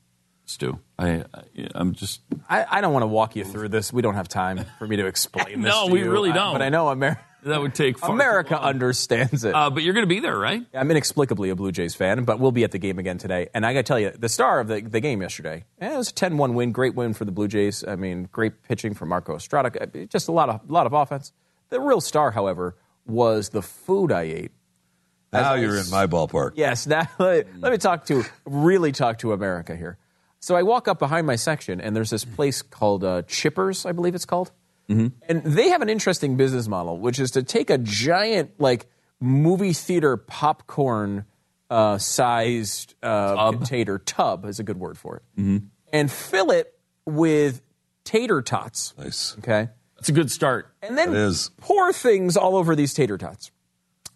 Stu, 0.46 0.80
I, 0.98 1.24
I 1.34 1.44
I'm 1.76 1.94
just 1.94 2.22
I, 2.50 2.66
I 2.70 2.82
don't 2.82 2.92
want 2.94 3.04
to 3.04 3.08
walk 3.08 3.36
you 3.36 3.44
through 3.46 3.70
this. 3.70 3.92
We 3.94 4.02
don't 4.02 4.16
have 4.16 4.28
time 4.28 4.66
for 4.80 4.88
me 4.88 4.96
to 4.98 5.06
explain 5.06 5.62
this. 5.62 5.74
No, 5.74 5.88
to 5.88 5.94
we 5.94 6.00
you. 6.02 6.12
really 6.12 6.32
don't. 6.32 6.54
but 6.54 6.62
I 6.62 6.70
know 6.70 6.90
America. 6.90 7.22
That 7.44 7.62
would 7.62 7.74
take 7.74 7.98
far 7.98 8.10
too 8.10 8.14
America 8.14 8.56
long. 8.56 8.64
understands 8.64 9.44
it. 9.44 9.54
Uh, 9.54 9.70
but 9.70 9.84
you're 9.84 9.94
going 9.94 10.06
to 10.06 10.14
be 10.14 10.20
there, 10.20 10.38
right? 10.38 10.66
I'm 10.74 10.92
inexplicably 10.92 11.50
a 11.50 11.56
Blue 11.56 11.72
Jays 11.72 11.96
fan, 11.96 12.24
but 12.24 12.40
we'll 12.40 12.52
be 12.52 12.64
at 12.64 12.72
the 12.72 12.78
game 12.78 13.00
again 13.00 13.18
today. 13.18 13.50
And 13.54 13.66
I 13.66 13.74
got 13.74 13.80
to 13.80 13.84
tell 13.84 14.00
you, 14.00 14.12
the 14.12 14.30
star 14.30 14.60
of 14.60 14.68
the, 14.68 14.82
the 14.82 15.00
game 15.00 15.22
yesterday, 15.22 15.66
eh, 15.80 15.94
it 15.94 15.98
was 15.98 16.10
a 16.10 16.14
10-1 16.14 16.54
win, 16.54 16.72
great 16.72 16.96
win 16.96 17.14
for 17.14 17.26
the 17.26 17.32
Blue 17.32 17.48
Jays. 17.48 17.84
I 17.88 17.96
mean, 17.96 18.30
great 18.32 18.64
pitching 18.64 18.94
from 18.94 19.10
Marco 19.10 19.36
Estrada, 19.36 19.72
uh, 19.82 20.06
just 20.06 20.28
a 20.28 20.32
lot 20.32 20.50
of 20.50 20.70
lot 20.70 20.86
of 20.86 20.94
offense. 20.94 21.34
The 21.70 21.80
real 21.80 22.02
star, 22.02 22.32
however, 22.32 22.76
was 23.06 23.50
the 23.50 23.62
food 23.62 24.12
I 24.12 24.24
ate. 24.24 24.52
As 25.34 25.44
Now 25.44 25.54
I 25.54 25.58
you're 25.58 25.78
in 25.78 25.90
my 25.90 26.08
ballpark. 26.08 26.54
Yes. 26.56 26.86
Now 26.86 27.08
let, 27.20 27.48
let 27.60 27.72
me 27.72 27.78
talk 27.78 28.06
to 28.08 28.24
really 28.46 28.92
talk 28.92 29.20
to 29.20 29.32
America 29.32 29.76
here. 29.76 29.98
So 30.42 30.56
I 30.56 30.64
walk 30.64 30.88
up 30.88 30.98
behind 30.98 31.28
my 31.28 31.36
section, 31.36 31.80
and 31.80 31.96
there's 31.96 32.10
this 32.10 32.26
place 32.26 32.64
called 32.64 33.04
uh, 33.04 33.22
Chippers, 33.24 33.86
I 33.86 33.92
believe 33.92 34.16
it's 34.16 34.26
called, 34.26 34.52
and 35.30 35.44
they 35.44 35.70
have 35.70 35.82
an 35.82 35.90
interesting 35.90 36.38
business 36.38 36.68
model, 36.68 36.98
which 36.98 37.20
is 37.20 37.32
to 37.32 37.44
take 37.44 37.70
a 37.70 37.78
giant 37.78 38.52
like 38.60 38.88
movie 39.20 39.74
theater 39.74 40.18
popcorn 40.18 41.26
uh, 41.70 41.98
sized 41.98 42.96
uh, 43.02 43.54
tater 43.66 43.98
tub 44.00 44.46
is 44.46 44.60
a 44.60 44.64
good 44.64 44.78
word 44.78 44.98
for 44.98 45.18
it, 45.18 45.24
Mhm. 45.42 45.68
and 45.94 46.12
fill 46.12 46.52
it 46.52 46.74
with 47.06 47.62
tater 48.04 48.42
tots. 48.42 48.94
Nice. 48.98 49.36
Okay. 49.40 49.70
That's 49.96 50.10
a 50.10 50.12
good 50.12 50.30
start. 50.32 50.74
And 50.82 50.98
then 50.98 51.10
It 51.10 51.16
is. 51.18 51.52
pour 51.62 51.94
things 51.94 52.36
all 52.36 52.56
over 52.58 52.76
these 52.76 52.94
tater 52.94 53.18
tots. 53.18 53.52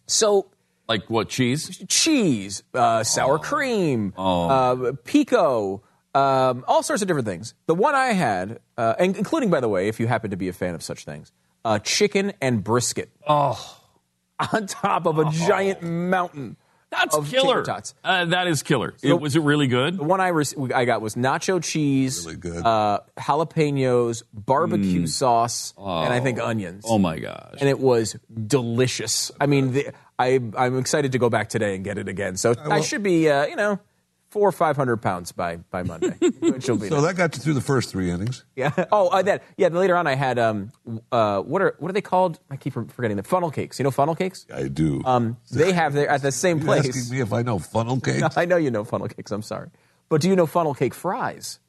So 0.08 0.48
Like 0.90 1.10
what 1.10 1.30
cheese? 1.30 1.82
cheese, 1.88 2.64
uh, 2.74 3.04
sour 3.04 3.40
cream, 3.40 4.14
Oh. 4.18 4.50
uh, 4.50 4.92
pico, 5.04 5.82
um, 6.16 6.64
all 6.68 6.82
sorts 6.82 7.02
of 7.02 7.08
different 7.08 7.28
things. 7.28 7.54
The 7.68 7.76
one 7.76 7.94
I 7.94 8.14
had, 8.14 8.60
uh, 8.78 8.96
and 8.98 9.16
including, 9.18 9.50
by 9.50 9.60
the 9.60 9.70
way, 9.70 9.88
if 9.88 10.00
you 10.00 10.08
happen 10.08 10.32
to 10.32 10.38
be 10.38 10.48
a 10.48 10.54
fan 10.54 10.74
of 10.74 10.82
such 10.82 11.04
things, 11.06 11.32
uh, 11.64 11.80
chicken 11.80 12.34
and 12.42 12.64
brisket. 12.64 13.10
Oh, 13.28 13.78
on 14.54 14.68
top 14.68 15.06
of 15.06 15.20
a 15.20 15.30
giant 15.32 15.82
mountain. 15.82 16.58
That's 16.92 17.16
of 17.16 17.30
killer. 17.30 17.64
tots. 17.64 17.94
Uh, 18.04 18.26
that 18.26 18.48
is 18.48 18.64
killer. 18.64 18.94
So- 18.98 19.08
it, 19.10 19.20
was 19.20 19.36
it 19.36 19.42
really 19.42 19.68
good? 19.68 19.98
The 19.98 20.04
one 20.04 20.22
I, 20.22 20.30
rec- 20.30 20.72
I 20.74 20.86
got 20.86 21.02
was 21.02 21.16
nacho 21.16 21.62
cheese, 21.62 22.26
Really 22.26 22.38
good. 22.38 22.66
Uh, 22.66 23.00
jalapenos, 23.18 24.24
barbecue 24.34 25.06
sauce, 25.08 25.74
and 25.78 26.14
I 26.14 26.22
think 26.22 26.40
onions. 26.40 26.86
Oh 26.88 26.98
my 26.98 27.20
gosh. 27.20 27.56
and 27.60 27.68
it 27.68 27.80
was 27.80 28.16
delicious. 28.48 29.32
I 29.42 29.46
mean, 29.48 29.74
the, 29.74 29.92
I, 30.18 30.40
I'm 30.58 30.78
excited 30.78 31.12
to 31.14 31.20
go 31.20 31.30
back 31.30 31.50
today 31.50 31.76
and 31.76 31.84
get 31.84 31.98
it 31.98 32.08
again. 32.08 32.38
So 32.38 32.56
I 32.64 32.80
should 32.82 33.04
be, 33.04 33.30
uh, 33.30 33.46
you 33.48 33.56
know, 33.58 33.80
four 34.36 34.50
or 34.50 34.52
five 34.52 34.76
hundred 34.76 34.98
pounds 34.98 35.32
by 35.32 35.56
by 35.56 35.82
Monday, 35.82 36.10
which 36.42 36.68
will 36.68 36.76
be. 36.78 36.90
So 36.90 37.00
that 37.00 37.16
got 37.16 37.34
you 37.38 37.42
through 37.42 37.54
the 37.54 37.62
first 37.62 37.90
three 37.90 38.10
innings. 38.12 38.44
yeah. 38.54 38.72
Oh, 38.92 39.08
uh, 39.08 39.22
that. 39.22 39.44
Yeah. 39.56 39.70
then 39.70 39.80
Later 39.80 39.96
on, 39.96 40.08
I 40.08 40.16
had 40.16 40.38
um, 40.38 40.74
uh, 41.10 41.40
what 41.42 41.62
are 41.62 41.76
what 41.80 41.90
are 41.90 41.94
they 41.94 42.02
called? 42.02 42.40
I 42.52 42.58
keep 42.58 42.74
forgetting 42.74 43.16
the 43.16 43.24
funnel 43.24 43.50
cakes. 43.50 43.80
You 43.80 43.84
know 43.86 43.92
funnel 43.92 44.14
cakes? 44.14 44.46
I 44.54 44.68
do. 44.68 45.02
Um, 45.06 45.38
they 45.52 45.72
have 45.72 45.94
their 45.94 46.10
at 46.10 46.22
the 46.22 46.34
same 46.34 46.60
you 46.60 46.66
place. 46.66 46.86
asking 46.90 47.16
me 47.16 47.22
if 47.22 47.32
I 47.32 47.44
know 47.44 47.60
funnel 47.60 48.00
cakes? 48.02 48.20
No, 48.20 48.30
I 48.36 48.44
know 48.44 48.58
you 48.58 48.72
know 48.72 48.84
funnel 48.84 49.08
cakes. 49.08 49.32
I'm 49.32 49.42
sorry, 49.42 49.70
but 50.10 50.20
do 50.20 50.28
you 50.28 50.36
know 50.36 50.46
funnel 50.46 50.74
cake 50.74 50.94
fries? 50.94 51.60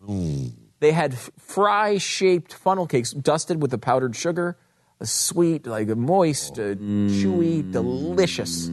They 0.81 0.91
had 0.93 1.13
f- 1.15 1.31
fry-shaped 1.39 2.53
funnel 2.53 2.87
cakes 2.87 3.13
dusted 3.13 3.63
with 3.63 3.71
the 3.71 3.79
powdered 3.79 4.17
sugar, 4.17 4.49
a 4.49 4.59
sweet, 5.03 5.67
like 5.67 5.89
a 5.89 5.95
moist, 5.97 6.59
uh, 6.59 6.75
chewy, 6.75 7.71
delicious. 7.71 8.69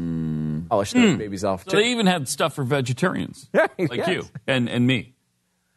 Polish 0.70 0.94
those 0.94 1.18
babies 1.18 1.44
off. 1.44 1.66
So 1.70 1.78
they 1.78 1.92
even 1.92 2.06
had 2.08 2.28
stuff 2.28 2.54
for 2.56 2.64
vegetarians, 2.64 3.50
like 3.54 3.70
Yes. 3.96 4.08
you 4.08 4.24
and 4.48 4.70
and 4.70 4.88
me. 4.88 5.14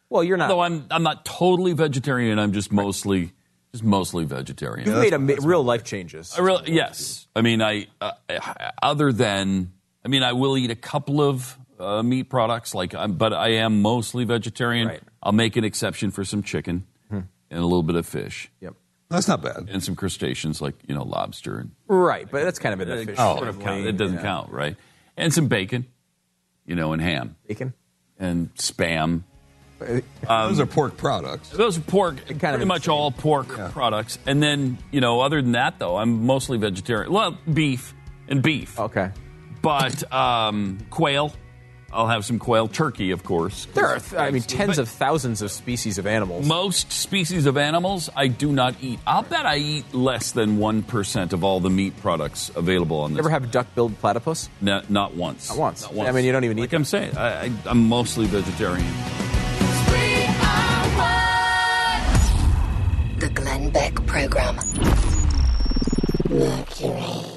Well, 0.08 0.22
you're 0.22 0.36
not. 0.36 0.48
Though 0.48 0.60
I'm 0.60 0.86
I'm 0.90 1.02
not 1.02 1.24
totally 1.24 1.72
vegetarian. 1.72 2.38
I'm 2.38 2.52
just 2.52 2.70
mostly 2.72 3.32
just 3.72 3.82
mostly 3.84 4.24
vegetarian. 4.24 4.86
You've 4.88 4.98
made 4.98 5.12
a 5.12 5.18
ma- 5.18 5.34
real 5.42 5.64
life 5.64 5.82
changes. 5.84 6.34
I 6.38 6.40
really 6.42 6.72
yes. 6.72 7.26
I 7.34 7.42
mean, 7.42 7.60
I 7.60 7.88
uh, 8.00 8.12
other 8.82 9.12
than 9.12 9.72
I 10.04 10.08
mean, 10.08 10.22
I 10.22 10.32
will 10.34 10.56
eat 10.56 10.70
a 10.70 10.76
couple 10.76 11.20
of 11.20 11.58
uh, 11.80 12.02
meat 12.02 12.30
products, 12.30 12.74
like, 12.74 12.94
I'm, 12.94 13.14
but 13.14 13.32
I 13.34 13.54
am 13.54 13.82
mostly 13.82 14.24
vegetarian. 14.24 14.86
Right. 14.88 15.02
I'll 15.22 15.32
make 15.32 15.56
an 15.56 15.64
exception 15.64 16.10
for 16.12 16.24
some 16.24 16.42
chicken 16.44 16.86
and 17.10 17.26
a 17.50 17.64
little 17.64 17.82
bit 17.82 17.96
of 17.96 18.06
fish. 18.06 18.48
Yep. 18.60 18.74
That's 19.08 19.28
not 19.28 19.40
bad. 19.42 19.68
And 19.70 19.82
some 19.82 19.94
crustaceans, 19.94 20.60
like 20.60 20.74
you 20.88 20.94
know, 20.94 21.04
lobster 21.04 21.58
and 21.58 21.70
Right, 21.86 22.28
but 22.30 22.42
that's 22.44 22.58
kind 22.58 22.72
of 22.74 22.80
in 22.80 22.88
the 22.88 23.00
It 23.02 23.06
fish. 23.06 23.16
sort 23.16 23.38
sort 23.38 23.48
of 23.48 23.56
of 23.58 23.62
count. 23.62 23.78
lane, 23.80 23.86
It 23.88 23.96
doesn't 23.96 24.16
yeah. 24.16 24.22
count, 24.22 24.50
right? 24.52 24.76
And 25.16 25.32
some 25.32 25.46
bacon, 25.48 25.86
you 26.66 26.74
know, 26.74 26.92
and 26.92 27.00
ham 27.00 27.36
Bacon. 27.46 27.72
and 28.18 28.52
spam. 28.56 29.22
Those 29.78 30.58
are 30.58 30.66
pork 30.66 30.96
products. 30.96 31.50
Those 31.50 31.76
are 31.78 31.82
pork, 31.82 32.16
Kind 32.26 32.32
of 32.32 32.40
pretty 32.40 32.64
much 32.64 32.88
all 32.88 33.10
pork 33.10 33.48
products. 33.72 34.18
And 34.26 34.42
then, 34.42 34.78
you 34.90 35.00
know, 35.02 35.20
other 35.20 35.40
than 35.42 35.52
that, 35.52 35.78
though, 35.78 35.96
I'm 35.98 36.24
mostly 36.26 36.56
vegetarian. 36.58 37.12
Well, 37.12 37.36
beef 37.52 37.94
and 38.26 38.42
beef. 38.42 38.78
Okay. 38.80 39.10
But 39.60 40.10
um, 40.12 40.78
quail, 40.90 41.32
I'll 41.92 42.08
have 42.08 42.24
some 42.24 42.38
quail. 42.38 42.68
Turkey, 42.68 43.12
of 43.12 43.22
course. 43.24 43.66
There 43.74 43.86
are, 43.86 43.98
th- 43.98 44.14
I 44.20 44.30
mean, 44.30 44.42
tens 44.42 44.78
of 44.78 44.88
thousands 44.88 45.40
of 45.40 45.50
species 45.50 45.98
of 45.98 46.06
animals. 46.06 46.46
Most 46.46 46.90
species 46.92 47.46
of 47.46 47.56
animals 47.56 48.10
I 48.14 48.26
do 48.26 48.52
not 48.52 48.74
eat. 48.82 48.98
I'll 49.06 49.22
bet 49.22 49.46
I 49.46 49.56
eat 49.58 49.94
less 49.94 50.32
than 50.32 50.58
1% 50.58 51.32
of 51.32 51.44
all 51.44 51.60
the 51.60 51.70
meat 51.70 51.96
products 52.00 52.50
available 52.54 53.00
on 53.00 53.12
this. 53.12 53.20
Ever 53.20 53.30
have 53.30 53.44
a 53.44 53.46
duck-billed 53.46 53.98
platypus? 54.00 54.48
No, 54.60 54.82
not 54.88 55.14
once. 55.14 55.48
Not 55.48 55.58
once. 55.58 55.82
Not 55.82 55.94
once. 55.94 56.08
I 56.08 56.12
mean, 56.12 56.24
you 56.24 56.32
don't 56.32 56.44
even 56.44 56.58
eat 56.58 56.62
Like 56.62 56.72
I'm 56.72 56.84
saying, 56.84 57.16
I, 57.16 57.44
I, 57.44 57.52
I'm 57.66 57.88
mostly 57.88 58.26
vegetarian. 58.26 58.86
The 63.18 63.30
Glenn 63.32 63.70
Beck 63.70 63.94
Program. 64.06 64.56
Mercury. 66.28 67.35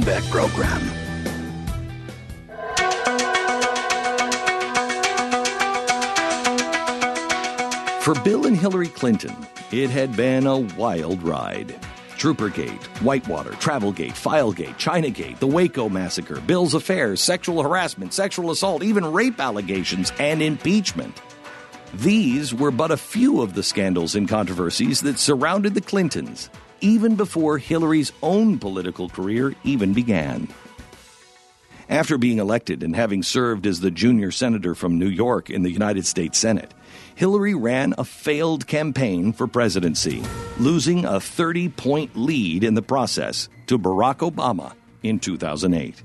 Beck 0.00 0.24
Program. 0.24 0.80
For 8.00 8.14
Bill 8.22 8.46
and 8.46 8.56
Hillary 8.56 8.88
Clinton, 8.88 9.34
it 9.72 9.88
had 9.88 10.14
been 10.14 10.46
a 10.46 10.58
wild 10.58 11.22
ride. 11.22 11.74
Troopergate, 12.18 12.82
Whitewater, 13.02 13.52
Travelgate, 13.52 14.12
Filegate, 14.12 14.76
Chinagate, 14.78 15.38
the 15.38 15.46
Waco 15.46 15.88
Massacre, 15.88 16.40
Bill's 16.40 16.74
affairs, 16.74 17.20
sexual 17.20 17.62
harassment, 17.62 18.12
sexual 18.12 18.50
assault, 18.50 18.82
even 18.82 19.10
rape 19.10 19.40
allegations, 19.40 20.12
and 20.18 20.42
impeachment. 20.42 21.20
These 21.94 22.54
were 22.54 22.70
but 22.70 22.90
a 22.90 22.96
few 22.96 23.40
of 23.40 23.54
the 23.54 23.62
scandals 23.62 24.14
and 24.14 24.28
controversies 24.28 25.00
that 25.02 25.18
surrounded 25.18 25.74
the 25.74 25.80
Clintons, 25.80 26.50
even 26.84 27.16
before 27.16 27.56
Hillary's 27.56 28.12
own 28.22 28.58
political 28.58 29.08
career 29.08 29.54
even 29.64 29.94
began. 29.94 30.48
After 31.88 32.18
being 32.18 32.38
elected 32.38 32.82
and 32.82 32.94
having 32.94 33.22
served 33.22 33.66
as 33.66 33.80
the 33.80 33.90
junior 33.90 34.30
senator 34.30 34.74
from 34.74 34.98
New 34.98 35.08
York 35.08 35.48
in 35.48 35.62
the 35.62 35.70
United 35.70 36.06
States 36.06 36.38
Senate, 36.38 36.74
Hillary 37.14 37.54
ran 37.54 37.94
a 37.96 38.04
failed 38.04 38.66
campaign 38.66 39.32
for 39.32 39.46
presidency, 39.46 40.22
losing 40.58 41.06
a 41.06 41.20
30 41.20 41.70
point 41.70 42.16
lead 42.16 42.62
in 42.62 42.74
the 42.74 42.82
process 42.82 43.48
to 43.66 43.78
Barack 43.78 44.18
Obama 44.18 44.74
in 45.02 45.18
2008. 45.18 46.02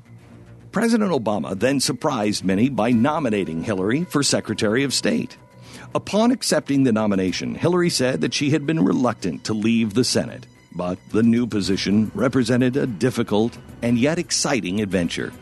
President 0.71 1.11
Obama 1.11 1.59
then 1.59 1.79
surprised 1.79 2.45
many 2.45 2.69
by 2.69 2.91
nominating 2.91 3.63
Hillary 3.63 4.05
for 4.05 4.23
Secretary 4.23 4.83
of 4.83 4.93
State. 4.93 5.37
Upon 5.95 6.31
accepting 6.31 6.83
the 6.83 6.91
nomination, 6.91 7.55
Hillary 7.55 7.89
said 7.89 8.21
that 8.21 8.33
she 8.33 8.51
had 8.51 8.65
been 8.65 8.85
reluctant 8.85 9.43
to 9.45 9.53
leave 9.53 9.93
the 9.93 10.03
Senate, 10.03 10.45
but 10.71 10.97
the 11.09 11.23
new 11.23 11.47
position 11.47 12.11
represented 12.13 12.77
a 12.77 12.87
difficult 12.87 13.57
and 13.81 13.97
yet 13.97 14.19
exciting 14.19 14.81
adventure. 14.81 15.33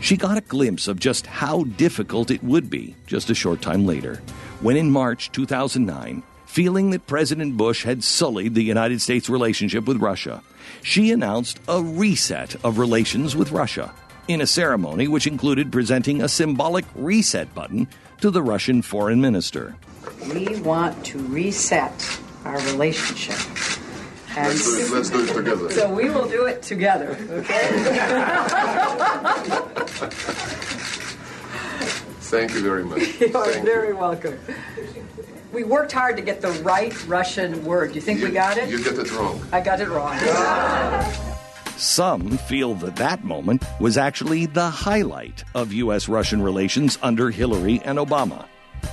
She 0.00 0.16
got 0.16 0.38
a 0.38 0.42
glimpse 0.42 0.88
of 0.88 0.98
just 0.98 1.26
how 1.26 1.64
difficult 1.64 2.30
it 2.30 2.42
would 2.42 2.70
be 2.70 2.96
just 3.06 3.30
a 3.30 3.34
short 3.34 3.60
time 3.60 3.86
later, 3.86 4.22
when 4.60 4.76
in 4.76 4.90
March 4.90 5.30
2009, 5.32 6.22
feeling 6.46 6.90
that 6.90 7.06
President 7.06 7.56
Bush 7.56 7.84
had 7.84 8.02
sullied 8.02 8.54
the 8.54 8.62
United 8.62 9.00
States 9.00 9.28
relationship 9.28 9.86
with 9.86 9.98
Russia, 9.98 10.42
she 10.82 11.12
announced 11.12 11.60
a 11.68 11.82
reset 11.82 12.56
of 12.64 12.78
relations 12.78 13.36
with 13.36 13.52
Russia 13.52 13.92
in 14.28 14.40
a 14.40 14.46
ceremony 14.46 15.08
which 15.08 15.26
included 15.26 15.72
presenting 15.72 16.22
a 16.22 16.28
symbolic 16.28 16.84
reset 16.94 17.52
button 17.54 17.88
to 18.20 18.30
the 18.30 18.42
Russian 18.42 18.80
foreign 18.82 19.20
minister. 19.20 19.76
We 20.32 20.60
want 20.60 21.04
to 21.06 21.18
reset 21.18 22.20
our 22.44 22.58
relationship. 22.72 23.36
And 24.36 24.46
Let's 24.46 24.64
do 24.64 24.76
it- 24.78 24.90
let's 24.92 25.10
do 25.10 25.24
it 25.24 25.34
together. 25.34 25.70
So 25.72 25.92
we 25.92 26.08
will 26.08 26.28
do 26.28 26.46
it 26.46 26.62
together, 26.62 27.16
okay? 27.30 27.68
Thank 32.30 32.54
you 32.54 32.60
very 32.62 32.84
much. 32.84 33.20
you 33.20 33.36
are 33.36 33.52
very 33.60 33.92
welcome. 33.92 34.38
We 35.52 35.64
worked 35.64 35.90
hard 35.90 36.16
to 36.16 36.22
get 36.22 36.40
the 36.40 36.52
right 36.62 36.94
Russian 37.08 37.64
word. 37.64 37.94
You 37.96 38.00
think 38.00 38.22
we 38.22 38.30
got 38.30 38.56
it? 38.56 38.68
You 38.70 38.82
get 38.82 38.96
it 38.98 39.10
wrong. 39.12 39.40
I 39.50 39.60
got 39.60 39.80
it 39.80 39.88
wrong. 39.88 40.16
Some 41.76 42.38
feel 42.38 42.74
that 42.74 42.96
that 42.96 43.24
moment 43.24 43.64
was 43.80 43.96
actually 43.98 44.46
the 44.46 44.70
highlight 44.70 45.42
of 45.56 45.72
U.S. 45.72 46.08
Russian 46.08 46.40
relations 46.40 46.98
under 47.02 47.30
Hillary 47.30 47.80
and 47.84 47.98
Obama, 47.98 48.44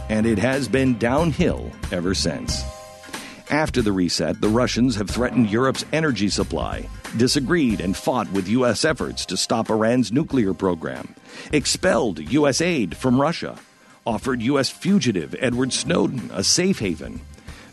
and 0.09 0.25
it 0.25 0.39
has 0.39 0.67
been 0.67 0.97
downhill 0.97 1.71
ever 1.91 2.15
since. 2.15 2.63
After 3.49 3.81
the 3.81 3.93
reset, 3.93 4.41
the 4.41 4.49
Russians 4.49 4.97
have 4.97 5.09
threatened 5.09 5.49
Europe's 5.49 5.85
energy 5.93 6.27
supply, 6.27 6.89
disagreed 7.15 7.79
and 7.79 7.95
fought 7.95 8.29
with 8.33 8.49
U.S. 8.49 8.83
efforts 8.83 9.25
to 9.27 9.37
stop 9.37 9.69
Iran's 9.69 10.11
nuclear 10.11 10.53
program, 10.53 11.15
expelled 11.53 12.19
U.S. 12.33 12.59
aid 12.59 12.97
from 12.97 13.21
Russia, 13.21 13.57
offered 14.05 14.41
U.S. 14.41 14.69
fugitive 14.69 15.33
Edward 15.39 15.71
Snowden 15.71 16.29
a 16.33 16.43
safe 16.43 16.79
haven, 16.79 17.21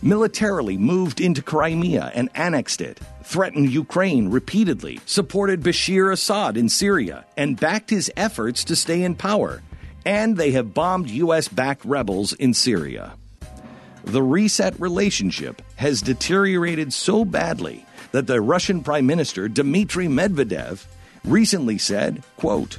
militarily 0.01 0.79
moved 0.79 1.20
into 1.20 1.43
Crimea 1.43 2.12
and 2.14 2.29
annexed 2.37 2.81
it, 2.81 3.01
threatened 3.25 3.72
Ukraine 3.72 4.31
repeatedly, 4.31 5.01
supported 5.07 5.61
Bashir 5.61 6.12
Assad 6.12 6.57
in 6.57 6.68
Syria, 6.68 7.25
and 7.37 7.59
backed 7.59 7.91
his 7.91 8.12
efforts 8.16 8.62
to 8.64 8.77
stay 8.77 9.03
in 9.03 9.16
power. 9.16 9.61
And 10.07 10.37
they 10.37 10.53
have 10.53 10.72
bombed 10.72 11.11
U.S. 11.11 11.49
backed 11.49 11.85
rebels 11.85 12.33
in 12.33 12.55
Syria 12.55 13.14
the 14.07 14.23
reset 14.23 14.79
relationship 14.81 15.63
has 15.77 16.03
deteriorated 16.03 16.93
so 16.93 17.25
badly 17.25 17.87
that 18.13 18.27
the 18.27 18.41
Russian 18.41 18.83
Prime 18.83 19.07
Minister 19.07 19.49
Dmitry 19.49 20.07
Medvedev 20.07 20.85
recently 21.25 21.79
said, 21.79 22.23
quote, 22.37 22.79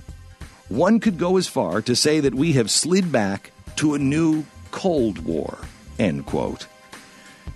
one 0.69 0.99
could 0.99 1.17
go 1.17 1.37
as 1.37 1.47
far 1.47 1.81
to 1.81 1.95
say 1.95 2.19
that 2.19 2.33
we 2.33 2.53
have 2.53 2.71
slid 2.71 3.11
back 3.11 3.51
to 3.75 3.93
a 3.93 3.99
new 3.99 4.45
Cold 4.71 5.19
War, 5.19 5.57
end 5.99 6.25
quote. 6.25 6.67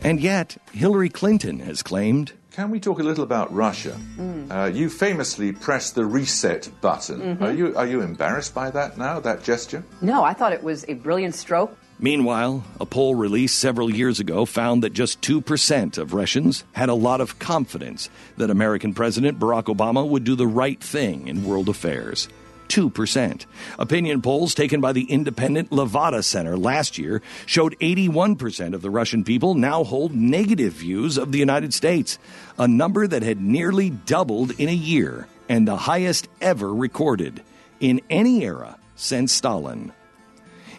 And 0.02 0.20
yet, 0.20 0.58
Hillary 0.72 1.10
Clinton 1.10 1.60
has 1.62 1.82
claimed. 1.82 2.34
Can 2.52 2.72
we 2.72 2.80
talk 2.80 3.00
a 3.00 3.04
little 3.04 3.24
about 3.24 3.54
Russia? 3.54 3.98
Mm. 4.18 4.52
Uh, 4.52 4.66
you 4.66 4.90
famously 4.90 5.52
pressed 5.52 5.96
the 5.96 6.06
reset 6.06 6.70
button. 6.82 7.20
Mm-hmm. 7.22 7.44
Are, 7.44 7.52
you, 7.52 7.76
are 7.76 7.88
you 7.88 8.02
embarrassed 8.02 8.54
by 8.54 8.72
that 8.72 8.98
now, 8.98 9.20
that 9.20 9.44
gesture? 9.44 9.84
No, 10.02 10.24
I 10.24 10.34
thought 10.34 10.54
it 10.54 10.64
was 10.64 10.86
a 10.88 10.94
brilliant 10.94 11.36
stroke. 11.36 11.78
Meanwhile, 12.02 12.64
a 12.80 12.86
poll 12.86 13.14
released 13.14 13.60
several 13.60 13.94
years 13.94 14.22
ago 14.22 14.46
found 14.46 14.84
that 14.84 14.94
just 14.94 15.22
2% 15.22 15.98
of 15.98 16.14
Russians 16.14 16.64
had 16.72 16.88
a 16.88 16.94
lot 16.94 17.20
of 17.20 17.40
confidence 17.40 18.10
that 18.38 18.50
American 18.50 18.94
President 18.94 19.38
Barack 19.38 19.66
Obama 19.66 20.08
would 20.08 20.24
do 20.24 20.36
the 20.36 20.48
right 20.48 20.82
thing 20.82 21.28
in 21.28 21.44
world 21.44 21.68
affairs. 21.68 22.30
2%. 22.70 23.46
Opinion 23.80 24.22
polls 24.22 24.54
taken 24.54 24.80
by 24.80 24.94
the 24.94 25.12
independent 25.12 25.72
Levada 25.72 26.24
Center 26.24 26.56
last 26.56 26.98
year 26.98 27.22
showed 27.46 27.78
81% 27.80 28.74
of 28.74 28.82
the 28.82 28.90
Russian 28.90 29.26
people 29.26 29.56
now 29.56 29.84
hold 29.84 30.16
negative 30.16 30.74
views 30.74 31.18
of 31.18 31.34
the 31.34 31.40
United 31.40 31.74
States, 31.74 32.18
a 32.58 32.68
number 32.68 33.08
that 33.08 33.24
had 33.24 33.42
nearly 33.42 33.90
doubled 33.90 34.52
in 34.52 34.70
a 34.70 34.74
year 34.74 35.28
and 35.50 35.68
the 35.68 35.76
highest 35.76 36.30
ever 36.40 36.74
recorded 36.74 37.42
in 37.82 38.00
any 38.10 38.46
era 38.46 38.78
since 38.96 39.34
Stalin. 39.34 39.92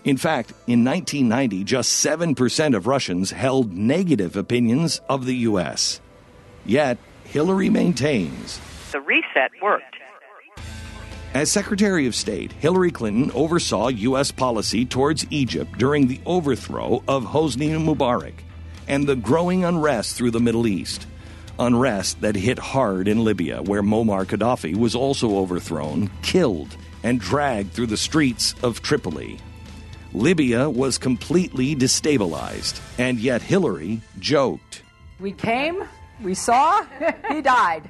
In 0.04 0.16
fact, 0.16 0.52
in 0.66 0.84
1990, 0.84 1.64
just 1.64 2.04
7% 2.04 2.74
of 2.74 2.86
Russians 2.86 3.30
held 3.30 3.72
negative 3.74 4.34
opinions 4.36 5.00
of 5.08 5.26
the 5.26 5.36
U.S. 5.36 6.00
Yet, 6.64 6.96
Hillary 7.24 7.68
maintains 7.68 8.60
the 8.92 9.00
reset 9.00 9.50
worked. 9.62 9.96
As 11.32 11.50
Secretary 11.50 12.06
of 12.06 12.14
State, 12.14 12.50
Hillary 12.52 12.90
Clinton 12.90 13.30
oversaw 13.34 13.88
U.S. 13.88 14.32
policy 14.32 14.84
towards 14.84 15.26
Egypt 15.30 15.78
during 15.78 16.08
the 16.08 16.20
overthrow 16.26 17.04
of 17.06 17.24
Hosni 17.24 17.70
Mubarak 17.70 18.34
and 18.88 19.06
the 19.06 19.14
growing 19.14 19.64
unrest 19.64 20.16
through 20.16 20.32
the 20.32 20.40
Middle 20.40 20.66
East. 20.66 21.06
Unrest 21.58 22.22
that 22.22 22.34
hit 22.34 22.58
hard 22.58 23.06
in 23.06 23.22
Libya, 23.22 23.62
where 23.62 23.82
Muammar 23.82 24.24
Gaddafi 24.24 24.74
was 24.74 24.94
also 24.94 25.36
overthrown, 25.36 26.10
killed, 26.22 26.74
and 27.04 27.20
dragged 27.20 27.74
through 27.74 27.86
the 27.86 27.96
streets 27.96 28.54
of 28.62 28.82
Tripoli. 28.82 29.38
Libya 30.12 30.68
was 30.68 30.98
completely 30.98 31.76
destabilized, 31.76 32.80
and 32.98 33.18
yet 33.18 33.42
Hillary 33.42 34.00
joked. 34.18 34.82
We 35.20 35.32
came, 35.32 35.84
we 36.22 36.34
saw, 36.34 36.84
he 37.28 37.40
died. 37.40 37.88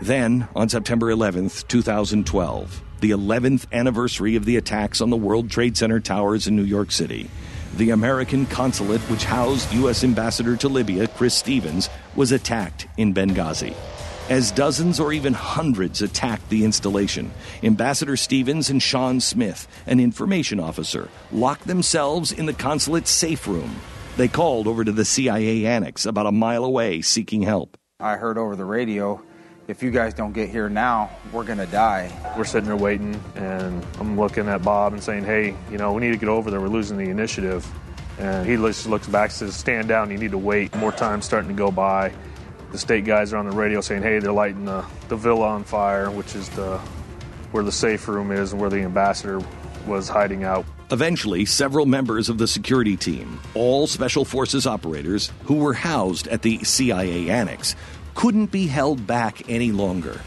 then, 0.00 0.48
on 0.56 0.68
September 0.68 1.12
11th, 1.12 1.68
2012, 1.68 2.82
the 3.00 3.10
11th 3.10 3.70
anniversary 3.72 4.34
of 4.34 4.44
the 4.44 4.56
attacks 4.56 5.00
on 5.00 5.10
the 5.10 5.16
World 5.16 5.50
Trade 5.50 5.76
Center 5.76 6.00
towers 6.00 6.46
in 6.46 6.56
New 6.56 6.64
York 6.64 6.90
City, 6.90 7.30
the 7.76 7.90
American 7.90 8.46
consulate, 8.46 9.00
which 9.02 9.24
housed 9.24 9.72
U.S. 9.74 10.02
Ambassador 10.02 10.56
to 10.56 10.68
Libya, 10.68 11.06
Chris 11.06 11.34
Stevens, 11.34 11.88
was 12.16 12.32
attacked 12.32 12.88
in 12.96 13.14
Benghazi. 13.14 13.74
As 14.30 14.50
dozens 14.50 15.00
or 15.00 15.12
even 15.12 15.34
hundreds 15.34 16.00
attacked 16.00 16.48
the 16.48 16.64
installation, 16.64 17.30
Ambassador 17.62 18.16
Stevens 18.16 18.70
and 18.70 18.82
Sean 18.82 19.20
Smith, 19.20 19.68
an 19.86 20.00
information 20.00 20.58
officer, 20.58 21.10
locked 21.30 21.66
themselves 21.66 22.32
in 22.32 22.46
the 22.46 22.54
consulate's 22.54 23.10
safe 23.10 23.46
room. 23.46 23.76
They 24.16 24.28
called 24.28 24.66
over 24.66 24.82
to 24.82 24.92
the 24.92 25.04
CIA 25.04 25.66
annex 25.66 26.06
about 26.06 26.24
a 26.24 26.32
mile 26.32 26.64
away 26.64 27.02
seeking 27.02 27.42
help. 27.42 27.76
I 28.00 28.16
heard 28.16 28.38
over 28.38 28.56
the 28.56 28.64
radio 28.64 29.22
if 29.68 29.82
you 29.82 29.90
guys 29.90 30.14
don't 30.14 30.32
get 30.32 30.48
here 30.48 30.70
now, 30.70 31.10
we're 31.32 31.44
going 31.44 31.58
to 31.58 31.66
die. 31.66 32.10
We're 32.36 32.44
sitting 32.44 32.66
there 32.66 32.76
waiting, 32.76 33.20
and 33.34 33.84
I'm 33.98 34.18
looking 34.18 34.48
at 34.48 34.62
Bob 34.62 34.92
and 34.94 35.02
saying, 35.02 35.24
hey, 35.24 35.54
you 35.70 35.78
know, 35.78 35.92
we 35.92 36.00
need 36.00 36.12
to 36.12 36.18
get 36.18 36.28
over 36.28 36.50
there. 36.50 36.60
We're 36.60 36.68
losing 36.68 36.96
the 36.96 37.10
initiative. 37.10 37.66
And 38.18 38.46
he 38.48 38.56
just 38.56 38.86
looks 38.86 39.06
back 39.06 39.30
and 39.30 39.32
says, 39.32 39.56
stand 39.56 39.88
down, 39.88 40.10
you 40.10 40.18
need 40.18 40.30
to 40.30 40.38
wait. 40.38 40.74
More 40.76 40.92
time 40.92 41.20
starting 41.20 41.48
to 41.48 41.54
go 41.54 41.70
by 41.70 42.12
the 42.74 42.80
state 42.80 43.04
guys 43.04 43.32
are 43.32 43.36
on 43.36 43.48
the 43.48 43.54
radio 43.54 43.80
saying, 43.80 44.02
hey, 44.02 44.18
they're 44.18 44.32
lighting 44.32 44.64
the, 44.64 44.84
the 45.06 45.14
villa 45.14 45.46
on 45.46 45.62
fire, 45.62 46.10
which 46.10 46.34
is 46.34 46.48
the 46.50 46.76
where 47.52 47.62
the 47.62 47.70
safe 47.70 48.08
room 48.08 48.32
is 48.32 48.50
and 48.50 48.60
where 48.60 48.68
the 48.68 48.80
ambassador 48.80 49.40
was 49.86 50.08
hiding 50.08 50.42
out. 50.42 50.66
Eventually, 50.90 51.44
several 51.44 51.86
members 51.86 52.28
of 52.28 52.38
the 52.38 52.48
security 52.48 52.96
team, 52.96 53.38
all 53.54 53.86
special 53.86 54.24
forces 54.24 54.66
operators 54.66 55.30
who 55.44 55.54
were 55.54 55.72
housed 55.72 56.26
at 56.26 56.42
the 56.42 56.64
CIA 56.64 57.30
annex, 57.30 57.76
couldn't 58.16 58.46
be 58.46 58.66
held 58.66 59.06
back 59.06 59.48
any 59.48 59.70
longer. 59.70 60.20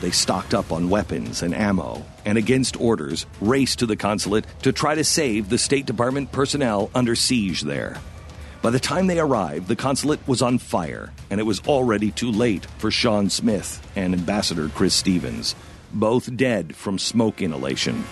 They 0.00 0.10
stocked 0.10 0.54
up 0.54 0.72
on 0.72 0.90
weapons 0.90 1.40
and 1.42 1.54
ammo 1.54 2.04
and, 2.24 2.36
against 2.36 2.80
orders, 2.80 3.26
raced 3.40 3.78
to 3.78 3.86
the 3.86 3.94
consulate 3.94 4.44
to 4.62 4.72
try 4.72 4.96
to 4.96 5.04
save 5.04 5.48
the 5.48 5.58
State 5.58 5.86
Department 5.86 6.32
personnel 6.32 6.90
under 6.96 7.14
siege 7.14 7.60
there. 7.60 8.00
By 8.62 8.70
the 8.70 8.78
time 8.78 9.08
they 9.08 9.18
arrived, 9.18 9.66
the 9.66 9.74
consulate 9.74 10.20
was 10.28 10.40
on 10.40 10.58
fire, 10.58 11.12
and 11.30 11.40
it 11.40 11.42
was 11.42 11.60
already 11.66 12.12
too 12.12 12.30
late 12.30 12.64
for 12.78 12.92
Sean 12.92 13.28
Smith 13.28 13.84
and 13.96 14.14
Ambassador 14.14 14.68
Chris 14.68 14.94
Stevens, 14.94 15.56
both 15.92 16.36
dead 16.36 16.76
from 16.76 16.96
smoke 16.96 17.42
inhalation. 17.42 18.04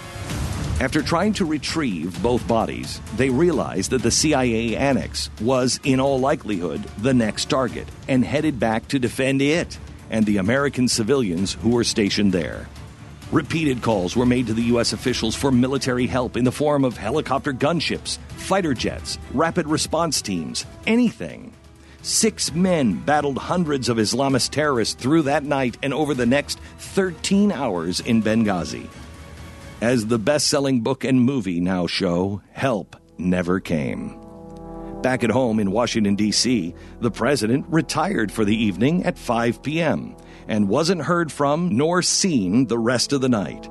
After 0.81 1.03
trying 1.03 1.35
to 1.35 1.45
retrieve 1.45 2.21
both 2.21 2.49
bodies, 2.49 3.01
they 3.15 3.31
realized 3.31 3.93
that 3.93 4.03
the 4.03 4.11
CIA 4.11 4.75
annex 4.75 5.31
was, 5.41 5.79
in 5.85 6.01
all 6.01 6.19
likelihood, 6.19 6.83
the 6.99 7.15
next 7.15 7.45
target 7.45 7.87
and 8.09 8.25
headed 8.25 8.59
back 8.59 8.89
to 8.89 8.99
defend 8.99 9.41
it 9.43 9.79
and 10.11 10.27
the 10.27 10.39
American 10.39 10.89
civilians 10.89 11.53
who 11.53 11.69
were 11.69 11.85
stationed 11.85 12.33
there. 12.33 12.67
Repeated 13.33 13.81
calls 13.81 14.17
were 14.17 14.27
made 14.27 14.49
to 14.49 14.55
the 14.55 14.63
U.S. 14.75 14.93
officials 14.93 15.37
for 15.37 15.53
military 15.53 16.09
help 16.09 16.37
in 16.37 16.43
the 16.43 16.51
form 16.51 16.85
of 16.85 16.97
helicopter 16.97 17.53
gunships, 17.53 18.19
fighter 18.31 18.75
jets, 18.75 19.19
rapid 19.33 19.69
response 19.69 20.21
teams, 20.21 20.67
anything. 20.85 21.53
Six 22.03 22.53
men 22.53 22.95
battled 22.95 23.39
hundreds 23.39 23.89
of 23.89 23.99
Islamist 23.99 24.51
terrorists 24.51 25.01
through 25.01 25.23
that 25.23 25.45
night 25.45 25.79
and 25.81 25.95
over 25.95 26.13
the 26.13 26.27
next 26.27 26.59
13 26.79 27.53
hours 27.53 28.01
in 28.01 28.21
Benghazi. 28.21 28.89
As 29.81 30.07
the 30.07 30.19
best 30.19 30.49
selling 30.49 30.81
book 30.81 31.05
and 31.05 31.21
movie 31.23 31.61
now 31.61 31.87
show, 31.87 32.43
help 32.51 32.97
never 33.17 33.61
came. 33.61 34.19
Back 35.03 35.23
at 35.23 35.31
home 35.31 35.61
in 35.61 35.71
Washington, 35.71 36.17
D.C., 36.17 36.75
the 37.01 37.11
president 37.13 37.65
retired 37.69 38.33
for 38.33 38.45
the 38.45 38.57
evening 38.57 39.05
at 39.05 39.17
5 39.17 39.63
p.m 39.63 40.17
and 40.51 40.69
wasn't 40.69 41.01
heard 41.01 41.31
from 41.31 41.75
nor 41.75 42.03
seen 42.03 42.67
the 42.67 42.79
rest 42.79 43.13
of 43.13 43.21
the 43.21 43.29
night. 43.29 43.71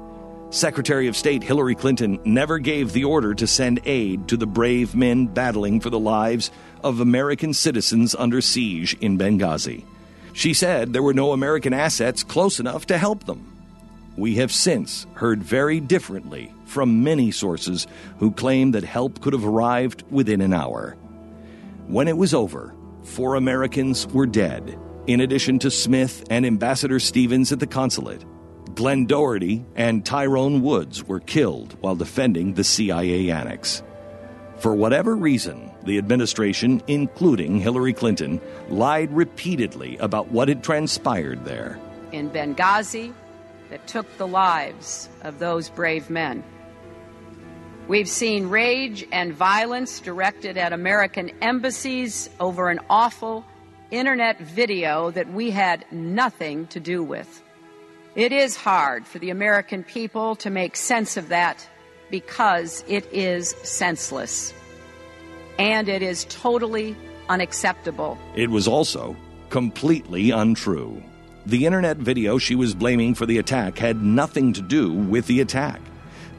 Secretary 0.49 1.07
of 1.07 1.17
State 1.17 1.43
Hillary 1.43 1.75
Clinton 1.75 2.17
never 2.23 2.57
gave 2.57 2.93
the 2.93 3.03
order 3.03 3.35
to 3.35 3.45
send 3.45 3.81
aid 3.83 4.29
to 4.29 4.37
the 4.37 4.47
brave 4.47 4.95
men 4.95 5.27
battling 5.27 5.79
for 5.81 5.91
the 5.91 5.99
lives 5.99 6.49
of 6.81 7.01
American 7.01 7.53
citizens 7.53 8.15
under 8.15 8.41
siege 8.41 8.95
in 9.01 9.17
Benghazi. 9.17 9.83
She 10.33 10.53
said 10.53 10.93
there 10.93 11.03
were 11.03 11.13
no 11.13 11.33
American 11.33 11.73
assets 11.73 12.23
close 12.23 12.59
enough 12.59 12.87
to 12.87 12.97
help 12.97 13.25
them. 13.25 13.45
We 14.15 14.35
have 14.35 14.51
since 14.51 15.05
heard 15.13 15.43
very 15.43 15.81
differently 15.81 16.51
from 16.65 17.03
many 17.03 17.29
sources 17.29 17.87
who 18.19 18.31
claim 18.31 18.71
that 18.71 18.83
help 18.85 19.21
could 19.21 19.33
have 19.33 19.45
arrived 19.45 20.03
within 20.09 20.39
an 20.39 20.53
hour. 20.53 20.95
When 21.87 22.07
it 22.07 22.17
was 22.17 22.33
over, 22.33 22.73
four 23.03 23.35
Americans 23.35 24.07
were 24.07 24.25
dead 24.25 24.79
in 25.09 25.21
addition 25.21 25.57
to 25.57 25.71
Smith 25.71 26.23
and 26.29 26.45
Ambassador 26.45 26.99
Stevens 26.99 27.51
at 27.51 27.59
the 27.59 27.65
consulate. 27.65 28.23
Glenn 28.75 29.07
Doherty 29.07 29.65
and 29.75 30.05
Tyrone 30.05 30.61
Woods 30.61 31.03
were 31.03 31.19
killed 31.19 31.75
while 31.81 31.95
defending 31.95 32.53
the 32.53 32.63
CIA 32.63 33.31
annex. 33.31 33.81
For 34.59 34.75
whatever 34.75 35.15
reason, 35.15 35.71
the 35.83 35.97
administration, 35.97 36.83
including 36.85 37.59
Hillary 37.59 37.91
Clinton, 37.91 38.39
lied 38.69 39.11
repeatedly 39.11 39.97
about 39.97 40.27
what 40.27 40.47
had 40.47 40.63
transpired 40.63 41.43
there. 41.43 41.79
In 42.11 42.29
Benghazi, 42.29 43.11
that 43.71 43.87
took 43.87 44.05
the 44.17 44.27
lives 44.27 45.09
of 45.23 45.39
those 45.39 45.69
brave 45.69 46.11
men. 46.11 46.43
We've 47.87 48.07
seen 48.07 48.49
rage 48.49 49.07
and 49.11 49.33
violence 49.33 50.01
directed 50.01 50.55
at 50.55 50.71
American 50.71 51.31
embassies 51.41 52.29
over 52.39 52.69
an 52.69 52.79
awful 52.91 53.43
internet 53.91 54.39
video 54.39 55.11
that 55.11 55.31
we 55.31 55.49
had 55.51 55.85
nothing 55.91 56.67
to 56.67 56.79
do 56.79 57.03
with. 57.03 57.41
It 58.15 58.31
is 58.31 58.55
hard 58.55 59.07
for 59.07 59.19
the 59.19 59.29
American 59.29 59.83
people 59.83 60.35
to 60.37 60.49
make 60.49 60.75
sense 60.75 61.17
of 61.17 61.29
that 61.29 61.67
because 62.09 62.83
it 62.87 63.07
is 63.11 63.49
senseless. 63.63 64.53
And 65.57 65.89
it 65.89 66.01
is 66.01 66.25
totally 66.25 66.95
unacceptable. 67.29 68.17
It 68.35 68.49
was 68.49 68.67
also 68.67 69.15
completely 69.49 70.31
untrue. 70.31 71.03
The 71.45 71.65
internet 71.65 71.97
video 71.97 72.37
she 72.37 72.55
was 72.55 72.75
blaming 72.75 73.15
for 73.15 73.25
the 73.25 73.37
attack 73.37 73.77
had 73.77 74.01
nothing 74.03 74.53
to 74.53 74.61
do 74.61 74.93
with 74.93 75.27
the 75.27 75.41
attack. 75.41 75.81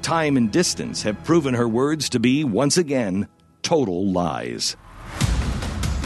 Time 0.03 0.37
and 0.37 0.51
distance 0.51 1.03
have 1.03 1.25
proven 1.25 1.55
her 1.55 1.69
words 1.69 2.09
to 2.11 2.21
be, 2.21 2.45
once 2.45 2.77
again, 2.77 3.29
total 3.63 4.11
lies. 4.13 4.77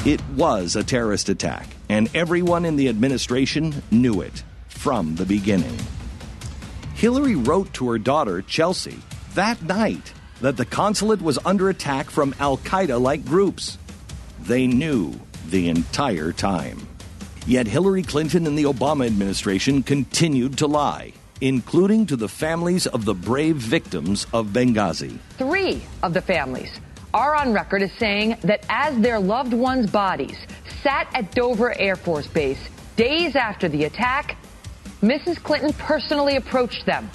It 0.05 0.23
was 0.37 0.77
a 0.77 0.85
terrorist 0.85 1.31
attack, 1.31 1.67
and 1.89 2.15
everyone 2.15 2.67
in 2.67 2.77
the 2.77 2.91
administration 2.91 3.83
knew 3.91 4.21
it 4.21 4.43
from 4.69 5.15
the 5.15 5.25
beginning. 5.25 5.79
Hillary 6.93 7.37
wrote 7.37 7.73
to 7.73 7.89
her 7.89 7.99
daughter, 7.99 8.43
Chelsea, 8.43 8.99
that 9.33 9.63
night 9.63 10.13
that 10.43 10.59
the 10.59 10.67
consulate 10.67 11.23
was 11.23 11.39
under 11.47 11.71
attack 11.71 12.11
from 12.11 12.35
Al 12.39 12.59
Qaeda 12.59 13.01
like 13.01 13.25
groups. 13.25 13.79
They 14.43 14.67
knew 14.67 15.19
the 15.49 15.71
entire 15.71 16.33
time. 16.33 16.87
Yet 17.47 17.67
Hillary 17.67 18.03
Clinton 18.03 18.47
and 18.47 18.59
the 18.59 18.65
Obama 18.65 19.07
administration 19.07 19.83
continued 19.83 20.59
to 20.59 20.67
lie, 20.67 21.15
including 21.41 22.05
to 22.09 22.17
the 22.17 22.29
families 22.29 22.87
of 22.87 23.07
the 23.07 23.15
brave 23.15 23.57
victims 23.57 24.27
of 24.35 24.49
Benghazi. 24.49 25.19
Three 25.39 25.83
of 26.03 26.13
the 26.13 26.21
families 26.21 26.79
are 27.15 27.37
on 27.37 27.53
record 27.53 27.81
as 27.81 27.93
saying 27.93 28.37
that 28.43 28.67
as 28.69 28.99
their 28.99 29.21
loved 29.21 29.55
ones' 29.55 29.89
bodies 29.89 30.37
sat 30.83 31.09
at 31.15 31.33
Dover 31.33 31.73
Air 31.79 31.95
Force 31.95 32.27
Base 32.27 32.59
days 32.97 33.37
after 33.37 33.69
the 33.69 33.85
attack, 33.85 34.37
Mrs. 35.01 35.41
Clinton 35.41 35.73
personally 35.75 36.35
approached 36.37 36.85
them 36.87 37.09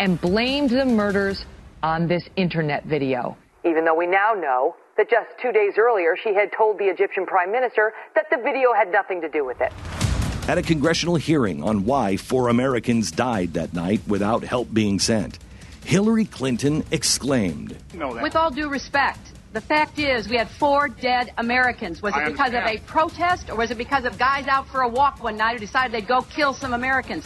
and 0.00 0.18
blamed 0.18 0.70
the 0.70 0.86
murders 0.86 1.44
on 1.82 2.08
this 2.08 2.26
internet 2.36 2.84
video. 2.86 3.36
Even 3.64 3.84
though 3.84 3.94
we 3.94 4.06
now 4.06 4.32
know 4.32 4.76
that 4.96 5.10
just 5.10 5.28
two 5.42 5.52
days 5.52 5.74
earlier 5.76 6.16
she 6.16 6.34
had 6.34 6.50
told 6.56 6.78
the 6.78 6.84
Egyptian 6.84 7.26
prime 7.26 7.52
minister 7.52 7.92
that 8.14 8.26
the 8.30 8.38
video 8.38 8.72
had 8.72 8.90
nothing 8.90 9.20
to 9.20 9.28
do 9.28 9.44
with 9.44 9.60
it. 9.60 9.72
At 10.48 10.56
a 10.56 10.62
congressional 10.62 11.16
hearing 11.16 11.62
on 11.62 11.84
why 11.84 12.16
four 12.16 12.48
Americans 12.48 13.10
died 13.10 13.54
that 13.54 13.74
night 13.74 14.00
without 14.06 14.42
help 14.42 14.72
being 14.72 14.98
sent, 14.98 15.38
Hillary 15.84 16.24
Clinton 16.24 16.82
exclaimed, 16.90 17.76
With 17.94 18.36
all 18.36 18.50
due 18.50 18.70
respect, 18.70 19.33
the 19.54 19.60
fact 19.60 20.00
is 20.00 20.28
we 20.28 20.36
had 20.36 20.50
four 20.50 20.88
dead 20.88 21.32
Americans. 21.38 22.02
Was 22.02 22.12
it 22.16 22.26
because 22.26 22.48
of 22.48 22.64
a 22.64 22.78
protest 22.86 23.48
or 23.48 23.54
was 23.54 23.70
it 23.70 23.78
because 23.78 24.04
of 24.04 24.18
guys 24.18 24.48
out 24.48 24.66
for 24.66 24.82
a 24.82 24.88
walk 24.88 25.22
one 25.22 25.36
night 25.36 25.52
who 25.52 25.60
decided 25.60 25.92
they'd 25.92 26.08
go 26.08 26.22
kill 26.22 26.52
some 26.52 26.74
Americans? 26.74 27.24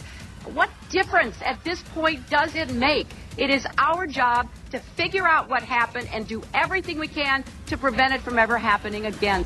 What 0.53 0.69
difference 0.89 1.35
at 1.43 1.61
this 1.63 1.81
point 1.81 2.29
does 2.29 2.53
it 2.53 2.71
make? 2.71 3.07
It 3.37 3.49
is 3.49 3.65
our 3.79 4.05
job 4.05 4.47
to 4.69 4.79
figure 4.79 5.27
out 5.27 5.49
what 5.49 5.63
happened 5.63 6.07
and 6.13 6.27
do 6.27 6.43
everything 6.53 6.99
we 6.99 7.07
can 7.07 7.43
to 7.65 7.77
prevent 7.77 8.13
it 8.13 8.21
from 8.21 8.37
ever 8.37 8.59
happening 8.59 9.07
again. 9.07 9.43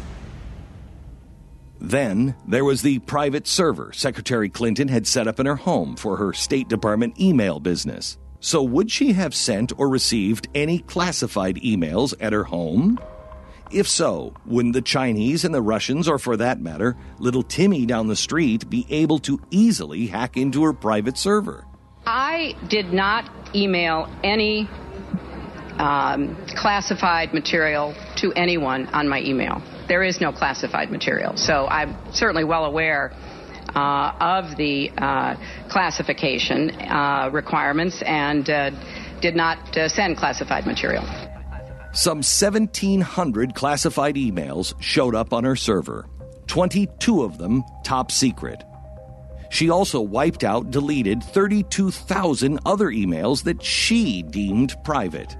Then 1.79 2.35
there 2.45 2.65
was 2.65 2.81
the 2.81 2.99
private 2.99 3.47
server 3.47 3.93
Secretary 3.93 4.49
Clinton 4.49 4.89
had 4.89 5.07
set 5.07 5.27
up 5.27 5.39
in 5.39 5.45
her 5.45 5.55
home 5.55 5.95
for 5.95 6.17
her 6.17 6.33
State 6.33 6.67
Department 6.67 7.17
email 7.19 7.61
business. 7.61 8.17
So, 8.43 8.61
would 8.61 8.91
she 8.91 9.13
have 9.13 9.33
sent 9.33 9.71
or 9.79 9.87
received 9.87 10.49
any 10.53 10.79
classified 10.79 11.55
emails 11.63 12.13
at 12.19 12.33
her 12.33 12.43
home? 12.43 12.99
If 13.71 13.87
so, 13.87 14.33
wouldn't 14.45 14.73
the 14.73 14.81
Chinese 14.81 15.45
and 15.45 15.55
the 15.55 15.61
Russians, 15.61 16.09
or 16.09 16.19
for 16.19 16.35
that 16.35 16.59
matter, 16.59 16.97
little 17.19 17.43
Timmy 17.43 17.85
down 17.85 18.07
the 18.07 18.17
street, 18.17 18.69
be 18.69 18.85
able 18.89 19.19
to 19.19 19.39
easily 19.49 20.07
hack 20.07 20.35
into 20.35 20.61
her 20.65 20.73
private 20.73 21.17
server? 21.17 21.65
I 22.05 22.57
did 22.67 22.91
not 22.91 23.31
email 23.55 24.09
any 24.25 24.67
um, 25.77 26.35
classified 26.57 27.33
material 27.33 27.95
to 28.17 28.33
anyone 28.33 28.87
on 28.87 29.07
my 29.07 29.21
email. 29.21 29.63
There 29.87 30.03
is 30.03 30.19
no 30.19 30.33
classified 30.33 30.91
material. 30.91 31.37
So 31.37 31.65
I'm 31.67 31.95
certainly 32.11 32.43
well 32.43 32.65
aware 32.65 33.13
of 33.75 34.55
the 34.57 34.91
uh, 34.97 35.35
classification 35.69 36.71
uh, 36.81 37.29
requirements 37.31 38.01
and 38.03 38.49
uh, 38.49 38.71
did 39.21 39.35
not 39.35 39.77
uh, 39.77 39.87
send 39.87 40.17
classified 40.17 40.65
material. 40.65 41.03
Some 41.93 42.17
1,700 42.17 43.53
classified 43.53 44.15
emails 44.15 44.73
showed 44.81 45.15
up 45.15 45.31
on 45.31 45.43
her 45.43 45.55
server, 45.55 46.07
22 46.47 47.23
of 47.23 47.37
them 47.37 47.63
top 47.83 48.11
secret. 48.11 48.63
She 49.51 49.69
also 49.69 50.01
wiped 50.01 50.43
out, 50.43 50.71
deleted 50.71 51.23
32,000 51.23 52.59
other 52.65 52.87
emails 52.87 53.43
that 53.43 53.61
she 53.61 54.23
deemed 54.23 54.75
private. 54.83 55.37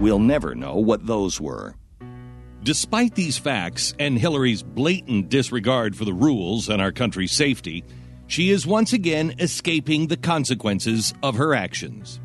We'll 0.00 0.18
never 0.18 0.54
know 0.54 0.76
what 0.76 1.06
those 1.06 1.40
were. 1.40 1.74
Despite 2.64 3.16
these 3.16 3.38
facts 3.38 3.92
and 3.98 4.16
Hillary's 4.16 4.62
blatant 4.62 5.28
disregard 5.28 5.96
for 5.96 6.04
the 6.04 6.14
rules 6.14 6.68
and 6.68 6.80
our 6.80 6.92
country's 6.92 7.32
safety, 7.32 7.82
she 8.28 8.50
is 8.50 8.64
once 8.64 8.92
again 8.92 9.34
escaping 9.40 10.06
the 10.06 10.16
consequences 10.16 11.12
of 11.24 11.34
her 11.34 11.56
actions. 11.56 12.20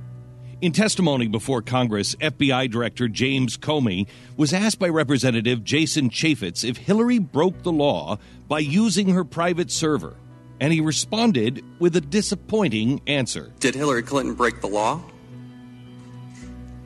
In 0.62 0.74
testimony 0.74 1.28
before 1.28 1.64
Congress, 1.64 2.14
FBI 2.16 2.70
Director 2.70 3.08
James 3.08 3.58
Comey 3.58 4.08
was 4.38 4.54
asked 4.54 4.78
by 4.78 4.90
Representative 4.90 5.64
Jason 5.64 6.12
Chaffetz 6.12 6.64
if 6.64 6.78
Hillary 6.78 7.18
broke 7.18 7.64
the 7.64 7.72
law 7.72 8.20
by 8.48 8.60
using 8.60 9.10
her 9.10 9.24
private 9.24 9.72
server, 9.72 10.18
and 10.60 10.72
he 10.72 10.82
responded 10.82 11.64
with 11.80 11.96
a 11.96 12.02
disappointing 12.02 13.02
answer. 13.08 13.52
Did 13.60 13.74
Hillary 13.74 14.04
Clinton 14.04 14.36
break 14.36 14.62
the 14.62 14.68
law? 14.68 15.02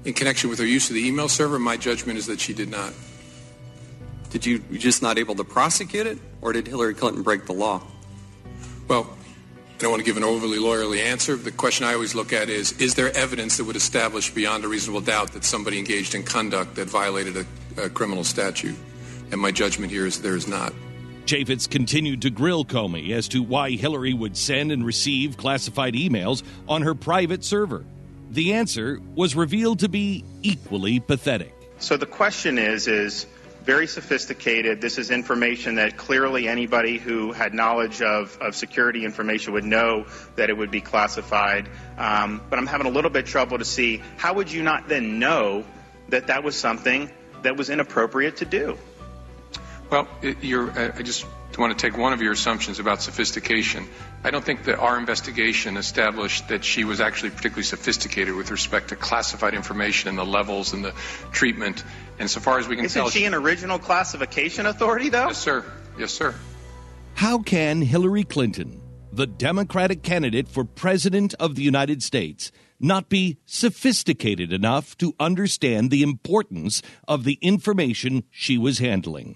In 0.05 0.13
connection 0.13 0.49
with 0.49 0.59
her 0.59 0.65
use 0.65 0.89
of 0.89 0.95
the 0.95 1.05
email 1.05 1.27
server, 1.27 1.59
my 1.59 1.75
judgment 1.75 2.17
is 2.17 2.27
that 2.27 2.39
she 2.39 2.53
did 2.53 2.69
not. 2.69 2.93
Did 4.31 4.45
you 4.45 4.63
you 4.71 4.79
just 4.79 5.01
not 5.01 5.17
able 5.17 5.35
to 5.35 5.43
prosecute 5.43 6.07
it, 6.07 6.17
or 6.41 6.53
did 6.53 6.67
Hillary 6.67 6.93
Clinton 6.93 7.21
break 7.21 7.45
the 7.45 7.53
law? 7.53 7.81
Well, 8.87 9.07
I 9.75 9.77
don't 9.77 9.91
want 9.91 10.01
to 10.01 10.05
give 10.05 10.17
an 10.17 10.23
overly 10.23 10.57
lawyerly 10.57 11.03
answer. 11.03 11.35
The 11.35 11.51
question 11.51 11.85
I 11.85 11.93
always 11.93 12.15
look 12.15 12.33
at 12.33 12.49
is, 12.49 12.73
is 12.73 12.95
there 12.95 13.15
evidence 13.15 13.57
that 13.57 13.65
would 13.65 13.75
establish 13.75 14.29
beyond 14.29 14.63
a 14.63 14.67
reasonable 14.67 15.01
doubt 15.01 15.33
that 15.33 15.43
somebody 15.43 15.79
engaged 15.79 16.13
in 16.13 16.23
conduct 16.23 16.75
that 16.75 16.87
violated 16.87 17.37
a, 17.77 17.85
a 17.85 17.89
criminal 17.89 18.23
statute? 18.23 18.75
And 19.31 19.41
my 19.41 19.51
judgment 19.51 19.91
here 19.91 20.05
is 20.05 20.21
there 20.21 20.35
is 20.35 20.47
not. 20.47 20.73
Chaffetz 21.25 21.69
continued 21.69 22.21
to 22.23 22.29
grill 22.29 22.65
Comey 22.65 23.11
as 23.11 23.27
to 23.29 23.41
why 23.41 23.71
Hillary 23.71 24.13
would 24.13 24.35
send 24.37 24.71
and 24.71 24.85
receive 24.85 25.37
classified 25.37 25.93
emails 25.93 26.43
on 26.67 26.81
her 26.81 26.93
private 26.93 27.43
server. 27.43 27.85
The 28.29 28.53
answer 28.53 28.99
was 29.15 29.35
revealed 29.35 29.79
to 29.79 29.89
be 29.89 30.23
equally 30.41 30.99
pathetic. 30.99 31.53
So 31.79 31.97
the 31.97 32.05
question 32.05 32.57
is 32.57 32.87
is 32.87 33.25
very 33.63 33.87
sophisticated. 33.87 34.81
This 34.81 34.97
is 34.97 35.11
information 35.11 35.75
that 35.75 35.97
clearly 35.97 36.47
anybody 36.47 36.97
who 36.97 37.31
had 37.31 37.53
knowledge 37.53 38.01
of, 38.01 38.37
of 38.41 38.55
security 38.55 39.05
information 39.05 39.53
would 39.53 39.65
know 39.65 40.05
that 40.35 40.49
it 40.49 40.57
would 40.57 40.71
be 40.71 40.81
classified. 40.81 41.69
Um, 41.97 42.41
but 42.49 42.57
I'm 42.57 42.67
having 42.67 42.87
a 42.87 42.89
little 42.89 43.11
bit 43.11 43.25
trouble 43.25 43.57
to 43.59 43.65
see 43.65 44.01
how 44.17 44.33
would 44.33 44.51
you 44.51 44.63
not 44.63 44.87
then 44.87 45.19
know 45.19 45.63
that 46.09 46.27
that 46.27 46.43
was 46.43 46.55
something 46.55 47.09
that 47.43 47.57
was 47.57 47.69
inappropriate 47.69 48.37
to 48.37 48.45
do? 48.45 48.77
Well, 49.89 50.07
you're, 50.41 50.71
I 50.71 51.01
just 51.01 51.25
want 51.59 51.77
to 51.77 51.89
take 51.89 51.97
one 51.97 52.13
of 52.13 52.21
your 52.21 52.31
assumptions 52.31 52.79
about 52.79 53.01
sophistication. 53.01 53.87
I 54.23 54.31
don't 54.31 54.43
think 54.43 54.63
that 54.63 54.77
our 54.77 54.97
investigation 54.97 55.75
established 55.75 56.47
that 56.47 56.63
she 56.63 56.83
was 56.83 57.01
actually 57.01 57.31
particularly 57.31 57.63
sophisticated 57.63 58.35
with 58.35 58.51
respect 58.51 58.89
to 58.89 58.95
classified 58.95 59.53
information 59.53 60.09
and 60.09 60.17
the 60.17 60.25
levels 60.25 60.73
and 60.73 60.85
the 60.85 60.93
treatment. 61.31 61.83
And 62.19 62.29
so 62.29 62.39
far 62.39 62.59
as 62.59 62.67
we 62.67 62.75
can 62.75 62.85
Isn't 62.85 63.01
tell, 63.01 63.09
she 63.09 63.25
an 63.25 63.33
original 63.33 63.79
classification 63.79 64.65
authority, 64.65 65.09
though? 65.09 65.27
Yes, 65.27 65.39
sir. 65.39 65.65
Yes, 65.99 66.11
sir. 66.11 66.33
How 67.15 67.39
can 67.39 67.81
Hillary 67.81 68.23
Clinton, 68.23 68.81
the 69.11 69.27
Democratic 69.27 70.03
candidate 70.03 70.47
for 70.47 70.63
President 70.63 71.33
of 71.39 71.55
the 71.55 71.63
United 71.63 72.01
States, 72.01 72.51
not 72.79 73.09
be 73.09 73.37
sophisticated 73.45 74.53
enough 74.53 74.97
to 74.97 75.13
understand 75.19 75.91
the 75.91 76.01
importance 76.01 76.81
of 77.07 77.25
the 77.25 77.37
information 77.41 78.23
she 78.31 78.57
was 78.57 78.79
handling? 78.79 79.35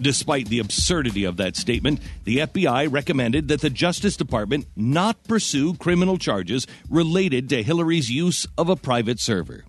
Despite 0.00 0.48
the 0.48 0.60
absurdity 0.60 1.24
of 1.24 1.36
that 1.38 1.56
statement, 1.56 2.00
the 2.24 2.38
FBI 2.38 2.90
recommended 2.90 3.48
that 3.48 3.60
the 3.60 3.70
Justice 3.70 4.16
Department 4.16 4.66
not 4.76 5.24
pursue 5.24 5.74
criminal 5.74 6.18
charges 6.18 6.66
related 6.88 7.48
to 7.48 7.62
Hillary's 7.62 8.10
use 8.10 8.46
of 8.56 8.68
a 8.68 8.76
private 8.76 9.18
server. 9.18 9.64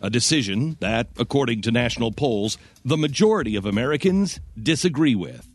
A 0.00 0.10
decision 0.10 0.76
that, 0.80 1.08
according 1.18 1.62
to 1.62 1.70
national 1.70 2.12
polls, 2.12 2.58
the 2.84 2.96
majority 2.96 3.56
of 3.56 3.66
Americans 3.66 4.40
disagree 4.60 5.14
with. 5.14 5.48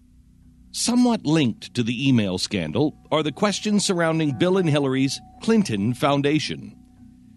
Somewhat 0.72 1.26
linked 1.26 1.74
to 1.74 1.82
the 1.82 2.08
email 2.08 2.38
scandal 2.38 2.96
are 3.12 3.24
the 3.24 3.32
questions 3.32 3.84
surrounding 3.84 4.38
Bill 4.38 4.58
and 4.58 4.70
Hillary's 4.70 5.20
Clinton 5.42 5.96
Foundation. 5.96 6.76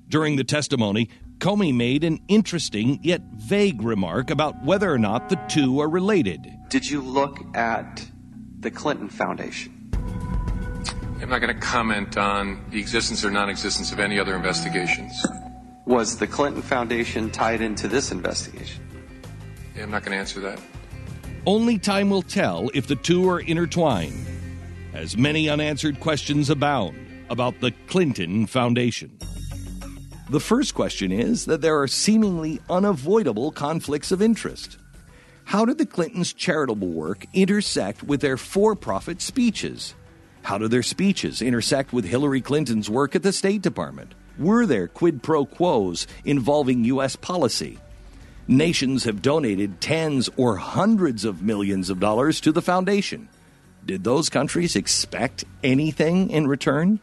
During 0.09 0.37
the 0.37 0.45
testimony, 0.45 1.09
Comey 1.43 1.75
made 1.75 2.05
an 2.05 2.21
interesting 2.29 3.01
yet 3.03 3.21
vague 3.35 3.83
remark 3.83 4.31
about 4.31 4.63
whether 4.63 4.89
or 4.89 4.97
not 4.97 5.29
the 5.29 5.35
two 5.49 5.81
are 5.81 5.89
related. 5.89 6.47
Did 6.69 6.89
you 6.89 7.01
look 7.01 7.37
at 7.57 8.07
the 8.61 8.71
Clinton 8.71 9.09
Foundation? 9.09 9.91
I'm 11.21 11.29
not 11.29 11.41
going 11.41 11.53
to 11.53 11.61
comment 11.61 12.17
on 12.17 12.65
the 12.71 12.79
existence 12.79 13.25
or 13.25 13.33
non 13.33 13.51
existence 13.51 13.91
of 13.91 13.99
any 13.99 14.21
other 14.21 14.37
investigations. 14.37 15.27
Was 15.85 16.17
the 16.17 16.29
Clinton 16.29 16.63
Foundation 16.63 17.29
tied 17.29 17.61
into 17.61 17.89
this 17.89 18.13
investigation? 18.13 18.87
Yeah, 19.75 19.83
I'm 19.83 19.91
not 19.91 20.05
going 20.05 20.13
to 20.13 20.19
answer 20.19 20.39
that. 20.39 20.61
Only 21.45 21.77
time 21.77 22.09
will 22.09 22.23
tell 22.23 22.71
if 22.73 22.87
the 22.87 22.95
two 22.95 23.29
are 23.29 23.41
intertwined, 23.41 24.15
as 24.95 25.17
many 25.17 25.49
unanswered 25.49 25.99
questions 25.99 26.51
abound 26.51 27.25
about 27.31 27.59
the 27.59 27.73
Clinton 27.89 28.47
Foundation. 28.47 29.19
The 30.33 30.41
first 30.41 30.73
question 30.73 31.13
is 31.13 31.45
that 31.45 31.61
there 31.61 31.79
are 31.83 31.87
seemingly 31.87 32.59
unavoidable 32.71 33.53
conflicts 33.53 34.11
of 34.11 34.23
interest. 34.23 34.79
How 35.45 35.67
did 35.67 35.77
the 35.77 35.85
Clintons' 35.85 36.33
charitable 36.33 36.89
work 36.89 37.27
intersect 37.35 38.03
with 38.03 38.23
their 38.23 38.39
for 38.39 38.75
profit 38.75 39.21
speeches? 39.21 39.95
How 40.41 40.57
do 40.57 40.69
their 40.69 40.83
speeches 40.83 41.43
intersect 41.43 41.93
with 41.93 42.07
Hillary 42.07 42.41
Clinton's 42.41 42.89
work 42.89 43.15
at 43.15 43.23
the 43.23 43.31
State 43.31 43.61
Department? 43.61 44.15
Were 44.39 44.65
there 44.65 44.89
quid 44.89 45.23
pro 45.23 45.45
quos 45.45 46.07
involving 46.25 46.85
U.S. 46.85 47.15
policy? 47.15 47.79
Nations 48.49 49.05
have 49.05 49.21
donated 49.21 49.83
tens 49.83 50.31
or 50.39 50.57
hundreds 50.57 51.27
of 51.27 51.43
millions 51.43 51.91
of 51.91 52.01
dollars 52.01 52.41
to 52.41 52.53
the 52.53 52.63
foundation. 52.63 53.29
Did 53.85 54.03
those 54.03 54.31
countries 54.31 54.77
expect 54.77 55.45
anything 55.63 56.31
in 56.31 56.47
return? 56.47 57.01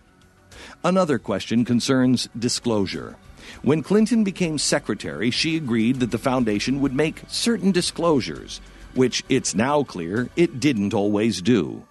Another 0.84 1.20
question 1.20 1.66
concerns 1.66 2.30
disclosure. 2.38 3.16
When 3.64 3.84
Clinton 3.84 4.24
became 4.24 4.58
secretary, 4.58 5.32
she 5.32 5.58
agreed 5.58 6.00
that 6.00 6.12
the 6.12 6.18
foundation 6.18 6.82
would 6.82 6.94
make 6.94 7.24
certain 7.28 7.72
disclosures, 7.72 8.62
which 8.94 9.24
it's 9.28 9.56
now 9.56 9.84
clear 9.84 10.30
it 10.36 10.60
didn't 10.60 10.94
always 10.94 11.42
do 11.42 11.84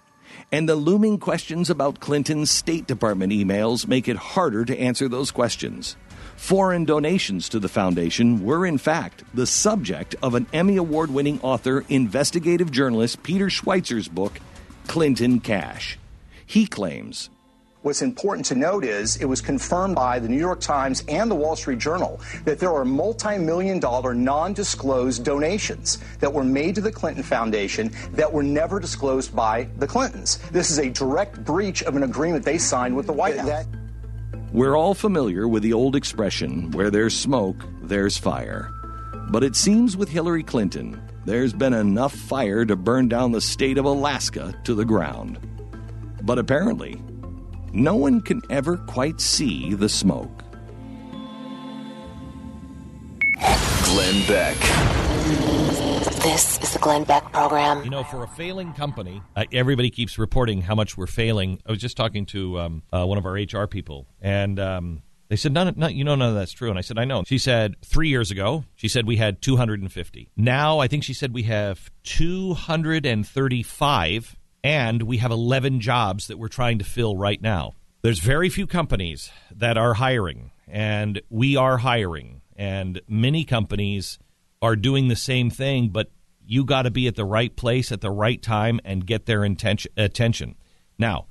and 0.51 0.67
the 0.67 0.75
looming 0.75 1.19
questions 1.19 1.69
about 1.69 1.99
Clinton's 1.99 2.49
State 2.49 2.87
Department 2.87 3.31
emails 3.31 3.87
make 3.87 4.07
it 4.07 4.15
harder 4.17 4.65
to 4.65 4.79
answer 4.79 5.07
those 5.07 5.31
questions. 5.31 5.95
Foreign 6.35 6.85
donations 6.85 7.49
to 7.49 7.59
the 7.59 7.67
foundation 7.67 8.43
were, 8.43 8.65
in 8.65 8.77
fact, 8.77 9.23
the 9.33 9.45
subject 9.45 10.15
of 10.23 10.35
an 10.35 10.47
Emmy 10.53 10.77
Award 10.77 11.11
winning 11.11 11.39
author, 11.41 11.83
investigative 11.89 12.71
journalist 12.71 13.21
Peter 13.23 13.47
Schweizer's 13.47 14.07
book, 14.07 14.39
Clinton 14.87 15.39
Cash. 15.39 15.99
He 16.45 16.65
claims 16.65 17.29
What's 17.89 18.03
important 18.03 18.45
to 18.45 18.55
note 18.55 18.85
is 18.85 19.15
it 19.15 19.25
was 19.25 19.41
confirmed 19.41 19.95
by 19.95 20.19
the 20.19 20.29
New 20.29 20.37
York 20.37 20.59
Times 20.59 21.03
and 21.07 21.29
the 21.29 21.33
Wall 21.33 21.55
Street 21.55 21.79
Journal 21.79 22.21
that 22.45 22.59
there 22.59 22.71
are 22.71 22.85
multi 22.85 23.39
million 23.39 23.79
dollar 23.79 24.13
non 24.13 24.53
disclosed 24.53 25.25
donations 25.25 25.97
that 26.19 26.31
were 26.31 26.43
made 26.43 26.75
to 26.75 26.81
the 26.81 26.91
Clinton 26.91 27.23
Foundation 27.23 27.91
that 28.11 28.31
were 28.31 28.43
never 28.43 28.79
disclosed 28.79 29.35
by 29.35 29.67
the 29.79 29.87
Clintons. 29.87 30.37
This 30.51 30.69
is 30.69 30.77
a 30.77 30.91
direct 30.91 31.43
breach 31.43 31.81
of 31.81 31.95
an 31.95 32.03
agreement 32.03 32.45
they 32.45 32.59
signed 32.59 32.95
with 32.95 33.07
the 33.07 33.11
White 33.11 33.39
House. 33.39 33.65
We're 34.51 34.77
all 34.77 34.93
familiar 34.93 35.47
with 35.47 35.63
the 35.63 35.73
old 35.73 35.95
expression 35.95 36.69
where 36.69 36.91
there's 36.91 37.17
smoke, 37.17 37.65
there's 37.81 38.19
fire. 38.19 38.69
But 39.31 39.43
it 39.43 39.55
seems 39.55 39.97
with 39.97 40.09
Hillary 40.09 40.43
Clinton, 40.43 41.01
there's 41.25 41.53
been 41.53 41.73
enough 41.73 42.13
fire 42.13 42.65
to 42.65 42.75
burn 42.75 43.07
down 43.07 43.31
the 43.31 43.41
state 43.41 43.79
of 43.79 43.85
Alaska 43.85 44.53
to 44.65 44.75
the 44.75 44.85
ground. 44.85 45.39
But 46.21 46.37
apparently, 46.37 47.01
no 47.73 47.95
one 47.95 48.21
can 48.21 48.41
ever 48.49 48.77
quite 48.77 49.21
see 49.21 49.73
the 49.73 49.89
smoke. 49.89 50.43
Glenn 53.85 54.27
Beck. 54.27 54.57
This 56.23 56.59
is 56.61 56.73
the 56.73 56.79
Glenn 56.79 57.05
Beck 57.05 57.31
program. 57.31 57.83
You 57.83 57.89
know, 57.89 58.03
for 58.03 58.23
a 58.23 58.27
failing 58.27 58.73
company, 58.73 59.21
uh, 59.35 59.45
everybody 59.53 59.89
keeps 59.89 60.19
reporting 60.19 60.61
how 60.61 60.75
much 60.75 60.97
we're 60.97 61.07
failing. 61.07 61.61
I 61.65 61.71
was 61.71 61.79
just 61.79 61.95
talking 61.95 62.25
to 62.27 62.59
um, 62.59 62.83
uh, 62.91 63.05
one 63.05 63.17
of 63.17 63.25
our 63.25 63.33
HR 63.33 63.67
people, 63.67 64.05
and 64.21 64.59
um, 64.59 65.01
they 65.29 65.35
said, 65.35 65.51
none, 65.53 65.73
none, 65.77 65.95
you 65.95 66.03
know, 66.03 66.15
none 66.15 66.29
of 66.29 66.35
that's 66.35 66.51
true. 66.51 66.69
And 66.69 66.77
I 66.77 66.81
said, 66.81 66.97
I 66.97 67.05
know. 67.05 67.23
She 67.25 67.37
said, 67.37 67.75
three 67.85 68.09
years 68.09 68.31
ago, 68.31 68.65
she 68.75 68.87
said 68.87 69.05
we 69.05 69.17
had 69.17 69.43
250. 69.43 70.29
Now, 70.35 70.79
I 70.79 70.87
think 70.87 71.03
she 71.03 71.13
said 71.13 71.33
we 71.33 71.43
have 71.43 71.91
235 72.03 74.35
and 74.63 75.03
we 75.03 75.17
have 75.17 75.31
11 75.31 75.79
jobs 75.79 76.27
that 76.27 76.37
we're 76.37 76.47
trying 76.47 76.79
to 76.79 76.85
fill 76.85 77.15
right 77.15 77.41
now. 77.41 77.75
There's 78.01 78.19
very 78.19 78.49
few 78.49 78.67
companies 78.67 79.31
that 79.55 79.77
are 79.77 79.95
hiring, 79.95 80.51
and 80.67 81.21
we 81.29 81.55
are 81.55 81.77
hiring, 81.77 82.41
and 82.55 83.01
many 83.07 83.43
companies 83.43 84.19
are 84.61 84.75
doing 84.75 85.07
the 85.07 85.15
same 85.15 85.49
thing, 85.49 85.89
but 85.89 86.11
you 86.45 86.65
got 86.65 86.83
to 86.83 86.91
be 86.91 87.07
at 87.07 87.15
the 87.15 87.25
right 87.25 87.55
place 87.55 87.91
at 87.91 88.01
the 88.01 88.11
right 88.11 88.41
time 88.41 88.79
and 88.83 89.05
get 89.05 89.25
their 89.25 89.43
intention, 89.43 89.91
attention. 89.97 90.55
Now, 90.97 91.27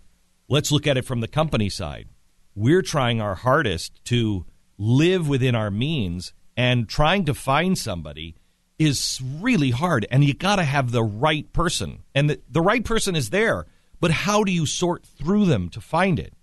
let's 0.48 0.70
look 0.70 0.86
at 0.86 0.96
it 0.96 1.05
from 1.05 1.20
the 1.20 1.28
company 1.28 1.68
side. 1.68 2.09
We're 2.55 2.82
trying 2.82 3.20
our 3.20 3.34
hardest 3.34 4.05
to 4.06 4.46
live 4.78 5.28
within 5.28 5.55
our 5.55 5.70
means 5.70 6.32
and 6.56 6.88
trying 6.88 7.24
to 7.26 7.34
find 7.34 7.76
somebody– 7.76 8.36
is 8.78 9.20
really 9.40 9.70
hard, 9.70 10.06
and 10.10 10.24
you 10.24 10.34
got 10.34 10.56
to 10.56 10.64
have 10.64 10.92
the 10.92 11.02
right 11.02 11.52
person. 11.52 12.05
And 12.14 12.30
the, 12.30 12.40
the 12.48 12.60
right 12.60 12.84
person 12.84 13.16
is 13.16 13.30
there, 13.30 13.66
but 14.00 14.10
how 14.10 14.44
do 14.44 14.52
you 14.52 14.66
sort 14.66 15.05
through 15.05 15.46
them 15.46 15.68
to 15.70 15.80
find 15.80 16.18
it? 16.18 16.34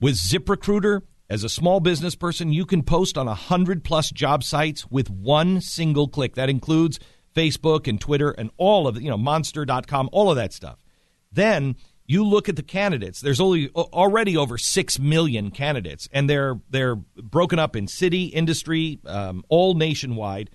With 0.00 0.16
ZipRecruiter, 0.16 1.02
as 1.28 1.44
a 1.44 1.48
small 1.48 1.78
business 1.78 2.16
person, 2.16 2.52
you 2.52 2.66
can 2.66 2.82
post 2.82 3.16
on 3.16 3.28
a 3.28 3.34
hundred 3.34 3.84
plus 3.84 4.10
job 4.10 4.42
sites 4.42 4.90
with 4.90 5.08
one 5.08 5.60
single 5.60 6.08
click. 6.08 6.34
That 6.34 6.50
includes 6.50 6.98
Facebook 7.36 7.86
and 7.86 8.00
Twitter 8.00 8.32
and 8.32 8.50
all 8.56 8.88
of 8.88 9.00
you 9.00 9.08
know, 9.08 9.16
monster.com, 9.16 10.08
all 10.10 10.30
of 10.30 10.36
that 10.36 10.52
stuff. 10.52 10.78
Then 11.30 11.76
you 12.04 12.24
look 12.24 12.48
at 12.48 12.56
the 12.56 12.64
candidates. 12.64 13.20
There's 13.20 13.40
only 13.40 13.68
already 13.68 14.36
over 14.36 14.58
six 14.58 14.98
million 14.98 15.52
candidates, 15.52 16.08
and 16.12 16.28
they're 16.28 16.58
they're 16.68 16.96
broken 16.96 17.60
up 17.60 17.76
in 17.76 17.86
city, 17.86 18.24
industry, 18.24 18.98
um, 19.06 19.44
all 19.48 19.74
nationwide 19.74 20.50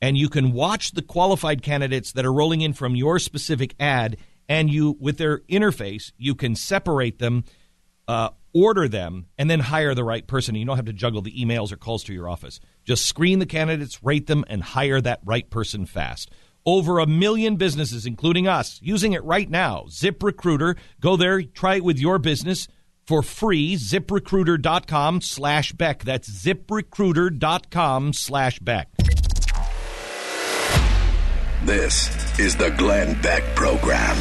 and 0.00 0.16
you 0.16 0.28
can 0.28 0.52
watch 0.52 0.92
the 0.92 1.02
qualified 1.02 1.62
candidates 1.62 2.12
that 2.12 2.24
are 2.24 2.32
rolling 2.32 2.60
in 2.60 2.72
from 2.72 2.96
your 2.96 3.18
specific 3.18 3.74
ad 3.80 4.16
and 4.48 4.70
you 4.70 4.96
with 5.00 5.18
their 5.18 5.38
interface 5.40 6.12
you 6.16 6.34
can 6.34 6.54
separate 6.54 7.18
them 7.18 7.44
uh, 8.08 8.30
order 8.54 8.88
them 8.88 9.26
and 9.36 9.50
then 9.50 9.60
hire 9.60 9.94
the 9.94 10.04
right 10.04 10.26
person. 10.26 10.54
You 10.54 10.64
don't 10.64 10.76
have 10.76 10.86
to 10.86 10.92
juggle 10.92 11.22
the 11.22 11.32
emails 11.32 11.70
or 11.70 11.76
calls 11.76 12.02
to 12.04 12.14
your 12.14 12.28
office. 12.28 12.58
Just 12.84 13.06
screen 13.06 13.38
the 13.38 13.46
candidates 13.46 14.02
rate 14.02 14.26
them 14.26 14.44
and 14.48 14.62
hire 14.62 15.00
that 15.02 15.20
right 15.24 15.48
person 15.48 15.86
fast. 15.86 16.30
Over 16.66 16.98
a 16.98 17.06
million 17.06 17.56
businesses 17.56 18.06
including 18.06 18.48
us 18.48 18.80
using 18.82 19.12
it 19.12 19.24
right 19.24 19.48
now. 19.48 19.84
Ziprecruiter. 19.88 20.76
Go 21.00 21.16
there 21.16 21.42
try 21.42 21.76
it 21.76 21.84
with 21.84 21.98
your 21.98 22.18
business 22.18 22.66
for 23.06 23.22
free. 23.22 23.76
Ziprecruiter.com 23.76 25.20
slash 25.20 25.72
beck. 25.72 26.04
That's 26.04 26.28
ziprecruiter.com 26.28 28.12
slash 28.12 28.58
beck 28.58 28.88
this 31.64 32.38
is 32.38 32.56
the 32.56 32.70
Glenn 32.70 33.20
Beck 33.20 33.42
Program. 33.54 34.16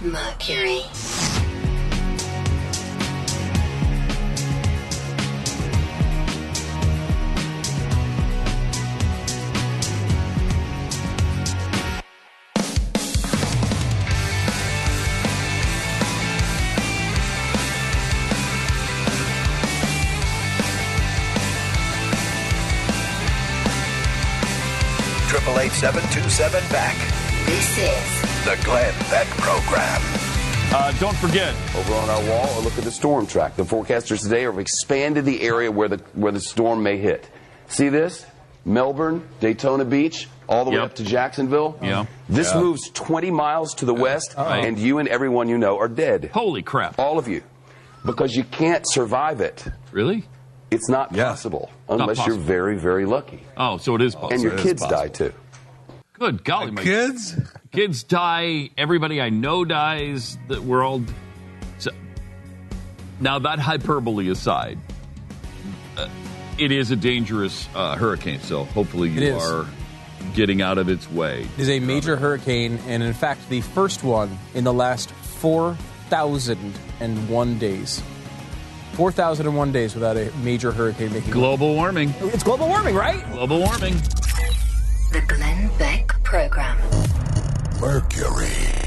Mercury. 0.00 0.82
Triple 25.78 25.98
eight 25.98 26.02
seven 26.02 26.22
two 26.22 26.28
seven 26.30 26.62
BECK. 26.70 26.96
This 27.46 27.78
is 27.78 28.44
the 28.44 28.58
Glenn 28.64 28.94
Beck 29.10 29.26
Program. 29.38 30.00
Uh, 30.72 30.92
don't 30.98 31.16
forget. 31.16 31.54
Over 31.76 31.94
on 31.94 32.10
our 32.10 32.22
wall, 32.28 32.48
or 32.58 32.62
look 32.62 32.76
at 32.78 32.84
the 32.84 32.90
storm 32.90 33.26
track. 33.26 33.56
The 33.56 33.62
forecasters 33.62 34.22
today 34.22 34.42
have 34.42 34.58
expanded 34.58 35.24
the 35.24 35.42
area 35.42 35.70
where 35.70 35.88
the 35.88 35.98
where 36.14 36.32
the 36.32 36.40
storm 36.40 36.82
may 36.82 36.96
hit. 36.98 37.28
See 37.68 37.88
this? 37.88 38.26
Melbourne, 38.64 39.26
Daytona 39.40 39.84
Beach, 39.84 40.28
all 40.48 40.64
the 40.64 40.72
Yep. 40.72 40.80
way 40.80 40.84
up 40.84 40.94
to 40.96 41.04
Jacksonville. 41.04 41.78
Yeah. 41.80 42.06
This 42.28 42.52
Yeah. 42.52 42.60
moves 42.60 42.90
20 42.90 43.30
miles 43.30 43.74
to 43.74 43.84
the 43.84 43.94
west, 43.94 44.34
Right. 44.36 44.64
and 44.64 44.76
you 44.78 44.98
and 44.98 45.08
everyone 45.08 45.48
you 45.48 45.56
know 45.56 45.78
are 45.78 45.88
dead. 45.88 46.30
Holy 46.34 46.62
crap. 46.62 46.98
All 46.98 47.16
of 47.18 47.28
you. 47.28 47.42
Because 48.04 48.34
you 48.34 48.42
can't 48.44 48.84
survive 48.88 49.40
it. 49.40 49.64
Really? 49.92 50.24
It's 50.68 50.88
not 50.88 51.14
possible 51.14 51.70
Not 51.88 52.00
unless 52.00 52.26
you're 52.26 52.34
very, 52.36 52.76
very 52.76 53.06
lucky. 53.06 53.44
Oh, 53.56 53.76
so 53.76 53.94
it 53.94 54.02
is 54.02 54.14
possible. 54.16 54.32
and 54.32 54.42
your 54.42 54.52
kids 54.58 54.84
die 54.84 55.06
too. 55.08 55.32
Good 56.18 56.44
golly, 56.44 56.70
my 56.70 56.82
kids. 56.82 57.36
Kids 57.72 58.02
die. 58.02 58.70
Everybody 58.76 59.20
I 59.20 59.28
know 59.28 59.66
dies. 59.66 60.38
That 60.48 60.62
we're 60.62 60.82
all. 60.82 61.02
So, 61.78 61.90
now 63.20 63.38
that 63.40 63.58
hyperbole 63.58 64.30
aside, 64.30 64.78
uh, 65.96 66.08
it 66.58 66.72
is 66.72 66.90
a 66.90 66.96
dangerous 66.96 67.68
uh, 67.74 67.96
hurricane. 67.96 68.40
So 68.40 68.64
hopefully 68.64 69.10
you 69.10 69.36
are 69.36 69.66
getting 70.34 70.62
out 70.62 70.78
of 70.78 70.88
its 70.88 71.06
way. 71.10 71.42
It 71.42 71.58
is 71.60 71.68
a 71.68 71.80
major 71.80 72.16
hurricane, 72.16 72.78
and 72.86 73.02
in 73.02 73.12
fact, 73.12 73.46
the 73.50 73.60
first 73.60 74.02
one 74.02 74.38
in 74.54 74.64
the 74.64 74.72
last 74.72 75.10
4,001 75.10 77.58
days. 77.58 78.02
4,001 78.94 79.72
days 79.72 79.94
without 79.94 80.16
a 80.16 80.32
major 80.42 80.72
hurricane 80.72 81.12
making 81.12 81.30
Global 81.30 81.74
warming. 81.74 82.14
It's 82.20 82.42
global 82.42 82.68
warming, 82.68 82.94
right? 82.94 83.22
Global 83.32 83.58
warming. 83.58 84.00
The 85.16 85.34
Glenn 85.34 85.70
Beck 85.78 86.22
Program. 86.24 86.76
Mercury. 87.80 88.85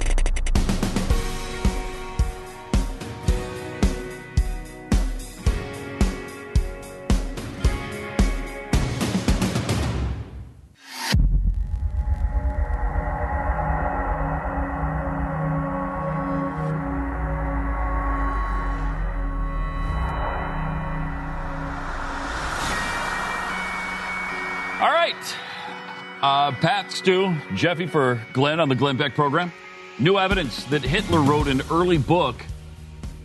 Stu, 27.10 27.34
Jeffy 27.56 27.88
for 27.88 28.22
Glenn 28.34 28.60
on 28.60 28.70
the 28.70 28.76
Glenn 28.76 28.96
Beck 28.96 29.16
program. 29.16 29.52
New 29.98 30.20
evidence 30.20 30.64
that 30.66 30.84
Hitler 30.84 31.22
wrote 31.22 31.48
an 31.48 31.64
early 31.72 31.98
book 31.98 32.36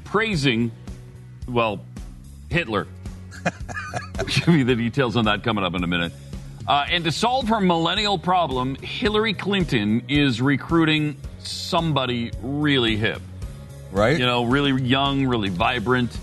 praising, 0.04 0.72
well, 1.46 1.84
Hitler. 2.48 2.86
Give 4.26 4.48
me 4.48 4.62
the 4.62 4.74
details 4.74 5.18
on 5.18 5.26
that 5.26 5.42
coming 5.42 5.64
up 5.64 5.74
in 5.74 5.84
a 5.84 5.86
minute. 5.86 6.14
Uh, 6.66 6.86
and 6.88 7.04
to 7.04 7.12
solve 7.12 7.48
her 7.48 7.60
millennial 7.60 8.18
problem, 8.18 8.74
Hillary 8.76 9.34
Clinton 9.34 10.04
is 10.08 10.40
recruiting 10.40 11.18
somebody 11.40 12.32
really 12.40 12.96
hip. 12.96 13.20
Right? 13.92 14.18
You 14.18 14.24
know, 14.24 14.44
really 14.44 14.82
young, 14.82 15.26
really 15.26 15.50
vibrant. 15.50 16.18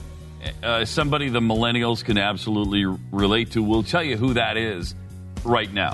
Uh, 0.63 0.83
somebody 0.85 1.29
the 1.29 1.41
millennials 1.41 2.03
can 2.03 2.17
absolutely 2.17 2.85
relate 3.11 3.51
to. 3.51 3.61
We'll 3.61 3.83
tell 3.83 4.01
you 4.01 4.17
who 4.17 4.33
that 4.33 4.57
is 4.57 4.95
right 5.45 5.71
now. 5.71 5.91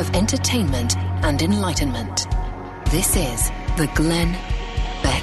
Of 0.00 0.14
entertainment 0.14 0.96
and 1.24 1.42
enlightenment. 1.42 2.26
This 2.86 3.16
is 3.16 3.50
the 3.76 3.86
Glenn 3.94 4.32
Beck 5.02 5.22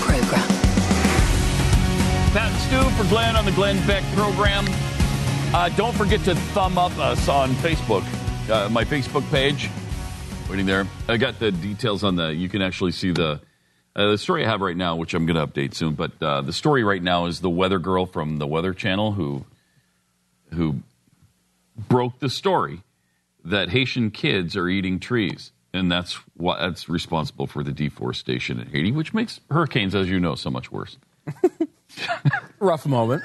Program. 0.00 0.46
Pat 2.32 2.52
and 2.52 2.60
Stu 2.60 3.02
for 3.02 3.08
Glenn 3.08 3.36
on 3.36 3.46
the 3.46 3.52
Glenn 3.52 3.84
Beck 3.86 4.04
program. 4.14 4.66
Uh, 5.54 5.70
don't 5.70 5.96
forget 5.96 6.22
to 6.24 6.34
thumb 6.34 6.76
up 6.76 6.96
us 6.98 7.26
on 7.28 7.52
Facebook, 7.54 8.04
uh, 8.50 8.68
my 8.68 8.84
Facebook 8.84 9.28
page. 9.30 9.70
Waiting 10.50 10.66
there. 10.66 10.86
I 11.08 11.16
got 11.16 11.38
the 11.38 11.50
details 11.50 12.04
on 12.04 12.16
the. 12.16 12.34
You 12.34 12.50
can 12.50 12.60
actually 12.60 12.92
see 12.92 13.12
the 13.12 13.40
uh, 13.96 14.10
the 14.10 14.18
story 14.18 14.44
I 14.44 14.48
have 14.50 14.60
right 14.60 14.76
now, 14.76 14.96
which 14.96 15.14
I'm 15.14 15.24
going 15.24 15.36
to 15.36 15.46
update 15.46 15.72
soon. 15.72 15.94
But 15.94 16.12
uh, 16.22 16.42
the 16.42 16.52
story 16.52 16.84
right 16.84 17.02
now 17.02 17.26
is 17.26 17.40
the 17.40 17.48
weather 17.48 17.78
girl 17.78 18.04
from 18.04 18.36
the 18.36 18.46
Weather 18.46 18.74
Channel 18.74 19.12
who 19.12 19.46
who 20.52 20.80
broke 21.88 22.18
the 22.18 22.28
story 22.28 22.82
that 23.46 23.70
Haitian 23.70 24.10
kids 24.10 24.56
are 24.56 24.68
eating 24.68 24.98
trees, 24.98 25.52
and 25.72 25.90
that's 25.90 26.14
what 26.36 26.58
that's 26.58 26.88
responsible 26.88 27.46
for 27.46 27.62
the 27.62 27.72
deforestation 27.72 28.58
in 28.60 28.68
Haiti, 28.68 28.92
which 28.92 29.14
makes 29.14 29.40
hurricanes, 29.50 29.94
as 29.94 30.08
you 30.08 30.20
know, 30.20 30.34
so 30.34 30.50
much 30.50 30.70
worse. 30.70 30.98
Rough 32.58 32.86
moment. 32.86 33.22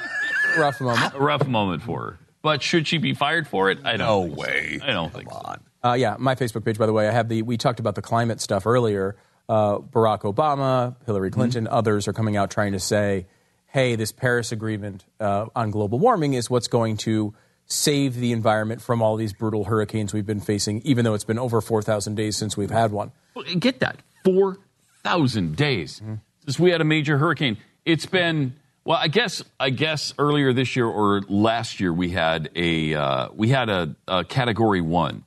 Rough 0.57 0.79
moment. 0.81 1.13
rough 1.17 1.47
moment 1.47 1.81
for 1.81 2.01
her. 2.01 2.19
But 2.41 2.61
should 2.61 2.87
she 2.87 2.97
be 2.97 3.13
fired 3.13 3.47
for 3.47 3.69
it? 3.69 3.79
I 3.83 3.97
don't. 3.97 4.07
No 4.07 4.23
think 4.23 4.35
so. 4.35 4.41
way. 4.41 4.79
I 4.83 4.91
don't 4.91 5.13
think 5.13 5.31
so. 5.31 5.55
Uh, 5.83 5.93
yeah, 5.93 6.15
my 6.19 6.35
Facebook 6.35 6.63
page, 6.63 6.77
by 6.77 6.85
the 6.85 6.93
way, 6.93 7.07
I 7.07 7.11
have 7.11 7.29
the. 7.29 7.41
We 7.41 7.57
talked 7.57 7.79
about 7.79 7.95
the 7.95 8.01
climate 8.01 8.41
stuff 8.41 8.65
earlier. 8.65 9.15
Uh, 9.49 9.79
Barack 9.79 10.21
Obama, 10.21 10.95
Hillary 11.05 11.31
Clinton, 11.31 11.67
others 11.67 12.07
are 12.07 12.13
coming 12.13 12.37
out 12.37 12.51
trying 12.51 12.71
to 12.71 12.79
say, 12.79 13.27
"Hey, 13.67 13.95
this 13.95 14.11
Paris 14.11 14.51
Agreement 14.51 15.05
uh, 15.19 15.47
on 15.55 15.71
global 15.71 15.99
warming 15.99 16.33
is 16.33 16.49
what's 16.49 16.67
going 16.67 16.97
to 16.97 17.33
save 17.71 18.15
the 18.15 18.31
environment 18.31 18.81
from 18.81 19.01
all 19.01 19.15
these 19.15 19.33
brutal 19.33 19.65
hurricanes 19.65 20.13
we've 20.13 20.25
been 20.25 20.41
facing, 20.41 20.81
even 20.81 21.05
though 21.05 21.13
it's 21.13 21.23
been 21.23 21.39
over 21.39 21.61
four 21.61 21.81
thousand 21.81 22.15
days 22.15 22.35
since 22.37 22.57
we've 22.57 22.71
had 22.71 22.91
one." 22.91 23.11
Get 23.57 23.79
that 23.79 23.97
four 24.23 24.59
thousand 25.03 25.55
days 25.55 26.01
since 26.45 26.59
we 26.59 26.71
had 26.71 26.81
a 26.81 26.85
major 26.85 27.17
hurricane. 27.17 27.57
It's 27.85 28.05
been 28.05 28.53
well, 28.83 28.97
I 29.01 29.07
guess 29.07 29.43
I 29.59 29.69
guess 29.69 30.13
earlier 30.17 30.53
this 30.53 30.75
year 30.75 30.87
or 30.87 31.21
last 31.29 31.79
year 31.79 31.93
we 31.93 32.09
had 32.09 32.49
a 32.55 32.93
uh, 32.93 33.29
we 33.33 33.49
had 33.49 33.69
a, 33.69 33.95
a 34.07 34.23
category 34.23 34.81
one 34.81 35.23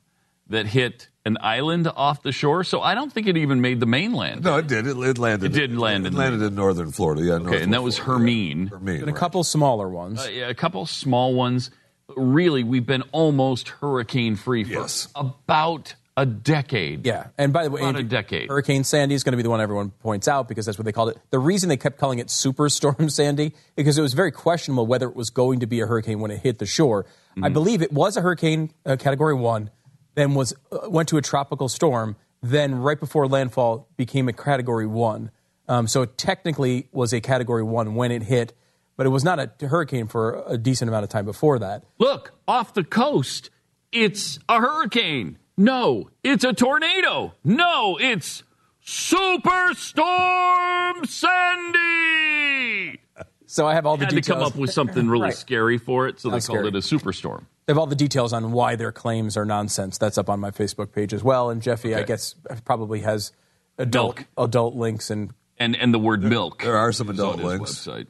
that 0.49 0.67
hit 0.67 1.09
an 1.25 1.39
island 1.41 1.91
off 1.97 2.23
the 2.23 2.33
shore. 2.33 2.65
So 2.65 2.81
I 2.81 2.95
don't 2.95 3.13
think 3.13 3.27
it 3.27 3.37
even 3.37 3.61
made 3.61 3.81
the 3.81 3.87
mainland. 3.87 4.45
No, 4.45 4.59
it 4.59 4.67
did. 4.67 4.87
It, 4.87 4.97
it 4.97 5.19
landed. 5.19 5.57
It 5.57 5.59
did 5.59 5.77
land 5.77 6.05
It 6.05 6.09
in 6.09 6.17
landed 6.17 6.43
in 6.43 6.55
northern 6.55 6.93
Florida. 6.93 7.23
Yeah. 7.23 7.35
Okay, 7.35 7.63
and 7.63 7.73
that 7.73 7.83
was 7.83 7.99
Hermine. 7.99 8.67
Hermine. 8.67 9.01
And 9.01 9.09
a 9.09 9.13
couple 9.15 9.43
smaller 9.45 9.89
ones. 9.89 10.21
Uh, 10.21 10.29
yeah, 10.31 10.49
a 10.49 10.55
couple 10.55 10.85
small 10.87 11.35
ones. 11.35 11.71
Really, 12.17 12.63
we've 12.65 12.87
been 12.87 13.03
almost 13.13 13.69
hurricane 13.69 14.37
free 14.37 14.65
for 14.65 14.87
about 15.15 15.95
a 16.17 16.25
decade. 16.25 17.05
Yeah, 17.05 17.29
and 17.37 17.53
by 17.53 17.65
the 17.65 17.71
way, 17.71 17.81
About 17.81 17.89
Andrew, 17.97 18.01
a 18.03 18.09
decade. 18.09 18.49
Hurricane 18.49 18.85
Sandy 18.85 19.15
is 19.17 19.25
going 19.25 19.33
to 19.33 19.37
be 19.37 19.43
the 19.43 19.51
one 19.51 19.61
everyone 19.61 19.91
points 19.91 20.29
out 20.29 20.47
because 20.49 20.65
that's 20.67 20.79
what 20.79 20.85
they 20.85 20.93
called 20.93 21.09
it. 21.11 21.19
The 21.31 21.41
reason 21.41 21.69
they 21.69 21.77
kept 21.77 21.99
calling 21.99 22.21
it 22.21 22.29
Superstorm 22.29 23.11
Sandy 23.11 23.53
because 23.75 23.99
it 23.99 24.03
was 24.03 24.15
very 24.15 24.31
questionable 24.31 24.87
whether 24.87 25.09
it 25.09 25.17
was 25.17 25.31
going 25.31 25.61
to 25.61 25.67
be 25.67 25.81
a 25.81 25.87
hurricane 25.87 26.21
when 26.21 26.31
it 26.31 26.39
hit 26.41 26.59
the 26.59 26.67
shore. 26.67 27.05
I 27.37 27.41
Mm-hmm. 27.41 27.53
believe 27.53 27.83
it 27.83 27.93
was 27.93 28.17
a 28.17 28.21
hurricane, 28.21 28.73
uh, 28.87 28.95
Category 28.97 29.35
One, 29.35 29.71
then 30.15 30.35
was 30.35 30.55
uh, 30.71 30.89
went 30.89 31.09
to 31.09 31.17
a 31.17 31.23
tropical 31.23 31.69
storm. 31.69 32.15
Then 32.43 32.77
right 32.77 33.01
before 33.01 33.27
landfall 33.27 33.89
became 33.97 34.29
a 34.29 34.33
Category 34.33 34.87
One. 34.87 35.33
Um, 35.67 35.89
so 35.89 36.03
it 36.03 36.17
technically 36.17 36.87
was 36.93 37.13
a 37.13 37.21
Category 37.21 37.65
One 37.65 37.97
when 37.97 38.13
it 38.13 38.23
hit, 38.23 38.53
but 38.97 39.07
it 39.07 39.11
was 39.11 39.25
not 39.25 39.39
a 39.39 39.51
hurricane 39.67 40.07
for 40.07 40.43
a 40.47 40.57
decent 40.59 40.89
amount 40.89 41.05
of 41.05 41.11
time 41.11 41.25
before 41.25 41.59
that. 41.59 41.85
Look, 41.99 42.33
off 42.49 42.75
the 42.75 42.85
coast, 42.85 43.51
it's 43.93 44.39
a 44.49 44.61
hurricane. 44.61 45.39
No, 45.57 46.11
it's 46.23 46.45
a 46.45 46.53
tornado. 46.53 47.35
No, 47.45 47.97
it's 48.01 48.43
Superstorm 48.85 51.07
Sandy. 51.07 53.01
So 53.47 53.67
I 53.67 53.75
have 53.75 53.87
all 53.87 53.97
the 53.97 54.05
Had 54.07 54.11
to 54.11 54.17
details. 54.17 54.39
come 54.39 54.47
up 54.47 54.57
with 54.57 54.73
something 54.73 55.09
really 55.09 55.23
Right. 55.27 55.35
scary 55.35 55.79
for 55.79 56.09
it, 56.09 56.19
so 56.19 56.29
they 56.29 56.35
Sounds 56.41 56.47
called 56.49 56.59
scary. 56.61 56.69
it 56.69 56.75
a 56.75 56.79
superstorm. 56.79 57.45
They 57.67 57.73
have 57.73 57.79
all 57.79 57.87
the 57.87 57.95
details 57.95 58.33
on 58.33 58.53
why 58.53 58.77
their 58.77 58.93
claims 58.93 59.37
are 59.37 59.45
nonsense. 59.45 59.97
That's 59.97 60.19
up 60.19 60.29
on 60.29 60.41
my 60.41 60.51
Facebook 60.51 60.93
page 60.93 61.15
as 61.15 61.23
well. 61.23 61.51
And 61.51 61.63
Jeffy, 61.63 61.95
I 61.95 62.03
guess, 62.03 62.35
probably 62.65 63.01
has 63.01 63.33
adult 63.79 64.17
Milk. 64.19 64.27
adult 64.37 64.75
links 64.75 65.09
and 65.11 65.33
And 65.59 65.77
and 65.77 65.95
the 65.95 65.99
word 65.99 66.23
milk. 66.23 66.63
There 66.63 66.77
are 66.77 66.93
some 66.93 67.09
is 67.11 67.19
adult 67.19 67.35
on 67.35 67.39
his 67.41 67.49
links 67.49 67.87
Website. 67.87 68.07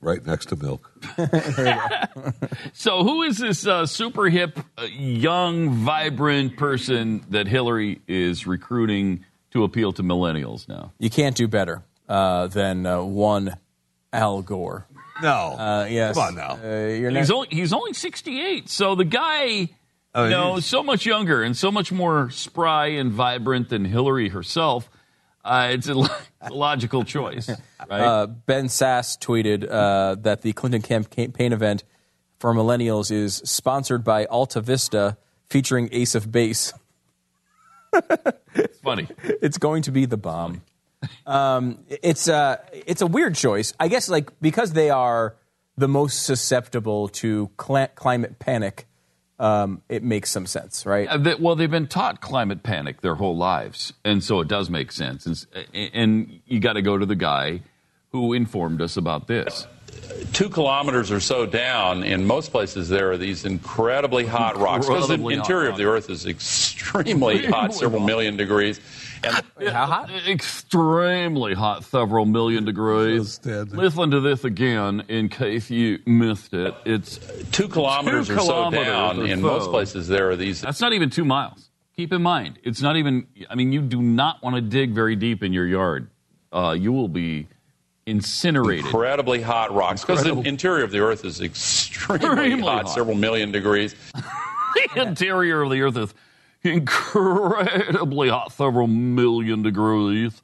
Right 0.00 0.24
next 0.24 0.46
to 0.50 0.56
milk. 0.56 0.90
So 2.72 3.02
who 3.04 3.22
is 3.22 3.38
this 3.38 3.66
uh, 3.66 3.86
super 3.86 4.26
hip, 4.28 4.58
uh, 4.78 4.82
young, 4.84 5.70
vibrant 5.70 6.56
person 6.56 7.24
that 7.30 7.46
Hillary 7.46 8.00
is 8.06 8.46
recruiting 8.46 9.24
to 9.52 9.64
appeal 9.64 9.92
to 9.94 10.02
millennials 10.02 10.68
now? 10.68 10.92
you 10.98 11.10
can't 11.10 11.36
do 11.36 11.48
better 11.48 11.82
uh, 12.08 12.46
than 12.48 12.86
uh, 12.86 13.02
one 13.02 13.56
Al 14.12 14.42
Gore. 14.42 14.86
No. 15.22 15.30
Uh, 15.30 15.86
yes. 15.90 16.14
Come 16.14 16.24
on 16.24 16.34
now. 16.34 16.58
Uh, 16.62 16.86
you're 16.88 17.10
He's 17.10 17.30
only 17.30 17.48
he's 17.50 17.72
only 17.72 17.94
68. 17.94 18.68
So 18.68 18.94
the 18.94 19.04
guy 19.04 19.70
Oh, 20.14 20.24
you 20.24 20.30
know, 20.30 20.52
he's- 20.54 20.66
so 20.66 20.82
much 20.82 21.04
younger 21.06 21.42
and 21.42 21.56
so 21.56 21.70
much 21.70 21.90
more 21.92 22.30
spry 22.30 22.86
and 22.88 23.10
vibrant 23.12 23.68
than 23.70 23.84
Hillary 23.84 24.28
herself. 24.30 24.88
Uh, 25.46 25.68
it's 25.70 25.88
a, 25.88 25.94
lo- 25.94 26.08
a 26.40 26.52
logical 26.52 27.04
choice, 27.04 27.48
right? 27.90 28.00
uh, 28.00 28.26
ben 28.26 28.66
Sasse 28.66 29.16
tweeted 29.18 29.70
uh, 29.70 30.16
that 30.16 30.42
the 30.42 30.52
Clinton 30.52 30.82
campaign 30.82 31.52
event 31.52 31.84
for 32.40 32.52
millennials 32.52 33.10
is 33.12 33.36
sponsored 33.44 34.02
by 34.02 34.24
Alta 34.26 34.60
Vista 34.60 35.16
featuring 35.48 35.88
Ace 35.92 36.14
of 36.14 36.32
Base. 36.32 36.72
it's 38.54 38.78
funny. 38.80 39.06
it's 39.22 39.58
going 39.58 39.82
to 39.82 39.92
be 39.92 40.04
the 40.04 40.16
bomb. 40.16 40.62
Um, 41.26 41.78
it's 41.88 42.28
uh, 42.28 42.56
it's 42.72 43.00
a 43.00 43.06
weird 43.06 43.36
choice, 43.36 43.72
I 43.78 43.88
guess. 43.88 44.08
Like 44.08 44.38
because 44.40 44.72
they 44.72 44.90
are 44.90 45.36
the 45.76 45.88
most 45.88 46.24
susceptible 46.24 47.08
to 47.08 47.50
cla- 47.56 47.90
climate 47.94 48.38
panic, 48.38 48.86
um, 49.38 49.82
it 49.88 50.02
makes 50.02 50.30
some 50.30 50.46
sense, 50.46 50.86
right? 50.86 51.08
Uh, 51.08 51.18
they- 51.18 51.34
well, 51.34 51.56
they've 51.56 51.70
been 51.70 51.86
taught 51.88 52.20
climate 52.20 52.62
panic 52.62 53.00
their 53.02 53.14
whole 53.16 53.36
lives, 53.36 53.92
and 54.04 54.22
so 54.24 54.40
it 54.40 54.48
does 54.48 54.70
make 54.70 54.92
sense. 54.92 55.26
And, 55.74 55.90
and 55.94 56.40
you 56.46 56.60
got 56.60 56.74
to 56.74 56.82
go 56.82 56.96
to 56.98 57.04
the 57.06 57.16
guy 57.16 57.62
who 58.12 58.32
informed 58.32 58.80
us 58.80 58.96
about 58.96 59.26
this. 59.26 59.66
Two 60.32 60.48
kilometers 60.48 61.10
or 61.10 61.20
so 61.20 61.46
down, 61.46 62.02
in 62.02 62.26
most 62.26 62.50
places, 62.50 62.88
there 62.88 63.10
are 63.12 63.16
these 63.16 63.44
incredibly 63.44 64.26
hot 64.26 64.56
rocks 64.58 64.86
because 64.86 65.08
the 65.08 65.14
Incredibly 65.14 65.36
hot 65.36 65.44
interior 65.44 65.68
of 65.70 65.76
the 65.76 65.84
Earth 65.84 66.10
is 66.10 66.26
extremely 66.26 67.46
hot, 67.46 67.74
several 67.74 68.02
million 68.02 68.36
degrees. 68.36 68.80
And 69.22 69.70
How 69.72 69.86
hot? 69.86 70.10
Extremely 70.28 71.54
hot, 71.54 71.84
several 71.84 72.26
million 72.26 72.64
degrees. 72.64 73.40
Listen 73.44 74.10
to 74.10 74.20
this 74.20 74.44
again 74.44 75.04
in 75.08 75.28
case 75.28 75.70
you 75.70 76.00
missed 76.06 76.52
it. 76.52 76.74
It's 76.84 77.18
two 77.52 77.68
kilometers 77.68 78.28
or 78.30 78.38
so 78.38 78.70
down, 78.70 79.20
or 79.20 79.26
in 79.26 79.40
so. 79.40 79.46
most 79.46 79.70
places, 79.70 80.08
there 80.08 80.30
are 80.30 80.36
these. 80.36 80.60
That's 80.60 80.80
not 80.80 80.92
even 80.92 81.10
two 81.10 81.24
miles. 81.24 81.70
Keep 81.96 82.12
in 82.12 82.22
mind, 82.22 82.58
it's 82.62 82.82
not 82.82 82.96
even. 82.96 83.26
I 83.48 83.54
mean, 83.54 83.72
you 83.72 83.80
do 83.80 84.02
not 84.02 84.42
want 84.42 84.56
to 84.56 84.62
dig 84.62 84.92
very 84.92 85.16
deep 85.16 85.42
in 85.42 85.52
your 85.52 85.66
yard. 85.66 86.10
Uh, 86.52 86.76
you 86.78 86.92
will 86.92 87.08
be 87.08 87.48
incinerated. 88.06 88.84
Incredibly 88.86 89.40
hot 89.42 89.74
rocks 89.74 90.02
because 90.02 90.22
the 90.22 90.40
interior 90.40 90.84
of 90.84 90.92
the 90.92 91.00
Earth 91.00 91.24
is 91.24 91.40
extremely, 91.40 92.26
Extremely 92.26 92.62
hot, 92.62 92.86
hot. 92.86 92.94
several 92.94 93.16
million 93.16 93.52
degrees. 93.52 93.94
the 94.94 95.02
interior 95.02 95.62
of 95.62 95.70
the 95.70 95.82
Earth 95.82 95.96
is 95.96 96.14
incredibly 96.62 98.28
hot, 98.28 98.52
several 98.52 98.86
million 98.86 99.62
degrees, 99.62 100.40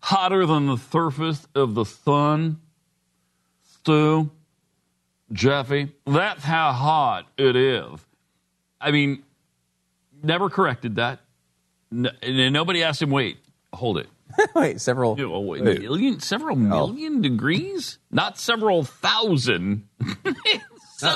hotter 0.00 0.46
than 0.46 0.66
the 0.66 0.76
surface 0.76 1.46
of 1.54 1.74
the 1.74 1.84
sun. 1.84 2.60
Stu, 3.64 4.30
Jeffy, 5.32 5.92
that's 6.06 6.44
how 6.44 6.72
hot 6.72 7.26
it 7.36 7.56
is. 7.56 8.00
I 8.80 8.90
mean, 8.90 9.22
never 10.22 10.48
corrected 10.48 10.96
that. 10.96 11.20
No, 11.90 12.10
and 12.22 12.52
nobody 12.52 12.82
asked 12.82 13.02
him, 13.02 13.10
wait, 13.10 13.38
hold 13.72 13.98
it. 13.98 14.06
Wait, 14.54 14.80
several 14.80 15.18
You 15.18 15.28
know, 15.28 15.40
wait, 15.40 15.62
million, 15.62 16.20
several 16.20 16.56
million 16.56 17.20
degrees? 17.22 17.98
Not 18.10 18.38
several 18.38 18.84
thousand. 18.84 19.88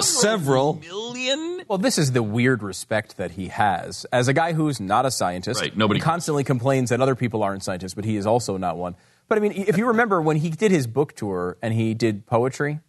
several 0.00 0.74
million. 0.74 1.62
Well, 1.68 1.78
this 1.78 1.98
is 1.98 2.12
the 2.12 2.22
weird 2.22 2.62
respect 2.62 3.16
that 3.16 3.32
he 3.32 3.48
has 3.48 4.06
as 4.12 4.28
a 4.28 4.32
guy 4.32 4.52
who's 4.52 4.80
not 4.80 5.06
a 5.06 5.10
scientist. 5.10 5.60
Right, 5.60 5.76
nobody 5.76 6.00
He 6.00 6.04
constantly 6.04 6.44
complains 6.44 6.90
that 6.90 7.00
other 7.00 7.14
people 7.14 7.42
aren't 7.42 7.62
scientists, 7.62 7.94
but 7.94 8.04
he 8.04 8.16
is 8.16 8.26
also 8.26 8.56
not 8.56 8.76
one. 8.76 8.96
But 9.28 9.38
I 9.38 9.40
mean, 9.40 9.52
if 9.52 9.78
you 9.78 9.86
remember 9.86 10.20
when 10.20 10.36
he 10.36 10.50
did 10.50 10.70
his 10.70 10.86
book 10.86 11.14
tour 11.14 11.56
and 11.62 11.72
he 11.72 11.94
did 11.94 12.26
poetry 12.26 12.80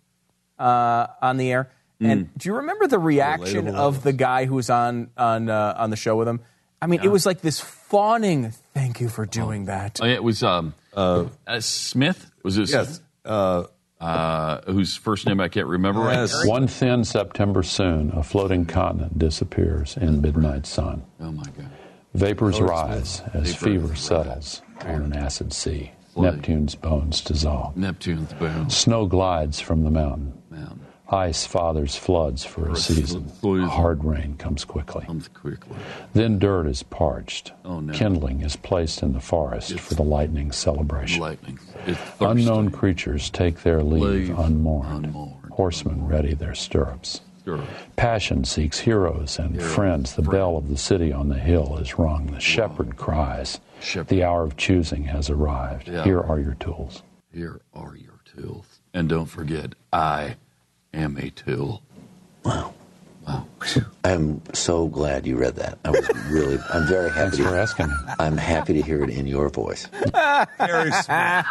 uh, 0.59 1.07
on 1.21 1.37
the 1.37 1.51
air, 1.51 1.71
and 2.01 2.29
do 2.37 2.49
you 2.49 2.55
remember 2.55 2.87
the 2.87 2.99
reaction 2.99 3.65
Relatable 3.65 3.75
of 3.75 4.03
the 4.03 4.13
guy 4.13 4.45
who 4.45 4.55
was 4.55 4.69
on 4.69 5.09
on 5.17 5.49
uh, 5.49 5.75
on 5.77 5.89
the 5.89 5.95
show 5.95 6.17
with 6.17 6.27
him? 6.27 6.41
I 6.81 6.87
mean, 6.87 7.01
it 7.03 7.07
was 7.07 7.25
like 7.25 7.41
this 7.41 7.59
fawning. 7.59 8.53
Thank 8.75 9.01
you 9.01 9.09
for 9.09 9.25
doing 9.25 9.65
that. 9.65 9.99
Oh, 10.03 10.05
yeah, 10.05 10.13
it 10.13 10.23
was 10.23 10.43
um, 10.43 10.75
uh, 10.93 11.25
Smith. 11.59 12.29
Was 12.43 12.57
it? 12.59 12.69
Yes. 12.69 13.01
Uh, 13.25 14.61
whose 14.67 14.95
first 14.95 15.25
name 15.25 15.39
I 15.39 15.47
can't 15.47 15.65
remember 15.67 16.01
right 16.01 16.29
now. 16.29 16.49
One 16.49 16.67
thin 16.67 17.03
September 17.05 17.63
soon, 17.63 18.11
a 18.11 18.21
floating 18.21 18.65
continent 18.65 19.17
disappears 19.17 19.97
in 19.97 20.21
midnight 20.21 20.67
sun. 20.67 21.03
Oh 21.19 21.31
my 21.31 21.43
God! 21.43 21.71
Vapors 22.13 22.59
Lord 22.59 22.69
rise 22.69 23.09
Smith. 23.15 23.35
as 23.35 23.47
Vapors 23.53 23.63
fever 23.63 23.87
rise. 23.87 23.99
settles 23.99 24.61
on 24.81 25.01
an 25.01 25.13
acid 25.13 25.53
sea. 25.53 25.91
Flood. 26.13 26.35
Neptune's 26.35 26.75
bones 26.75 27.21
dissolve. 27.21 27.75
Neptune's 27.75 28.31
bones. 28.33 28.75
Snow 28.77 29.05
glides 29.05 29.59
from 29.59 29.83
the 29.83 29.89
mountain. 29.91 30.33
Mountain. 30.49 30.84
Ice 31.09 31.45
fathers 31.45 31.95
floods 31.95 32.43
for 32.43 32.69
a 32.69 32.75
season. 32.75 33.31
Oh, 33.43 33.63
Hard 33.67 34.03
rain 34.03 34.35
comes 34.37 34.65
quickly. 34.65 35.05
Comes 35.05 35.27
quickly. 35.27 35.75
Then 36.13 36.39
dirt 36.39 36.65
is 36.65 36.81
parched. 36.81 37.51
Oh, 37.63 37.79
no. 37.79 37.93
Kindling 37.93 38.41
is 38.41 38.55
placed 38.55 39.03
in 39.03 39.13
the 39.13 39.19
forest 39.19 39.79
for 39.79 39.93
the 39.93 40.01
lightning 40.03 40.51
celebration. 40.51 41.21
Lightning. 41.21 41.59
Unknown 42.19 42.71
creatures 42.71 43.29
take 43.29 43.61
their 43.61 43.83
leave, 43.83 44.29
Leave 44.29 44.39
unmourned. 44.39 45.13
Horsemen 45.51 46.07
ready 46.07 46.33
their 46.33 46.55
stirrups. 46.55 47.21
stirrups. 47.41 47.67
Passion 47.95 48.43
seeks 48.43 48.79
heroes 48.79 49.37
and 49.37 49.61
friends. 49.61 50.15
The 50.15 50.23
bell 50.23 50.57
of 50.57 50.69
the 50.69 50.77
city 50.77 51.13
on 51.13 51.29
the 51.29 51.37
hill 51.39 51.77
is 51.77 51.99
rung. 51.99 52.27
The 52.31 52.39
shepherd 52.39 52.97
cries. 52.97 53.59
Shepherd. 53.79 54.07
The 54.07 54.23
hour 54.23 54.43
of 54.43 54.57
choosing 54.57 55.03
has 55.05 55.29
arrived. 55.29 55.87
Yeah. 55.87 56.03
Here 56.03 56.19
are 56.19 56.39
your 56.39 56.55
tools. 56.55 57.03
Here 57.31 57.61
are 57.73 57.95
your 57.95 58.19
tools, 58.25 58.79
and 58.93 59.07
don't 59.09 59.25
forget, 59.25 59.75
I 59.93 60.35
am 60.95 61.17
a 61.17 61.29
tool. 61.29 61.81
Wow. 62.43 62.73
Wow. 63.27 63.47
I'm 64.03 64.41
so 64.53 64.87
glad 64.87 65.25
you 65.25 65.35
read 65.35 65.55
that. 65.55 65.79
I 65.83 65.89
was 65.89 66.07
really, 66.29 66.59
I'm 66.71 66.87
very 66.87 67.09
happy. 67.09 67.37
Thanks 67.37 67.49
for 67.49 67.55
asking. 67.55 67.91
I'm 68.19 68.37
happy 68.37 68.73
to 68.73 68.81
hear 68.81 69.03
it 69.03 69.09
in 69.09 69.25
your 69.25 69.49
voice. 69.49 69.87
Harry 70.59 70.91
Smith. 70.91 71.45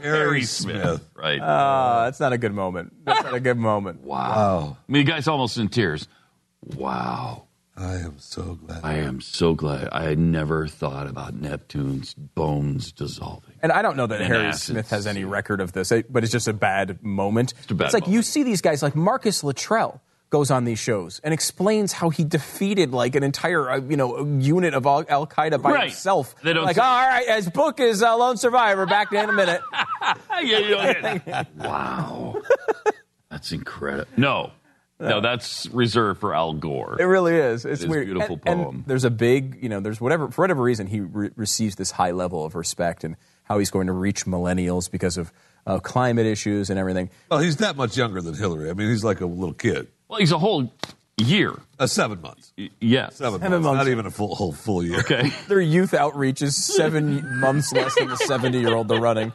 Harry 0.00 0.42
Smith. 0.44 1.06
Right. 1.14 1.40
Uh, 1.40 2.04
that's 2.04 2.20
not 2.20 2.32
a 2.32 2.38
good 2.38 2.54
moment. 2.54 2.94
That's 3.04 3.22
not 3.22 3.34
a 3.34 3.40
good 3.40 3.58
moment. 3.58 4.02
Wow. 4.02 4.78
I 4.88 4.92
mean, 4.92 5.04
the 5.04 5.12
guy's 5.12 5.28
almost 5.28 5.58
in 5.58 5.68
tears. 5.68 6.08
Wow. 6.74 7.44
I 7.76 7.96
am 7.96 8.18
so 8.18 8.54
glad. 8.54 8.84
I 8.84 8.94
am 8.94 9.20
so 9.20 9.54
glad. 9.54 9.88
I 9.90 10.04
had 10.04 10.18
never 10.18 10.68
thought 10.68 11.08
about 11.08 11.34
Neptune's 11.34 12.14
bones 12.14 12.92
dissolving. 12.92 13.53
And 13.64 13.72
I 13.72 13.80
don't 13.80 13.96
know 13.96 14.06
that 14.06 14.20
Harry. 14.20 14.52
Smith 14.52 14.90
has 14.90 15.06
any 15.06 15.24
record 15.24 15.62
of 15.62 15.72
this, 15.72 15.90
but 16.10 16.22
it's 16.22 16.30
just 16.32 16.48
a 16.48 16.52
bad 16.52 17.02
moment. 17.02 17.54
It's, 17.62 17.72
bad 17.72 17.94
like 17.94 18.06
you 18.06 18.20
see 18.20 18.42
these 18.42 18.60
guys 18.60 18.82
like 18.82 18.94
Marcus 18.94 19.42
Luttrell 19.42 20.02
goes 20.28 20.50
on 20.50 20.64
these 20.64 20.78
shows 20.78 21.18
and 21.24 21.32
explains 21.32 21.92
how 21.94 22.10
he 22.10 22.24
defeated 22.24 22.92
like 22.92 23.14
an 23.14 23.22
entire 23.22 23.70
uh, 23.70 23.80
you 23.80 23.96
know 23.96 24.22
unit 24.38 24.74
of 24.74 24.84
Al 24.84 25.04
Qaeda 25.26 25.62
by 25.62 25.70
Right. 25.72 25.82
himself. 25.88 26.34
They 26.42 26.52
don't 26.52 26.64
like, 26.66 26.76
say- 26.76 26.82
all 26.82 27.08
right, 27.08 27.26
his 27.36 27.48
book 27.48 27.80
is 27.80 28.02
uh, 28.02 28.14
Lone 28.18 28.36
Survivor. 28.36 28.84
Back 28.84 29.12
in 29.14 29.30
a 29.30 29.32
minute. 29.32 29.62
yeah. 30.42 31.44
Wow. 31.58 32.42
That's 33.30 33.50
incredible. 33.52 34.10
No. 34.18 34.50
No, 35.00 35.20
that's 35.20 35.66
reserved 35.70 36.20
for 36.20 36.34
Al 36.34 36.52
Gore. 36.52 36.96
It 37.00 37.04
really 37.04 37.34
is. 37.34 37.64
It's 37.64 37.80
It 37.80 37.84
is 37.84 37.84
a 37.84 37.88
weird. 37.88 38.06
beautiful 38.06 38.40
And- 38.44 38.48
and 38.60 38.62
poem. 38.64 38.84
there's 38.86 39.04
a 39.04 39.10
big, 39.10 39.58
you 39.62 39.68
know, 39.68 39.80
there's 39.80 40.00
whatever 40.00 40.30
for 40.30 40.42
whatever 40.42 40.62
reason 40.62 40.86
he 40.86 41.00
re- 41.00 41.30
receives 41.34 41.76
this 41.76 41.90
high 41.90 42.12
level 42.12 42.44
of 42.44 42.54
respect 42.54 43.04
and 43.04 43.16
how 43.44 43.58
he's 43.58 43.70
going 43.70 43.86
to 43.86 43.92
reach 43.92 44.26
millennials 44.26 44.90
because 44.90 45.16
of 45.16 45.32
uh, 45.66 45.78
climate 45.78 46.26
issues 46.26 46.68
and 46.70 46.78
everything. 46.78 47.08
Well, 47.30 47.40
he's 47.40 47.56
that 47.58 47.76
much 47.76 47.96
younger 47.96 48.20
than 48.20 48.34
Hillary. 48.34 48.68
I 48.70 48.74
mean, 48.74 48.88
he's 48.90 49.04
like 49.04 49.20
a 49.20 49.26
little 49.26 49.54
kid. 49.54 49.88
Well, 50.08 50.18
he's 50.18 50.32
a 50.32 50.38
whole 50.38 50.72
year. 51.16 51.54
Uh, 51.78 51.86
seven 51.86 52.20
months. 52.20 52.52
Yes. 52.80 53.16
Seven, 53.16 53.40
Seven 53.40 53.62
months. 53.62 53.64
months. 53.66 53.78
Not 53.78 53.88
even 53.88 54.06
a 54.06 54.10
full 54.10 54.34
whole 54.34 54.52
full 54.52 54.82
year. 54.84 54.98
Okay. 55.00 55.30
Their 55.48 55.60
youth 55.60 55.94
outreach 55.94 56.42
is 56.42 56.56
seven 56.56 57.40
months 57.40 57.72
less 57.72 57.94
than 57.94 58.08
the 58.08 58.16
70 58.16 58.58
year 58.60 58.74
old 58.74 58.88
they're 58.88 59.00
running. 59.00 59.32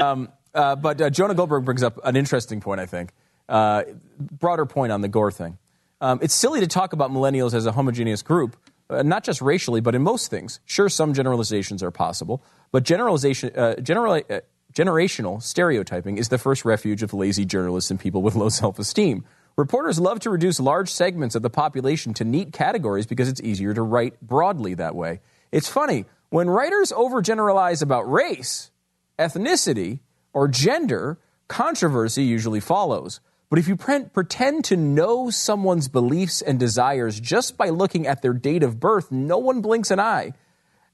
Um, 0.00 0.28
uh, 0.54 0.76
but 0.76 1.00
uh, 1.00 1.10
Jonah 1.10 1.34
Goldberg 1.34 1.64
brings 1.64 1.82
up 1.82 1.98
an 2.04 2.16
interesting 2.16 2.60
point, 2.60 2.80
I 2.80 2.86
think. 2.86 3.12
Uh, 3.48 3.84
broader 4.18 4.66
point 4.66 4.92
on 4.92 5.00
the 5.00 5.08
Gore 5.08 5.30
thing. 5.30 5.58
Um, 6.00 6.18
it's 6.22 6.34
silly 6.34 6.60
to 6.60 6.66
talk 6.66 6.92
about 6.92 7.10
millennials 7.10 7.54
as 7.54 7.66
a 7.66 7.72
homogeneous 7.72 8.22
group, 8.22 8.56
uh, 8.90 9.02
not 9.02 9.24
just 9.24 9.40
racially, 9.40 9.80
but 9.80 9.94
in 9.94 10.02
most 10.02 10.30
things. 10.30 10.60
Sure, 10.64 10.88
some 10.88 11.14
generalizations 11.14 11.82
are 11.82 11.90
possible, 11.90 12.42
but 12.72 12.84
generalization, 12.84 13.54
uh, 13.56 13.76
general, 13.76 14.20
uh, 14.30 14.40
generational 14.72 15.42
stereotyping 15.42 16.18
is 16.18 16.28
the 16.28 16.38
first 16.38 16.64
refuge 16.64 17.02
of 17.02 17.12
lazy 17.12 17.44
journalists 17.44 17.90
and 17.90 18.00
people 18.00 18.22
with 18.22 18.34
low 18.34 18.48
self 18.48 18.78
esteem. 18.78 19.24
Reporters 19.56 19.98
love 19.98 20.20
to 20.20 20.30
reduce 20.30 20.60
large 20.60 20.88
segments 20.88 21.34
of 21.34 21.42
the 21.42 21.50
population 21.50 22.14
to 22.14 22.24
neat 22.24 22.52
categories 22.52 23.06
because 23.06 23.28
it's 23.28 23.40
easier 23.40 23.74
to 23.74 23.82
write 23.82 24.20
broadly 24.20 24.74
that 24.74 24.94
way. 24.94 25.20
It's 25.50 25.68
funny, 25.68 26.04
when 26.30 26.48
writers 26.48 26.92
overgeneralize 26.92 27.82
about 27.82 28.10
race, 28.10 28.70
ethnicity, 29.18 30.00
or 30.32 30.46
gender, 30.46 31.18
controversy 31.48 32.22
usually 32.22 32.60
follows. 32.60 33.20
But 33.50 33.58
if 33.58 33.66
you 33.66 33.76
pre- 33.76 34.04
pretend 34.04 34.64
to 34.66 34.76
know 34.76 35.30
someone's 35.30 35.88
beliefs 35.88 36.42
and 36.42 36.58
desires 36.58 37.18
just 37.18 37.56
by 37.56 37.70
looking 37.70 38.06
at 38.06 38.20
their 38.20 38.34
date 38.34 38.62
of 38.62 38.78
birth, 38.78 39.10
no 39.10 39.38
one 39.38 39.62
blinks 39.62 39.90
an 39.90 39.98
eye. 40.00 40.32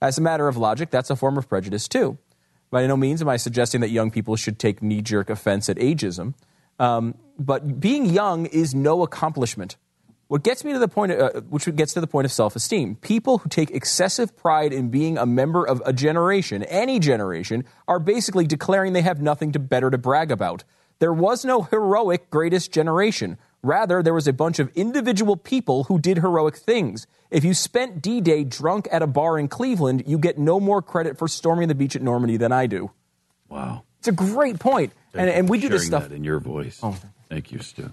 As 0.00 0.18
a 0.18 0.20
matter 0.20 0.46
of 0.46 0.56
logic, 0.56 0.90
that's 0.90 1.10
a 1.10 1.16
form 1.16 1.36
of 1.36 1.48
prejudice 1.48 1.88
too. 1.88 2.18
By 2.70 2.86
no 2.86 2.96
means 2.96 3.22
am 3.22 3.28
I 3.28 3.36
suggesting 3.36 3.80
that 3.80 3.90
young 3.90 4.10
people 4.10 4.36
should 4.36 4.58
take 4.58 4.82
knee 4.82 5.02
jerk 5.02 5.30
offense 5.30 5.68
at 5.68 5.78
ageism. 5.78 6.34
Um, 6.78 7.14
but 7.38 7.80
being 7.80 8.06
young 8.06 8.46
is 8.46 8.74
no 8.74 9.02
accomplishment. 9.02 9.76
What 10.28 10.42
gets 10.42 10.64
me 10.64 10.72
to 10.72 10.78
the 10.78 10.88
point, 10.88 11.12
uh, 11.12 11.42
which 11.42 11.64
gets 11.76 11.94
to 11.94 12.00
the 12.00 12.06
point 12.06 12.24
of 12.24 12.32
self-esteem. 12.32 12.96
People 12.96 13.38
who 13.38 13.48
take 13.48 13.70
excessive 13.70 14.36
pride 14.36 14.72
in 14.72 14.90
being 14.90 15.18
a 15.18 15.26
member 15.26 15.64
of 15.64 15.82
a 15.84 15.92
generation, 15.92 16.62
any 16.64 16.98
generation, 16.98 17.64
are 17.86 17.98
basically 17.98 18.46
declaring 18.46 18.92
they 18.92 19.02
have 19.02 19.20
nothing 19.20 19.52
to 19.52 19.58
better 19.58 19.90
to 19.90 19.98
brag 19.98 20.30
about. 20.30 20.64
There 21.04 21.12
was 21.12 21.44
no 21.44 21.60
heroic 21.60 22.30
greatest 22.30 22.72
generation. 22.72 23.36
Rather, 23.62 24.02
there 24.02 24.14
was 24.14 24.26
a 24.26 24.32
bunch 24.32 24.58
of 24.58 24.70
individual 24.74 25.36
people 25.36 25.84
who 25.84 25.98
did 25.98 26.16
heroic 26.16 26.56
things. 26.56 27.06
If 27.30 27.44
you 27.44 27.52
spent 27.52 28.00
D-Day 28.00 28.44
drunk 28.44 28.88
at 28.90 29.02
a 29.02 29.06
bar 29.06 29.38
in 29.38 29.48
Cleveland, 29.48 30.04
you 30.06 30.16
get 30.16 30.38
no 30.38 30.58
more 30.58 30.80
credit 30.80 31.18
for 31.18 31.28
storming 31.28 31.68
the 31.68 31.74
beach 31.74 31.94
at 31.94 32.00
Normandy 32.00 32.38
than 32.38 32.52
I 32.52 32.66
do. 32.66 32.90
Wow. 33.50 33.82
It's 33.98 34.08
a 34.08 34.12
great 34.12 34.58
point. 34.58 34.94
And, 35.12 35.28
and 35.28 35.46
we 35.46 35.60
do 35.60 35.68
this 35.68 35.84
stuff. 35.86 36.08
that 36.08 36.14
in 36.14 36.24
your 36.24 36.40
voice. 36.40 36.80
Oh. 36.82 36.96
Thank 37.28 37.52
you, 37.52 37.58
Stu. 37.58 37.90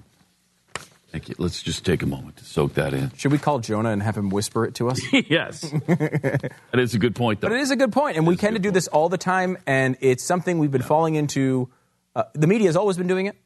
Thank 1.12 1.28
you. 1.28 1.36
Let's 1.38 1.62
just 1.62 1.84
take 1.84 2.04
a 2.04 2.08
moment 2.08 2.38
to 2.38 2.46
soak 2.46 2.76
that 2.76 2.94
in. 2.94 3.12
Should 3.18 3.34
we 3.34 3.40
call 3.40 3.60
Jonah 3.60 3.90
and 3.90 4.02
have 4.02 4.16
him 4.16 4.30
whisper 4.30 4.64
it 4.64 4.76
to 4.76 4.90
us? 4.90 5.02
yes. 5.12 5.70
that 5.70 6.54
is 6.76 6.94
a 6.94 6.98
good 6.98 7.18
point, 7.18 7.42
though. 7.42 7.50
But 7.50 7.58
it 7.58 7.60
is 7.60 7.72
a 7.72 7.76
good 7.76 7.92
point, 7.92 8.16
and 8.16 8.26
we 8.26 8.38
tend 8.38 8.56
to 8.56 8.62
do 8.62 8.72
this 8.72 8.88
all 8.88 9.10
the 9.10 9.18
time, 9.18 9.58
and 9.68 9.98
it's 10.00 10.24
something 10.24 10.60
we've 10.60 10.72
been 10.72 10.82
falling 10.82 11.16
into. 11.16 11.68
Uh, 12.16 12.24
the 12.34 12.48
media 12.48 12.68
has 12.68 12.76
always 12.76 12.98
been 12.98 13.08
doing 13.08 13.26
it. 13.26 13.38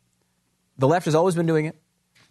The 0.78 0.88
left 0.88 1.06
has 1.06 1.16
always 1.16 1.36
been 1.36 1.46
doing 1.46 1.66
it, 1.66 1.76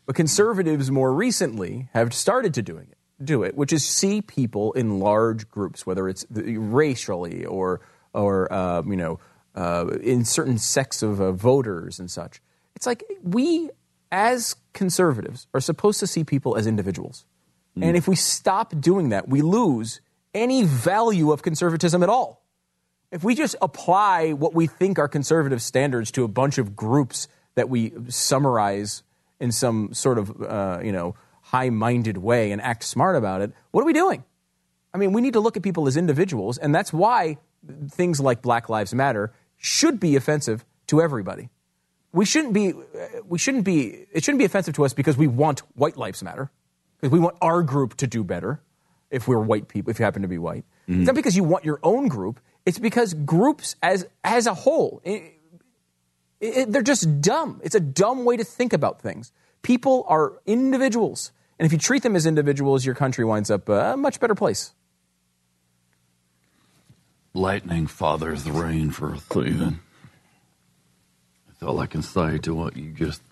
but 0.06 0.14
conservatives 0.14 0.90
more 0.90 1.12
recently 1.12 1.88
have 1.94 2.12
started 2.12 2.52
to 2.54 2.62
doing 2.62 2.88
it, 2.90 3.24
do 3.24 3.42
it, 3.42 3.56
which 3.56 3.72
is 3.72 3.86
see 3.86 4.20
people 4.20 4.72
in 4.72 4.98
large 4.98 5.48
groups, 5.48 5.86
whether 5.86 6.08
it's 6.08 6.26
racially 6.30 7.44
or 7.46 7.80
or 8.12 8.52
uh, 8.52 8.82
you 8.86 8.96
know 8.96 9.18
uh, 9.54 9.86
in 10.02 10.24
certain 10.24 10.58
sects 10.58 11.02
of 11.02 11.20
uh, 11.20 11.32
voters 11.32 11.98
and 11.98 12.10
such. 12.10 12.40
It's 12.76 12.86
like 12.86 13.04
we 13.22 13.70
as 14.12 14.56
conservatives 14.72 15.46
are 15.54 15.60
supposed 15.60 16.00
to 16.00 16.06
see 16.06 16.22
people 16.22 16.56
as 16.56 16.66
individuals. 16.66 17.24
Mm. 17.76 17.86
And 17.86 17.96
if 17.96 18.06
we 18.06 18.16
stop 18.16 18.78
doing 18.80 19.08
that, 19.08 19.28
we 19.28 19.42
lose 19.42 20.00
any 20.34 20.64
value 20.64 21.32
of 21.32 21.42
conservatism 21.42 22.02
at 22.02 22.08
all. 22.08 22.43
If 23.14 23.24
we 23.24 23.34
just 23.34 23.56
apply 23.62 24.32
what 24.32 24.54
we 24.54 24.66
think 24.66 24.98
are 24.98 25.08
conservative 25.08 25.62
standards 25.62 26.10
to 26.12 26.24
a 26.24 26.28
bunch 26.28 26.58
of 26.58 26.76
groups 26.76 27.28
that 27.54 27.70
we 27.70 27.92
summarize 28.08 29.02
in 29.40 29.52
some 29.52 29.94
sort 29.94 30.18
of, 30.18 30.42
uh, 30.42 30.80
you 30.82 30.92
know, 30.92 31.14
high-minded 31.40 32.18
way 32.18 32.50
and 32.50 32.60
act 32.60 32.84
smart 32.84 33.16
about 33.16 33.40
it, 33.40 33.52
what 33.70 33.82
are 33.82 33.86
we 33.86 33.92
doing? 33.92 34.24
I 34.92 34.98
mean, 34.98 35.12
we 35.12 35.22
need 35.22 35.32
to 35.34 35.40
look 35.40 35.56
at 35.56 35.62
people 35.62 35.86
as 35.86 35.96
individuals, 35.96 36.58
and 36.58 36.74
that's 36.74 36.92
why 36.92 37.38
things 37.88 38.20
like 38.20 38.42
Black 38.42 38.68
Lives 38.68 38.92
Matter 38.92 39.32
should 39.56 39.98
be 39.98 40.16
offensive 40.16 40.64
to 40.88 41.00
everybody 41.00 41.48
we 42.14 42.24
shouldn't 42.24 42.54
be 42.54 42.72
we 43.28 43.38
shouldn't 43.38 43.64
be 43.64 44.06
it 44.12 44.24
shouldn't 44.24 44.38
be 44.38 44.44
offensive 44.44 44.74
to 44.74 44.84
us 44.84 44.94
because 44.94 45.16
we 45.18 45.26
want 45.26 45.60
white 45.74 45.96
lives 45.96 46.22
matter 46.22 46.50
because 46.96 47.12
we 47.12 47.18
want 47.18 47.36
our 47.42 47.62
group 47.62 47.96
to 47.96 48.06
do 48.06 48.24
better 48.24 48.62
if 49.10 49.28
we're 49.28 49.40
white 49.40 49.68
people 49.68 49.90
if 49.90 49.98
you 49.98 50.04
happen 50.04 50.22
to 50.22 50.28
be 50.28 50.38
white 50.38 50.64
mm-hmm. 50.88 51.00
it's 51.00 51.06
not 51.06 51.16
because 51.16 51.36
you 51.36 51.44
want 51.44 51.64
your 51.64 51.80
own 51.82 52.08
group 52.08 52.40
it's 52.66 52.78
because 52.78 53.14
groups 53.14 53.76
as 53.82 54.06
as 54.22 54.46
a 54.46 54.54
whole 54.54 55.00
it, 55.04 55.34
it, 56.40 56.72
they're 56.72 56.82
just 56.82 57.20
dumb 57.20 57.60
it's 57.64 57.74
a 57.74 57.80
dumb 57.80 58.24
way 58.24 58.36
to 58.36 58.44
think 58.44 58.72
about 58.72 59.00
things 59.00 59.32
people 59.62 60.04
are 60.08 60.40
individuals 60.46 61.32
and 61.58 61.66
if 61.66 61.72
you 61.72 61.78
treat 61.78 62.02
them 62.02 62.16
as 62.16 62.26
individuals 62.26 62.84
your 62.84 62.94
country 62.94 63.24
winds 63.24 63.50
up 63.50 63.68
a 63.68 63.96
much 63.96 64.20
better 64.20 64.34
place 64.34 64.72
lightning 67.32 67.86
fathers 67.86 68.44
the 68.44 68.52
rain 68.52 68.90
for 68.90 69.14
a 69.14 69.18
thieving 69.18 69.80
That's 71.48 71.62
all 71.62 71.80
I 71.80 71.86
can 71.86 72.02
say 72.02 72.38
to 72.38 72.54
what 72.54 72.76
you 72.76 72.90
just 72.92 73.22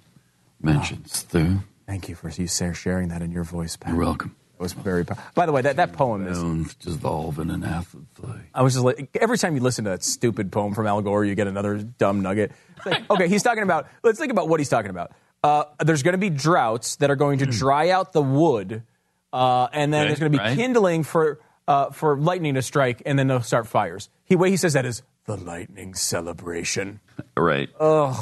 mentioned, 0.61 1.03
oh, 1.07 1.13
Stu. 1.13 1.59
Thank 1.87 2.09
you 2.09 2.15
for 2.15 2.31
you 2.31 2.47
sharing 2.47 3.09
that 3.09 3.21
in 3.21 3.33
your 3.33 3.45
voice, 3.45 3.77
Pat. 3.77 3.93
You're 3.93 4.01
welcome. 4.01 4.37
Was 4.63 4.75
very. 4.75 5.05
By 5.35 5.47
the 5.47 5.51
way, 5.51 5.63
that, 5.63 5.75
that 5.75 5.93
poem 5.93 6.25
is 6.29 6.75
dissolving 6.77 7.51
an 7.51 7.65
acid. 7.65 8.07
I 8.55 8.63
was 8.63 8.75
just 8.75 8.85
like, 8.85 9.11
every 9.21 9.37
time 9.37 9.57
you 9.57 9.61
listen 9.61 9.85
to 9.87 9.91
that 9.91 10.05
stupid 10.05 10.53
poem 10.53 10.73
from 10.73 10.87
Al 10.87 11.03
Gore, 11.03 11.25
you 11.25 11.35
get 11.35 11.49
another 11.49 11.79
dumb 11.79 12.23
nugget. 12.23 12.53
Like, 12.87 13.11
okay, 13.11 13.27
he's 13.27 13.43
talking 13.43 13.65
about. 13.65 13.89
Let's 14.05 14.21
think 14.21 14.31
about 14.31 14.49
what 14.49 14.61
he's 14.61 14.69
talking 14.69 14.91
about. 14.91 15.11
Uh, 15.43 15.65
there's 15.81 16.05
going 16.05 16.13
to 16.13 16.19
be 16.19 16.31
droughts 16.31 16.95
that 16.97 17.11
are 17.11 17.17
going 17.17 17.41
to 17.41 17.47
dry 17.47 17.91
out 17.91 18.13
the 18.13 18.23
wood, 18.23 18.85
uh, 19.33 19.67
and 19.73 19.93
then 19.93 20.03
okay, 20.03 20.09
there's 20.09 20.21
going 20.21 20.31
to 20.31 20.39
be 20.39 20.45
right. 20.45 20.57
kindling 20.57 21.03
for 21.03 21.41
uh, 21.67 21.91
for 21.91 22.17
lightning 22.17 22.55
to 22.55 22.63
strike, 22.63 23.03
and 23.05 23.19
then 23.19 23.27
they'll 23.27 23.43
start 23.43 23.67
fires. 23.67 24.09
He 24.25 24.37
way 24.37 24.51
he 24.51 24.57
says 24.57 24.75
that 24.75 24.87
is 24.87 25.03
the 25.25 25.37
lightning 25.37 25.95
celebration. 25.95 27.01
Right. 27.37 27.69
Ugh. 27.81 28.15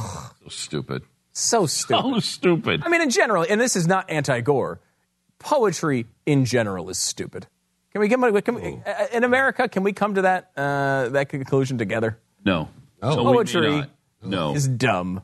So 0.43 0.49
stupid. 0.49 1.03
So 1.33 1.67
stupid. 1.67 2.15
So 2.15 2.21
stupid. 2.21 2.83
I 2.85 2.89
mean, 2.89 3.03
in 3.03 3.11
general, 3.11 3.45
and 3.49 3.61
this 3.61 3.77
is 3.77 3.87
not 3.87 4.11
anti 4.11 4.41
Gore, 4.41 4.81
poetry 5.41 6.07
in 6.25 6.45
general 6.45 6.89
is 6.89 6.99
stupid. 6.99 7.49
Can 7.91 8.01
we 8.01 8.07
get 8.07 8.45
can 8.45 8.55
we, 8.55 8.81
uh, 8.87 9.07
in 9.13 9.25
America? 9.25 9.69
Can 9.69 9.83
we 9.83 9.93
come 9.93 10.15
to 10.15 10.23
that 10.23 10.53
uh, 10.57 11.09
that 11.09 11.29
conclusion 11.29 11.77
together? 11.77 12.19
No. 12.45 12.69
Oh. 13.03 13.17
Poetry 13.17 13.83
no. 14.23 14.55
is 14.55 14.69
dumb. 14.69 15.23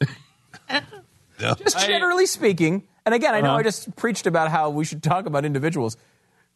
no. 0.70 1.54
Just 1.54 1.84
generally 1.84 2.26
speaking, 2.26 2.84
and 3.04 3.14
again, 3.14 3.34
I 3.34 3.40
know 3.40 3.48
uh-huh. 3.48 3.58
I 3.58 3.62
just 3.64 3.96
preached 3.96 4.28
about 4.28 4.52
how 4.52 4.70
we 4.70 4.84
should 4.84 5.02
talk 5.02 5.26
about 5.26 5.44
individuals. 5.44 5.96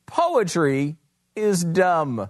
Poetry 0.07 0.97
is 1.35 1.65
dumb. 1.65 2.29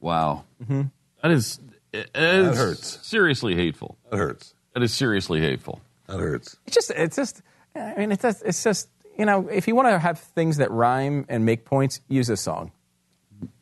Wow. 0.00 0.44
Mm-hmm. 0.62 0.82
That 1.22 1.30
is, 1.30 1.60
it 1.92 2.10
is 2.14 2.46
that 2.46 2.56
hurts. 2.56 3.06
Seriously 3.06 3.54
hateful. 3.54 3.96
That 4.10 4.18
hurts. 4.18 4.54
That 4.74 4.82
is 4.82 4.92
seriously 4.92 5.40
hateful. 5.40 5.80
That 6.06 6.18
hurts. 6.18 6.56
It's 6.66 6.74
just, 6.74 6.90
it's 6.90 7.16
just, 7.16 7.42
I 7.74 7.94
mean, 7.96 8.12
it's 8.12 8.22
just, 8.22 8.42
it's 8.44 8.62
just, 8.62 8.88
you 9.18 9.26
know, 9.26 9.48
if 9.48 9.68
you 9.68 9.74
want 9.74 9.88
to 9.88 9.98
have 9.98 10.18
things 10.18 10.58
that 10.58 10.70
rhyme 10.70 11.26
and 11.28 11.44
make 11.44 11.64
points, 11.64 12.00
use 12.08 12.30
a 12.30 12.36
song. 12.36 12.72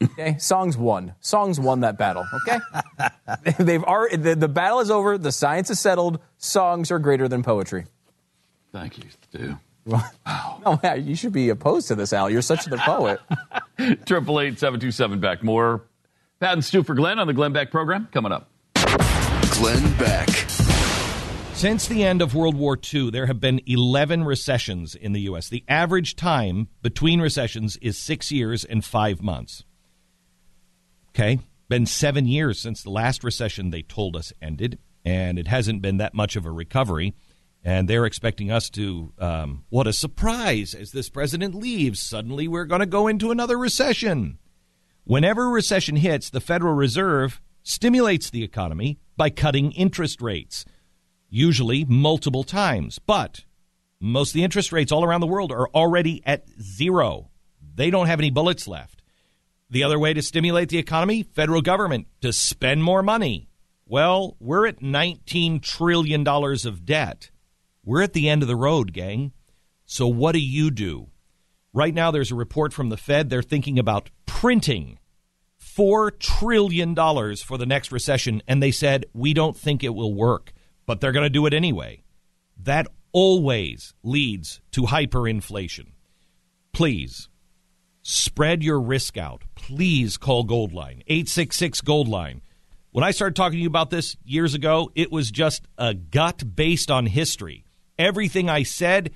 Okay, 0.03 0.37
songs 0.39 0.77
won. 0.77 1.15
Songs 1.21 1.59
won 1.59 1.81
that 1.81 1.99
battle. 1.99 2.25
Okay, 2.35 2.59
they've 3.59 3.83
already 3.83 4.17
the, 4.17 4.37
the 4.37 4.49
battle 4.49 4.81
is 4.81 4.91
over. 4.91 5.19
The 5.19 5.33
science 5.33 5.71
is 5.71 5.81
settled. 5.81 6.21
Songs 6.39 6.91
are 6.91 6.99
greater 6.99 7.29
than 7.29 7.43
poetry. 7.43 7.87
Thank 8.73 8.99
you, 8.99 9.05
Stu. 9.11 9.59
Wow. 9.87 10.03
No, 10.67 10.95
you 10.95 11.15
should 11.15 11.33
be 11.33 11.49
opposed 11.51 11.87
to 11.89 11.95
this, 11.95 12.13
Al. 12.13 12.29
You're 12.29 12.43
such 12.43 12.65
the 12.65 12.77
poet. 12.77 13.21
Triple 14.05 14.41
eight 14.41 14.59
seven 14.59 14.81
two 14.81 14.91
seven 14.91 15.21
back. 15.21 15.45
More 15.45 15.83
Pat 16.41 16.55
and 16.55 16.65
Stu 16.65 16.83
for 16.83 16.95
Glenn 16.95 17.21
on 17.21 17.29
the 17.29 17.33
Glenn 17.35 17.53
Beck 17.53 17.71
program 17.71 18.09
coming 18.13 18.33
up. 18.33 18.51
Glenn 19.53 19.97
Beck. 19.97 20.29
Since 21.57 21.89
the 21.89 22.05
end 22.05 22.21
of 22.21 22.35
World 22.35 22.55
War 22.55 22.79
II, 22.79 23.11
there 23.11 23.25
have 23.25 23.41
been 23.41 23.63
11 23.67 24.25
recessions 24.25 24.95
in 24.95 25.15
the 25.15 25.23
U.S. 25.23 25.49
The 25.49 25.65
average 25.67 26.15
time 26.15 26.69
between 26.83 27.19
recessions 27.19 27.79
is 27.79 27.97
six 27.97 28.31
years 28.31 28.63
and 28.63 28.85
five 28.85 29.23
months. 29.23 29.65
Okay? 31.13 31.39
Been 31.71 31.87
seven 31.87 32.27
years 32.27 32.61
since 32.61 32.83
the 32.83 32.91
last 32.91 33.25
recession 33.25 33.71
they 33.71 33.81
told 33.81 34.17
us 34.17 34.35
ended, 34.43 34.79
and 35.03 35.39
it 35.39 35.49
hasn't 35.49 35.81
been 35.81 35.97
that 35.97 36.13
much 36.13 36.37
of 36.37 36.45
a 36.45 36.51
recovery. 36.51 37.15
And 37.65 37.89
they're 37.89 38.05
expecting 38.05 38.51
us 38.51 38.69
to, 38.71 39.15
um, 39.19 39.65
what 39.71 39.87
a 39.87 39.95
surprise, 39.95 40.75
as 40.75 40.93
this 40.93 41.09
president 41.09 41.55
leaves, 41.55 42.03
suddenly 42.03 42.47
we're 42.47 42.67
going 42.67 42.81
to 42.81 42.87
go 42.87 43.09
into 43.09 43.31
another 43.31 43.57
recession. 43.57 44.39
Whenever 45.05 45.49
recession 45.49 45.97
hits, 45.97 46.29
the 46.29 46.43
Federal 46.43 46.75
Reserve 46.75 47.41
stimulates 47.63 48.29
the 48.29 48.45
economy 48.45 48.99
by 49.17 49.31
cutting 49.31 49.73
interest 49.73 50.21
rates, 50.21 50.67
usually 51.37 51.85
multiple 51.85 52.45
times. 52.45 52.99
But 52.99 53.45
most 54.01 54.31
of 54.31 54.35
the 54.35 54.45
interest 54.45 54.73
rates 54.73 54.91
all 54.91 55.05
around 55.05 55.21
the 55.21 55.27
world 55.27 55.53
are 55.53 55.69
already 55.69 56.23
at 56.25 56.49
zero. 56.61 57.31
They 57.75 57.91
don't 57.91 58.07
have 58.07 58.21
any 58.21 58.31
bullets 58.31 58.67
left. 58.67 59.03
The 59.69 59.83
other 59.83 59.99
way 59.99 60.15
to 60.15 60.23
stimulate 60.23 60.69
the 60.69 60.79
economy, 60.79 61.23
federal 61.23 61.61
government 61.61 62.07
to 62.23 62.33
spend 62.33 62.83
more 62.83 63.03
money. 63.03 63.49
Well, 63.87 64.37
we're 64.41 64.67
at 64.67 64.81
$19 64.81 65.63
trillion 65.63 66.27
of 66.27 66.85
debt. 66.85 67.31
We're 67.85 68.03
at 68.03 68.15
the 68.15 68.29
end 68.29 68.43
of 68.43 68.49
the 68.49 68.57
road, 68.57 68.93
gang. 68.93 69.33
So 69.85 70.09
what 70.09 70.33
do 70.33 70.41
you 70.41 70.71
do? 70.71 71.09
Right 71.73 71.95
now, 71.95 72.11
there's 72.11 72.33
a 72.33 72.37
report 72.37 72.73
from 72.73 72.89
the 72.89 72.97
Fed. 72.97 73.29
They're 73.29 73.43
thinking 73.43 73.79
about 73.79 74.11
printing 74.25 74.99
$4 75.61 76.19
trillion 76.19 76.95
for 76.95 77.59
the 77.59 77.67
next 77.67 77.93
recession, 77.93 78.43
and 78.49 78.63
they 78.63 78.71
said, 78.71 79.07
we 79.13 79.35
don't 79.35 79.57
think 79.57 79.85
it 79.85 79.95
will 79.95 80.15
work, 80.15 80.53
but 80.87 81.01
they're 81.01 81.13
going 81.13 81.25
to 81.27 81.31
do 81.31 81.47
it 81.47 81.55
anyway. 81.55 82.03
That 82.63 82.87
always 83.13 83.95
leads 84.03 84.61
to 84.73 84.83
hyperinflation. 84.83 85.89
Please 86.73 87.29
spread 88.03 88.63
your 88.63 88.81
risk 88.81 89.17
out. 89.17 89.43
Please 89.55 90.17
call 90.17 90.45
Goldline, 90.45 91.03
866 91.07 91.81
Goldline. 91.83 92.41
When 92.93 93.05
I 93.05 93.11
started 93.11 93.37
talking 93.37 93.59
to 93.59 93.63
you 93.63 93.69
about 93.69 93.91
this 93.91 94.17
years 94.25 94.55
ago, 94.55 94.91
it 94.95 95.13
was 95.13 95.31
just 95.31 95.67
a 95.77 95.93
gut 95.93 96.57
based 96.57 96.91
on 96.91 97.07
history. 97.07 97.65
Everything 97.99 98.49
I 98.49 98.63
said 98.63 99.11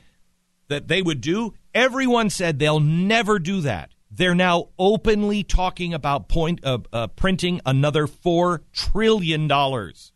that 0.68 0.88
they 0.88 1.00
would 1.02 1.20
do, 1.20 1.54
Everyone 1.74 2.30
said 2.30 2.58
they'll 2.58 2.80
never 2.80 3.38
do 3.38 3.60
that. 3.60 3.92
They're 4.10 4.34
now 4.34 4.70
openly 4.76 5.44
talking 5.44 5.94
about 5.94 6.28
point 6.28 6.64
uh, 6.64 6.78
uh, 6.92 7.06
printing 7.08 7.60
another 7.64 8.08
four 8.08 8.62
trillion 8.72 9.46
dollars. 9.46 10.12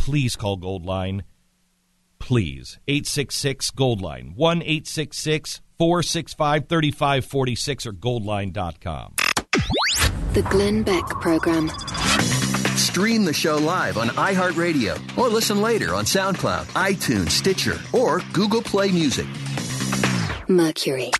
Please 0.00 0.34
call 0.34 0.56
Goldline. 0.56 1.24
Please, 2.18 2.78
866 2.88 3.70
Goldline, 3.72 4.34
1 4.34 4.62
866 4.62 5.60
465 5.78 6.66
3546 6.66 7.86
or 7.86 7.92
goldline.com. 7.92 9.14
The 10.32 10.42
Glenn 10.48 10.82
Beck 10.84 11.04
Program. 11.06 11.68
Stream 12.78 13.26
the 13.26 13.34
show 13.34 13.58
live 13.58 13.98
on 13.98 14.08
iHeartRadio 14.08 15.18
or 15.18 15.28
listen 15.28 15.60
later 15.60 15.94
on 15.94 16.06
SoundCloud, 16.06 16.64
iTunes, 16.68 17.32
Stitcher, 17.32 17.78
or 17.92 18.22
Google 18.32 18.62
Play 18.62 18.90
Music. 18.90 19.26
Mercury. 20.48 21.10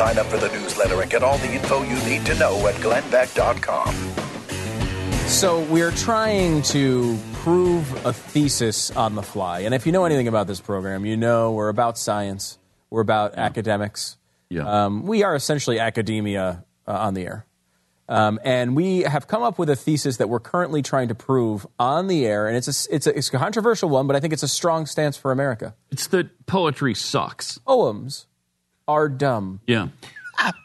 Sign 0.00 0.16
up 0.16 0.28
for 0.28 0.38
the 0.38 0.48
newsletter 0.48 1.02
and 1.02 1.10
get 1.10 1.22
all 1.22 1.36
the 1.36 1.52
info 1.52 1.82
you 1.82 1.96
need 2.08 2.24
to 2.24 2.34
know 2.36 2.66
at 2.66 2.74
glennbeck.com. 2.76 3.94
So 5.28 5.60
we're 5.64 5.90
trying 5.90 6.62
to 6.62 7.18
prove 7.34 8.06
a 8.06 8.14
thesis 8.14 8.90
on 8.92 9.14
the 9.14 9.22
fly. 9.22 9.60
And 9.60 9.74
if 9.74 9.84
you 9.84 9.92
know 9.92 10.06
anything 10.06 10.26
about 10.26 10.46
this 10.46 10.58
program, 10.58 11.04
you 11.04 11.18
know 11.18 11.52
we're 11.52 11.68
about 11.68 11.98
science, 11.98 12.58
we're 12.88 13.02
about 13.02 13.34
academics. 13.34 14.16
Yeah. 14.48 14.86
Um, 14.86 15.02
we 15.02 15.22
are 15.22 15.36
essentially 15.36 15.78
academia 15.78 16.64
uh, 16.88 16.92
on 16.92 17.12
the 17.12 17.26
air. 17.26 17.44
Um, 18.08 18.40
and 18.42 18.74
we 18.74 19.00
have 19.00 19.28
come 19.28 19.42
up 19.42 19.58
with 19.58 19.68
a 19.68 19.76
thesis 19.76 20.16
that 20.16 20.30
we're 20.30 20.40
currently 20.40 20.80
trying 20.80 21.08
to 21.08 21.14
prove 21.14 21.66
on 21.78 22.06
the 22.06 22.24
air, 22.24 22.48
and 22.48 22.56
it's 22.56 22.68
a, 22.68 22.94
it's 22.94 23.06
a, 23.06 23.18
it's 23.18 23.28
a 23.28 23.32
controversial 23.32 23.90
one, 23.90 24.06
but 24.06 24.16
I 24.16 24.20
think 24.20 24.32
it's 24.32 24.42
a 24.42 24.48
strong 24.48 24.86
stance 24.86 25.18
for 25.18 25.30
America. 25.30 25.74
It's 25.90 26.06
that 26.06 26.46
poetry 26.46 26.94
sucks. 26.94 27.58
Poems 27.58 28.26
are 28.90 29.08
dumb. 29.08 29.60
Yeah. 29.66 29.88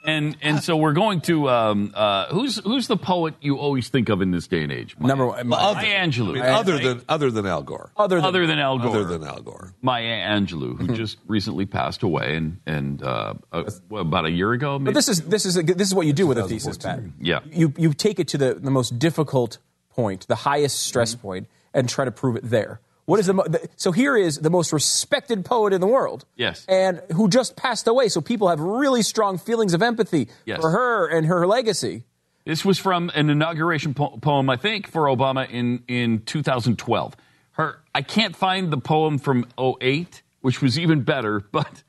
And 0.05 0.37
and 0.41 0.63
so 0.63 0.77
we're 0.77 0.93
going 0.93 1.19
to 1.21 1.49
um, 1.49 1.91
uh, 1.93 2.27
who's 2.27 2.57
who's 2.59 2.87
the 2.87 2.95
poet 2.95 3.33
you 3.41 3.57
always 3.57 3.89
think 3.89 4.07
of 4.07 4.21
in 4.21 4.31
this 4.31 4.47
day 4.47 4.63
and 4.63 4.71
age? 4.71 4.95
Number 4.97 5.27
one, 5.27 5.47
Maya 5.47 5.75
Angelou. 5.75 6.29
I 6.29 6.33
mean, 6.33 6.43
other 6.43 6.79
than 6.79 7.01
other 7.09 7.29
than 7.29 7.45
Al 7.45 7.61
Gore. 7.61 7.91
Other 7.97 8.15
than, 8.15 8.25
other 8.25 8.47
than 8.47 8.59
Al 8.59 8.79
Gore. 8.79 8.95
Other 8.95 9.03
than 9.03 9.27
Al 9.27 9.41
Gore. 9.41 9.73
Maya 9.81 10.29
Angelou, 10.29 10.77
who 10.77 10.95
just 10.95 11.17
recently 11.27 11.65
passed 11.65 12.03
away, 12.03 12.37
and 12.37 12.59
and 12.65 13.03
uh, 13.03 13.33
uh, 13.51 13.69
what, 13.89 13.99
about 13.99 14.25
a 14.25 14.31
year 14.31 14.53
ago. 14.53 14.79
Maybe? 14.79 14.93
But 14.93 14.95
this 14.95 15.09
is 15.09 15.21
this 15.23 15.45
is 15.45 15.57
a, 15.57 15.63
this 15.63 15.89
is 15.89 15.93
what 15.93 16.07
you 16.07 16.13
do 16.13 16.25
with 16.25 16.37
a 16.37 16.47
thesis, 16.47 16.77
Pat. 16.77 17.01
Yeah. 17.19 17.41
You 17.51 17.73
you 17.75 17.93
take 17.93 18.19
it 18.19 18.29
to 18.29 18.37
the, 18.37 18.53
the 18.53 18.71
most 18.71 18.97
difficult 18.97 19.57
point, 19.89 20.25
the 20.27 20.35
highest 20.35 20.85
stress 20.85 21.15
point, 21.15 21.47
and 21.73 21.89
try 21.89 22.05
to 22.05 22.11
prove 22.11 22.37
it 22.37 22.49
there. 22.49 22.79
What 23.05 23.19
is 23.19 23.27
the, 23.27 23.33
mo- 23.33 23.43
the 23.47 23.67
so 23.75 23.91
here 23.91 24.17
is 24.17 24.37
the 24.39 24.49
most 24.49 24.73
respected 24.73 25.45
poet 25.45 25.73
in 25.73 25.81
the 25.81 25.87
world. 25.87 26.25
Yes. 26.35 26.65
And 26.67 27.01
who 27.13 27.29
just 27.29 27.55
passed 27.55 27.87
away, 27.87 28.07
so 28.09 28.19
people 28.21 28.49
have 28.49 28.59
really 28.59 29.03
strong 29.03 29.37
feelings 29.37 29.73
of 29.75 29.81
empathy 29.83 30.27
Yes. 30.45 30.59
for 30.59 30.71
her 30.71 31.07
and 31.07 31.27
her 31.27 31.45
legacy. 31.45 32.03
This 32.45 32.63
was 32.65 32.77
from 32.79 33.11
an 33.15 33.29
inauguration 33.29 33.93
po- 33.93 34.17
poem, 34.21 34.49
I 34.49 34.55
think, 34.57 34.87
for 34.87 35.03
Obama 35.03 35.49
in, 35.49 35.83
in 35.87 36.21
2012. 36.23 37.15
Her, 37.51 37.79
I 37.93 38.01
can't 38.01 38.35
find 38.35 38.71
the 38.71 38.77
poem 38.77 39.17
from 39.19 39.45
08, 39.59 40.21
which 40.41 40.61
was 40.61 40.77
even 40.79 41.01
better, 41.01 41.39
but 41.51 41.83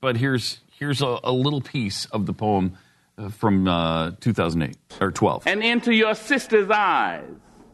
but 0.00 0.16
here's 0.16 0.60
here's 0.78 1.00
a, 1.02 1.18
a 1.22 1.32
little 1.32 1.60
piece 1.60 2.06
of 2.06 2.26
the 2.26 2.32
poem 2.32 2.76
uh, 3.18 3.28
from 3.28 3.68
uh, 3.68 4.12
2008 4.20 4.76
or 5.00 5.10
12. 5.12 5.46
and 5.46 5.62
into 5.62 5.92
your 5.94 6.14
sister's 6.14 6.70
eyes, 6.70 7.24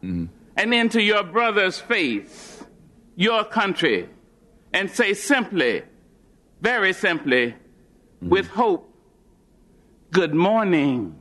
and 0.01 0.29
into 0.57 1.01
your 1.01 1.23
brother's 1.23 1.79
face, 1.79 2.58
your 3.19 3.43
country, 3.43 4.07
and 4.73 4.89
say 4.89 5.13
simply, 5.13 5.83
very 6.61 6.93
simply, 6.93 7.53
with 8.21 8.47
hope, 8.47 8.95
good 10.11 10.33
morning. 10.33 11.13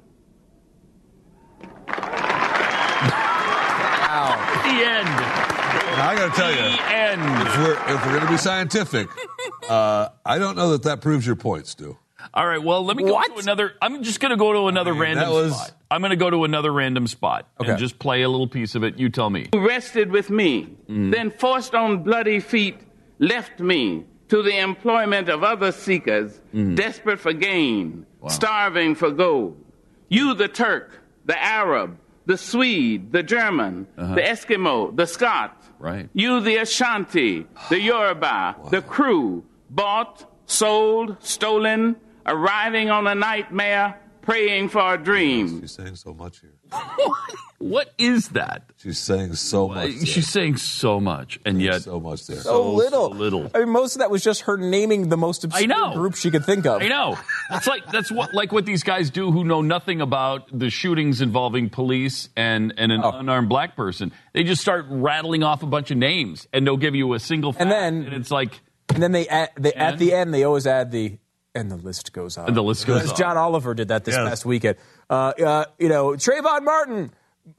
The 4.69 4.85
end. 4.85 5.09
Now, 5.09 6.09
I 6.09 6.15
got 6.17 6.35
to 6.35 6.41
tell 6.41 6.51
you, 6.51 6.57
The 6.77 6.83
end. 6.91 7.23
if 7.49 7.59
we're 7.59 7.95
if 7.95 8.07
we're 8.07 8.13
going 8.13 8.27
to 8.27 8.31
be 8.31 8.37
scientific, 8.37 9.09
uh, 9.69 10.11
I 10.25 10.39
don't 10.39 10.55
know 10.57 10.71
that 10.71 10.85
that 10.85 11.01
proves 11.01 11.27
your 11.27 11.35
point, 11.37 11.67
Stu. 11.67 11.97
All 12.35 12.47
right, 12.47 12.63
well, 12.63 12.85
let 12.85 12.97
me 12.97 13.05
go 13.05 13.21
to 13.23 13.39
another. 13.39 13.75
I'm 13.81 14.03
just 14.03 14.19
going 14.21 14.31
to 14.31 14.37
go 14.37 14.53
to 14.53 14.67
another 14.69 14.93
mean, 14.93 15.03
random 15.03 15.31
was- 15.31 15.55
spot. 15.55 15.73
I'm 15.91 16.01
going 16.03 16.11
to 16.11 16.17
go 16.17 16.29
to 16.29 16.45
another 16.45 16.71
random 16.73 17.07
spot 17.07 17.49
Okay. 17.61 17.71
and 17.71 17.79
just 17.79 17.99
play 17.99 18.23
a 18.23 18.29
little 18.29 18.49
piece 18.49 18.75
of 18.75 18.83
it. 18.85 18.99
You 18.99 19.09
tell 19.09 19.31
me. 19.31 19.49
who 19.55 19.67
rested 19.67 20.11
with 20.11 20.29
me, 20.29 20.77
then 20.89 21.31
forced 21.31 21.75
on 21.75 22.03
bloody 22.03 22.41
feet, 22.41 22.77
left 23.19 23.59
me 23.61 24.05
to 24.29 24.43
the 24.43 24.59
employment 24.59 25.29
of 25.31 25.43
other 25.43 25.73
seekers, 25.73 26.39
desperate 26.75 27.21
for 27.21 27.33
gain, 27.33 28.05
starving 28.29 28.95
for 28.97 29.11
gold. 29.11 29.65
You, 30.09 30.35
the 30.35 30.49
Turk, 30.49 31.01
the 31.25 31.43
Arab, 31.43 31.99
the 32.27 32.37
Swede, 32.37 33.13
the 33.13 33.23
German, 33.23 33.87
Uh-huh. 33.97 34.15
the 34.17 34.21
Eskimo, 34.23 34.95
the 34.95 35.07
Scot, 35.07 35.57
Right. 35.79 36.11
you, 36.13 36.41
the 36.41 36.57
Ashanti, 36.59 37.47
the 37.71 37.81
Yoruba, 37.81 38.57
the 38.71 38.83
Kru, 38.83 39.45
bought, 39.71 40.27
sold, 40.45 41.17
stolen, 41.21 41.97
arriving 42.29 42.91
on 42.91 43.07
a 43.07 43.15
nightmare, 43.15 43.99
praying 44.23 44.69
for 44.69 44.95
a 44.95 44.99
dream. 44.99 45.61
She's 45.61 45.73
saying 45.73 45.97
so 45.97 46.15
much 46.15 46.41
here. 46.41 46.55
What 47.59 47.93
is 47.99 48.29
that? 48.31 48.71
She's 48.77 49.01
saying 49.01 49.35
so 49.35 49.67
much. 49.67 49.91
there. 49.91 50.07
She's 50.07 50.29
saying 50.29 50.59
so 50.59 51.01
much, 51.01 51.41
and 51.45 51.61
yet 51.61 51.83
so 51.83 51.99
much 51.99 52.25
there. 52.29 52.37
So, 52.37 52.73
little. 52.73 53.11
little. 53.11 53.51
I 53.53 53.59
mean, 53.61 53.71
most 53.71 53.97
of 53.97 53.99
that 53.99 54.13
was 54.13 54.23
just 54.23 54.43
her 54.43 54.57
naming 54.57 55.09
the 55.09 55.17
most 55.17 55.43
obscure 55.43 55.67
know. 55.67 55.93
group 55.93 56.15
she 56.15 56.31
could 56.31 56.45
think 56.45 56.67
of. 56.67 56.83
I 56.83 56.87
know. 56.87 57.19
It's 57.51 57.67
like 57.67 57.85
that's 57.91 58.13
what 58.13 58.33
like 58.33 58.53
what 58.53 58.65
these 58.65 58.85
guys 58.85 59.11
do 59.11 59.33
who 59.33 59.43
know 59.43 59.61
nothing 59.61 60.01
about 60.01 60.57
the 60.57 60.71
shootings 60.71 61.21
involving 61.21 61.69
police 61.69 62.29
and 62.37 62.73
and 62.77 62.93
an 62.93 63.01
oh. 63.03 63.11
unarmed 63.11 63.49
black 63.49 63.75
person. 63.75 64.13
They 64.35 64.45
just 64.45 64.63
start 64.63 64.87
rattling 64.89 65.43
off 65.43 65.65
a 65.65 65.67
bunch 65.67 65.91
of 65.91 65.97
names 65.97 66.47
and 66.53 66.65
they'll 66.65 66.77
give 66.77 66.95
you 66.95 67.13
a 67.15 67.19
single 67.19 67.53
fact, 67.53 67.63
And 67.63 67.71
then- 67.73 68.05
and 68.05 68.15
it's 68.15 68.31
like 68.31 68.61
And 68.95 69.03
then 69.03 69.11
they, 69.11 69.27
add, 69.27 69.51
they 69.59 69.73
at 69.73 69.99
the 69.99 70.13
end 70.13 70.33
they 70.33 70.45
always 70.45 70.67
add 70.67 70.93
the 70.93 71.19
and 71.59 71.71
the 71.71 71.77
list 71.77 72.13
goes 72.13 72.39
on. 72.39 72.49
And 72.49 72.57
the 72.57 72.63
list 72.63 72.87
goes 72.87 73.09
on. 73.11 73.17
John 73.17 73.37
Oliver 73.37 73.75
did 73.75 73.89
that 73.89 74.05
this 74.05 74.15
Yes. 74.15 74.29
past 74.29 74.47
weekend. 74.47 74.77
Uh, 75.11 75.33
uh, 75.45 75.65
you 75.79 75.89
know, 75.89 76.11
Trayvon 76.13 76.65
Martin, 76.65 77.11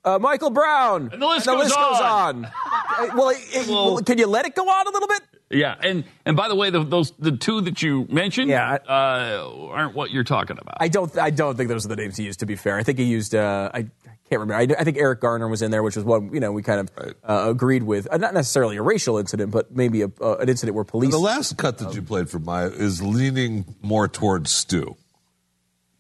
uh, 0.06 0.20
Michael 0.20 0.50
Brown, 0.52 1.10
And 1.12 1.22
the 1.22 1.28
list 1.28 1.46
goes 1.46 1.72
on. 1.74 2.46
Uh, 2.46 3.08
well, 3.16 3.30
it- 3.30 3.38
it- 3.54 3.68
well, 3.68 3.98
can 4.00 4.18
you 4.18 4.28
let 4.28 4.46
it 4.46 4.56
go 4.56 4.64
on 4.68 4.88
a 4.88 4.92
little 4.92 5.08
bit? 5.08 5.22
yeah. 5.52 5.76
And 5.82 6.04
and 6.26 6.38
by 6.38 6.48
the 6.48 6.56
way, 6.56 6.70
the, 6.70 6.84
those 6.84 7.12
the 7.18 7.32
two 7.32 7.62
that 7.62 7.82
you 7.82 8.06
mentioned 8.10 8.50
Yeah, 8.50 8.78
uh, 8.88 9.50
aren't 9.72 9.96
what 9.96 10.12
you're 10.12 10.24
talking 10.24 10.58
about. 10.62 10.78
I 10.80 10.90
don't. 10.90 11.18
I 11.18 11.32
don't 11.32 11.56
think 11.58 11.70
those 11.70 11.86
are 11.86 11.90
the 11.90 11.96
names 11.96 12.18
he 12.18 12.24
used. 12.26 12.40
To 12.42 12.46
be 12.46 12.56
fair, 12.56 12.78
I 12.78 12.84
think 12.84 13.00
he 13.00 13.06
used. 13.06 13.34
Uh, 13.34 13.72
I, 13.74 13.80
I 13.80 13.88
can't 14.30 14.42
remember. 14.42 14.76
I, 14.76 14.80
I 14.80 14.84
think 14.84 14.98
Eric 14.98 15.22
Garner 15.22 15.48
was 15.48 15.62
in 15.62 15.72
there, 15.72 15.82
which 15.82 15.96
was 15.96 16.06
one 16.06 16.32
you 16.34 16.40
know 16.40 16.52
we 16.52 16.62
kind 16.62 16.82
of 16.82 17.16
uh, 17.28 17.50
agreed 17.50 17.84
with. 17.84 18.08
Uh, 18.12 18.18
not 18.18 18.34
necessarily 18.34 18.78
a 18.78 18.82
racial 18.82 19.18
incident, 19.18 19.52
but 19.52 19.76
maybe 19.76 20.04
a, 20.04 20.12
uh, 20.22 20.38
an 20.38 20.50
incident 20.50 20.76
where 20.76 20.84
police. 20.84 21.12
The 21.12 21.18
last 21.18 21.58
cut 21.58 21.80
that 21.80 21.96
you 21.96 22.02
played 22.02 22.30
for 22.30 22.40
Maya 22.40 22.68
is 22.68 23.02
leaning 23.02 23.76
more 23.82 24.08
towards 24.08 24.52
Stu. 24.52 24.96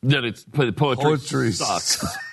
that 0.03 0.23
it's 0.23 0.43
po- 0.43 0.72
poetry, 0.72 1.03
Poetry 1.03 1.51
sucks. 1.51 2.06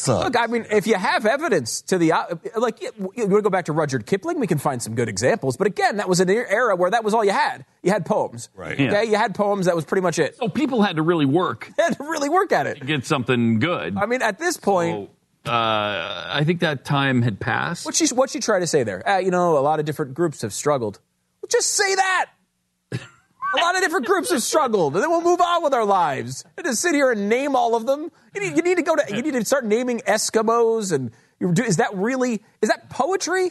Sucks. 0.00 0.24
Look, 0.24 0.36
I 0.38 0.46
mean, 0.46 0.66
if 0.70 0.86
you 0.86 0.94
have 0.94 1.26
evidence 1.26 1.82
to 1.82 1.98
the 1.98 2.12
like, 2.56 2.82
you 2.82 2.90
want 2.98 3.16
to 3.16 3.42
go 3.42 3.50
back 3.50 3.66
to 3.66 3.72
Rudyard 3.72 4.06
Kipling, 4.06 4.40
we 4.40 4.46
can 4.46 4.58
find 4.58 4.82
some 4.82 4.94
good 4.94 5.08
examples. 5.08 5.56
But 5.56 5.66
again, 5.66 5.98
that 5.98 6.08
was 6.08 6.20
an 6.20 6.28
era 6.30 6.74
where 6.76 6.90
that 6.90 7.04
was 7.04 7.14
all 7.14 7.24
you 7.24 7.32
had. 7.32 7.64
You 7.82 7.90
had 7.92 8.04
poems, 8.06 8.48
Right. 8.54 8.78
Yeah. 8.78 8.88
Okay, 8.88 9.04
you 9.10 9.16
had 9.16 9.34
poems. 9.34 9.66
That 9.66 9.76
was 9.76 9.84
pretty 9.84 10.02
much 10.02 10.18
it. 10.18 10.36
so 10.36 10.48
people 10.48 10.82
had 10.82 10.96
to 10.96 11.02
really 11.02 11.26
work 11.26 11.68
You 11.76 11.84
had 11.84 11.96
to 11.96 12.02
really 12.04 12.28
work 12.28 12.52
at 12.52 12.66
it. 12.66 12.78
to 12.78 12.84
get 12.84 13.04
something 13.06 13.58
good. 13.58 13.96
I 13.96 14.06
mean, 14.06 14.22
at 14.22 14.38
this 14.38 14.56
point, 14.56 15.10
So, 15.46 15.50
uh, 15.52 16.26
I 16.28 16.42
think 16.44 16.60
that 16.60 16.84
time 16.84 17.22
had 17.22 17.40
passed. 17.40 17.84
what 17.86 17.94
she 17.94 18.06
what 18.14 18.30
she 18.30 18.40
tried 18.40 18.60
to 18.60 18.66
say 18.66 18.82
there? 18.82 19.06
Uh, 19.08 19.18
you 19.18 19.30
know, 19.30 19.56
a 19.58 19.60
lot 19.60 19.80
of 19.80 19.86
different 19.86 20.14
groups 20.14 20.42
have 20.42 20.52
struggled. 20.52 20.98
Well, 21.42 21.48
just 21.50 21.70
say 21.70 21.94
that. 21.94 22.26
A 23.54 23.60
lot 23.60 23.74
of 23.74 23.82
different 23.82 24.06
groups 24.06 24.30
have 24.30 24.42
struggled, 24.42 24.94
and 24.94 25.02
then 25.02 25.10
we'll 25.10 25.22
move 25.22 25.40
on 25.40 25.62
with 25.62 25.74
our 25.74 25.84
lives. 25.84 26.44
And 26.56 26.66
just 26.66 26.80
sit 26.80 26.94
here 26.94 27.10
and 27.10 27.28
name 27.28 27.56
all 27.56 27.74
of 27.74 27.86
them. 27.86 28.10
You 28.34 28.40
need, 28.40 28.56
you 28.56 28.62
need 28.62 28.76
to 28.76 28.82
go 28.82 28.96
to. 28.96 29.04
You 29.14 29.22
need 29.22 29.32
to 29.32 29.44
start 29.44 29.64
naming 29.64 30.00
Eskimos, 30.00 30.92
and 30.92 31.10
do, 31.54 31.62
is 31.62 31.78
that 31.78 31.94
really 31.94 32.42
is 32.62 32.68
that 32.68 32.90
poetry? 32.90 33.50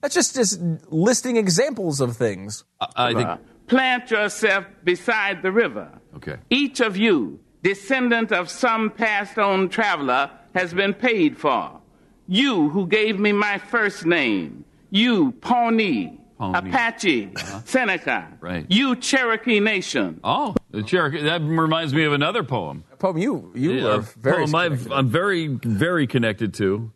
That's 0.00 0.14
just 0.14 0.34
just 0.34 0.60
listing 0.90 1.36
examples 1.36 2.00
of 2.00 2.16
things. 2.16 2.64
Uh, 2.80 2.86
I 2.96 3.14
think. 3.14 3.28
Uh-huh. 3.28 3.38
Plant 3.68 4.10
yourself 4.10 4.66
beside 4.84 5.42
the 5.42 5.50
river. 5.50 5.88
Okay. 6.16 6.36
Each 6.50 6.80
of 6.80 6.96
you, 6.96 7.40
descendant 7.62 8.30
of 8.30 8.50
some 8.50 8.90
passed 8.90 9.38
on 9.38 9.70
traveler, 9.70 10.30
has 10.54 10.74
been 10.74 10.92
paid 10.92 11.38
for. 11.38 11.80
You 12.28 12.68
who 12.68 12.86
gave 12.86 13.18
me 13.18 13.32
my 13.32 13.58
first 13.58 14.04
name, 14.04 14.64
you 14.90 15.32
Pawnee, 15.40 16.20
Pawnee. 16.38 16.70
Apache, 16.70 17.30
uh-huh. 17.36 17.60
Seneca, 17.64 18.28
Right. 18.40 18.66
you 18.68 18.96
Cherokee 18.96 19.60
Nation. 19.60 20.20
Oh, 20.24 20.54
the 20.70 20.82
Cherokee. 20.82 21.22
That 21.22 21.42
reminds 21.42 21.94
me 21.94 22.04
of 22.04 22.12
another 22.12 22.42
poem. 22.42 22.84
Poem, 22.98 23.18
you 23.18 23.52
you 23.54 23.72
Yeah, 23.72 23.84
are 23.86 23.94
a 23.98 24.00
very. 24.02 24.36
poem 24.46 24.54
I've, 24.54 24.90
I'm 24.90 25.08
very, 25.08 25.46
very 25.48 26.06
connected 26.06 26.54
to 26.54 26.90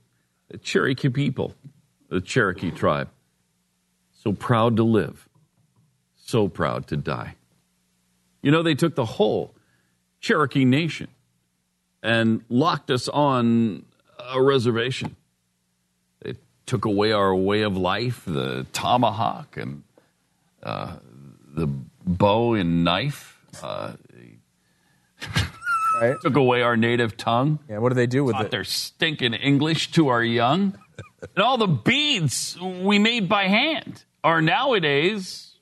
the 0.51 0.59
Cherokee 0.59 1.09
people, 1.11 1.55
the 2.09 2.21
Cherokee 2.21 2.71
tribe. 2.71 3.09
So 4.13 4.33
proud 4.33 4.77
to 4.77 4.83
live, 4.83 5.29
so 6.17 6.49
proud 6.49 6.87
to 6.89 6.97
die. 6.97 7.37
You 8.43 8.51
know, 8.51 8.63
they 8.63 8.75
took 8.75 8.95
the 8.97 9.05
whole 9.05 9.55
Cherokee 10.21 10.65
nation 10.65 11.09
and 12.03 12.43
locked 12.49 12.91
us 12.91 13.09
on 13.09 13.85
a 14.33 14.41
reservation. 14.43 15.17
Took 16.67 16.85
away 16.85 17.13
our 17.13 17.35
way 17.35 17.63
of 17.63 17.77
life, 17.77 18.23
the 18.27 18.67
tomahawk 18.73 19.57
and 19.57 19.83
uh, 20.63 20.97
the 21.55 21.67
bow 22.05 22.55
and 22.55 22.85
knife. 22.85 23.39
Uh, 23.63 23.93
Right. 25.99 26.15
took 26.23 26.37
away 26.37 26.61
our 26.61 26.77
native 26.77 27.17
tongue. 27.17 27.59
Yeah, 27.71 27.79
what 27.79 27.89
do 27.89 27.95
they 27.95 28.07
do 28.07 28.23
with 28.23 28.37
it? 28.37 28.51
their 28.51 28.65
stinking 28.65 29.33
English 29.33 29.93
to 29.93 30.09
our 30.09 30.23
young. 30.23 30.77
and 31.35 31.43
all 31.43 31.57
the 31.57 31.67
beads 31.67 32.59
we 32.61 32.99
made 32.99 33.31
by 33.31 33.45
hand 33.49 34.05
are 34.23 34.43
nowadays 34.43 35.55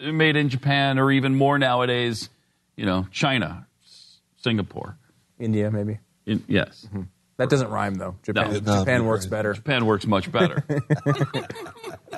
made 0.00 0.36
in 0.36 0.48
Japan 0.48 0.96
or 1.00 1.10
even 1.10 1.34
more 1.34 1.58
nowadays 1.58 2.28
you 2.76 2.86
know, 2.86 3.08
China, 3.10 3.66
Singapore, 4.36 4.96
India, 5.40 5.72
maybe. 5.72 5.98
In, 6.24 6.44
yes. 6.46 6.86
Mm-hmm. 6.88 7.02
That 7.40 7.48
doesn't 7.48 7.70
rhyme 7.70 7.94
though. 7.94 8.16
Japan, 8.22 8.52
No. 8.64 8.80
Japan 8.80 9.06
works 9.06 9.24
better. 9.24 9.54
Japan 9.54 9.86
works 9.86 10.06
much 10.06 10.30
better. 10.30 10.62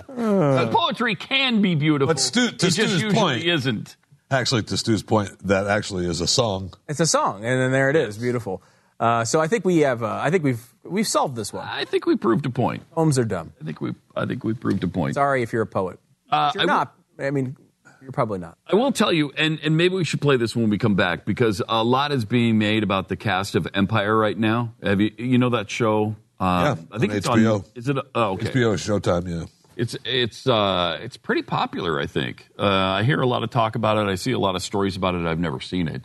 Uh, 0.09 0.69
poetry 0.71 1.15
can 1.15 1.63
be 1.63 1.75
beautiful. 1.75 2.13
But 2.13 2.21
Stu, 2.21 2.49
to 2.49 2.55
it 2.55 2.59
just 2.59 2.75
Stu's 2.75 2.93
usually 2.93 3.15
point, 3.15 3.45
isn't. 3.45 3.97
Actually, 4.31 4.63
to 4.65 4.77
Stu's 4.77 5.03
point, 5.03 5.31
that 5.47 5.67
actually 5.67 6.07
is 6.07 6.21
a 6.21 6.27
song. 6.27 6.73
It's 6.89 7.01
a 7.01 7.07
song, 7.07 7.45
and 7.45 7.61
then 7.61 7.73
there 7.73 7.89
it 7.91 7.97
is, 7.97 8.19
beautiful. 8.19 8.63
Uh, 9.01 9.25
so 9.25 9.41
I 9.41 9.49
think 9.49 9.65
we 9.65 9.79
have. 9.79 10.03
Uh, 10.03 10.19
I 10.23 10.31
think 10.31 10.45
we've 10.45 10.63
we've 10.85 11.07
solved 11.09 11.35
this 11.37 11.53
one. 11.53 11.67
I 11.67 11.85
think 11.85 12.07
we 12.07 12.17
proved 12.17 12.45
a 12.47 12.51
point. 12.51 12.89
Poems 12.93 13.19
are 13.19 13.25
dumb. 13.25 13.53
I 13.61 13.65
think 13.65 13.81
we. 13.81 13.95
I 14.15 14.27
think 14.27 14.45
we 14.45 14.55
proved 14.55 14.83
a 14.85 14.89
point. 14.89 15.15
Sorry 15.15 15.43
if 15.43 15.53
you're 15.53 15.63
a 15.63 15.67
poet. 15.67 15.99
Uh, 16.31 16.49
If 16.51 16.55
you're 16.57 16.63
I 16.63 16.67
not. 16.67 16.95
I 17.19 17.31
mean, 17.31 17.57
you're 18.03 18.13
probably 18.13 18.39
not. 18.39 18.59
I 18.67 18.75
will 18.77 18.93
tell 18.93 19.13
you, 19.13 19.33
and, 19.37 19.59
and 19.63 19.77
maybe 19.77 19.95
we 19.95 20.05
should 20.05 20.21
play 20.21 20.37
this 20.37 20.57
when 20.57 20.69
we 20.71 20.79
come 20.79 20.95
back 20.95 21.25
because 21.25 21.63
a 21.69 21.85
lot 21.85 22.13
is 22.13 22.25
being 22.25 22.59
made 22.59 22.83
about 22.83 23.09
the 23.09 23.17
cast 23.17 23.55
of 23.55 23.69
Empire 23.75 24.17
right 24.17 24.37
now. 24.37 24.75
Have 24.83 25.01
you 25.01 25.13
you 25.17 25.39
know 25.39 25.51
that 25.51 25.71
show? 25.71 26.17
Uh, 26.41 26.75
Yeah, 26.77 26.85
I 26.93 26.99
think 26.99 27.13
on 27.13 27.19
it's 27.19 27.29
HBO. 27.29 27.55
on. 27.61 27.65
Is 27.75 27.89
it? 27.89 27.97
Oh, 28.15 28.33
okay. 28.33 28.47
HBO 28.49 28.75
Showtime, 28.75 29.29
yeah. 29.29 29.47
It's 29.77 29.97
it's 30.05 30.47
uh, 30.47 30.99
it's 31.01 31.17
pretty 31.17 31.43
popular. 31.43 31.99
I 32.01 32.07
think 32.07 32.49
uh, 32.59 32.65
I 32.67 33.05
hear 33.05 33.21
a 33.21 33.27
lot 33.27 33.43
of 33.43 33.51
talk 33.51 33.75
about 33.77 33.97
it. 33.97 34.11
I 34.11 34.17
see 34.17 34.33
a 34.33 34.39
lot 34.39 34.55
of 34.57 34.63
stories 34.63 34.97
about 34.97 35.15
it. 35.15 35.25
I've 35.25 35.39
never 35.39 35.61
seen 35.61 35.89
it, 35.89 36.03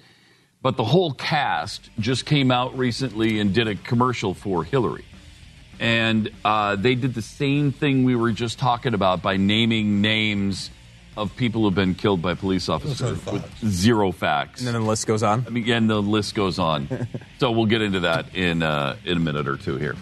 but 0.61 0.78
the 0.78 0.86
whole 0.86 1.11
cast 1.14 1.90
just 1.99 2.26
came 2.26 2.49
out 2.52 2.78
recently 2.78 3.40
and 3.40 3.53
did 3.53 3.68
a 3.68 3.76
commercial 3.76 4.34
for 4.34 4.64
Hillary, 4.64 5.03
and 5.82 6.30
uh, 6.45 6.78
they 6.78 6.95
did 6.95 7.14
the 7.14 7.22
same 7.22 7.72
thing 7.74 8.06
we 8.06 8.15
were 8.15 8.32
just 8.32 8.57
talking 8.57 8.94
about 8.94 9.22
by 9.22 9.36
naming 9.36 10.02
names 10.02 10.69
of 11.18 11.35
people 11.35 11.64
who've 11.64 11.76
been 11.76 11.95
killed 11.95 12.22
by 12.22 12.35
police 12.35 12.69
officers 12.69 13.26
with 13.26 13.44
zero 13.65 14.11
facts. 14.11 14.61
And 14.61 14.68
then 14.68 14.76
the 14.76 14.88
list 14.88 15.07
goes 15.07 15.23
on. 15.23 15.44
I 15.48 15.49
mean, 15.49 15.64
again, 15.64 15.88
the 15.88 16.02
list 16.02 16.35
goes 16.35 16.60
on. 16.60 17.07
so 17.39 17.52
we'll 17.52 17.65
get 17.65 17.81
into 17.81 18.02
that 18.02 18.35
in 18.35 18.61
uh, 18.64 18.95
in 19.03 19.18
a 19.18 19.19
minute 19.19 19.48
or 19.48 19.57
two 19.57 19.77
here. 19.77 19.95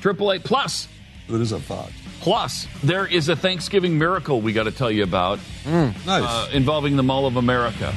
Triple 0.00 0.32
Eight 0.32 0.44
Plus. 0.44 0.88
It 1.28 1.40
is 1.40 1.52
a 1.52 1.60
Fox. 1.60 1.92
Plus, 2.20 2.66
there 2.82 3.06
is 3.06 3.28
a 3.28 3.36
Thanksgiving 3.36 3.98
miracle 3.98 4.40
we 4.40 4.52
got 4.52 4.64
to 4.64 4.72
tell 4.72 4.90
you 4.90 5.02
about. 5.02 5.38
Nice. 5.66 5.96
Uh, 6.06 6.48
involving 6.52 6.96
the 6.96 7.02
Mall 7.02 7.26
of 7.26 7.36
America. 7.36 7.94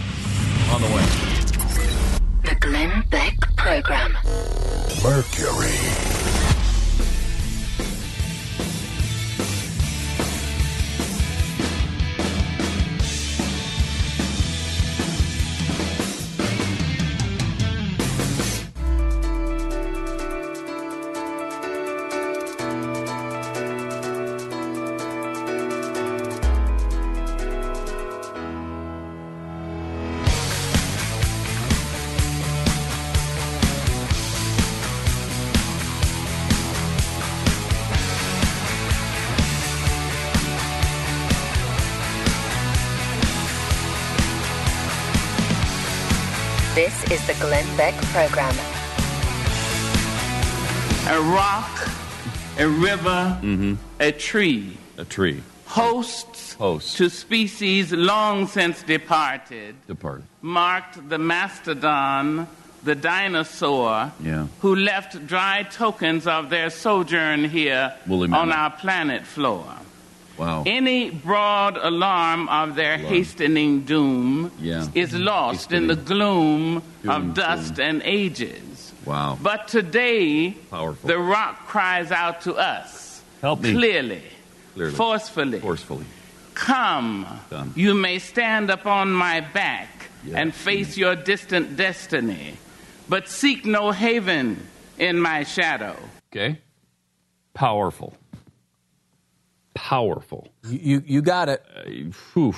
On 0.72 0.82
the 0.82 0.88
way. 0.88 1.06
The 2.44 2.56
Glenn 2.60 3.04
Beck 3.10 3.38
Program. 3.58 4.14
Mercury. 5.04 6.13
Program. 48.14 48.54
A 51.08 51.20
rock, 51.34 51.90
a 52.60 52.68
river, 52.68 53.40
Mm-hmm. 53.42 53.74
a 54.00 54.12
tree. 54.12 54.78
A 55.00 55.04
tree. 55.06 55.42
Hosts 55.66 56.54
Host. 56.54 56.98
to 56.98 57.10
species 57.10 57.92
long 57.92 58.46
since 58.48 58.84
departed 58.84 59.76
Departed. 59.88 60.26
marked 60.44 61.10
the 61.10 61.18
mastodon, 61.18 62.48
the 62.84 62.94
dinosaur, 62.94 64.12
Yeah. 64.24 64.46
who 64.60 64.76
left 64.76 65.26
dry 65.26 65.64
tokens 65.64 66.28
of 66.28 66.52
their 66.52 66.70
sojourn 66.70 67.46
here 67.46 67.94
Woolly 68.06 68.26
on 68.26 68.50
mammoth. 68.50 68.56
our 68.56 68.70
planet 68.72 69.26
floor. 69.26 69.66
Wow. 70.38 70.64
Any 70.66 71.12
broad 71.12 71.78
alarm 71.78 72.50
of 72.50 72.76
their 72.76 72.96
Alarm. 72.96 73.14
hastening 73.14 73.82
doom 73.82 74.52
Yeah. 74.60 74.88
is 74.96 75.14
lost 75.14 75.72
in 75.72 75.88
the 75.88 75.96
gloom 75.96 76.82
Doom, 77.04 77.12
of 77.12 77.34
dust 77.36 77.80
and 77.80 78.02
ages. 78.04 78.94
Wow. 79.06 79.38
But 79.42 79.68
today, 79.68 80.52
Powerful. 80.72 81.08
the 81.08 81.20
rock 81.20 81.68
cries 81.68 82.12
out 82.12 82.42
to 82.42 82.56
us 82.56 83.22
Help 83.42 83.62
me. 83.62 83.74
clearly, 83.74 84.24
Clearly. 84.74 84.96
forcefully. 84.96 85.60
Forcefully. 85.60 86.06
Come, 86.56 87.28
Come. 87.50 87.74
you 87.76 87.94
may 87.94 88.18
stand 88.20 88.70
upon 88.72 89.12
my 89.14 89.42
back 89.42 90.10
Yeah. 90.26 90.40
and 90.40 90.54
face 90.54 90.98
your 90.98 91.16
distant 91.16 91.76
destiny, 91.78 92.58
but 93.10 93.28
seek 93.28 93.66
no 93.66 93.92
haven 93.92 94.66
in 94.98 95.20
my 95.20 95.44
shadow. 95.44 95.96
Okay. 96.32 96.60
Powerful. 97.54 98.16
Powerful. 99.74 100.50
You 100.68 100.80
you, 100.82 101.04
you 101.06 101.22
got 101.22 101.50
it. 101.50 101.64
Uh, 101.76 101.90
whew. 102.34 102.54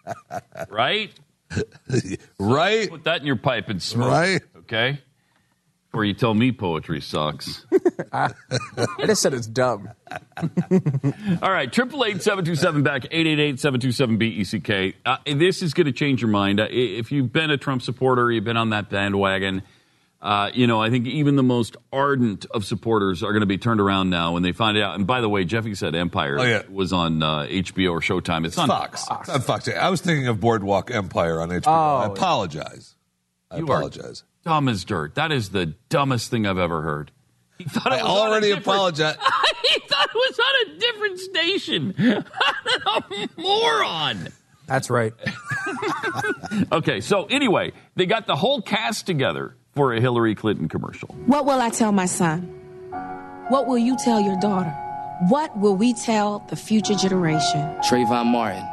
right? 0.70 1.10
right? 2.38 2.90
Put 2.90 3.04
that 3.04 3.20
in 3.20 3.26
your 3.26 3.36
pipe 3.36 3.68
and 3.68 3.82
smoke. 3.82 4.10
Right. 4.10 4.42
Okay? 4.58 5.00
Or 5.94 6.04
you 6.06 6.14
tell 6.14 6.32
me 6.32 6.52
poetry 6.52 7.02
sucks. 7.02 7.66
I 8.12 8.30
just 9.04 9.20
said 9.20 9.34
it's 9.34 9.46
dumb. 9.46 9.90
All 11.42 11.50
right, 11.52 11.70
triple 11.70 12.04
eight 12.06 12.22
seven 12.22 12.46
two 12.46 12.54
seven 12.54 12.82
back 12.82 13.04
eight 13.10 13.26
eight 13.26 13.38
eight 13.38 13.60
seven 13.60 13.78
two 13.78 13.92
seven 13.92 14.16
B 14.16 14.28
E 14.28 14.44
C 14.44 14.58
K. 14.60 14.94
Uh, 15.04 15.18
This 15.26 15.60
is 15.60 15.74
going 15.74 15.86
to 15.86 15.92
change 15.92 16.22
your 16.22 16.30
mind. 16.30 16.60
Uh, 16.60 16.68
If 16.70 17.12
you've 17.12 17.30
been 17.30 17.50
a 17.50 17.58
Trump 17.58 17.82
supporter, 17.82 18.32
you've 18.32 18.44
been 18.44 18.56
on 18.56 18.70
that 18.70 18.88
bandwagon. 18.88 19.62
Uh, 20.22 20.50
you 20.54 20.68
know, 20.68 20.80
I 20.80 20.88
think 20.88 21.08
even 21.08 21.34
the 21.34 21.42
most 21.42 21.76
ardent 21.92 22.46
of 22.52 22.64
supporters 22.64 23.24
are 23.24 23.32
going 23.32 23.40
to 23.40 23.46
be 23.46 23.58
turned 23.58 23.80
around 23.80 24.08
now 24.08 24.34
when 24.34 24.44
they 24.44 24.52
find 24.52 24.78
out. 24.78 24.94
And 24.94 25.04
by 25.04 25.20
the 25.20 25.28
way, 25.28 25.44
Jeffy 25.44 25.74
said 25.74 25.96
Empire 25.96 26.38
Oh, 26.38 26.44
yeah. 26.44 26.62
was 26.70 26.92
on 26.92 27.24
uh, 27.24 27.40
HBO 27.48 27.90
or 27.90 28.00
Showtime. 28.00 28.44
It's, 28.46 28.54
It's 28.54 28.58
on 28.58 28.68
Fox. 28.68 29.04
It's 29.20 29.28
on 29.28 29.40
Fox. 29.40 29.68
I 29.68 29.88
was 29.88 30.00
thinking 30.00 30.28
of 30.28 30.38
Boardwalk 30.38 30.92
Empire 30.92 31.40
on 31.40 31.48
HBO. 31.48 31.66
I 31.66 32.06
Oh. 32.06 32.12
apologize. 32.12 32.94
I 33.50 33.56
You 33.58 33.64
are 33.66 33.78
apologize. 33.78 34.22
Dumb 34.44 34.68
as 34.68 34.84
dirt. 34.84 35.16
That 35.16 35.32
is 35.32 35.48
the 35.50 35.74
dumbest 35.88 36.30
thing 36.30 36.46
I've 36.46 36.56
ever 36.58 36.82
heard. 36.82 37.10
He 37.58 37.64
thought 37.64 37.92
I 37.92 37.98
it 37.98 38.02
was 38.04 38.10
already 38.12 38.46
different- 38.48 38.66
apologize. 38.66 39.16
he 39.74 39.80
thought 39.80 40.08
it 40.08 40.14
was 40.14 40.38
on 40.38 40.54
a 40.76 40.78
different 40.78 41.18
station. 41.18 41.94
a 42.86 43.28
moron. 43.40 44.28
That's 44.66 44.88
right. 44.88 45.12
Okay, 46.70 47.00
so 47.00 47.24
anyway, 47.24 47.72
they 47.96 48.06
got 48.06 48.26
the 48.26 48.36
whole 48.36 48.60
cast 48.62 49.06
together 49.06 49.56
for 49.74 49.94
a 49.94 50.00
Hillary 50.00 50.34
Clinton 50.34 50.68
commercial. 50.68 51.08
What 51.26 51.46
will 51.46 51.60
I 51.60 51.70
tell 51.70 51.92
my 51.92 52.06
son? 52.06 52.42
What 53.48 53.66
will 53.66 53.78
you 53.78 53.96
tell 53.96 54.20
your 54.20 54.38
daughter? 54.40 54.70
What 55.28 55.56
will 55.58 55.76
we 55.76 55.94
tell 55.94 56.44
the 56.48 56.56
future 56.56 56.94
generation? 56.94 57.60
Trayvon 57.88 58.26
Martin, 58.26 58.66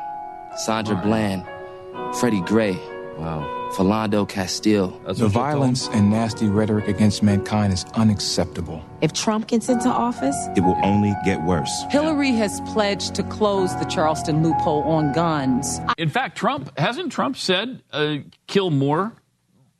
Sandra 0.57 0.95
Bland, 0.95 1.45
Freddie 2.15 2.41
Gray, 2.41 2.73
wow. 3.17 3.55
Philando 3.73 4.27
Castile. 4.27 4.89
the 5.05 5.27
violence 5.27 5.87
and 5.89 6.09
nasty 6.09 6.47
rhetoric 6.47 6.87
against 6.87 7.21
mankind 7.21 7.71
is 7.71 7.85
unacceptable. 7.93 8.83
If 9.01 9.13
Trump 9.13 9.47
gets 9.47 9.69
into 9.69 9.89
office, 9.89 10.35
It 10.55 10.61
will 10.61 10.79
only 10.83 11.13
get 11.23 11.43
worse. 11.43 11.83
Hillary 11.91 12.31
has 12.31 12.59
pledged 12.61 13.13
to 13.15 13.23
close 13.23 13.75
the 13.75 13.85
Charleston 13.85 14.41
loophole 14.41 14.81
on 14.83 15.13
guns. 15.13 15.79
In 15.99 16.09
fact, 16.09 16.35
Trump 16.35 16.75
hasn't 16.79 17.11
Trump 17.11 17.37
said 17.37 17.83
uh, 17.93 18.17
kill 18.47 18.71
more 18.71 19.13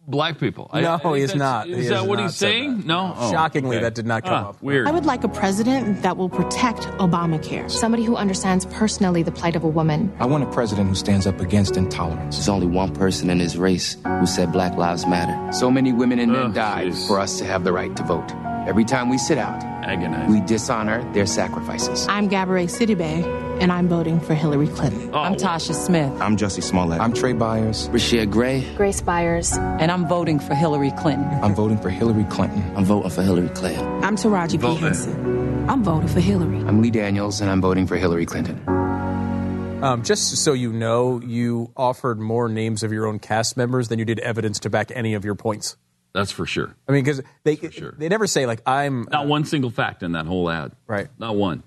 black 0.10 0.40
people? 0.40 0.70
I- 0.74 0.82
No, 0.82 0.94
I 0.94 0.98
think 0.98 1.16
he 1.18 1.22
is 1.24 1.36
not. 1.36 1.68
Is 1.70 1.84
He 1.86 1.90
that 1.94 2.08
what 2.08 2.20
he's 2.20 2.36
saying? 2.36 2.78
that. 2.78 2.86
No. 2.86 3.14
Oh, 3.18 3.32
Shockingly, 3.32 3.78
okay. 3.78 3.84
that 3.84 3.96
did 3.96 4.06
not 4.08 4.24
come 4.24 4.34
Ah, 4.34 4.50
up. 4.50 4.62
Weird. 4.62 4.88
I 4.88 4.92
would 4.92 5.06
like 5.06 5.24
a 5.24 5.28
president 5.30 6.02
that 6.02 6.18
will 6.18 6.30
protect 6.30 6.82
Obamacare. 7.00 7.70
Somebody 7.70 8.04
who 8.04 8.16
understands 8.16 8.66
personally 8.66 9.24
the 9.24 9.32
plight 9.32 9.56
of 9.56 9.64
a 9.64 9.68
woman. 9.68 10.12
I 10.20 10.26
want 10.26 10.44
a 10.44 10.48
president 10.52 10.90
who 10.90 10.96
stands 10.96 11.26
up 11.28 11.40
against 11.40 11.78
intolerance. 11.78 12.38
There's 12.38 12.50
only 12.50 12.68
one 12.68 12.94
person 12.94 13.30
in 13.30 13.38
this 13.38 13.56
race 13.56 13.98
who 14.20 14.26
said 14.26 14.52
Black 14.52 14.76
Lives 14.76 15.06
Matter. 15.06 15.38
So 15.54 15.70
many 15.72 15.94
women 15.94 16.20
and 16.20 16.32
men 16.32 16.46
Ugh, 16.48 16.54
died 16.54 16.88
jeez. 16.94 17.08
for 17.08 17.20
us 17.20 17.38
to 17.40 17.46
have 17.46 17.64
the 17.64 17.72
right 17.72 17.96
to 17.96 18.04
vote. 18.04 18.32
Every 18.68 18.86
time 18.86 19.10
we 19.10 19.18
sit 19.18 19.38
out, 19.38 19.64
Agonizing. 19.84 20.32
we 20.32 20.42
dishonor 20.42 21.04
their 21.14 21.26
sacrifices. 21.26 22.06
I'm 22.10 22.30
Gabourey 22.30 22.66
Sidibe, 22.70 23.24
and 23.60 23.72
I'm 23.72 23.88
voting 23.88 24.20
for 24.20 24.34
Hillary 24.34 24.68
Clinton. 24.68 25.10
Oh. 25.14 25.20
I'm 25.20 25.36
Tasha 25.36 25.74
Smith, 25.74 26.12
I'm 26.22 26.38
Jussie 26.38 26.64
Smollett. 26.64 27.00
I'm 27.02 27.14
Trai 27.14 27.38
Byers. 27.38 27.90
Rashia 27.90 28.30
Gray, 28.30 28.66
Grace 28.76 29.02
Byers. 29.02 29.54
and 29.54 29.92
I'm 29.92 30.08
voting 30.08 30.40
for 30.40 30.54
Hillary 30.56 30.92
Clinton. 31.00 31.28
I'm 31.44 31.54
voting 31.56 31.78
for 31.78 31.90
Hillary 31.90 32.26
Clinton. 32.26 32.64
I'm 32.76 32.86
voting 32.86 33.10
for 33.10 33.22
Hillary 33.22 33.50
Clinton. 33.50 34.04
I'm 34.04 34.16
Taraji 34.16 34.52
P. 34.52 34.58
Vote. 34.58 34.76
Henson. 34.76 35.70
I'm 35.70 35.84
voting 35.84 36.08
for 36.08 36.20
Hillary. 36.20 36.58
I'm 36.60 36.82
Lee 36.82 36.92
Daniels, 36.92 37.42
and 37.42 37.50
I'm 37.52 37.62
voting 37.62 37.86
for 37.86 37.96
Hillary 37.98 38.26
Clinton. 38.26 38.56
I'm 38.56 38.64
voting 38.64 38.68
for 38.68 38.80
Hillary. 38.80 38.96
I'm 38.96 39.06
voting 39.06 39.36
for 39.36 39.40
Hillary 39.40 39.56
Clinton. 39.56 39.84
Um, 39.84 40.04
just 40.04 40.36
so 40.44 40.52
you 40.52 40.74
know, 40.74 41.22
you 41.22 41.72
offered 41.78 42.20
more 42.20 42.50
names 42.50 42.84
of 42.84 42.92
your 42.92 43.08
own 43.08 43.18
cast 43.18 43.56
members 43.56 43.88
than 43.88 43.98
you 43.98 44.04
did 44.04 44.20
evidence 44.20 44.60
to 44.62 44.70
back 44.70 44.92
any 44.94 45.14
of 45.14 45.24
your 45.24 45.36
points. 45.36 45.78
That's 46.14 46.32
for 46.32 46.46
sure. 46.46 46.76
I 46.88 46.92
mean, 46.92 47.04
because 47.04 47.22
they 47.44 47.56
they 47.56 48.10
never 48.10 48.28
say 48.28 48.46
like 48.46 48.62
I'm 48.66 49.08
Not 49.10 49.28
one 49.28 49.46
single 49.46 49.70
fact 49.70 50.04
in 50.04 50.14
that 50.14 50.26
whole 50.26 50.50
ad. 50.50 50.74
Right. 50.88 51.08
Not 51.18 51.38
one. 51.38 51.64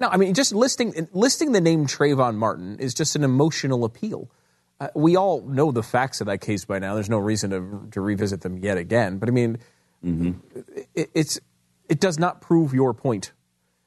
No, 0.00 0.08
I 0.08 0.16
mean 0.16 0.34
just 0.34 0.52
listing 0.54 1.08
listing 1.12 1.52
the 1.52 1.60
name 1.60 1.86
Trayvon 1.86 2.36
Martin 2.36 2.78
is 2.78 2.94
just 2.94 3.16
an 3.16 3.24
emotional 3.24 3.84
appeal. 3.84 4.30
Uh, 4.80 4.88
we 4.94 5.16
all 5.16 5.42
know 5.42 5.72
the 5.72 5.82
facts 5.82 6.20
of 6.20 6.28
that 6.28 6.40
case 6.40 6.64
by 6.64 6.78
now. 6.78 6.94
There's 6.94 7.10
no 7.10 7.18
reason 7.18 7.50
to 7.50 7.88
to 7.92 8.00
revisit 8.00 8.42
them 8.42 8.58
yet 8.58 8.78
again. 8.78 9.18
But 9.18 9.28
I 9.28 9.32
mean, 9.32 9.58
it, 10.94 11.10
it's 11.14 11.40
it 11.88 12.00
does 12.00 12.18
not 12.18 12.40
prove 12.40 12.74
your 12.74 12.94
point. 12.94 13.32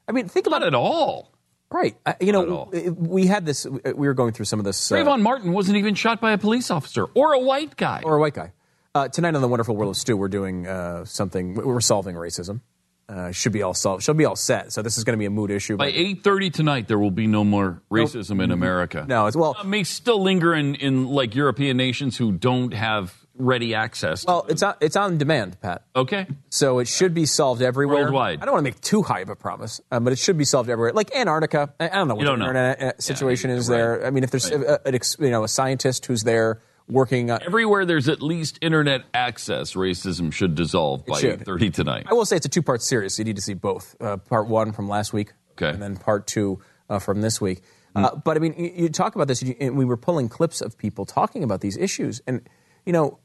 I 0.08 0.12
mean, 0.12 0.28
think 0.28 0.46
about 0.46 0.62
it 0.62 0.66
at 0.68 0.74
all. 0.74 1.32
Right. 1.70 1.96
Uh, 2.04 2.12
you 2.20 2.32
know, 2.32 2.70
we 2.98 3.26
had 3.26 3.46
this. 3.46 3.64
We 3.66 4.06
were 4.06 4.12
going 4.12 4.32
through 4.34 4.44
some 4.44 4.58
of 4.58 4.66
this. 4.66 4.92
uh, 4.92 4.96
Trayvon 4.96 5.22
Martin 5.22 5.52
wasn't 5.52 5.78
even 5.78 5.94
shot 5.94 6.20
by 6.20 6.32
a 6.32 6.38
police 6.38 6.70
officer 6.70 7.06
or 7.14 7.32
a 7.32 7.38
white 7.38 7.76
guy. 7.76 8.02
or 8.04 8.16
a 8.16 8.20
white 8.20 8.34
guy. 8.34 8.52
Uh, 8.94 9.08
tonight 9.08 9.34
on 9.34 9.40
the 9.40 9.48
Wonderful 9.48 9.74
World 9.74 9.88
of 9.92 9.96
Stu, 9.96 10.14
we're 10.18 10.28
doing 10.28 10.66
uh, 10.66 11.06
something. 11.06 11.54
We're 11.54 11.80
solving 11.80 12.14
racism. 12.14 12.60
Uh, 13.08 13.30
should 13.30 13.52
be 13.52 13.62
all 13.62 13.74
solved. 13.74 14.02
Should 14.02 14.16
be 14.16 14.24
all 14.24 14.36
set. 14.36 14.72
So 14.72 14.80
this 14.80 14.96
is 14.96 15.04
going 15.04 15.14
to 15.14 15.18
be 15.18 15.26
a 15.26 15.30
mood 15.30 15.50
issue. 15.50 15.76
By 15.76 15.88
eight 15.88 16.22
thirty 16.24 16.48
tonight, 16.50 16.88
there 16.88 16.98
will 16.98 17.10
be 17.10 17.26
no 17.26 17.44
more 17.44 17.82
racism 17.90 18.42
in 18.42 18.50
America. 18.50 19.04
No, 19.06 19.26
it's 19.26 19.36
well. 19.36 19.54
It 19.60 19.66
may 19.66 19.84
still 19.84 20.22
linger 20.22 20.54
in, 20.54 20.76
in 20.76 21.08
like 21.08 21.34
European 21.34 21.76
nations 21.76 22.16
who 22.16 22.32
don't 22.32 22.72
have 22.72 23.14
ready 23.36 23.74
access. 23.74 24.24
Well, 24.24 24.46
it's 24.48 24.62
on 24.62 24.76
it's 24.80 24.96
on 24.96 25.18
demand, 25.18 25.60
Pat. 25.60 25.82
Okay. 25.94 26.26
So 26.48 26.78
it 26.78 26.88
should 26.88 27.12
be 27.12 27.26
solved 27.26 27.60
everywhere. 27.60 28.04
Worldwide. 28.04 28.40
I 28.40 28.44
don't 28.46 28.54
want 28.54 28.64
to 28.64 28.70
make 28.70 28.80
too 28.80 29.02
high 29.02 29.20
of 29.20 29.28
a 29.28 29.36
promise, 29.36 29.80
um, 29.90 30.04
but 30.04 30.12
it 30.12 30.18
should 30.18 30.38
be 30.38 30.44
solved 30.44 30.70
everywhere. 30.70 30.92
Like 30.92 31.14
Antarctica, 31.14 31.74
I 31.80 31.88
I 31.88 31.94
don't 31.94 32.08
know 32.08 32.14
what 32.14 32.22
You 32.22 32.30
the 32.30 32.36
know. 32.36 32.46
internet 32.46 32.82
uh, 32.82 32.92
situation 32.98 33.50
is 33.50 33.66
there. 33.66 34.06
I 34.06 34.10
mean, 34.10 34.24
if 34.24 34.30
there's 34.30 34.50
a, 34.50 34.80
an 34.86 34.94
ex- 34.94 35.16
you 35.18 35.30
know 35.30 35.44
a 35.44 35.48
scientist 35.48 36.06
who's 36.06 36.22
there 36.22 36.62
working, 36.92 37.30
uh, 37.30 37.38
Everywhere 37.44 37.84
there's 37.84 38.08
at 38.08 38.22
least 38.22 38.58
internet 38.60 39.02
access, 39.14 39.74
racism 39.74 40.32
should 40.32 40.54
dissolve 40.54 41.04
by 41.06 41.20
should. 41.20 41.40
eight 41.40 41.44
thirty 41.46 41.70
tonight. 41.70 42.06
I 42.08 42.14
will 42.14 42.26
say 42.26 42.36
it's 42.36 42.46
a 42.46 42.48
two 42.50 42.62
part 42.62 42.82
series. 42.82 43.18
You 43.18 43.24
need 43.24 43.36
to 43.36 43.42
see 43.42 43.54
both. 43.54 43.96
Uh, 44.00 44.16
part 44.18 44.46
one 44.48 44.72
from 44.72 44.88
last 44.88 45.12
week, 45.12 45.32
Okay. 45.52 45.70
and 45.70 45.82
then 45.82 45.96
part 45.96 46.26
two 46.26 46.60
uh, 46.88 46.98
from 46.98 47.20
this 47.22 47.40
week. 47.40 47.62
Uh, 47.94 48.16
but 48.16 48.36
I 48.36 48.40
mean, 48.40 48.54
you, 48.56 48.72
you 48.84 48.88
talk 48.88 49.14
about 49.14 49.28
this, 49.28 49.42
and, 49.42 49.50
you, 49.50 49.56
and 49.60 49.76
we 49.76 49.84
were 49.84 49.98
pulling 49.98 50.28
clips 50.28 50.60
of 50.62 50.78
people 50.78 51.04
talking 51.04 51.42
about 51.44 51.60
these 51.60 51.76
issues, 51.76 52.22
and 52.26 52.48
you 52.86 52.92
know, 52.92 53.18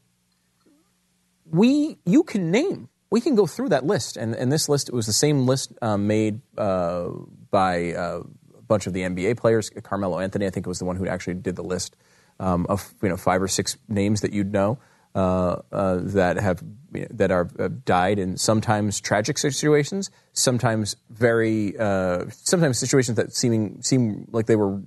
we 1.50 1.98
you 2.06 2.24
can 2.24 2.52
name. 2.52 2.90
We 3.10 3.22
can 3.22 3.36
go 3.36 3.48
through 3.48 3.70
that 3.70 3.86
list, 3.86 4.18
and, 4.18 4.36
and 4.36 4.52
this 4.52 4.68
list 4.68 4.90
it 4.90 4.94
was 4.96 5.06
the 5.06 5.14
same 5.14 5.46
list 5.46 5.72
um, 5.82 6.08
made 6.08 6.42
uh, 6.58 7.08
by 7.50 7.94
uh, 7.94 8.22
a 8.58 8.62
bunch 8.64 8.86
of 8.88 8.92
the 8.94 9.02
NBA 9.04 9.38
players. 9.38 9.70
Carmelo 9.70 10.20
Anthony, 10.20 10.46
I 10.46 10.50
think, 10.50 10.68
was 10.68 10.80
the 10.80 10.86
one 10.86 10.98
who 10.98 11.08
actually 11.08 11.36
did 11.36 11.56
the 11.56 11.64
list 11.64 11.96
um, 12.40 12.66
of 12.70 12.94
you 13.02 13.10
know 13.10 13.18
five 13.18 13.42
or 13.42 13.48
six 13.48 13.78
names 13.88 14.22
that 14.22 14.34
you'd 14.34 14.52
know 14.52 14.80
uh, 15.16 15.62
uh, 15.72 15.98
that 16.02 16.38
have 16.38 16.64
you 16.94 17.02
know, 17.02 17.08
that 17.12 17.32
are 17.32 17.50
uh, 17.60 17.70
died 17.86 18.20
in 18.20 18.38
sometimes 18.38 19.02
tragic 19.02 19.38
situations, 19.38 20.12
sometimes 20.34 20.96
very 21.10 21.78
uh, 21.78 22.26
sometimes 22.30 22.78
situations 22.78 23.18
that 23.18 23.34
seeming 23.34 23.82
seem 23.82 24.28
like 24.32 24.46
they 24.46 24.56
were 24.56 24.80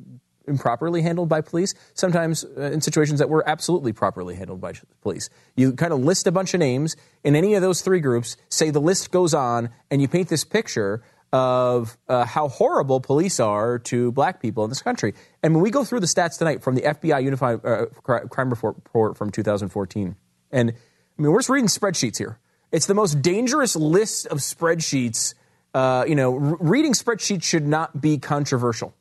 improperly 0.46 1.02
handled 1.02 1.28
by 1.28 1.40
police, 1.40 1.74
sometimes 1.94 2.44
uh, 2.44 2.62
in 2.62 2.80
situations 2.80 3.18
that 3.18 3.28
were 3.28 3.48
absolutely 3.48 3.92
properly 3.92 4.34
handled 4.34 4.60
by 4.60 4.72
police. 5.00 5.30
You 5.56 5.72
kind 5.72 5.92
of 5.92 6.00
list 6.00 6.26
a 6.26 6.32
bunch 6.32 6.54
of 6.54 6.60
names 6.60 6.96
in 7.24 7.36
any 7.36 7.54
of 7.54 7.62
those 7.62 7.80
three 7.82 8.00
groups, 8.00 8.36
say 8.48 8.70
the 8.70 8.80
list 8.80 9.10
goes 9.10 9.34
on, 9.34 9.70
and 9.90 10.02
you 10.02 10.08
paint 10.08 10.28
this 10.28 10.44
picture 10.44 11.02
of 11.32 11.96
uh, 12.08 12.24
how 12.24 12.48
horrible 12.48 13.00
police 13.00 13.38
are 13.38 13.78
to 13.78 14.10
black 14.12 14.40
people 14.40 14.64
in 14.64 14.70
this 14.70 14.82
country. 14.82 15.14
And 15.42 15.54
when 15.54 15.62
we 15.62 15.70
go 15.70 15.84
through 15.84 16.00
the 16.00 16.06
stats 16.06 16.38
tonight 16.38 16.62
from 16.62 16.74
the 16.74 16.82
FBI 16.82 17.22
Unified 17.22 17.64
uh, 17.64 17.86
Cri- 18.02 18.28
Crime 18.28 18.50
Report 18.50 19.16
from 19.16 19.30
2014, 19.30 20.16
and 20.50 20.70
I 20.70 21.22
mean, 21.22 21.30
we're 21.30 21.38
just 21.38 21.48
reading 21.48 21.68
spreadsheets 21.68 22.18
here. 22.18 22.38
It's 22.72 22.86
the 22.86 22.94
most 22.94 23.22
dangerous 23.22 23.76
list 23.76 24.26
of 24.26 24.38
spreadsheets. 24.38 25.34
Uh, 25.72 26.04
you 26.06 26.16
know, 26.16 26.32
reading 26.32 26.92
spreadsheets 26.92 27.44
should 27.44 27.66
not 27.66 28.00
be 28.00 28.18
controversial 28.18 28.94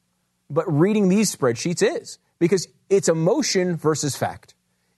but 0.49 0.72
reading 0.72 1.10
these 1.10 1.35
spreadsheets 1.35 1.84
is 1.84 2.18
because 2.39 2.68
it's 2.89 3.07
emotion 3.07 3.76
versus 3.76 4.15
fact. 4.15 4.56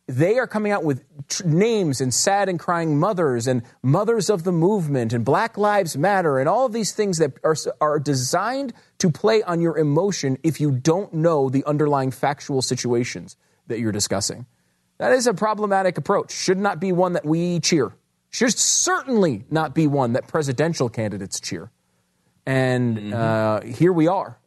They 0.08 0.40
are 0.40 0.48
coming 0.48 0.72
out 0.72 0.84
with 0.84 1.04
tr- 1.30 1.48
names 1.48 2.02
and 2.02 2.14
sad 2.14 2.50
and 2.50 2.60
crying 2.60 3.00
mothers 3.00 3.48
and 3.48 3.62
mothers 3.82 4.30
of 4.30 4.44
the 4.44 4.52
movement 4.52 5.14
and 5.14 5.24
Black 5.24 5.58
Lives 5.58 5.98
Matter 5.98 6.40
and 6.40 6.50
all 6.50 6.66
of 6.66 6.74
these 6.74 6.92
things 6.92 7.18
that 7.20 7.34
are, 7.44 7.56
are 7.80 8.00
designed 8.00 8.74
to 8.98 9.10
play 9.10 9.42
on 9.44 9.62
your 9.62 9.78
emotion 9.78 10.38
if 10.44 10.60
you 10.60 10.72
don't 10.72 11.14
know 11.14 11.50
the 11.50 11.64
underlying 11.66 12.12
factual 12.12 12.62
situations 12.62 13.38
that 13.68 13.80
you're 13.80 13.92
discussing. 13.92 14.46
That 14.98 15.14
is 15.14 15.28
a 15.28 15.34
problematic 15.34 15.98
approach. 15.98 16.32
Should 16.32 16.60
not 16.60 16.80
be 16.80 16.92
one 16.92 17.14
that 17.14 17.26
we 17.26 17.60
cheer. 17.60 17.94
Should 18.32 18.58
certainly 18.58 19.46
not 19.50 19.74
be 19.74 19.88
one 19.88 20.14
that 20.14 20.28
presidential 20.28 20.90
candidates 20.90 21.40
cheer. 21.40 21.72
And 22.46 23.14
uh, 23.14 23.62
here 23.62 23.94
we 23.94 24.08
are. 24.08 24.38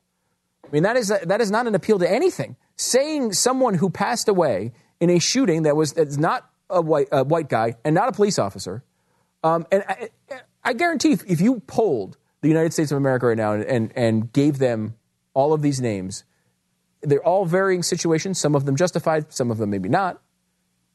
I 0.65 0.69
mean, 0.71 0.83
that 0.83 0.97
is, 0.97 1.09
that 1.09 1.41
is 1.41 1.51
not 1.51 1.67
an 1.67 1.75
appeal 1.75 1.99
to 1.99 2.11
anything. 2.11 2.57
Saying 2.77 3.33
someone 3.33 3.75
who 3.75 3.91
passed 3.91 4.29
away 4.29 4.73
in 5.05 5.11
a 5.11 5.19
shooting 5.19 5.65
that 5.65 5.77
was 5.77 5.93
that's 5.93 6.17
not 6.17 6.49
a 6.71 6.81
white, 6.81 7.09
a 7.13 7.23
white 7.23 7.51
guy 7.51 7.77
and 7.85 7.95
not 7.95 8.09
a 8.09 8.13
police 8.13 8.39
officer, 8.39 8.83
um, 9.43 9.67
and 9.71 9.85
I, 9.87 10.09
I 10.65 10.73
guarantee 10.73 11.13
if, 11.13 11.23
if 11.31 11.43
you 11.43 11.61
polled 11.61 12.17
the 12.41 12.49
United 12.49 12.73
States 12.73 12.91
of 12.91 12.97
America 12.97 13.27
right 13.27 13.37
now 13.37 13.53
and, 13.53 13.65
and, 13.65 13.93
and 13.95 14.33
gave 14.33 14.59
them 14.59 14.97
all 15.35 15.53
of 15.53 15.61
these 15.61 15.79
names, 15.79 16.25
they're 17.03 17.23
all 17.23 17.45
varying 17.45 17.83
situations, 17.83 18.39
some 18.39 18.55
of 18.55 18.65
them 18.65 18.77
justified, 18.77 19.31
some 19.31 19.51
of 19.51 19.59
them 19.59 19.69
maybe 19.69 19.91
not. 19.91 20.23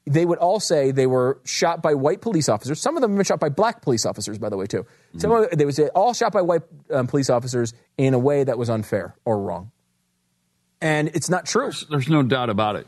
They 0.07 0.26
would 0.26 0.40
all 0.40 0.60
say 0.60 0.90
they 0.90 1.06
were 1.06 1.40
shot 1.44 1.84
by 1.84 1.94
white 1.94 2.22
police 2.22 2.49
officers. 2.49 2.81
Some 2.81 2.98
of 2.98 3.02
them 3.02 3.11
have 3.11 3.18
been 3.19 3.26
shot 3.26 3.40
by 3.40 3.49
black 3.49 3.84
police 3.84 4.07
officers, 4.07 4.40
by 4.40 4.49
the 4.49 4.57
way, 4.57 4.65
too. 4.65 4.88
Some 5.18 5.31
of 5.31 5.52
they 5.52 5.65
would 5.65 5.76
say 5.76 5.90
all 5.90 6.15
shot 6.15 6.34
by 6.34 6.41
white 6.41 6.64
um, 6.91 7.06
police 7.06 7.30
officers 7.30 7.76
in 7.95 8.15
a 8.15 8.19
way 8.19 8.44
that 8.44 8.57
was 8.57 8.72
unfair 8.72 9.15
or 9.23 9.40
wrong. 9.40 9.72
And 10.81 11.10
it's 11.10 11.30
not 11.30 11.45
true. 11.45 11.72
There's 11.91 12.10
no 12.10 12.23
doubt 12.23 12.49
about 12.49 12.76
it. 12.76 12.88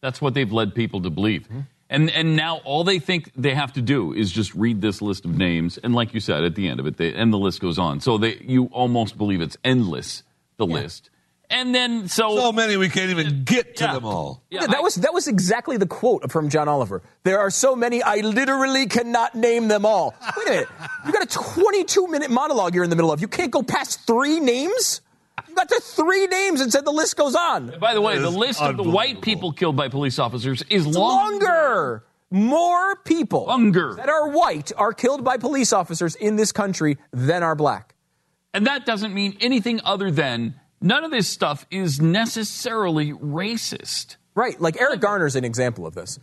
That's 0.00 0.20
what 0.20 0.34
they've 0.34 0.50
led 0.50 0.74
people 0.74 1.02
to 1.02 1.10
believe. 1.10 1.42
Mm-hmm. 1.44 1.60
And 1.90 2.10
and 2.10 2.36
now 2.36 2.58
all 2.64 2.84
they 2.84 2.98
think 2.98 3.32
they 3.34 3.54
have 3.54 3.72
to 3.72 3.82
do 3.82 4.12
is 4.12 4.30
just 4.30 4.54
read 4.54 4.82
this 4.82 5.00
list 5.00 5.24
of 5.24 5.36
names, 5.36 5.78
and 5.78 5.94
like 5.94 6.12
you 6.12 6.20
said, 6.20 6.44
at 6.44 6.54
the 6.54 6.68
end 6.68 6.80
of 6.80 6.86
it, 6.86 6.98
they, 6.98 7.14
and 7.14 7.32
the 7.32 7.38
list 7.38 7.60
goes 7.60 7.78
on. 7.78 8.00
So 8.00 8.18
they 8.18 8.36
you 8.42 8.66
almost 8.66 9.16
believe 9.16 9.40
it's 9.40 9.56
endless 9.64 10.22
the 10.58 10.66
list, 10.66 11.08
and 11.48 11.74
then 11.74 12.06
so 12.08 12.36
so 12.36 12.52
many 12.52 12.76
we 12.76 12.90
can't 12.90 13.10
even 13.10 13.44
get 13.44 13.76
to 13.76 13.84
them 13.84 14.04
all. 14.04 14.42
Yeah, 14.50 14.66
that 14.66 14.82
was 14.82 14.96
that 14.96 15.14
was 15.14 15.28
exactly 15.28 15.78
the 15.78 15.86
quote 15.86 16.30
from 16.30 16.50
John 16.50 16.68
Oliver. 16.68 17.02
There 17.24 17.38
are 17.38 17.50
so 17.50 17.74
many, 17.74 18.02
I 18.02 18.16
literally 18.16 18.86
cannot 18.86 19.34
name 19.34 19.68
them 19.68 19.86
all. 19.86 20.14
Wait 20.36 20.46
a 20.46 20.50
minute, 20.50 20.68
you 21.06 21.12
got 21.12 21.22
a 21.22 21.26
22 21.26 22.06
minute 22.08 22.30
monologue 22.30 22.74
you're 22.74 22.84
in 22.84 22.90
the 22.90 22.96
middle 22.96 23.12
of. 23.12 23.22
You 23.22 23.28
can't 23.28 23.50
go 23.50 23.62
past 23.62 24.06
three 24.06 24.40
names. 24.40 25.00
You 25.58 25.64
got 25.64 25.74
to 25.74 25.80
three 25.80 26.26
names 26.28 26.60
and 26.60 26.70
said 26.70 26.84
the 26.84 26.92
list 26.92 27.16
goes 27.16 27.34
on. 27.34 27.74
By 27.80 27.92
the 27.94 28.00
way, 28.00 28.18
the 28.18 28.30
list 28.30 28.62
of 28.62 28.76
the 28.76 28.84
white 28.84 29.20
people 29.22 29.52
killed 29.52 29.74
by 29.76 29.88
police 29.88 30.20
officers 30.20 30.62
is 30.70 30.86
It's 30.86 30.96
long- 30.96 31.32
longer. 31.40 32.04
More 32.30 32.94
people 33.04 33.46
Longer. 33.46 33.94
that 33.94 34.08
are 34.08 34.28
white 34.28 34.70
are 34.76 34.92
killed 34.92 35.24
by 35.24 35.36
police 35.38 35.72
officers 35.72 36.14
in 36.14 36.36
this 36.36 36.52
country 36.52 36.98
than 37.12 37.42
are 37.42 37.56
black. 37.56 37.94
And 38.54 38.66
that 38.68 38.86
doesn't 38.86 39.12
mean 39.14 39.36
anything 39.40 39.80
other 39.82 40.10
than 40.12 40.54
none 40.80 41.02
of 41.04 41.10
this 41.10 41.26
stuff 41.28 41.66
is 41.72 42.00
necessarily 42.00 43.12
racist. 43.12 44.16
Right. 44.36 44.60
Like 44.60 44.80
Eric 44.80 45.00
Garner's 45.00 45.34
an 45.36 45.44
example 45.44 45.86
of 45.86 45.94
this. 45.94 46.18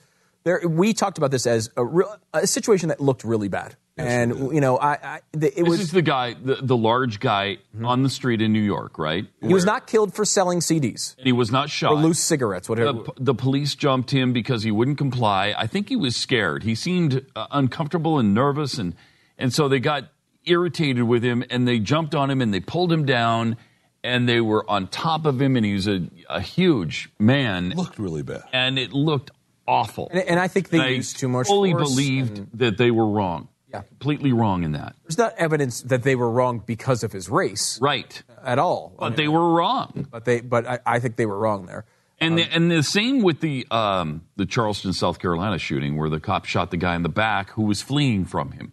There, 0.46 0.62
we 0.66 0.94
talked 0.94 1.18
about 1.18 1.32
this 1.32 1.46
as 1.46 1.70
a, 1.76 1.84
real, 1.84 2.16
a 2.34 2.48
situation 2.48 2.88
that 2.90 3.02
looked 3.02 3.24
really 3.26 3.48
bad. 3.50 3.76
And, 3.98 4.54
you 4.54 4.60
know, 4.60 4.78
I, 4.78 4.92
I 4.94 5.20
the, 5.32 5.48
it 5.48 5.64
this 5.64 5.70
was. 5.70 5.80
is 5.80 5.92
the 5.92 6.02
guy, 6.02 6.34
the, 6.34 6.56
the 6.56 6.76
large 6.76 7.20
guy 7.20 7.58
on 7.84 8.04
the 8.04 8.10
street 8.10 8.42
in 8.42 8.52
New 8.52 8.62
York, 8.62 9.00
right? 9.00 9.26
He 9.42 9.54
was 9.54 9.66
not 9.66 9.88
killed 9.88 10.14
for 10.14 10.26
selling 10.26 10.60
CDs. 10.60 11.16
And 11.18 11.26
he 11.26 11.32
was 11.32 11.52
not 11.52 11.70
shot. 11.70 11.94
Or 11.94 11.96
loose 12.02 12.20
cigarettes, 12.20 12.68
whatever. 12.68 12.94
The, 12.94 13.12
the 13.18 13.36
police 13.36 13.74
jumped 13.76 14.12
him 14.12 14.34
because 14.34 14.64
he 14.64 14.72
wouldn't 14.72 14.98
comply. 14.98 15.54
I 15.58 15.68
think 15.68 15.90
he 15.90 15.96
was 15.96 16.16
scared. 16.16 16.64
He 16.64 16.76
seemed 16.76 17.26
uh, 17.36 17.48
uncomfortable 17.52 18.20
and 18.20 18.34
nervous, 18.34 18.78
and 18.78 18.96
and 19.38 19.54
so 19.54 19.68
they 19.68 19.80
got 19.80 20.06
irritated 20.46 21.04
with 21.04 21.24
him, 21.24 21.44
and 21.50 21.68
they 21.68 21.80
jumped 21.80 22.14
on 22.16 22.30
him 22.30 22.42
and 22.42 22.54
they 22.54 22.60
pulled 22.60 22.92
him 22.92 23.06
down, 23.06 23.58
and 24.04 24.28
they 24.28 24.42
were 24.42 24.70
on 24.70 24.88
top 24.88 25.26
of 25.26 25.42
him, 25.42 25.56
and 25.56 25.66
he 25.66 25.74
was 25.74 25.88
a, 25.88 26.08
a 26.30 26.42
huge 26.42 27.10
man. 27.18 27.70
Looked 27.70 27.98
really 27.98 28.24
bad, 28.24 28.44
and 28.52 28.78
it 28.78 28.94
looked 28.94 29.32
awful. 29.68 30.10
And, 30.12 30.22
and 30.22 30.40
I 30.40 30.48
think 30.48 30.70
they 30.70 30.80
I 30.80 30.88
used 30.90 31.18
too 31.18 31.28
much 31.30 31.48
fully 31.48 31.74
believed 31.74 32.38
and- 32.38 32.50
that 32.56 32.78
they 32.78 32.92
were 32.92 33.08
wrong. 33.08 33.48
Yeah. 33.76 33.82
completely 33.90 34.34
wrong 34.34 34.64
in 34.64 34.72
that. 34.74 34.96
There's 35.04 35.18
not 35.18 35.34
evidence 35.38 35.82
that 35.84 36.04
they 36.04 36.16
were 36.16 36.30
wrong 36.30 36.64
because 36.66 37.04
of 37.04 37.12
his 37.12 37.30
race. 37.30 37.80
Right. 37.82 38.22
At 38.44 38.60
all. 38.60 38.94
But 38.98 39.16
they 39.16 39.28
were 39.28 39.54
wrong. 39.54 40.08
But 40.10 40.26
they, 40.26 40.42
but 40.42 40.68
I, 40.68 40.80
I 40.86 41.00
think 41.00 41.16
they 41.16 41.26
were 41.26 41.38
wrong 41.38 41.66
there. 41.66 41.86
And 42.20 42.38
the, 42.38 42.44
and 42.44 42.72
the 42.72 42.82
same 42.82 43.22
with 43.24 43.42
the 43.42 43.68
um, 43.72 44.22
the 44.38 44.46
Charleston, 44.46 44.94
South 44.94 45.20
Carolina 45.20 45.58
shooting, 45.58 45.98
where 45.98 46.10
the 46.10 46.20
cop 46.20 46.46
shot 46.46 46.72
the 46.72 46.78
guy 46.78 46.96
in 46.96 47.04
the 47.04 47.10
back 47.10 47.50
who 47.52 47.64
was 47.64 47.82
fleeing 47.82 48.24
from 48.24 48.52
him. 48.52 48.72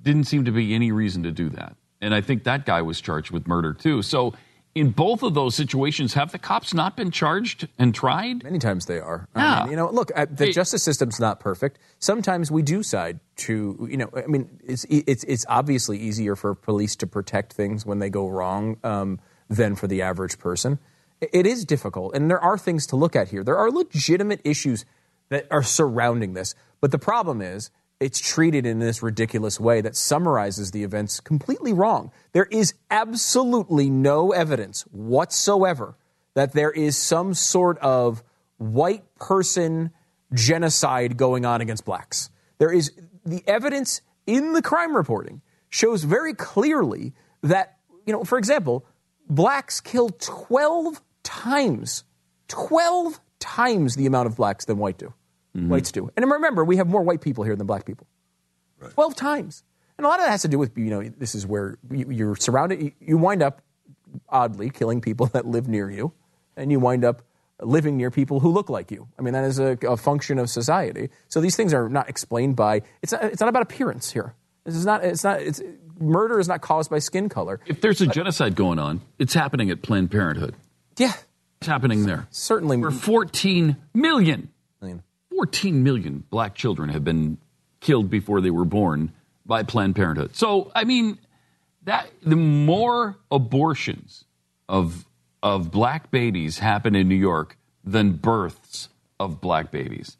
Didn't 0.00 0.24
seem 0.24 0.44
to 0.44 0.52
be 0.52 0.74
any 0.74 0.92
reason 0.92 1.22
to 1.22 1.30
do 1.30 1.48
that, 1.50 1.76
and 2.00 2.14
I 2.14 2.20
think 2.20 2.44
that 2.44 2.66
guy 2.66 2.82
was 2.82 3.00
charged 3.00 3.30
with 3.30 3.48
murder 3.48 3.72
too. 3.72 4.02
So 4.02 4.34
in 4.78 4.90
both 4.90 5.22
of 5.22 5.34
those 5.34 5.54
situations, 5.54 6.14
have 6.14 6.32
the 6.32 6.38
cops 6.38 6.72
not 6.72 6.96
been 6.96 7.10
charged 7.10 7.68
and 7.78 7.94
tried? 7.94 8.44
Many 8.44 8.58
times 8.58 8.86
they 8.86 8.98
are. 8.98 9.28
Yeah. 9.36 9.42
I 9.42 9.62
mean, 9.62 9.70
you 9.72 9.76
know, 9.76 9.90
look, 9.90 10.10
uh, 10.14 10.26
the 10.30 10.52
justice 10.52 10.82
system's 10.82 11.18
not 11.18 11.40
perfect. 11.40 11.78
Sometimes 11.98 12.50
we 12.50 12.62
do 12.62 12.82
side 12.82 13.20
to, 13.38 13.88
you 13.90 13.96
know, 13.96 14.10
I 14.16 14.26
mean, 14.26 14.60
it's 14.64 14.86
it's 14.88 15.24
it's 15.24 15.44
obviously 15.48 15.98
easier 15.98 16.36
for 16.36 16.54
police 16.54 16.96
to 16.96 17.06
protect 17.06 17.52
things 17.52 17.84
when 17.84 17.98
they 17.98 18.10
go 18.10 18.28
wrong 18.28 18.78
um, 18.84 19.20
than 19.48 19.76
for 19.76 19.86
the 19.86 20.02
average 20.02 20.38
person. 20.38 20.78
It 21.20 21.46
is 21.46 21.64
difficult, 21.64 22.14
and 22.14 22.30
there 22.30 22.40
are 22.40 22.56
things 22.56 22.86
to 22.88 22.96
look 22.96 23.16
at 23.16 23.28
here. 23.28 23.42
There 23.42 23.58
are 23.58 23.70
legitimate 23.70 24.40
issues 24.44 24.84
that 25.30 25.46
are 25.50 25.64
surrounding 25.64 26.34
this, 26.34 26.54
but 26.80 26.92
the 26.92 26.98
problem 26.98 27.42
is 27.42 27.70
it's 28.00 28.20
treated 28.20 28.64
in 28.64 28.78
this 28.78 29.02
ridiculous 29.02 29.58
way 29.58 29.80
that 29.80 29.96
summarizes 29.96 30.70
the 30.70 30.84
events 30.84 31.20
completely 31.20 31.72
wrong. 31.72 32.12
There 32.32 32.46
is 32.46 32.74
absolutely 32.90 33.90
no 33.90 34.32
evidence 34.32 34.82
whatsoever 34.92 35.96
that 36.34 36.52
there 36.52 36.70
is 36.70 36.96
some 36.96 37.34
sort 37.34 37.78
of 37.78 38.22
white 38.58 39.02
person 39.16 39.90
genocide 40.32 41.16
going 41.16 41.44
on 41.44 41.60
against 41.60 41.84
blacks. 41.84 42.30
There 42.58 42.72
is 42.72 42.92
the 43.24 43.42
evidence 43.46 44.00
in 44.26 44.52
the 44.52 44.62
crime 44.62 44.94
reporting 44.94 45.42
shows 45.68 46.04
very 46.04 46.34
clearly 46.34 47.14
that, 47.42 47.78
you 48.06 48.12
know, 48.12 48.24
for 48.24 48.38
example, 48.38 48.86
blacks 49.28 49.80
kill 49.80 50.10
12 50.10 51.02
times, 51.24 52.04
12 52.48 53.20
times 53.40 53.96
the 53.96 54.06
amount 54.06 54.26
of 54.26 54.36
blacks 54.36 54.64
than 54.64 54.78
white 54.78 54.98
do. 54.98 55.12
Mm-hmm. 55.58 55.68
Whites 55.70 55.92
do. 55.92 56.10
And 56.16 56.30
remember, 56.30 56.64
we 56.64 56.76
have 56.76 56.86
more 56.88 57.02
white 57.02 57.20
people 57.20 57.44
here 57.44 57.56
than 57.56 57.66
black 57.66 57.84
people. 57.84 58.06
12 58.94 59.14
times. 59.16 59.64
And 59.96 60.04
a 60.04 60.08
lot 60.08 60.20
of 60.20 60.24
that 60.26 60.30
has 60.30 60.42
to 60.42 60.48
do 60.48 60.58
with, 60.58 60.76
you 60.78 60.90
know, 60.90 61.02
this 61.02 61.34
is 61.34 61.46
where 61.46 61.78
you- 61.90 62.10
you're 62.10 62.36
surrounded, 62.36 62.92
you- 63.00 63.18
wind 63.18 63.42
up, 63.42 63.62
oddly, 64.28 64.70
killing 64.70 65.00
people 65.00 65.26
that 65.32 65.46
live 65.46 65.68
near 65.68 65.90
you, 65.90 66.12
and 66.56 66.70
you 66.70 66.78
wind 66.80 67.04
up 67.04 67.22
living 67.60 67.96
near 67.96 68.10
people 68.12 68.38
who 68.38 68.50
look 68.50 68.70
like 68.70 68.92
you. 68.92 69.08
I 69.18 69.22
mean, 69.22 69.34
that 69.34 69.42
is 69.44 69.58
a, 69.58 69.76
a 69.82 69.96
function 69.96 70.38
of 70.38 70.48
society. 70.48 71.10
So 71.28 71.40
these 71.40 71.56
things 71.56 71.74
are 71.74 71.88
not 71.88 72.08
explained 72.08 72.54
by, 72.54 72.82
it's 73.02 73.10
not, 73.12 73.24
it's 73.24 73.40
not 73.40 73.48
about 73.48 73.62
appearance 73.62 74.12
here. 74.12 74.34
This 74.64 74.76
is 74.76 74.86
not, 74.86 75.02
it's 75.02 75.24
not, 75.24 75.40
it's, 75.42 75.60
murder 75.98 76.38
is 76.38 76.46
not 76.46 76.60
caused 76.60 76.88
by 76.88 77.00
skin 77.00 77.28
color. 77.28 77.58
If 77.66 77.80
there's 77.80 78.00
a 78.00 78.06
genocide 78.06 78.54
going 78.54 78.78
on, 78.78 79.00
it's 79.18 79.34
happening 79.34 79.70
at 79.70 79.82
Planned 79.82 80.12
Parenthood. 80.12 80.54
Yeah. 80.96 81.14
It's 81.60 81.66
happening 81.66 82.06
there. 82.06 82.28
Certainly. 82.30 82.76
Where 82.76 82.92
14 82.92 83.76
million, 83.92 84.50
Million. 84.80 85.02
14 85.38 85.84
million 85.84 86.24
black 86.30 86.56
children 86.56 86.88
have 86.88 87.04
been 87.04 87.38
killed 87.78 88.10
before 88.10 88.40
they 88.40 88.50
were 88.50 88.64
born 88.64 89.12
by 89.46 89.62
Planned 89.62 89.94
Parenthood. 89.94 90.34
So, 90.34 90.72
I 90.74 90.82
mean, 90.82 91.16
that 91.84 92.10
the 92.24 92.34
more 92.34 93.16
abortions 93.30 94.24
of 94.68 95.06
of 95.40 95.70
black 95.70 96.10
babies 96.10 96.58
happen 96.58 96.96
in 96.96 97.08
New 97.08 97.14
York 97.14 97.56
than 97.84 98.14
births 98.14 98.88
of 99.20 99.40
black 99.40 99.70
babies. 99.70 100.16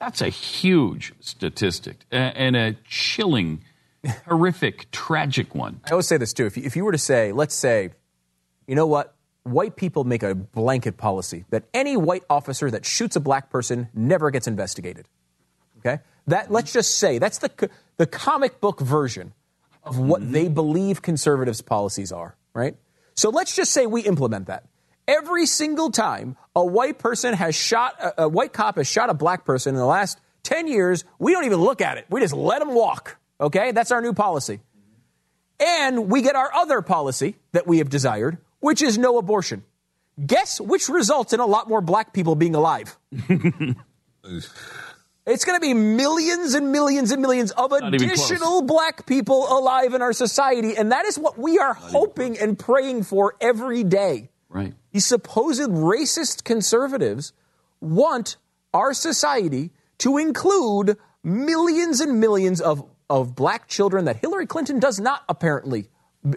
That's 0.00 0.22
a 0.22 0.30
huge 0.30 1.12
statistic 1.20 2.06
and 2.10 2.56
a 2.56 2.72
chilling, 2.88 3.62
horrific, 4.26 4.90
tragic 4.90 5.54
one. 5.54 5.82
I 5.84 5.90
always 5.90 6.08
say 6.08 6.16
this 6.16 6.32
too. 6.32 6.46
If 6.46 6.56
you, 6.56 6.62
if 6.64 6.74
you 6.74 6.86
were 6.86 6.92
to 6.92 6.98
say, 6.98 7.32
let's 7.32 7.54
say, 7.54 7.90
you 8.66 8.74
know 8.74 8.86
what, 8.86 9.14
white 9.44 9.76
people 9.76 10.04
make 10.04 10.22
a 10.22 10.34
blanket 10.34 10.96
policy 10.96 11.44
that 11.50 11.64
any 11.72 11.96
white 11.96 12.24
officer 12.28 12.70
that 12.70 12.84
shoots 12.84 13.16
a 13.16 13.20
black 13.20 13.50
person 13.50 13.88
never 13.94 14.30
gets 14.30 14.46
investigated. 14.46 15.06
Okay, 15.78 16.00
that 16.26 16.50
let's 16.50 16.72
just 16.72 16.98
say 16.98 17.18
that's 17.18 17.38
the 17.38 17.70
the 17.96 18.06
comic 18.06 18.60
book 18.60 18.80
version 18.80 19.32
of 19.84 19.98
what 19.98 20.20
mm-hmm. 20.20 20.32
they 20.32 20.48
believe 20.48 21.02
conservatives' 21.02 21.62
policies 21.62 22.12
are. 22.12 22.36
Right. 22.52 22.76
So 23.14 23.30
let's 23.30 23.54
just 23.54 23.72
say 23.72 23.86
we 23.86 24.02
implement 24.02 24.46
that. 24.46 24.64
Every 25.06 25.46
single 25.46 25.90
time 25.90 26.36
a 26.54 26.64
white 26.64 26.98
person 26.98 27.34
has 27.34 27.54
shot 27.54 27.94
a, 28.00 28.24
a 28.24 28.28
white 28.28 28.52
cop 28.52 28.76
has 28.76 28.86
shot 28.86 29.10
a 29.10 29.14
black 29.14 29.44
person 29.44 29.74
in 29.74 29.78
the 29.78 29.86
last 29.86 30.20
ten 30.42 30.66
years, 30.66 31.04
we 31.18 31.32
don't 31.32 31.44
even 31.44 31.60
look 31.60 31.80
at 31.80 31.98
it. 31.98 32.06
We 32.10 32.20
just 32.20 32.34
let 32.34 32.58
them 32.58 32.74
walk. 32.74 33.16
Okay, 33.40 33.70
that's 33.70 33.92
our 33.92 34.02
new 34.02 34.12
policy. 34.12 34.60
And 35.60 36.08
we 36.08 36.22
get 36.22 36.36
our 36.36 36.52
other 36.54 36.82
policy 36.82 37.36
that 37.52 37.66
we 37.66 37.78
have 37.78 37.88
desired, 37.88 38.38
which 38.60 38.82
is 38.82 38.98
no 38.98 39.18
abortion. 39.18 39.64
Guess 40.24 40.60
which 40.60 40.88
results 40.88 41.32
in 41.32 41.40
a 41.40 41.46
lot 41.46 41.68
more 41.68 41.80
black 41.80 42.12
people 42.12 42.34
being 42.34 42.54
alive? 42.54 42.98
It's 45.28 45.44
going 45.44 45.56
to 45.56 45.60
be 45.60 45.74
millions 45.74 46.54
and 46.54 46.72
millions 46.72 47.10
and 47.10 47.20
millions 47.20 47.50
of 47.50 47.70
Not 47.70 47.92
additional 47.92 48.62
black 48.62 49.04
people 49.04 49.46
alive 49.46 49.92
in 49.92 50.00
our 50.00 50.14
society. 50.14 50.74
And 50.74 50.90
that 50.90 51.04
is 51.04 51.18
what 51.18 51.38
we 51.38 51.58
are 51.58 51.74
hoping 51.74 52.38
and 52.38 52.58
praying 52.58 53.02
for 53.02 53.36
every 53.38 53.84
day. 53.84 54.30
Right. 54.48 54.72
These 54.90 55.04
supposed 55.04 55.68
racist 55.68 56.44
conservatives 56.44 57.34
want 57.78 58.38
our 58.72 58.94
society 58.94 59.70
to 59.98 60.16
include 60.16 60.96
millions 61.22 62.00
and 62.00 62.20
millions 62.20 62.62
of, 62.62 62.88
of 63.10 63.34
black 63.34 63.68
children 63.68 64.06
that 64.06 64.16
Hillary 64.16 64.46
Clinton 64.46 64.78
does 64.78 64.98
not 64.98 65.24
apparently 65.28 65.90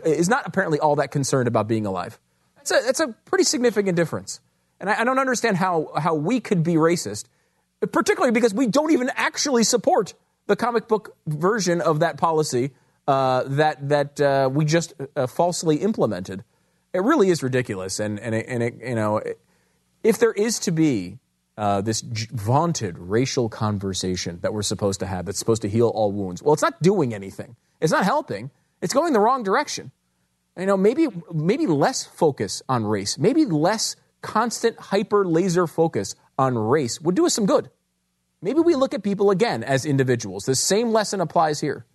is 0.06 0.30
not 0.30 0.46
apparently 0.46 0.80
all 0.80 0.96
that 0.98 1.12
concerned 1.12 1.48
about 1.48 1.68
being 1.68 1.86
alive. 1.86 2.20
That's 2.56 2.72
a, 2.72 2.80
that's 2.86 3.00
a 3.00 3.08
pretty 3.26 3.44
significant 3.44 3.96
difference. 3.96 4.40
And 4.80 4.90
I, 4.90 5.02
I 5.02 5.04
don't 5.04 5.20
understand 5.20 5.58
how, 5.58 5.92
how 5.98 6.16
we 6.16 6.40
could 6.40 6.64
be 6.64 6.76
racist, 6.76 7.26
particularly 7.92 8.32
because 8.32 8.54
we 8.54 8.68
don't 8.68 8.92
even 8.92 9.10
actually 9.16 9.64
support 9.64 10.14
the 10.48 10.56
comic 10.56 10.88
book 10.88 11.16
version 11.28 11.82
of 11.82 12.00
that 12.00 12.18
policy 12.18 12.72
uh, 13.08 13.44
that, 13.48 13.90
that 13.90 14.22
uh, 14.22 14.50
we 14.52 14.66
just 14.66 14.94
uh, 15.16 15.28
falsely 15.28 15.78
implemented. 15.78 16.44
It 16.94 17.02
really 17.02 17.30
is 17.30 17.42
ridiculous. 17.42 18.00
And, 18.00 18.20
and, 18.20 18.36
it, 18.36 18.46
and 18.48 18.62
it, 18.64 18.76
you 18.82 18.96
know, 18.96 19.22
if 20.04 20.20
there 20.20 20.34
is 20.34 20.60
to 20.60 20.72
be 20.72 21.18
uh, 21.58 21.82
this 21.82 22.02
j- 22.02 22.28
vaunted 22.32 22.98
racial 22.98 23.50
conversation 23.50 24.40
that 24.42 24.54
we're 24.54 24.62
supposed 24.62 25.00
to 25.00 25.06
have 25.06 25.26
that's 25.26 25.40
supposed 25.40 25.62
to 25.64 25.70
heal 25.70 25.90
all 25.90 26.12
wounds, 26.12 26.44
well, 26.44 26.54
it's 26.54 26.62
not 26.62 26.82
doing 26.82 27.14
anything. 27.14 27.56
It's 27.80 27.92
not 27.92 28.04
helping. 28.04 28.52
It's 28.82 28.94
going 28.94 29.14
the 29.14 29.20
wrong 29.20 29.44
direction. 29.44 29.92
You 30.58 30.66
know, 30.66 30.78
maybe 30.78 31.08
maybe 31.34 31.66
less 31.66 32.04
focus 32.04 32.62
on 32.68 32.86
race, 32.86 33.18
maybe 33.18 33.46
less 33.46 33.96
constant 34.22 34.78
hyper 34.80 35.26
laser 35.26 35.66
focus 35.66 36.16
on 36.38 36.58
race 36.58 37.00
would 37.02 37.16
do 37.16 37.26
us 37.26 37.34
some 37.34 37.46
good. 37.46 37.70
Maybe 38.42 38.60
we 38.60 38.76
look 38.76 38.94
at 38.94 39.04
people 39.04 39.32
again 39.32 39.64
as 39.64 39.86
individuals. 39.86 40.46
The 40.46 40.56
same 40.56 40.92
lesson 40.92 41.22
applies 41.22 41.60
here. 41.60 41.86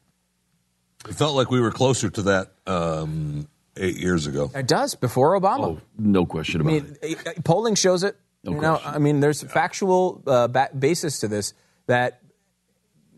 It 1.08 1.14
felt 1.14 1.34
like 1.34 1.50
we 1.50 1.60
were 1.60 1.70
closer 1.70 2.08
to 2.08 2.22
that 2.22 2.52
um, 2.66 3.48
eight 3.76 3.96
years 3.96 4.26
ago. 4.26 4.50
It 4.54 4.66
does 4.66 4.94
before 4.94 5.38
Obama. 5.38 5.64
Oh, 5.64 5.80
no 5.98 6.24
question 6.24 6.60
I 6.60 6.64
about 6.64 6.72
mean, 6.72 6.96
it. 7.02 7.44
polling 7.44 7.74
shows 7.74 8.04
it. 8.04 8.16
No 8.42 8.52
you 8.52 8.60
know, 8.60 8.76
question. 8.76 8.94
I 8.94 8.98
mean, 8.98 9.20
there's 9.20 9.42
factual 9.42 10.22
uh, 10.26 10.48
ba- 10.48 10.70
basis 10.76 11.20
to 11.20 11.28
this 11.28 11.52
that 11.86 12.22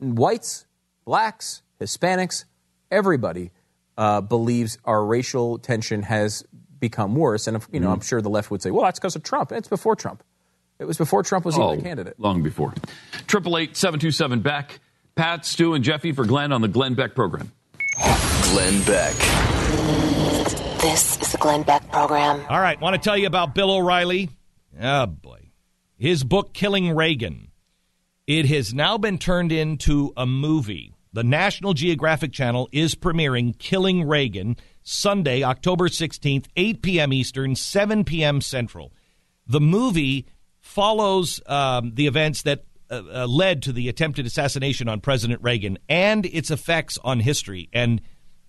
whites, 0.01 0.67
blacks, 1.05 1.63
Hispanics, 1.81 2.45
everybody 2.91 3.53
uh, 3.99 4.23
believes 4.23 4.79
our 4.87 5.05
racial 5.05 5.59
tension 5.59 6.03
has 6.05 6.43
become 6.81 7.15
worse. 7.15 7.47
And 7.49 7.57
if, 7.57 7.69
you 7.73 7.81
know, 7.81 7.89
Mhm. 7.89 7.93
I'm 7.95 8.01
sure 8.01 8.23
the 8.23 8.31
left 8.31 8.51
would 8.51 8.63
say, 8.63 8.71
"Well, 8.71 8.85
that's 8.85 8.99
because 8.99 9.17
of 9.17 9.23
Trump." 9.25 9.53
It's 9.53 9.69
before 9.69 9.97
Trump. 9.97 10.23
It 10.79 10.87
was 10.87 10.97
before 10.97 11.23
Trump 11.25 11.45
was 11.45 11.59
Oh, 11.59 11.73
even 11.73 11.81
a 11.81 11.89
candidate. 11.89 12.15
long 12.21 12.43
before. 12.43 12.73
Triple 13.27 13.59
eight 13.59 13.77
seven 13.77 13.99
two 14.01 14.13
seven 14.13 14.41
Beck. 14.41 14.79
Pat, 15.17 15.45
Stu, 15.45 15.75
and 15.75 15.83
Jeffy 15.85 16.13
for 16.13 16.25
Glenn 16.25 16.53
on 16.53 16.63
the 16.63 16.69
Glenn 16.69 16.95
Beck 16.95 17.15
program. 17.17 17.51
Glenn 18.53 18.83
Beck. 18.85 19.15
This 20.81 21.21
is 21.21 21.33
the 21.33 21.39
Glenn 21.39 21.65
Beck 21.65 21.91
Program. 21.91 22.41
All 22.49 22.61
right, 22.61 22.81
want 22.81 22.95
to 22.95 23.01
tell 23.01 23.19
you 23.19 23.27
about 23.27 23.53
Bill 23.55 23.73
O'Reilly? 23.73 24.31
Oh, 24.81 25.07
boy. 25.07 25.51
His 25.97 26.23
book, 26.23 26.55
Killing 26.55 26.95
Reagan. 26.95 27.49
It 28.29 28.47
has 28.47 28.73
now 28.73 28.97
been 28.97 29.19
turned 29.19 29.51
into 29.51 30.13
a 30.17 30.25
movie. 30.25 30.95
The 31.13 31.25
National 31.25 31.75
Geographic 31.75 32.33
Channel 32.33 32.69
is 32.73 32.95
premiering 32.95 33.59
Killing 33.59 34.07
Reagan 34.07 34.57
Sunday, 34.83 35.43
October 35.43 35.89
16th, 35.89 36.47
8 36.57 36.83
p.m. 36.83 37.13
Eastern, 37.13 37.55
7 37.55 38.05
p.m. 38.05 38.41
Central. 38.41 38.93
The 39.47 39.61
movie 39.61 40.27
follows 40.61 41.41
um, 41.47 41.93
the 41.95 42.07
events 42.07 42.43
that 42.43 42.65
uh, 42.91 43.03
uh, 43.13 43.27
led 43.27 43.63
to 43.63 43.73
the 43.73 43.89
attempted 43.89 44.27
assassination 44.27 44.89
on 44.89 45.01
President 45.01 45.43
Reagan 45.43 45.79
and 45.89 46.25
its 46.27 46.51
effects 46.51 46.99
on 47.05 47.21
history. 47.21 47.69
And 47.73 48.01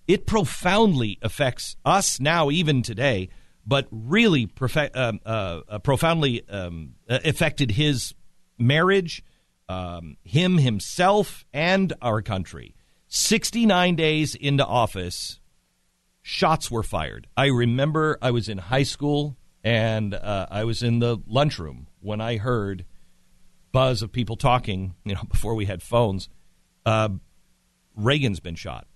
it 0.06 0.26
profoundly 0.26 1.18
affects 1.22 1.76
us 1.84 2.20
now, 2.20 2.50
even 2.50 2.82
today, 2.82 3.28
but 3.66 3.86
really 3.90 4.50
um, 4.94 5.20
uh, 5.24 5.60
uh, 5.68 5.78
profoundly 5.78 6.48
um, 6.48 6.94
uh, 7.08 7.18
affected 7.24 7.72
his 7.72 8.14
marriage, 8.58 9.22
um, 9.70 10.16
him 10.24 10.58
himself, 10.58 11.44
and 11.52 11.92
our 12.02 12.22
country. 12.22 12.74
69 13.06 13.94
days 13.94 14.34
into 14.34 14.66
office, 14.66 15.38
shots 16.22 16.72
were 16.72 16.82
fired. 16.82 17.28
I 17.36 17.46
remember 17.46 18.18
I 18.20 18.32
was 18.32 18.48
in 18.48 18.58
high 18.58 18.82
school 18.82 19.36
and 19.62 20.12
uh, 20.12 20.48
I 20.50 20.64
was 20.64 20.82
in 20.82 20.98
the 20.98 21.18
lunchroom 21.24 21.86
when 22.00 22.20
I 22.20 22.38
heard 22.38 22.84
buzz 23.70 24.02
of 24.02 24.10
people 24.10 24.34
talking, 24.34 24.96
you 25.04 25.14
know, 25.14 25.22
before 25.30 25.54
we 25.54 25.66
had 25.66 25.84
phones. 25.84 26.28
Uh, 26.84 27.10
Reagan's 27.94 28.40
been 28.40 28.56
shot. 28.56 28.88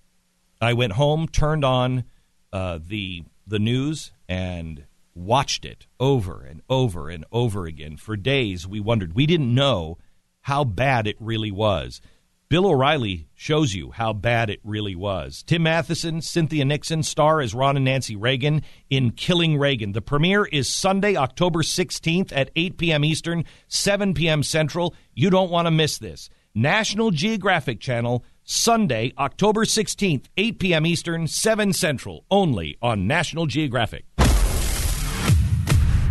I 0.59 0.73
went 0.73 0.93
home, 0.93 1.29
turned 1.29 1.63
on 1.63 2.03
uh, 2.51 2.79
the 2.85 3.23
the 3.47 3.59
news 3.59 4.11
and 4.27 4.85
watched 5.13 5.63
it 5.63 5.85
over 6.01 6.43
and 6.43 6.61
over 6.69 7.09
and 7.09 7.23
over 7.31 7.65
again. 7.65 7.95
For 7.95 8.17
days, 8.17 8.67
we 8.67 8.81
wondered. 8.81 9.13
We 9.13 9.25
didn't 9.25 9.53
know 9.53 9.99
how 10.45 10.63
bad 10.63 11.07
it 11.07 11.15
really 11.19 11.49
was. 11.49 12.01
Bill 12.49 12.67
O'Reilly 12.67 13.27
shows 13.33 13.73
you 13.73 13.89
how 13.89 14.13
bad 14.13 14.51
it 14.51 14.59
really 14.63 14.93
was. 14.95 15.41
Tim 15.41 15.63
Matheson, 15.63 16.21
Cynthia 16.21 16.63
Nixon 16.63 17.01
star 17.01 17.41
as 17.41 17.55
Ron 17.55 17.77
and 17.77 17.85
Nancy 17.85 18.15
Reagan 18.15 18.61
in 18.87 19.09
Killing 19.09 19.57
Reagan. 19.57 19.93
The 19.93 20.03
premiere 20.03 20.45
is 20.45 20.69
Sunday, 20.69 21.15
October 21.15 21.63
16th 21.63 22.31
at 22.31 22.51
8 22.55 22.77
p.m. 22.77 23.03
Eastern, 23.03 23.43
7 23.69 24.13
p.m. 24.13 24.43
Central. 24.43 24.93
You 25.15 25.31
don't 25.31 25.49
want 25.49 25.65
to 25.65 25.71
miss 25.71 25.97
this. 25.97 26.29
National 26.53 27.09
Geographic 27.09 27.79
Channel, 27.79 28.23
Sunday, 28.43 29.13
October 29.17 29.65
16th, 29.65 30.25
8 30.37 30.59
p.m. 30.59 30.85
Eastern, 30.85 31.25
7 31.25 31.73
Central, 31.73 32.23
only 32.29 32.77
on 32.83 33.07
National 33.07 33.47
Geographic. 33.47 34.05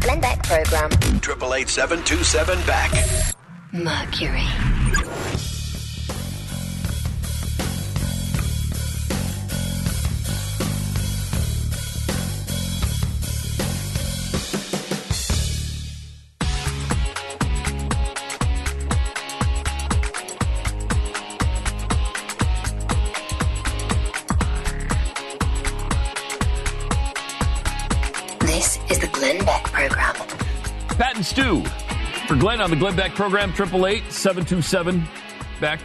Glenn 0.00 0.20
Beck 0.20 0.42
program. 0.42 0.90
Triple 1.20 1.54
eight 1.54 1.68
seven 1.68 2.02
two 2.02 2.22
seven 2.24 2.58
back. 2.66 2.92
Mercury. 3.74 4.46
Glenn 32.54 32.62
on 32.62 32.70
the 32.70 32.76
Glenn 32.76 32.94
Beck 32.94 33.16
program, 33.16 33.50
888 33.50 34.12
727 34.12 35.04
Beck. 35.60 35.80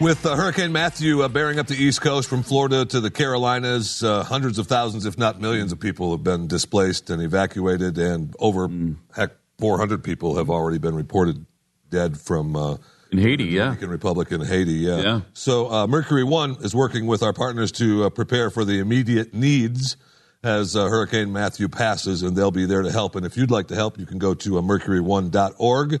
With 0.00 0.24
uh, 0.24 0.36
Hurricane 0.36 0.72
Matthew 0.72 1.20
uh, 1.20 1.28
bearing 1.28 1.58
up 1.58 1.66
the 1.66 1.74
East 1.74 2.00
Coast 2.00 2.30
from 2.30 2.42
Florida 2.42 2.86
to 2.86 2.98
the 2.98 3.10
Carolinas, 3.10 4.02
uh, 4.02 4.22
hundreds 4.22 4.58
of 4.58 4.66
thousands, 4.66 5.04
if 5.04 5.18
not 5.18 5.38
millions, 5.38 5.70
of 5.70 5.80
people 5.80 6.12
have 6.12 6.24
been 6.24 6.46
displaced 6.46 7.10
and 7.10 7.20
evacuated, 7.20 7.98
and 7.98 8.34
over 8.38 8.70
heck, 9.14 9.32
400 9.58 10.02
people 10.02 10.36
have 10.36 10.48
already 10.48 10.78
been 10.78 10.94
reported 10.94 11.44
dead 11.90 12.18
from 12.18 12.56
uh, 12.56 12.78
in 13.10 13.18
Haiti. 13.18 13.44
Yeah, 13.44 13.64
Dominican 13.64 13.90
Republic 13.90 14.32
in 14.32 14.40
Haiti. 14.40 14.72
Yeah. 14.72 15.00
Yeah. 15.02 15.20
So 15.34 15.70
uh, 15.70 15.86
Mercury 15.86 16.24
One 16.24 16.56
is 16.62 16.74
working 16.74 17.04
with 17.04 17.22
our 17.22 17.34
partners 17.34 17.70
to 17.72 18.04
uh, 18.04 18.08
prepare 18.08 18.48
for 18.48 18.64
the 18.64 18.78
immediate 18.78 19.34
needs 19.34 19.98
as 20.42 20.74
uh, 20.74 20.86
Hurricane 20.86 21.32
Matthew 21.32 21.68
passes, 21.68 22.22
and 22.22 22.36
they'll 22.36 22.50
be 22.50 22.66
there 22.66 22.82
to 22.82 22.90
help. 22.90 23.14
And 23.14 23.24
if 23.24 23.36
you'd 23.36 23.50
like 23.50 23.68
to 23.68 23.74
help, 23.74 23.98
you 23.98 24.06
can 24.06 24.18
go 24.18 24.34
to 24.34 24.58
uh, 24.58 24.62
mercury1.org 24.62 26.00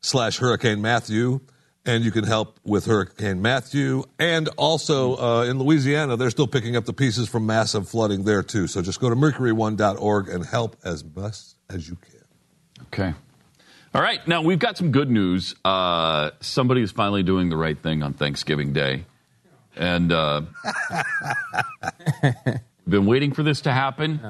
slash 0.00 0.38
Hurricane 0.38 0.80
Matthew, 0.80 1.40
and 1.84 2.02
you 2.02 2.10
can 2.10 2.24
help 2.24 2.58
with 2.64 2.86
Hurricane 2.86 3.42
Matthew. 3.42 4.04
And 4.18 4.48
also 4.56 5.16
uh, 5.16 5.44
in 5.44 5.58
Louisiana, 5.58 6.16
they're 6.16 6.30
still 6.30 6.46
picking 6.46 6.76
up 6.76 6.86
the 6.86 6.92
pieces 6.94 7.28
from 7.28 7.46
massive 7.46 7.88
flooding 7.88 8.24
there, 8.24 8.42
too. 8.42 8.66
So 8.66 8.80
just 8.80 9.00
go 9.00 9.10
to 9.10 9.16
mercury1.org 9.16 10.28
and 10.28 10.46
help 10.46 10.76
as 10.84 11.02
best 11.02 11.56
as 11.68 11.88
you 11.88 11.96
can. 11.96 12.84
Okay. 12.86 13.14
All 13.94 14.02
right. 14.02 14.26
Now 14.26 14.42
we've 14.42 14.58
got 14.58 14.76
some 14.76 14.90
good 14.90 15.10
news. 15.10 15.54
Uh, 15.64 16.30
somebody 16.40 16.82
is 16.82 16.90
finally 16.90 17.22
doing 17.22 17.48
the 17.48 17.56
right 17.56 17.78
thing 17.78 18.02
on 18.02 18.12
Thanksgiving 18.12 18.72
Day, 18.72 19.04
and 19.76 20.10
uh, 20.10 20.42
been 22.88 23.06
waiting 23.06 23.32
for 23.32 23.42
this 23.42 23.62
to 23.62 23.72
happen. 23.72 24.20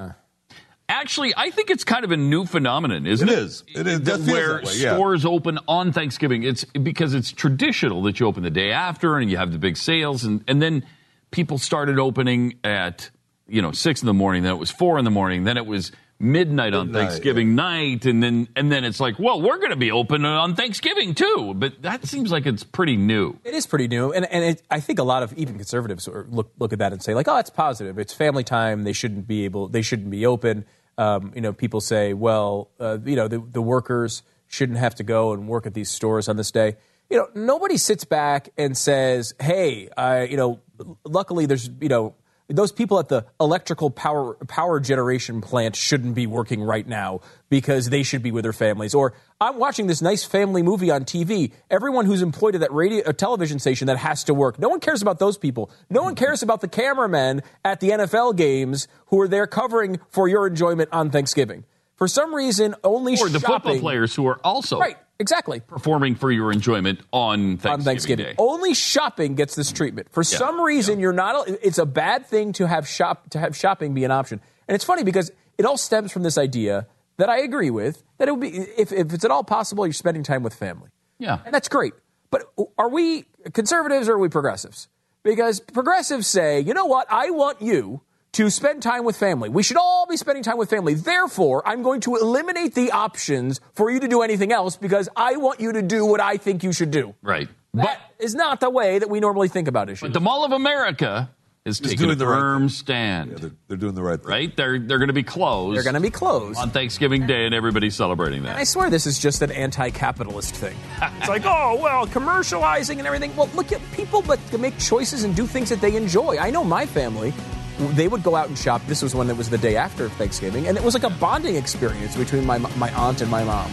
Actually, 0.87 1.33
I 1.35 1.49
think 1.51 1.71
it's 1.71 1.83
kind 1.83 2.05
of 2.05 2.11
a 2.13 2.17
new 2.17 2.45
phenomenon, 2.45 3.07
isn't 3.07 3.27
It 3.29 3.33
it? 3.33 3.39
is. 3.39 3.65
It 3.75 3.87
is. 3.87 4.01
That 4.03 4.19
That 4.21 4.31
where 4.33 4.55
that 4.59 4.65
way, 4.65 4.73
yeah. 4.77 4.95
stores 4.95 5.25
open 5.25 5.59
on 5.67 5.93
Thanksgiving. 5.93 6.43
It's 6.43 6.65
because 6.65 7.15
it's 7.15 7.33
traditional 7.33 8.03
that 8.03 8.21
you 8.21 8.27
open 8.27 8.43
the 8.43 8.51
day 8.51 8.71
after 8.71 9.17
and 9.17 9.31
you 9.31 9.39
have 9.39 9.51
the 9.51 9.59
big 9.59 9.79
sales, 9.79 10.25
and 10.25 10.45
and 10.47 10.61
then 10.61 10.85
people 11.31 11.57
started 11.57 11.99
opening 11.99 12.55
at 12.63 13.11
you 13.49 13.63
know 13.63 13.73
six 13.73 14.03
in 14.03 14.07
the 14.07 14.13
morning. 14.15 14.43
Then 14.43 14.53
it 14.53 14.59
was 14.59 14.71
four 14.71 14.99
in 14.99 15.07
the 15.07 15.11
morning. 15.11 15.45
Then 15.45 15.57
it 15.57 15.65
was 15.65 15.91
midnight 16.25 16.75
on 16.75 16.87
Midnight, 16.87 17.11
Thanksgiving 17.11 17.55
night, 17.55 18.07
and 18.07 18.23
then 18.23 18.49
and 18.57 18.73
then 18.73 18.85
it's 18.85 18.99
like, 18.99 19.19
well, 19.19 19.41
we're 19.41 19.59
going 19.59 19.71
to 19.71 19.77
be 19.77 19.93
open 19.93 20.25
on 20.25 20.57
Thanksgiving 20.57 21.15
too. 21.15 21.53
But 21.55 21.83
that 21.83 22.07
seems 22.07 22.33
like 22.33 22.47
it's 22.47 22.65
pretty 22.65 22.97
new. 22.97 23.39
It 23.45 23.55
is 23.55 23.67
pretty 23.67 23.87
new, 23.87 24.13
and 24.13 24.25
and 24.27 24.45
it, 24.45 24.63
I 24.71 24.81
think 24.81 24.99
a 24.99 25.05
lot 25.05 25.23
of 25.23 25.33
even 25.35 25.57
conservatives 25.57 26.09
look 26.09 26.51
look 26.59 26.73
at 26.73 26.81
that 26.81 26.93
and 26.93 27.03
say 27.03 27.15
like, 27.15 27.29
oh, 27.29 27.39
it's 27.39 27.51
positive. 27.51 27.99
It's 27.99 28.13
family 28.13 28.43
time. 28.43 28.83
They 28.85 28.93
shouldn't 28.93 29.29
be 29.29 29.45
able. 29.45 29.69
They 29.69 29.83
shouldn't 29.83 30.11
be 30.11 30.27
open. 30.27 30.65
Um, 30.97 31.33
you 31.35 31.41
know, 31.41 31.53
people 31.53 31.81
say, 31.81 32.15
well, 32.15 32.71
uh, 32.81 32.99
you 33.05 33.17
know, 33.17 33.29
the, 33.29 33.39
the 33.39 33.63
workers 33.63 34.23
shouldn't 34.47 34.79
have 34.79 34.95
to 34.97 35.03
go 35.03 35.33
and 35.33 35.49
work 35.49 35.67
at 35.67 35.75
these 35.75 35.91
stores 35.91 36.29
on 36.29 36.37
this 36.37 36.51
day. 36.51 36.77
You 37.11 37.19
know, 37.19 37.29
nobody 37.35 37.77
sits 37.77 38.05
back 38.05 38.51
and 38.57 38.79
says, 38.79 39.35
hey, 39.41 39.89
I, 39.97 40.23
you 40.23 40.37
know, 40.37 40.61
luckily 41.05 41.47
there's, 41.47 41.69
you 41.81 41.89
know. 41.89 42.15
Those 42.49 42.73
people 42.73 42.99
at 42.99 43.09
the 43.09 43.25
electrical 43.41 43.91
power 43.91 44.35
power 44.49 44.79
generation 44.79 45.41
plant 45.41 45.77
shouldn't 45.77 46.15
be 46.15 46.27
working 46.27 46.63
right 46.63 46.87
now 46.87 47.21
because 47.49 47.89
they 47.89 48.03
should 48.03 48.23
be 48.23 48.33
with 48.33 48.43
their 48.43 48.53
families. 48.53 48.95
Or 48.95 49.15
I'm 49.41 49.59
watching 49.59 49.87
this 49.87 50.03
nice 50.03 50.25
family 50.25 50.63
movie 50.63 50.91
on 50.91 51.05
TV. 51.05 51.53
Everyone 51.71 52.05
who's 52.05 52.21
employed 52.21 52.55
at 52.55 52.61
that 52.61 52.73
radio 52.73 53.13
television 53.13 53.59
station 53.59 53.87
that 53.87 53.97
has 53.97 54.25
to 54.25 54.35
work. 54.35 54.59
No 54.59 54.69
one 54.69 54.81
cares 54.81 55.01
about 55.01 55.19
those 55.19 55.39
people. 55.39 55.71
No 55.89 56.03
one 56.03 56.15
cares 56.15 56.43
about 56.43 56.61
the 56.61 56.69
cameramen 56.69 57.43
at 57.65 57.81
the 57.81 57.91
NFL 57.91 58.37
games 58.37 58.89
who 59.07 59.21
are 59.23 59.29
there 59.29 59.47
covering 59.47 59.99
for 60.11 60.29
your 60.29 60.47
enjoyment 60.47 60.91
on 60.93 61.11
Thanksgiving. 61.11 61.65
For 62.05 62.09
some 62.09 62.35
reason, 62.35 62.75
only 62.85 63.15
Or 63.19 63.31
the 63.31 63.41
football 63.41 63.79
players 63.79 64.15
who 64.15 64.27
are 64.27 64.39
also 64.45 64.79
Right, 64.79 64.99
exactly. 65.19 65.61
performing 65.61 66.17
for 66.17 66.31
your 66.31 66.53
enjoyment 66.53 67.01
on 67.15 67.57
Thanksgiving, 67.57 67.73
on 67.73 67.81
Thanksgiving. 67.81 68.27
Day. 68.27 68.35
Only 68.37 68.75
shopping 68.75 69.37
gets 69.37 69.55
this 69.55 69.73
treatment. 69.73 70.09
For 70.13 70.23
some 70.23 70.61
reason, 70.61 71.01
you're 71.01 71.15
not. 71.15 71.49
It's 71.49 71.79
a 71.79 71.87
bad 71.87 72.27
thing 72.27 72.53
to 72.55 72.69
have 72.69 72.87
shop 72.87 73.31
to 73.31 73.39
have 73.39 73.57
shopping 73.57 73.95
be 73.95 74.05
an 74.05 74.11
option. 74.11 74.43
And 74.69 74.75
it's 74.75 74.85
funny 74.85 75.03
because 75.03 75.33
it 75.57 75.65
all 75.65 75.79
stems 75.79 76.13
from 76.13 76.25
this 76.25 76.37
idea 76.37 76.87
that 77.17 77.31
I 77.31 77.39
agree 77.39 77.71
with 77.71 78.03
that 78.19 78.29
it 78.29 78.33
would 78.33 78.43
be 78.43 78.55
if, 78.55 78.93
if 78.93 79.15
it's 79.15 79.25
at 79.25 79.31
all 79.31 79.43
possible, 79.43 79.87
you're 79.87 79.95
spending 79.95 80.25
time 80.25 80.43
with 80.43 80.53
family. 80.53 80.91
Yeah. 81.19 81.39
And 81.47 81.55
that's 81.55 81.71
great. 81.71 81.95
But 82.31 82.53
are 82.77 82.91
we 82.91 83.25
conservatives 83.55 84.11
or 84.11 84.17
are 84.17 84.19
we 84.19 84.29
progressives? 84.29 84.89
Because 85.23 85.59
progressives 85.59 86.27
say, 86.27 86.61
you 86.61 86.75
know 86.75 86.85
what, 86.85 87.07
I 87.11 87.31
want 87.31 87.63
you 87.63 88.03
to 88.35 88.51
spend 88.51 88.83
time 88.83 89.05
with 89.05 89.17
family. 89.17 89.49
We 89.49 89.63
should 89.63 89.77
all 89.77 90.07
be 90.07 90.17
spending 90.17 90.43
time 90.43 90.59
with 90.59 90.71
family. 90.71 90.95
Therefore, 90.95 91.67
I'm 91.67 91.83
going 91.83 92.01
to 92.03 92.17
eliminate 92.17 92.75
the 92.75 92.93
options 92.93 93.61
for 93.75 93.91
you 93.91 94.01
to 94.01 94.09
do 94.09 94.23
anything 94.23 94.53
else 94.53 94.77
because 94.77 95.09
I 95.17 95.37
want 95.37 95.61
you 95.61 95.73
to 95.73 95.83
do 95.83 96.05
what 96.05 96.21
I 96.21 96.37
think 96.37 96.63
you 96.63 96.73
should 96.73 96.91
do. 96.91 97.15
Right. 97.23 97.49
but 97.73 97.85
That 97.85 98.01
is 98.19 98.35
not 98.35 98.61
the 98.61 98.71
way 98.71 98.99
that 98.99 99.09
we 99.11 99.21
normally 99.21 99.49
think 99.49 99.69
about 99.69 99.89
issues. 99.89 100.03
But 100.03 100.13
the 100.13 100.21
Mall 100.21 100.45
of 100.45 100.53
America 100.53 101.31
is 101.65 101.79
Just 101.79 101.93
taking 101.93 102.05
a 102.05 102.07
doing 102.09 102.19
the 102.19 102.27
right 102.27 102.39
firm 102.39 102.69
stand. 102.69 103.39
They're, 103.39 103.51
they're 103.69 103.77
doing 103.79 103.95
the 103.95 104.03
right 104.03 104.21
thing. 104.21 104.29
right? 104.31 104.55
They're 104.55 104.79
they're 104.79 104.99
going 104.99 105.09
to 105.09 105.15
be 105.15 105.23
closed. 105.23 105.77
They're 105.77 105.83
going 105.83 105.95
to 105.95 106.01
be 106.01 106.11
closed. 106.11 106.59
on 106.59 106.69
Thanksgiving 106.71 107.27
Day, 107.27 107.47
and 107.47 107.55
everybody's 107.55 107.95
celebrating 107.95 108.41
And 108.41 108.49
that. 108.49 108.57
I 108.57 108.65
swear 108.65 108.91
this 108.91 109.07
is 109.07 109.19
just 109.19 109.41
an 109.41 109.51
anti-capitalist 109.51 110.55
thing. 110.55 110.77
It's 111.21 111.29
like, 111.29 111.45
oh 111.47 111.79
well, 111.81 112.07
commercializing 112.07 112.99
and 112.99 113.07
everything. 113.07 113.35
Well, 113.35 113.49
look 113.55 113.73
at 113.73 113.81
people, 113.93 114.21
but 114.23 114.45
to 114.51 114.59
make 114.59 114.77
choices 114.79 115.25
and 115.25 115.35
do 115.35 115.47
things 115.47 115.71
that 115.71 115.81
they 115.81 115.97
enjoy. 115.97 116.37
I 116.39 116.51
know 116.51 116.65
my 116.65 116.85
family 116.85 117.33
they 117.79 118.09
would 118.09 118.23
go 118.23 118.37
out 118.37 118.49
and 118.49 118.59
shop. 118.59 118.83
This 118.87 119.03
was 119.03 119.15
one 119.15 119.27
that 119.27 119.37
was 119.37 119.51
the 119.51 119.59
day 119.59 119.77
after 119.77 120.09
Thanksgiving, 120.09 120.67
and 120.67 120.77
it 120.77 120.83
was 120.83 120.95
like 120.95 121.03
a 121.03 121.11
bonding 121.11 121.57
experience 121.57 122.17
between 122.17 122.45
my 122.47 122.59
my 122.59 122.93
aunt 122.95 123.21
and 123.21 123.31
my 123.31 123.45
mom, 123.45 123.71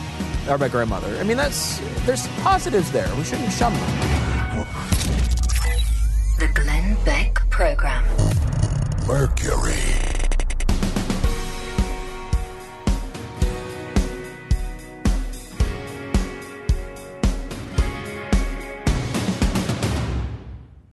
or 0.49 0.57
my 0.57 0.67
grandmother. 0.67 1.15
I 1.17 1.23
mean, 1.23 1.37
that's 1.37 1.79
there's 2.05 2.27
positives 2.43 2.91
there. 2.91 3.13
We 3.15 3.23
shouldn't 3.23 3.51
shun 3.51 3.73
them. 3.73 4.67
The 6.39 6.47
Glenn 6.53 6.97
Beck 7.05 7.49
Program. 7.49 8.03
Mercury. 9.07 10.10